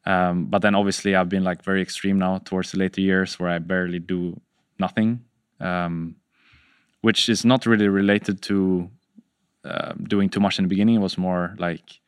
Um, 0.07 0.46
but 0.46 0.62
then 0.62 0.74
obviously 0.74 1.14
I've 1.14 1.28
been 1.28 1.44
like 1.44 1.62
very 1.62 1.82
extreme 1.82 2.18
now 2.18 2.38
towards 2.38 2.72
the 2.72 2.78
later 2.78 3.03
years 3.03 3.38
where 3.38 3.51
I 3.51 3.59
barely 3.59 3.98
do 3.98 4.40
nothing. 4.78 5.20
Um, 5.61 6.16
which 7.03 7.28
is 7.28 7.44
not 7.44 7.66
really 7.66 7.88
related 7.88 8.42
to 8.42 8.90
um, 9.64 10.05
doing 10.09 10.28
too 10.28 10.40
much 10.40 10.59
in 10.59 10.64
the 10.64 10.68
beginning. 10.68 10.96
It 10.96 11.01
was 11.01 11.18
more 11.18 11.55
like 11.59 12.01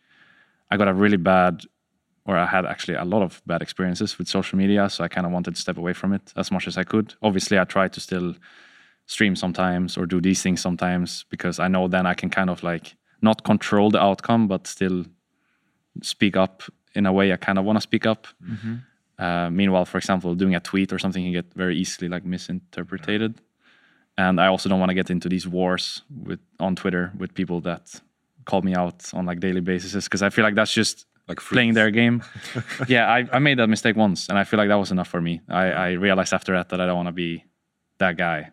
I 0.71 0.77
got 0.77 0.89
a 0.89 0.95
really 0.95 1.17
bad, 1.17 1.65
or 2.25 2.37
I 2.37 2.47
had 2.47 2.65
actually 2.67 2.95
a 2.95 3.05
lot 3.05 3.23
of 3.23 3.43
bad 3.47 3.63
experiences 3.63 4.19
with 4.19 4.29
social 4.29 4.57
media. 4.59 4.89
So 4.89 5.05
I 5.05 5.09
kind 5.09 5.27
of 5.27 5.33
wanted 5.33 5.55
to 5.55 5.61
step 5.61 5.77
away 5.77 5.93
from 5.93 6.13
it 6.13 6.33
as 6.37 6.51
much 6.51 6.67
as 6.67 6.79
I 6.79 6.85
could. 6.85 7.15
Obviously, 7.23 7.59
I 7.59 7.65
try 7.65 7.89
to 7.89 8.01
still 8.01 8.35
stream 9.07 9.35
sometimes 9.35 9.97
or 9.97 10.07
do 10.07 10.21
these 10.21 10.43
things 10.43 10.61
sometimes 10.61 11.25
because 11.29 11.59
I 11.59 11.69
know 11.69 11.89
then 11.89 12.07
I 12.07 12.15
can 12.15 12.31
kind 12.31 12.49
of 12.51 12.63
like 12.63 12.97
not 13.21 13.45
control 13.45 13.91
the 13.91 14.01
outcome, 14.01 14.49
but 14.49 14.67
still 14.67 15.05
speak 16.03 16.37
up 16.37 16.63
in 16.95 17.07
a 17.07 17.13
way 17.13 17.33
I 17.33 17.37
kind 17.37 17.59
of 17.59 17.65
want 17.65 17.77
to 17.77 17.83
speak 17.83 18.07
up. 18.07 18.27
Uh, 19.19 19.51
meanwhile, 19.51 19.85
for 19.85 19.99
example, 19.99 20.35
doing 20.35 20.55
a 20.55 20.61
tweet 20.61 20.93
or 20.93 20.99
something 20.99 21.23
can 21.23 21.33
get 21.33 21.53
very 21.55 21.77
easily 21.77 22.09
like 22.09 22.25
misinterpreted 22.25 23.41
and 24.19 24.41
I 24.41 24.47
also 24.47 24.69
don't 24.69 24.79
want 24.79 24.91
to 24.91 24.95
get 24.95 25.11
into 25.11 25.29
these 25.29 25.49
wars 25.49 26.03
with 26.25 26.41
on 26.61 26.77
Twitter 26.77 27.13
with 27.17 27.35
people 27.35 27.61
that 27.63 28.01
call 28.45 28.63
me 28.63 28.75
out 28.75 29.13
on 29.15 29.27
like 29.27 29.41
daily 29.41 29.61
basis 29.61 30.05
because 30.05 30.23
I 30.23 30.31
feel 30.31 30.45
like 30.45 30.55
that's 30.55 30.73
just 30.73 31.07
Like 31.29 31.39
playing 31.41 31.75
their 31.75 31.91
game. 31.91 32.23
yeah, 32.89 33.11
I, 33.11 33.29
I 33.33 33.39
made 33.39 33.59
that 33.59 33.69
mistake 33.69 33.97
once, 33.97 34.29
and 34.29 34.37
I 34.37 34.45
feel 34.45 34.59
like 34.59 34.69
that 34.69 34.79
was 34.79 34.91
enough 34.91 35.09
for 35.09 35.21
me. 35.21 35.41
I, 35.49 35.65
I 35.71 35.91
realized 35.93 36.33
after 36.35 36.53
that 36.55 36.69
that 36.71 36.81
I 36.81 36.87
don't 36.87 36.97
want 36.97 37.09
to 37.09 37.13
be 37.13 37.45
that 37.99 38.17
guy 38.17 38.51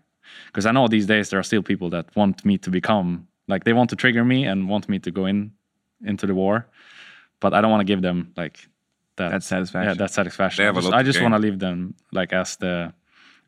because 0.48 0.66
I 0.66 0.72
know 0.72 0.88
these 0.88 1.08
days 1.08 1.30
there 1.30 1.40
are 1.40 1.44
still 1.44 1.64
people 1.64 1.90
that 1.90 2.16
want 2.16 2.46
me 2.46 2.58
to 2.60 2.70
become 2.70 3.28
like 3.48 3.64
they 3.64 3.74
want 3.74 3.90
to 3.90 3.96
trigger 3.96 4.24
me 4.24 4.46
and 4.46 4.70
want 4.70 4.88
me 4.88 5.00
to 5.00 5.12
go 5.12 5.26
in 5.26 5.52
into 6.06 6.28
the 6.28 6.36
war, 6.36 6.68
but 7.40 7.54
I 7.54 7.62
don't 7.62 7.72
want 7.72 7.82
to 7.82 7.86
give 7.86 8.02
them 8.02 8.34
like 8.38 8.60
that 9.18 9.32
That 9.32 9.44
satisfaction. 9.44 9.90
Yeah, 9.90 9.94
that 9.96 10.12
satisfaction. 10.12 10.62
They 10.62 10.66
have 10.68 10.76
a 10.76 10.80
I 10.80 10.82
just, 10.82 10.92
lot 10.92 11.00
I 11.00 11.04
just 11.04 11.22
want 11.22 11.34
to 11.34 11.40
leave 11.40 11.60
them 11.60 11.96
like 12.12 12.32
as 12.34 12.58
the 12.58 12.94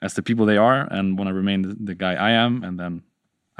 as 0.01 0.15
the 0.15 0.24
people 0.24 0.45
they 0.47 0.57
are 0.57 0.88
and 0.91 1.17
want 1.17 1.28
to 1.30 1.34
remain 1.34 1.61
the, 1.61 1.76
the 1.80 1.95
guy 1.95 2.13
I 2.15 2.32
am, 2.32 2.63
and 2.63 2.80
then 2.80 3.03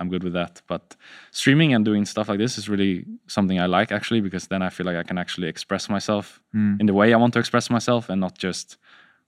I'm 0.02 0.10
good 0.10 0.24
with 0.24 0.34
that. 0.34 0.62
But 0.68 0.96
streaming 1.32 1.74
and 1.74 1.86
doing 1.86 2.06
stuff 2.06 2.28
like 2.28 2.40
this 2.40 2.58
is 2.58 2.68
really 2.68 3.06
something 3.28 3.60
I 3.60 3.68
like 3.68 3.92
actually 3.92 4.22
because 4.22 4.48
then 4.48 4.62
I 4.62 4.70
feel 4.70 4.86
like 4.86 4.98
I 4.98 5.04
can 5.04 5.18
actually 5.18 5.48
express 5.48 5.90
myself 5.90 6.42
hmm. 6.52 6.76
in 6.80 6.88
the 6.88 6.94
way 6.94 7.14
I 7.14 7.18
want 7.18 7.34
to 7.34 7.40
express 7.40 7.70
myself 7.70 8.10
and 8.10 8.20
not 8.20 8.38
just 8.38 8.78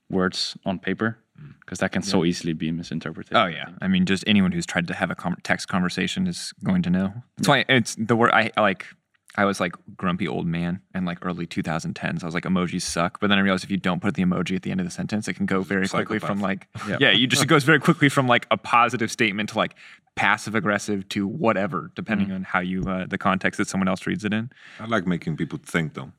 words 0.10 0.58
on 0.66 0.80
paper 0.80 1.18
hmm. 1.40 1.52
because 1.60 1.80
that 1.80 1.92
can 1.92 2.02
so 2.02 2.26
easily 2.26 2.54
be 2.54 2.72
misinterpreted. 2.72 3.38
Oh 3.38 3.46
yeah, 3.46 3.70
I 3.82 3.88
mean, 3.88 4.06
just 4.06 4.24
anyone 4.26 4.52
who's 4.52 4.66
tried 4.66 4.88
to 4.88 4.94
have 4.94 5.12
a 5.12 5.16
com- 5.16 5.38
text 5.44 5.68
conversation 5.68 6.28
is 6.28 6.54
going 6.64 6.82
to 6.82 6.90
know. 6.90 7.14
That's 7.38 7.48
why 7.48 7.66
it's 7.70 7.96
the 7.96 8.16
word 8.16 8.32
I 8.32 8.52
like. 8.58 8.88
I 9.36 9.46
was 9.46 9.60
like 9.60 9.76
grumpy 9.98 10.28
old 10.28 10.46
man 10.46 10.82
in 10.94 11.06
like 11.06 11.26
early 11.26 11.48
2010s. 11.48 12.24
I 12.24 12.26
was 12.26 12.36
like 12.36 12.44
emojis 12.44 12.84
suck, 12.84 13.20
but 13.20 13.28
then 13.28 13.40
I 13.40 13.42
realized 13.42 13.64
if 13.64 13.72
you 13.72 13.78
don't 13.78 14.02
put 14.02 14.14
the 14.14 14.24
emoji 14.24 14.56
at 14.56 14.62
the 14.62 14.72
end 14.72 14.80
of 14.80 14.86
the 14.86 14.92
sentence, 14.92 15.28
it 15.28 15.34
can 15.34 15.46
go 15.46 15.62
very 15.62 15.88
quickly 15.88 16.20
from 16.20 16.40
like 16.40 16.68
yeah, 17.00 17.12
you 17.12 17.26
just 17.28 17.44
it 17.44 17.48
goes 17.48 17.64
very 17.64 17.80
quickly 17.80 18.10
from 18.10 18.28
like 18.28 18.46
a 18.52 18.58
positive 18.58 19.12
statement 19.12 19.50
to 19.50 19.58
like 19.58 19.76
passive 20.16 20.54
aggressive 20.54 21.10
to 21.10 21.28
whatever, 21.28 21.92
depending 21.96 22.32
on 22.32 22.44
how 22.44 22.60
you 22.60 22.84
uh, 22.88 23.06
the 23.08 23.18
context 23.18 23.58
that 23.58 23.68
someone 23.68 23.88
else 23.88 24.06
reads 24.06 24.24
it 24.24 24.34
in. 24.34 24.52
I 24.80 24.86
like 24.86 25.08
making 25.08 25.38
people 25.38 25.60
think 25.64 25.96
though. 25.96 26.12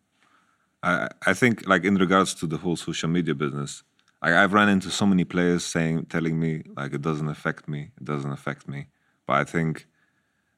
I 0.83 1.09
I 1.25 1.35
think 1.35 1.67
like 1.69 1.85
in 1.85 1.95
regards 1.95 2.35
to 2.35 2.47
the 2.47 2.57
whole 2.57 2.77
social 2.77 3.09
media 3.09 3.35
business, 3.35 3.85
I, 4.21 4.43
I've 4.43 4.53
run 4.53 4.69
into 4.69 4.91
so 4.91 5.07
many 5.07 5.25
players 5.25 5.65
saying 5.65 6.07
telling 6.07 6.41
me 6.41 6.63
like 6.77 6.93
it 6.95 7.03
doesn't 7.03 7.29
affect 7.29 7.69
me, 7.69 7.91
it 7.97 8.05
doesn't 8.05 8.33
affect 8.33 8.67
me. 8.67 8.87
But 9.27 9.35
I 9.35 9.45
think 9.45 9.87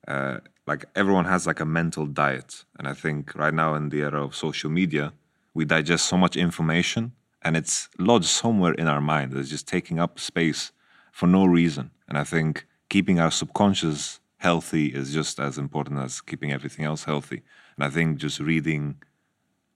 uh, 0.08 0.38
like 0.66 0.84
everyone 0.94 1.26
has 1.26 1.46
like 1.46 1.60
a 1.60 1.64
mental 1.64 2.06
diet, 2.06 2.64
and 2.78 2.88
I 2.88 2.94
think 2.94 3.34
right 3.34 3.54
now 3.54 3.74
in 3.74 3.88
the 3.88 4.00
era 4.00 4.24
of 4.24 4.34
social 4.34 4.70
media, 4.70 5.12
we 5.54 5.64
digest 5.64 6.06
so 6.06 6.16
much 6.16 6.36
information, 6.36 7.12
and 7.42 7.56
it's 7.56 7.88
lodged 7.98 8.26
somewhere 8.26 8.74
in 8.74 8.88
our 8.88 9.00
mind. 9.00 9.32
It's 9.34 9.50
just 9.50 9.68
taking 9.68 9.98
up 10.00 10.18
space 10.18 10.72
for 11.12 11.26
no 11.26 11.46
reason. 11.46 11.90
And 12.08 12.18
I 12.18 12.24
think 12.24 12.66
keeping 12.88 13.18
our 13.18 13.30
subconscious 13.30 14.20
healthy 14.38 14.86
is 14.88 15.14
just 15.14 15.40
as 15.40 15.56
important 15.56 15.98
as 16.00 16.20
keeping 16.20 16.52
everything 16.52 16.84
else 16.84 17.04
healthy. 17.04 17.42
And 17.76 17.84
I 17.84 17.90
think 17.90 18.18
just 18.18 18.38
reading, 18.38 18.96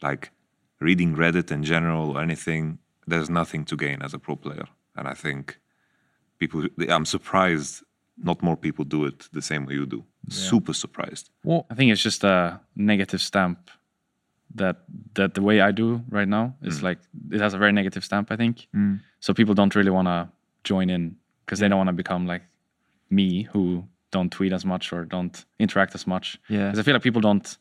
like 0.02 0.32
reading 0.80 1.16
Reddit 1.16 1.50
in 1.50 1.64
general 1.64 2.10
or 2.10 2.20
anything, 2.20 2.78
there's 3.06 3.30
nothing 3.30 3.64
to 3.66 3.76
gain 3.76 4.02
as 4.02 4.12
a 4.12 4.18
pro 4.18 4.36
player. 4.36 4.66
And 4.96 5.08
I 5.08 5.14
think 5.14 5.58
people, 6.38 6.66
I'm 6.88 7.06
surprised 7.06 7.82
not 8.22 8.42
more 8.42 8.56
people 8.56 8.84
do 8.84 9.04
it 9.04 9.28
the 9.32 9.42
same 9.42 9.66
way 9.66 9.74
you 9.74 9.86
do. 9.86 10.04
Super 10.28 10.72
surprised. 10.72 11.30
Well, 11.44 11.66
I 11.70 11.74
think 11.74 11.90
it's 11.90 12.02
just 12.02 12.24
a 12.24 12.60
negative 12.76 13.20
stamp 13.20 13.70
that 14.54 14.76
that 15.14 15.34
the 15.34 15.42
way 15.42 15.60
I 15.60 15.70
do 15.70 16.02
right 16.08 16.28
now 16.28 16.54
is 16.62 16.80
mm. 16.80 16.82
like 16.82 16.98
it 17.30 17.40
has 17.40 17.54
a 17.54 17.58
very 17.58 17.72
negative 17.72 18.04
stamp. 18.04 18.30
I 18.30 18.36
think 18.36 18.66
mm. 18.74 19.00
so. 19.20 19.32
People 19.32 19.54
don't 19.54 19.74
really 19.74 19.90
want 19.90 20.08
to 20.08 20.28
join 20.64 20.90
in 20.90 21.16
because 21.44 21.58
they 21.58 21.68
don't 21.68 21.78
want 21.78 21.88
to 21.88 21.94
become 21.94 22.26
like 22.26 22.42
me, 23.10 23.42
who 23.42 23.84
don't 24.10 24.30
tweet 24.30 24.52
as 24.52 24.64
much 24.64 24.92
or 24.92 25.04
don't 25.04 25.44
interact 25.58 25.94
as 25.94 26.06
much. 26.06 26.38
Yeah. 26.48 26.66
because 26.66 26.78
I 26.78 26.82
feel 26.82 26.94
like 26.94 27.02
people 27.02 27.20
don't 27.20 27.56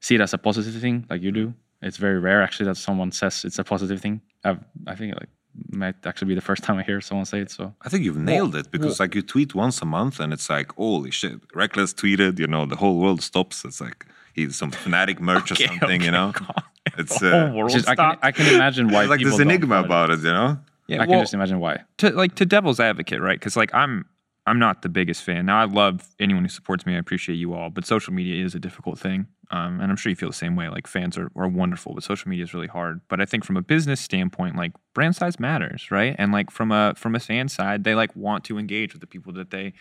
see 0.00 0.14
it 0.14 0.20
as 0.20 0.32
a 0.32 0.38
positive 0.38 0.80
thing 0.80 1.06
like 1.10 1.22
you 1.22 1.32
do. 1.32 1.48
Mm. 1.48 1.54
It's 1.82 1.96
very 1.96 2.18
rare 2.18 2.42
actually 2.42 2.66
that 2.66 2.76
someone 2.76 3.12
says 3.12 3.44
it's 3.44 3.58
a 3.58 3.64
positive 3.64 4.00
thing. 4.00 4.20
I've, 4.44 4.64
I 4.86 4.94
think 4.94 5.14
like 5.14 5.28
might 5.70 5.94
actually 6.06 6.28
be 6.28 6.34
the 6.34 6.40
first 6.40 6.62
time 6.66 6.78
I 6.78 6.82
hear 6.82 7.00
someone 7.00 7.26
say 7.26 7.40
it. 7.40 7.50
So 7.50 7.74
I 7.82 7.88
think 7.88 8.04
you've 8.04 8.16
nailed 8.16 8.54
it 8.54 8.70
because 8.70 9.00
like 9.00 9.14
you 9.14 9.22
tweet 9.22 9.54
once 9.54 9.82
a 9.82 9.84
month 9.84 10.20
and 10.20 10.32
it's 10.32 10.48
like 10.50 10.72
holy 10.74 11.10
shit, 11.10 11.46
Rekkles 11.48 11.94
tweeted, 11.94 12.38
you 12.38 12.46
know, 12.46 12.66
the 12.66 12.76
whole 12.76 12.98
world 12.98 13.22
stops. 13.22 13.64
It's 13.64 13.80
like 13.80 14.06
he's 14.34 14.56
some 14.56 14.70
Fnatic 14.70 15.20
merch 15.20 15.50
or 15.50 15.54
Okay, 15.54 15.66
something, 15.78 16.02
you 16.02 16.10
know. 16.10 16.32
God. 16.32 16.62
It's 16.96 17.22
uh, 17.22 17.52
world 17.54 17.70
just, 17.70 17.88
I, 17.88 17.94
can. 17.94 18.18
I 18.22 18.32
can 18.32 18.54
imagine 18.54 18.88
why 18.88 19.04
like 19.12 19.18
people 19.18 19.32
this 19.32 19.40
enigma 19.40 19.82
about 19.82 20.10
it, 20.10 20.20
you 20.20 20.32
know. 20.32 20.58
Yeah, 20.86 21.02
I 21.02 21.06
can 21.06 21.20
just 21.20 21.34
imagine 21.34 21.60
why. 21.60 21.82
to 21.98 22.10
like 22.10 22.34
to 22.36 22.46
devil's 22.46 22.80
advocate, 22.80 23.20
right? 23.20 23.38
Because 23.38 23.56
like 23.56 23.74
I'm 23.74 24.06
I'm 24.48 24.58
not 24.58 24.82
the 24.82 24.88
biggest 24.88 25.22
fan. 25.22 25.46
Now 25.46 25.60
I 25.60 25.64
love 25.64 26.08
anyone 26.18 26.42
who 26.42 26.48
supports 26.48 26.86
me. 26.86 26.94
I 26.94 26.98
appreciate 26.98 27.36
you 27.36 27.54
all, 27.54 27.70
but 27.70 27.84
social 27.84 28.12
media 28.12 28.44
is 28.44 28.54
a 28.54 28.58
difficult 28.58 28.98
thing, 28.98 29.26
um, 29.50 29.80
and 29.80 29.90
I'm 29.90 29.96
sure 29.96 30.10
you 30.10 30.16
feel 30.16 30.30
the 30.30 30.34
same 30.34 30.56
way. 30.56 30.68
Like 30.68 30.86
fans 30.86 31.16
are, 31.18 31.30
are 31.36 31.48
wonderful, 31.48 31.94
but 31.94 32.02
social 32.02 32.28
media 32.28 32.44
is 32.44 32.54
really 32.54 32.66
hard. 32.66 33.00
But 33.08 33.20
I 33.20 33.24
think 33.24 33.44
from 33.44 33.56
a 33.56 33.62
business 33.62 34.00
standpoint, 34.00 34.56
like 34.56 34.72
brand 34.94 35.16
size 35.16 35.38
matters, 35.38 35.90
right? 35.90 36.16
And 36.18 36.32
like 36.32 36.50
from 36.50 36.72
a 36.72 36.94
from 36.96 37.14
a 37.14 37.20
fan 37.20 37.48
side, 37.48 37.84
they 37.84 37.94
like 37.94 38.14
want 38.16 38.44
to 38.44 38.58
engage 38.58 38.92
with 38.92 39.00
the 39.00 39.06
people 39.06 39.32
that 39.34 39.50
they 39.50 39.74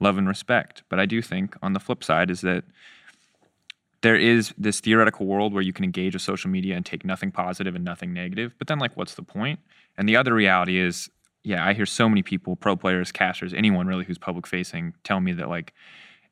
love 0.00 0.18
and 0.18 0.28
respect. 0.28 0.82
But 0.88 0.98
I 0.98 1.06
do 1.06 1.22
think 1.22 1.56
on 1.62 1.72
the 1.72 1.80
flip 1.80 2.02
side 2.04 2.30
is 2.30 2.40
that 2.42 2.64
there 4.02 4.16
is 4.16 4.52
this 4.58 4.80
theoretical 4.80 5.26
world 5.26 5.54
where 5.54 5.62
you 5.62 5.72
can 5.72 5.84
engage 5.84 6.14
with 6.14 6.22
social 6.22 6.50
media 6.50 6.76
and 6.76 6.84
take 6.84 7.04
nothing 7.04 7.30
positive 7.30 7.74
and 7.74 7.84
nothing 7.84 8.12
negative. 8.12 8.54
But 8.58 8.66
then, 8.66 8.78
like, 8.78 8.96
what's 8.96 9.14
the 9.14 9.22
point? 9.22 9.60
And 9.96 10.08
the 10.08 10.16
other 10.16 10.34
reality 10.34 10.78
is, 10.78 11.08
yeah, 11.44 11.66
I 11.66 11.72
hear 11.72 11.86
so 11.86 12.08
many 12.08 12.22
people, 12.22 12.56
pro 12.56 12.76
players, 12.76 13.10
casters, 13.10 13.52
anyone 13.52 13.86
really 13.86 14.04
who's 14.04 14.18
public 14.18 14.46
facing, 14.46 14.94
tell 15.04 15.20
me 15.20 15.32
that 15.32 15.48
like 15.48 15.72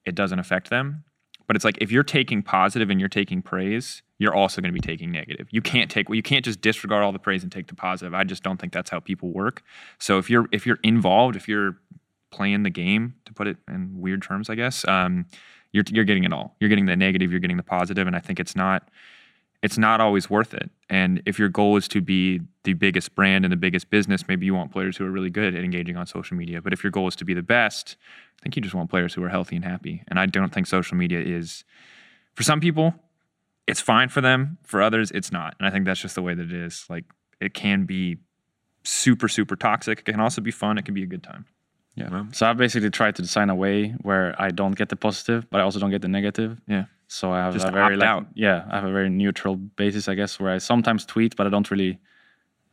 it 0.04 0.14
doesn't 0.14 0.38
affect 0.38 0.70
them. 0.70 1.04
But 1.46 1.56
it's 1.56 1.64
like 1.64 1.78
if 1.80 1.90
you're 1.90 2.04
taking 2.04 2.42
positive 2.42 2.90
and 2.90 3.00
you're 3.00 3.08
taking 3.08 3.42
praise, 3.42 4.02
you're 4.18 4.34
also 4.34 4.60
going 4.60 4.72
to 4.72 4.80
be 4.80 4.86
taking 4.86 5.10
negative. 5.10 5.48
You 5.50 5.60
can't 5.60 5.90
take 5.90 6.08
you 6.08 6.22
can't 6.22 6.44
just 6.44 6.60
disregard 6.60 7.02
all 7.02 7.10
the 7.10 7.18
praise 7.18 7.42
and 7.42 7.50
take 7.50 7.66
the 7.66 7.74
positive. 7.74 8.14
I 8.14 8.22
just 8.22 8.44
don't 8.44 8.60
think 8.60 8.72
that's 8.72 8.90
how 8.90 9.00
people 9.00 9.32
work. 9.32 9.62
So 9.98 10.18
if 10.18 10.30
you're 10.30 10.46
if 10.52 10.64
you're 10.64 10.78
involved, 10.84 11.34
if 11.34 11.48
you're 11.48 11.76
playing 12.30 12.62
the 12.62 12.70
game, 12.70 13.14
to 13.24 13.32
put 13.32 13.48
it 13.48 13.56
in 13.66 14.00
weird 14.00 14.22
terms, 14.22 14.48
I 14.48 14.54
guess, 14.54 14.86
um, 14.86 15.26
you're 15.72 15.84
you're 15.90 16.04
getting 16.04 16.22
it 16.22 16.32
all. 16.32 16.54
You're 16.60 16.68
getting 16.68 16.86
the 16.86 16.96
negative, 16.96 17.32
you're 17.32 17.40
getting 17.40 17.56
the 17.56 17.64
positive, 17.64 18.06
and 18.06 18.14
I 18.14 18.20
think 18.20 18.38
it's 18.38 18.54
not 18.54 18.88
it's 19.62 19.76
not 19.76 20.00
always 20.00 20.30
worth 20.30 20.54
it. 20.54 20.70
And 20.88 21.22
if 21.26 21.38
your 21.38 21.48
goal 21.48 21.76
is 21.76 21.86
to 21.88 22.00
be 22.00 22.40
the 22.64 22.72
biggest 22.72 23.14
brand 23.14 23.44
and 23.44 23.52
the 23.52 23.56
biggest 23.56 23.90
business, 23.90 24.26
maybe 24.26 24.46
you 24.46 24.54
want 24.54 24.72
players 24.72 24.96
who 24.96 25.04
are 25.04 25.10
really 25.10 25.30
good 25.30 25.54
at 25.54 25.62
engaging 25.62 25.96
on 25.96 26.06
social 26.06 26.36
media. 26.36 26.62
But 26.62 26.72
if 26.72 26.82
your 26.82 26.90
goal 26.90 27.08
is 27.08 27.16
to 27.16 27.24
be 27.24 27.34
the 27.34 27.42
best, 27.42 27.96
I 28.38 28.42
think 28.42 28.56
you 28.56 28.62
just 28.62 28.74
want 28.74 28.90
players 28.90 29.14
who 29.14 29.22
are 29.22 29.28
healthy 29.28 29.56
and 29.56 29.64
happy. 29.64 30.02
And 30.08 30.18
I 30.18 30.26
don't 30.26 30.52
think 30.52 30.66
social 30.66 30.96
media 30.96 31.20
is 31.20 31.64
for 32.34 32.42
some 32.42 32.60
people, 32.60 32.94
it's 33.66 33.80
fine 33.80 34.08
for 34.08 34.20
them. 34.20 34.58
For 34.64 34.80
others, 34.80 35.10
it's 35.10 35.30
not. 35.30 35.54
And 35.58 35.68
I 35.68 35.70
think 35.70 35.84
that's 35.84 36.00
just 36.00 36.14
the 36.14 36.22
way 36.22 36.34
that 36.34 36.44
it 36.44 36.52
is. 36.52 36.86
Like 36.88 37.04
it 37.40 37.54
can 37.54 37.84
be 37.84 38.16
super, 38.82 39.28
super 39.28 39.56
toxic. 39.56 40.00
It 40.00 40.04
can 40.06 40.20
also 40.20 40.40
be 40.40 40.50
fun. 40.50 40.78
It 40.78 40.86
can 40.86 40.94
be 40.94 41.02
a 41.02 41.06
good 41.06 41.22
time. 41.22 41.44
Yeah. 41.94 42.08
Yeah. 42.10 42.24
So 42.32 42.46
I 42.46 42.52
basically 42.54 42.90
tried 42.90 43.16
to 43.16 43.22
design 43.22 43.50
a 43.50 43.54
way 43.54 43.90
where 44.02 44.34
I 44.40 44.50
don't 44.50 44.72
get 44.72 44.88
the 44.88 44.96
positive, 44.96 45.50
but 45.50 45.60
I 45.60 45.64
also 45.64 45.78
don't 45.78 45.90
get 45.90 46.02
the 46.02 46.08
negative. 46.08 46.58
Yeah. 46.66 46.84
So 47.12 47.32
I 47.32 47.38
have 47.38 47.54
Just 47.54 47.66
a 47.66 47.72
very 47.72 47.96
like, 47.96 48.24
yeah, 48.34 48.64
I 48.70 48.76
have 48.76 48.84
a 48.84 48.92
very 48.92 49.10
neutral 49.10 49.56
basis, 49.56 50.06
I 50.08 50.14
guess, 50.14 50.38
where 50.38 50.52
I 50.52 50.58
sometimes 50.58 51.04
tweet, 51.04 51.34
but 51.34 51.44
I 51.44 51.50
don't 51.50 51.68
really 51.68 51.98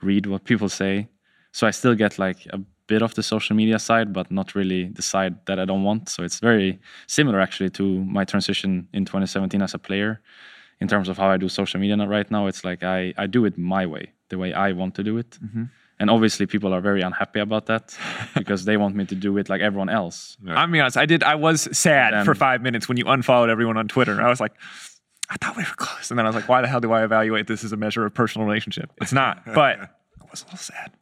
read 0.04 0.28
what 0.28 0.44
people 0.44 0.70
say. 0.70 1.08
So 1.54 1.66
I 1.66 1.72
still 1.72 1.96
get 1.96 2.20
like 2.20 2.46
a 2.54 2.60
bit 2.86 3.02
of 3.02 3.16
the 3.16 3.24
social 3.24 3.56
media 3.56 3.80
side, 3.80 4.14
but 4.14 4.30
not 4.30 4.54
really 4.54 4.90
the 4.90 5.02
side 5.02 5.44
that 5.48 5.58
I 5.58 5.66
don't 5.66 5.84
want. 5.84 6.08
So 6.10 6.22
it's 6.24 6.40
very 6.40 6.80
similar 7.08 7.40
actually 7.40 7.72
to 7.72 8.06
my 8.06 8.26
transition 8.26 8.88
in 8.94 9.06
2017 9.06 9.60
as 9.64 9.74
a 9.74 9.80
player 9.80 10.22
in 10.80 10.88
terms 10.88 11.10
of 11.10 11.18
how 11.18 11.30
I 11.30 11.38
do 11.38 11.50
social 11.50 11.80
media 11.80 11.98
right 12.08 12.30
now. 12.30 12.46
It's 12.46 12.64
like 12.64 12.84
I, 12.84 13.16
I 13.18 13.26
do 13.26 13.44
it 13.46 13.58
my 13.58 13.88
way, 13.88 14.14
the 14.30 14.38
way 14.38 14.54
I 14.54 14.72
want 14.72 14.94
to 14.96 15.04
do 15.04 15.18
it. 15.18 15.40
And 16.00 16.10
obviously 16.12 16.46
people 16.46 16.74
are 16.74 16.82
very 16.82 17.02
unhappy 17.02 17.40
about 17.40 17.66
that 17.68 17.98
because 18.36 18.66
they 18.66 18.78
want 18.78 18.96
me 18.96 19.06
to 19.06 19.16
do 19.16 19.38
it 19.38 19.50
like 19.50 19.62
everyone 19.62 19.90
else. 19.90 20.38
I'm 20.48 20.72
be 20.72 20.80
honest. 20.80 20.98
I 20.98 21.06
did. 21.06 21.24
I 21.24 21.36
was 21.36 21.68
sad 21.78 22.14
Then- 22.14 22.26
for 22.26 22.36
five 22.36 22.62
minutes 22.62 22.88
when 22.88 22.98
you 22.98 23.06
unfollowed 23.08 23.50
everyone 23.50 23.78
on 23.78 23.88
Twitter. 23.88 24.22
I 24.22 24.30
was 24.30 24.40
like, 24.40 24.54
I 25.30 25.36
thought 25.38 25.58
we 25.58 25.64
were 25.64 25.76
close, 25.76 26.10
and 26.10 26.18
then 26.18 26.26
I 26.26 26.30
was 26.30 26.36
like, 26.36 26.48
why 26.48 26.62
the 26.62 26.70
hell 26.70 26.80
do 26.80 26.94
I 26.94 27.04
evaluate 27.04 27.48
this 27.48 27.66
as 27.66 27.74
a 27.74 27.78
measure 27.78 28.06
of 28.06 28.14
personal 28.14 28.48
relationship? 28.48 28.92
It's 29.02 29.12
not. 29.12 29.44
But 29.54 29.80
I 29.80 30.26
was 30.32 30.44
a 30.44 30.46
little 30.46 30.58
sad. 30.58 30.94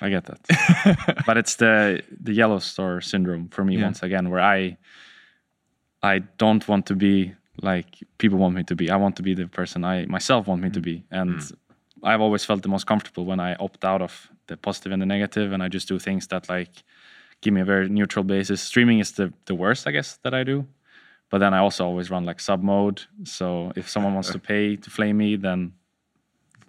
I 0.00 0.08
get 0.08 0.24
that. 0.26 1.22
but 1.26 1.36
it's 1.36 1.56
the 1.56 2.02
the 2.20 2.36
YellOwStaR 2.38 3.02
syndrome 3.02 3.48
for 3.48 3.64
me 3.64 3.76
Yeah. 3.76 3.84
once 3.84 4.02
again, 4.02 4.30
where 4.30 4.40
I 4.40 4.76
I 6.02 6.18
don't 6.18 6.66
want 6.68 6.86
to 6.86 6.94
be 6.94 7.34
like 7.62 7.86
people 8.18 8.38
want 8.38 8.54
me 8.54 8.62
to 8.64 8.76
be. 8.76 8.90
I 8.90 8.96
want 8.96 9.16
to 9.16 9.22
be 9.22 9.34
the 9.34 9.46
person 9.46 9.84
I 9.84 10.06
myself 10.06 10.46
want 10.46 10.62
me 10.62 10.70
to 10.70 10.80
mm. 10.80 10.84
be. 10.84 11.04
And 11.10 11.36
mm. 11.36 11.52
I've 12.02 12.20
always 12.20 12.44
felt 12.44 12.62
the 12.62 12.68
most 12.68 12.86
comfortable 12.86 13.24
when 13.24 13.40
I 13.40 13.54
opt 13.56 13.84
out 13.84 14.02
of 14.02 14.30
the 14.46 14.56
positive 14.56 14.92
and 14.92 15.00
the 15.02 15.06
negative 15.06 15.52
and 15.52 15.62
I 15.62 15.68
just 15.68 15.88
do 15.88 15.98
things 15.98 16.26
that 16.28 16.48
like 16.48 16.82
give 17.42 17.54
me 17.54 17.60
a 17.60 17.64
very 17.64 17.88
neutral 17.88 18.24
basis. 18.24 18.60
Streaming 18.60 19.00
is 19.00 19.12
the 19.12 19.32
the 19.46 19.54
worst, 19.54 19.86
I 19.86 19.90
guess, 19.92 20.18
that 20.22 20.34
I 20.34 20.44
do. 20.44 20.66
But 21.30 21.38
then 21.38 21.54
I 21.54 21.58
also 21.58 21.84
always 21.86 22.10
run 22.10 22.24
like 22.24 22.40
sub 22.40 22.62
mode. 22.62 23.02
So 23.24 23.72
if 23.76 23.88
someone 23.88 24.14
wants 24.14 24.30
to 24.30 24.38
pay 24.52 24.76
to 24.76 24.90
flame 24.90 25.16
me, 25.18 25.36
then 25.36 25.72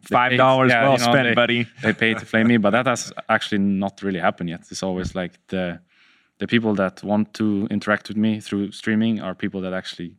Five 0.04 0.36
dollars 0.38 0.72
yeah, 0.72 0.84
well 0.84 0.94
you 0.94 0.98
know, 1.06 1.12
spent, 1.12 1.28
they- 1.28 1.36
buddy. 1.36 1.68
they 1.84 1.94
pay 1.94 2.14
to 2.16 2.26
flame 2.26 2.48
me, 2.48 2.58
but 2.58 2.72
that 2.72 2.88
has 2.88 3.14
actually 3.30 3.60
not 3.60 4.02
really 4.02 4.20
happened 4.20 4.50
yet. 4.50 4.62
It's 4.72 4.84
always 4.84 5.14
like 5.16 5.34
the 5.48 5.80
the 6.40 6.48
people 6.48 6.74
that 6.76 7.04
want 7.04 7.34
to 7.36 7.68
interact 7.70 8.08
with 8.08 8.18
me 8.18 8.40
through 8.40 8.72
streaming 8.72 9.22
are 9.22 9.36
people 9.36 9.62
that 9.62 9.74
actually 9.74 10.16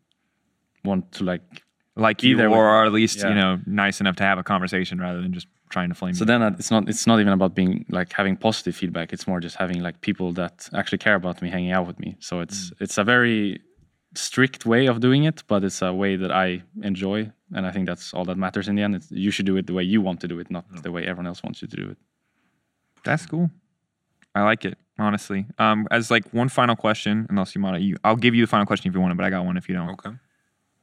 want 0.84 1.10
to 1.12 1.24
like. 1.24 1.62
Like 1.94 2.24
Either 2.24 2.48
way. 2.48 2.56
or 2.56 2.66
are 2.66 2.86
at 2.86 2.92
least 2.92 3.18
you 3.18 3.34
know 3.34 3.60
nice 3.66 4.00
enough 4.00 4.16
to 4.16 4.22
have 4.22 4.38
a 4.38 4.42
conversation 4.42 4.98
rather 4.98 5.20
than 5.20 5.32
just 5.32 5.46
trying 5.68 5.90
to 5.90 5.94
flame. 5.94 6.14
So 6.14 6.22
you. 6.22 6.26
then 6.26 6.42
uh, 6.42 6.56
it's 6.58 6.70
not 6.70 6.88
it's 6.88 7.06
not 7.06 7.20
even 7.20 7.32
about 7.34 7.54
being 7.54 7.84
like 7.90 8.12
having 8.12 8.36
positive 8.36 8.74
feedback. 8.74 9.12
It's 9.12 9.26
more 9.26 9.40
just 9.40 9.56
having 9.56 9.82
like 9.82 10.00
people 10.00 10.32
that 10.34 10.70
actually 10.72 10.98
care 10.98 11.16
about 11.16 11.42
me 11.42 11.50
hanging 11.50 11.72
out 11.72 11.86
with 11.86 11.98
me. 11.98 12.16
So 12.18 12.40
it's 12.40 12.72
it's 12.80 12.96
a 12.96 13.04
very 13.04 13.60
strict 14.14 14.64
way 14.64 14.86
of 14.86 15.00
doing 15.00 15.24
it, 15.24 15.42
but 15.48 15.64
it's 15.64 15.82
a 15.82 15.92
way 15.92 16.16
that 16.16 16.32
I 16.32 16.62
enjoy, 16.82 17.30
and 17.54 17.66
I 17.66 17.70
think 17.70 17.86
that's 17.86 18.14
all 18.14 18.24
that 18.24 18.38
matters 18.38 18.68
in 18.68 18.74
the 18.76 18.82
end. 18.82 18.94
It's, 18.94 19.10
you 19.10 19.30
should 19.30 19.46
do 19.46 19.56
it 19.56 19.66
the 19.66 19.74
way 19.74 19.82
you 19.82 20.00
want 20.00 20.20
to 20.20 20.28
do 20.28 20.38
it, 20.38 20.50
not 20.50 20.64
the 20.82 20.92
way 20.92 21.02
everyone 21.04 21.26
else 21.26 21.42
wants 21.42 21.60
you 21.60 21.68
to 21.68 21.76
do 21.76 21.90
it. 21.90 21.98
That's 23.04 23.26
cool. 23.26 23.50
I 24.34 24.44
like 24.44 24.64
it 24.64 24.78
honestly. 24.98 25.46
Um, 25.58 25.86
as 25.90 26.10
like 26.10 26.28
one 26.32 26.48
final 26.48 26.76
question, 26.76 27.26
unless 27.28 27.54
you 27.54 27.62
want 27.62 27.76
to, 27.76 27.82
you, 27.82 27.96
I'll 28.04 28.16
give 28.16 28.34
you 28.34 28.42
the 28.42 28.50
final 28.50 28.66
question 28.66 28.88
if 28.88 28.94
you 28.94 29.00
want 29.00 29.12
it, 29.12 29.16
but 29.16 29.24
I 29.24 29.30
got 29.30 29.44
one 29.44 29.56
if 29.56 29.68
you 29.68 29.74
don't. 29.74 29.90
Okay. 29.90 30.10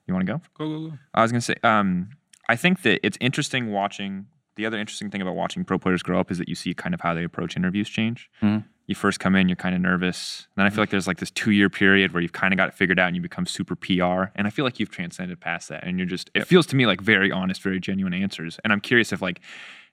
You 0.10 0.16
want 0.16 0.26
to 0.26 0.34
go? 0.34 0.42
Go, 0.58 0.68
go, 0.80 0.90
go. 0.90 0.98
I 1.14 1.22
was 1.22 1.32
gonna 1.32 1.40
say, 1.42 1.56
um, 1.64 2.10
I 2.50 2.56
think 2.56 2.82
that 2.82 3.00
it's 3.06 3.18
interesting 3.22 3.72
watching. 3.72 4.26
The 4.56 4.66
other 4.66 4.78
interesting 4.80 5.10
thing 5.12 5.22
about 5.22 5.36
watching 5.36 5.64
pro 5.64 5.78
players 5.78 6.02
grow 6.02 6.20
up 6.20 6.32
is 6.32 6.40
that 6.40 6.50
you 6.50 6.56
see 6.56 6.74
kind 6.74 6.94
of 6.96 7.00
how 7.02 7.14
they 7.14 7.24
approach 7.24 7.56
interviews 7.56 7.88
change. 7.88 8.28
Mhm. 8.42 8.66
You 8.90 8.96
first 8.96 9.20
come 9.20 9.36
in, 9.36 9.48
you're 9.48 9.56
kind 9.56 9.76
of 9.76 9.82
nervous. 9.82 10.48
And 10.56 10.62
Then 10.62 10.66
I 10.66 10.72
feel 10.72 10.82
like 10.82 10.90
there's 10.90 11.06
like 11.06 11.20
this 11.20 11.30
two 11.30 11.52
year 11.52 11.70
period 11.70 12.12
where 12.12 12.24
you've 12.24 12.34
kind 12.34 12.52
of 12.52 12.58
got 12.58 12.70
it 12.70 12.74
figured 12.74 12.98
out 12.98 13.06
and 13.06 13.16
you 13.16 13.22
become 13.22 13.46
super 13.46 13.76
PR. 13.76 14.32
And 14.34 14.48
I 14.48 14.50
feel 14.50 14.66
like 14.66 14.80
you've 14.80 14.90
transcended 14.90 15.40
past 15.40 15.70
that. 15.70 15.84
And 15.86 16.00
you're 16.00 16.08
just, 16.08 16.32
it 16.34 16.48
feels 16.48 16.66
to 16.66 16.76
me 16.76 16.88
like 16.88 17.00
very 17.00 17.32
honest, 17.32 17.62
very 17.62 17.80
genuine 17.80 18.16
answers. 18.16 18.58
And 18.64 18.74
I'm 18.74 18.82
curious 18.82 19.14
if 19.14 19.22
like, 19.22 19.42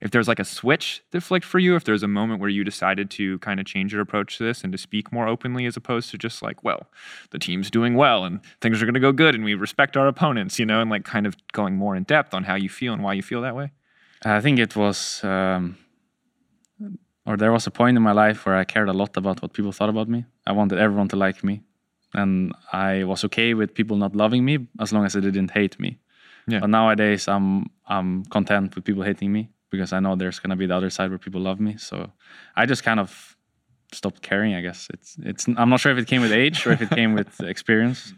if 0.01 0.13
there's 0.13 0.29
like 0.29 0.39
a 0.39 0.47
switch 0.47 1.03
that 1.11 1.21
flicked 1.21 1.45
for 1.45 1.59
you, 1.59 1.77
if 1.77 1.85
there's 1.85 2.03
a 2.03 2.09
moment 2.09 2.41
where 2.41 2.49
you 2.49 2.65
decided 2.65 3.11
to 3.11 3.39
kind 3.41 3.61
of 3.61 3.67
change 3.67 3.93
your 3.93 4.01
approach 4.01 4.39
to 4.39 4.45
this 4.45 4.65
and 4.65 4.73
to 4.73 4.79
speak 4.79 5.13
more 5.13 5.29
openly 5.29 5.67
as 5.67 5.77
opposed 5.77 6.11
to 6.13 6.17
just 6.17 6.41
like, 6.41 6.65
well, 6.65 6.87
the 7.33 7.39
team's 7.39 7.71
doing 7.71 7.97
well 7.97 8.25
and 8.25 8.41
things 8.63 8.81
are 8.81 8.87
going 8.87 8.95
to 8.95 9.01
go 9.01 9.13
good 9.13 9.35
and 9.35 9.45
we 9.45 9.53
respect 9.53 9.99
our 9.99 10.09
opponents, 10.09 10.59
you 10.59 10.65
know, 10.65 10.81
and 10.81 10.89
like 10.89 11.05
kind 11.05 11.27
of 11.27 11.37
going 11.53 11.77
more 11.77 11.95
in 11.95 12.05
depth 12.05 12.33
on 12.33 12.45
how 12.45 12.55
you 12.55 12.71
feel 12.71 12.95
and 12.95 13.03
why 13.03 13.13
you 13.13 13.23
feel 13.23 13.43
that 13.43 13.55
way. 13.55 13.73
I 14.25 14.41
think 14.41 14.59
it 14.59 14.75
was, 14.75 15.23
um, 15.23 15.77
or 17.27 17.37
there 17.37 17.53
was 17.53 17.67
a 17.67 17.71
point 17.71 17.97
in 17.97 18.03
my 18.03 18.13
life 18.13 18.47
where 18.47 18.57
I 18.57 18.65
cared 18.65 18.89
a 18.89 18.93
lot 18.93 19.17
about 19.17 19.43
what 19.43 19.53
people 19.53 19.73
thought 19.73 19.89
about 19.89 20.09
me. 20.09 20.25
I 20.47 20.53
wanted 20.53 20.79
everyone 20.79 21.09
to 21.09 21.17
like 21.17 21.43
me, 21.43 21.63
and 22.15 22.53
I 22.73 23.05
was 23.05 23.25
okay 23.25 23.55
with 23.55 23.75
people 23.75 23.97
not 23.97 24.15
loving 24.15 24.45
me 24.45 24.69
as 24.81 24.93
long 24.93 25.05
as 25.05 25.15
they 25.15 25.21
didn't 25.21 25.51
hate 25.51 25.79
me. 25.81 25.99
Yeah. 26.47 26.61
But 26.61 26.71
nowadays, 26.71 27.29
I'm 27.29 27.67
I'm 27.87 28.25
content 28.27 28.75
with 28.75 28.85
people 28.85 29.03
hating 29.03 29.33
me 29.33 29.51
because 29.71 29.93
I 29.93 30.01
know 30.01 30.15
there's 30.17 30.39
gonna 30.39 30.57
be 30.57 30.67
the 30.67 30.77
other 30.77 30.91
side 30.91 31.11
where 31.11 31.19
people 31.19 31.41
love 31.41 31.61
me. 31.61 31.77
So 31.77 32.13
I 32.55 32.67
just 32.67 32.85
kind 32.85 33.01
of 33.01 33.37
stopped 33.93 34.23
caring. 34.23 34.55
I 34.55 34.61
guess 34.61 34.89
it's 34.93 35.17
it's. 35.23 35.49
I'm 35.57 35.71
not 35.71 35.81
sure 35.81 35.93
if 35.93 35.99
it 35.99 36.07
came 36.07 36.23
with 36.23 36.33
age 36.33 36.67
or 36.67 36.73
if 36.73 36.83
it 36.83 36.91
came 36.91 37.15
with 37.15 37.41
experience. 37.55 38.15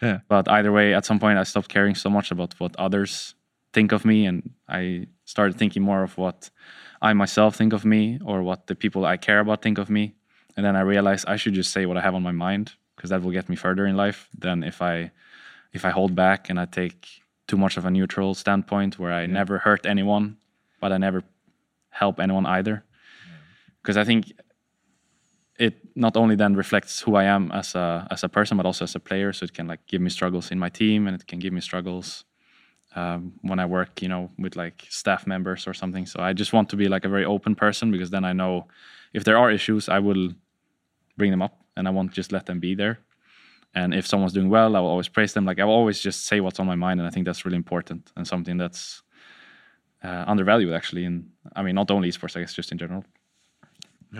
Yeah. 0.00 0.18
But 0.28 0.48
either 0.48 0.72
way, 0.72 0.94
at 0.94 1.04
some 1.04 1.18
point, 1.18 1.38
I 1.38 1.44
stopped 1.44 1.68
caring 1.68 1.94
so 1.94 2.10
much 2.10 2.30
about 2.30 2.58
what 2.58 2.74
others 2.76 3.34
think 3.72 3.92
of 3.92 4.04
me, 4.04 4.26
and 4.26 4.50
I 4.68 5.06
started 5.24 5.58
thinking 5.58 5.82
more 5.82 6.02
of 6.02 6.16
what 6.18 6.50
I 7.00 7.12
myself 7.12 7.56
think 7.56 7.72
of 7.72 7.84
me 7.84 8.18
or 8.24 8.42
what 8.42 8.66
the 8.66 8.74
people 8.74 9.04
I 9.04 9.16
care 9.16 9.40
about 9.40 9.62
think 9.62 9.78
of 9.78 9.90
me. 9.90 10.14
And 10.56 10.64
then 10.64 10.76
I 10.76 10.80
realized 10.80 11.24
I 11.26 11.36
should 11.36 11.54
just 11.54 11.72
say 11.72 11.86
what 11.86 11.96
I 11.96 12.02
have 12.02 12.14
on 12.14 12.22
my 12.22 12.32
mind 12.32 12.74
because 12.96 13.10
that 13.10 13.22
will 13.22 13.30
get 13.30 13.48
me 13.48 13.56
further 13.56 13.86
in 13.86 13.96
life 13.96 14.28
than 14.38 14.62
if 14.62 14.82
I 14.82 15.10
if 15.72 15.84
I 15.84 15.90
hold 15.90 16.14
back 16.14 16.50
and 16.50 16.60
I 16.60 16.66
take 16.66 17.08
too 17.46 17.56
much 17.56 17.76
of 17.76 17.84
a 17.84 17.90
neutral 17.90 18.34
standpoint 18.34 18.98
where 18.98 19.12
I 19.12 19.26
never 19.26 19.58
hurt 19.58 19.86
anyone, 19.86 20.36
but 20.80 20.92
I 20.92 20.98
never 20.98 21.24
help 21.90 22.20
anyone 22.20 22.46
either. 22.46 22.84
Because 23.80 23.96
I 23.96 24.04
think 24.04 24.32
it 25.58 25.74
not 25.96 26.16
only 26.16 26.36
then 26.36 26.54
reflects 26.54 27.00
who 27.00 27.14
I 27.16 27.24
am 27.24 27.50
as 27.52 27.74
a 27.74 28.06
as 28.10 28.22
a 28.22 28.28
person, 28.28 28.56
but 28.56 28.66
also 28.66 28.84
as 28.84 28.94
a 28.94 29.00
player. 29.00 29.32
So 29.32 29.44
it 29.44 29.54
can 29.54 29.66
like 29.66 29.86
give 29.86 30.02
me 30.02 30.10
struggles 30.10 30.50
in 30.50 30.58
my 30.58 30.68
team, 30.68 31.06
and 31.06 31.14
it 31.18 31.26
can 31.26 31.38
give 31.38 31.52
me 31.52 31.60
struggles 31.60 32.24
um, 32.94 33.32
when 33.42 33.58
I 33.58 33.66
work, 33.66 34.02
you 34.02 34.08
know, 34.08 34.30
with 34.38 34.56
like 34.56 34.86
staff 34.88 35.26
members 35.26 35.66
or 35.66 35.74
something. 35.74 36.06
So 36.06 36.20
I 36.20 36.32
just 36.32 36.52
want 36.52 36.68
to 36.70 36.76
be 36.76 36.88
like 36.88 37.04
a 37.04 37.08
very 37.08 37.24
open 37.24 37.54
person 37.54 37.90
because 37.90 38.10
then 38.10 38.24
I 38.24 38.32
know 38.32 38.68
if 39.12 39.24
there 39.24 39.38
are 39.38 39.50
issues, 39.50 39.88
I 39.88 39.98
will 39.98 40.30
bring 41.16 41.30
them 41.30 41.42
up 41.42 41.58
and 41.76 41.88
I 41.88 41.90
won't 41.90 42.12
just 42.12 42.32
let 42.32 42.46
them 42.46 42.60
be 42.60 42.74
there. 42.74 42.98
And 43.74 43.94
if 43.94 44.06
someone's 44.06 44.34
doing 44.34 44.50
well, 44.50 44.76
I 44.76 44.80
will 44.80 44.88
always 44.88 45.08
praise 45.08 45.32
them. 45.32 45.46
Like 45.46 45.58
I 45.58 45.64
will 45.64 45.72
always 45.72 45.98
just 45.98 46.26
say 46.26 46.40
what's 46.40 46.60
on 46.60 46.66
my 46.66 46.74
mind, 46.74 47.00
and 47.00 47.06
I 47.06 47.10
think 47.10 47.24
that's 47.24 47.44
really 47.46 47.56
important 47.56 48.12
and 48.16 48.26
something 48.26 48.58
that's 48.58 49.02
uh, 50.04 50.24
undervalued 50.26 50.74
actually. 50.74 51.06
And 51.06 51.30
I 51.56 51.62
mean, 51.62 51.74
not 51.74 51.90
only 51.90 52.10
esports, 52.10 52.36
I 52.36 52.40
guess, 52.40 52.52
just 52.52 52.72
in 52.72 52.78
general. 52.78 53.04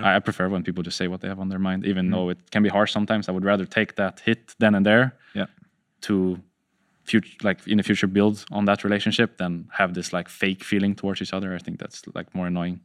I, 0.03 0.17
I 0.17 0.21
prefer 0.21 0.49
when 0.49 0.63
people 0.63 0.83
just 0.83 0.97
say 0.97 1.07
what 1.07 1.21
they 1.21 1.29
have 1.29 1.39
on 1.39 1.51
their 1.51 1.59
mind, 1.59 1.85
even 1.85 2.11
though 2.11 2.31
it 2.31 2.51
can 2.51 2.63
be 2.63 2.71
harsh 2.71 2.93
sometimes. 2.93 3.29
I 3.29 3.33
would 3.33 3.45
rather 3.45 3.67
take 3.67 3.97
that 3.97 4.21
hit 4.21 4.55
then 4.59 4.75
and 4.75 4.87
there 4.87 5.19
Yeah. 5.35 5.47
to 6.03 6.41
future 7.05 7.37
like 7.43 7.67
in 7.67 7.77
the 7.79 7.83
future 7.83 8.07
build 8.07 8.45
on 8.51 8.65
that 8.67 8.85
relationship 8.85 9.39
than 9.39 9.69
have 9.73 9.95
this 9.95 10.13
like 10.13 10.29
fake 10.29 10.63
feeling 10.65 10.95
towards 10.95 11.21
each 11.23 11.33
other. 11.33 11.55
I 11.55 11.59
think 11.59 11.79
that's 11.79 12.03
like 12.15 12.35
more 12.35 12.47
annoying. 12.47 12.81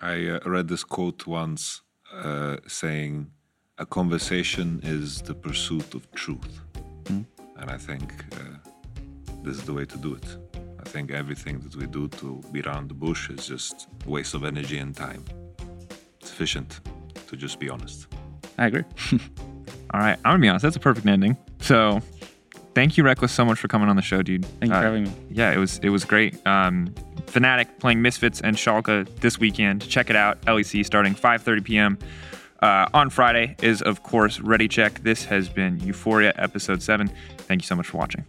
I 0.00 0.28
uh, 0.28 0.40
read 0.44 0.68
this 0.68 0.84
quote 0.84 1.26
once 1.26 1.80
uh, 2.12 2.56
saying, 2.66 3.30
"A 3.78 3.86
conversation 3.86 4.80
is 4.82 5.22
the 5.22 5.34
pursuit 5.34 5.94
of 5.94 6.10
truth," 6.12 6.60
and 7.08 7.70
I 7.70 7.78
think 7.78 8.12
uh, 8.32 8.70
this 9.42 9.56
is 9.56 9.62
the 9.62 9.72
way 9.72 9.86
to 9.86 9.98
do 9.98 10.14
it. 10.14 10.36
I 10.78 10.88
think 10.88 11.10
everything 11.10 11.58
that 11.60 11.74
we 11.74 11.86
do 11.86 12.08
to 12.08 12.42
be 12.52 12.60
around 12.60 12.88
the 12.88 12.94
bush 12.94 13.30
is 13.30 13.46
just 13.46 13.88
a 14.06 14.10
waste 14.10 14.34
of 14.34 14.44
energy 14.44 14.78
and 14.78 14.94
time. 14.94 15.24
It's 16.20 16.30
efficient 16.30 16.80
to 17.28 17.36
just 17.36 17.58
be 17.58 17.68
honest. 17.68 18.06
I 18.58 18.66
agree. 18.66 18.84
All 19.92 20.00
right, 20.00 20.18
I'm 20.24 20.32
gonna 20.32 20.38
be 20.40 20.48
honest. 20.48 20.62
That's 20.62 20.76
a 20.76 20.80
perfect 20.80 21.06
ending. 21.06 21.36
So, 21.60 22.00
thank 22.76 22.96
you, 22.98 23.02
Rekkles, 23.04 23.30
so 23.30 23.44
much 23.44 23.58
for 23.58 23.68
coming 23.68 23.88
on 23.88 23.96
the 23.96 24.02
show, 24.02 24.20
dude. 24.22 24.44
Thank 24.44 24.70
you 24.70 24.76
Uh, 24.76 24.80
for 24.80 24.84
having 24.86 25.04
me. 25.04 25.12
Yeah, 25.30 25.50
it 25.52 25.56
was 25.58 25.78
it 25.82 25.88
was 25.88 26.04
great. 26.04 26.36
Um, 26.46 26.94
Fnatic 27.26 27.78
playing 27.80 28.02
Misfits 28.02 28.40
and 28.42 28.54
Schalke 28.56 29.08
this 29.20 29.38
weekend. 29.40 29.88
Check 29.88 30.10
it 30.10 30.16
out. 30.16 30.40
LEC 30.46 30.84
starting 30.84 31.14
5:30 31.14 31.64
p.m. 31.64 31.98
Uh, 32.60 32.86
on 32.94 33.10
Friday 33.10 33.56
is 33.62 33.82
of 33.82 34.02
course 34.02 34.40
Ready 34.40 34.68
Check. 34.68 35.02
This 35.02 35.24
has 35.24 35.48
been 35.48 35.80
Euphoria 35.80 36.32
episode 36.36 36.82
seven. 36.82 37.10
Thank 37.48 37.62
you 37.62 37.66
so 37.66 37.74
much 37.76 37.86
for 37.88 37.96
watching. 37.98 38.24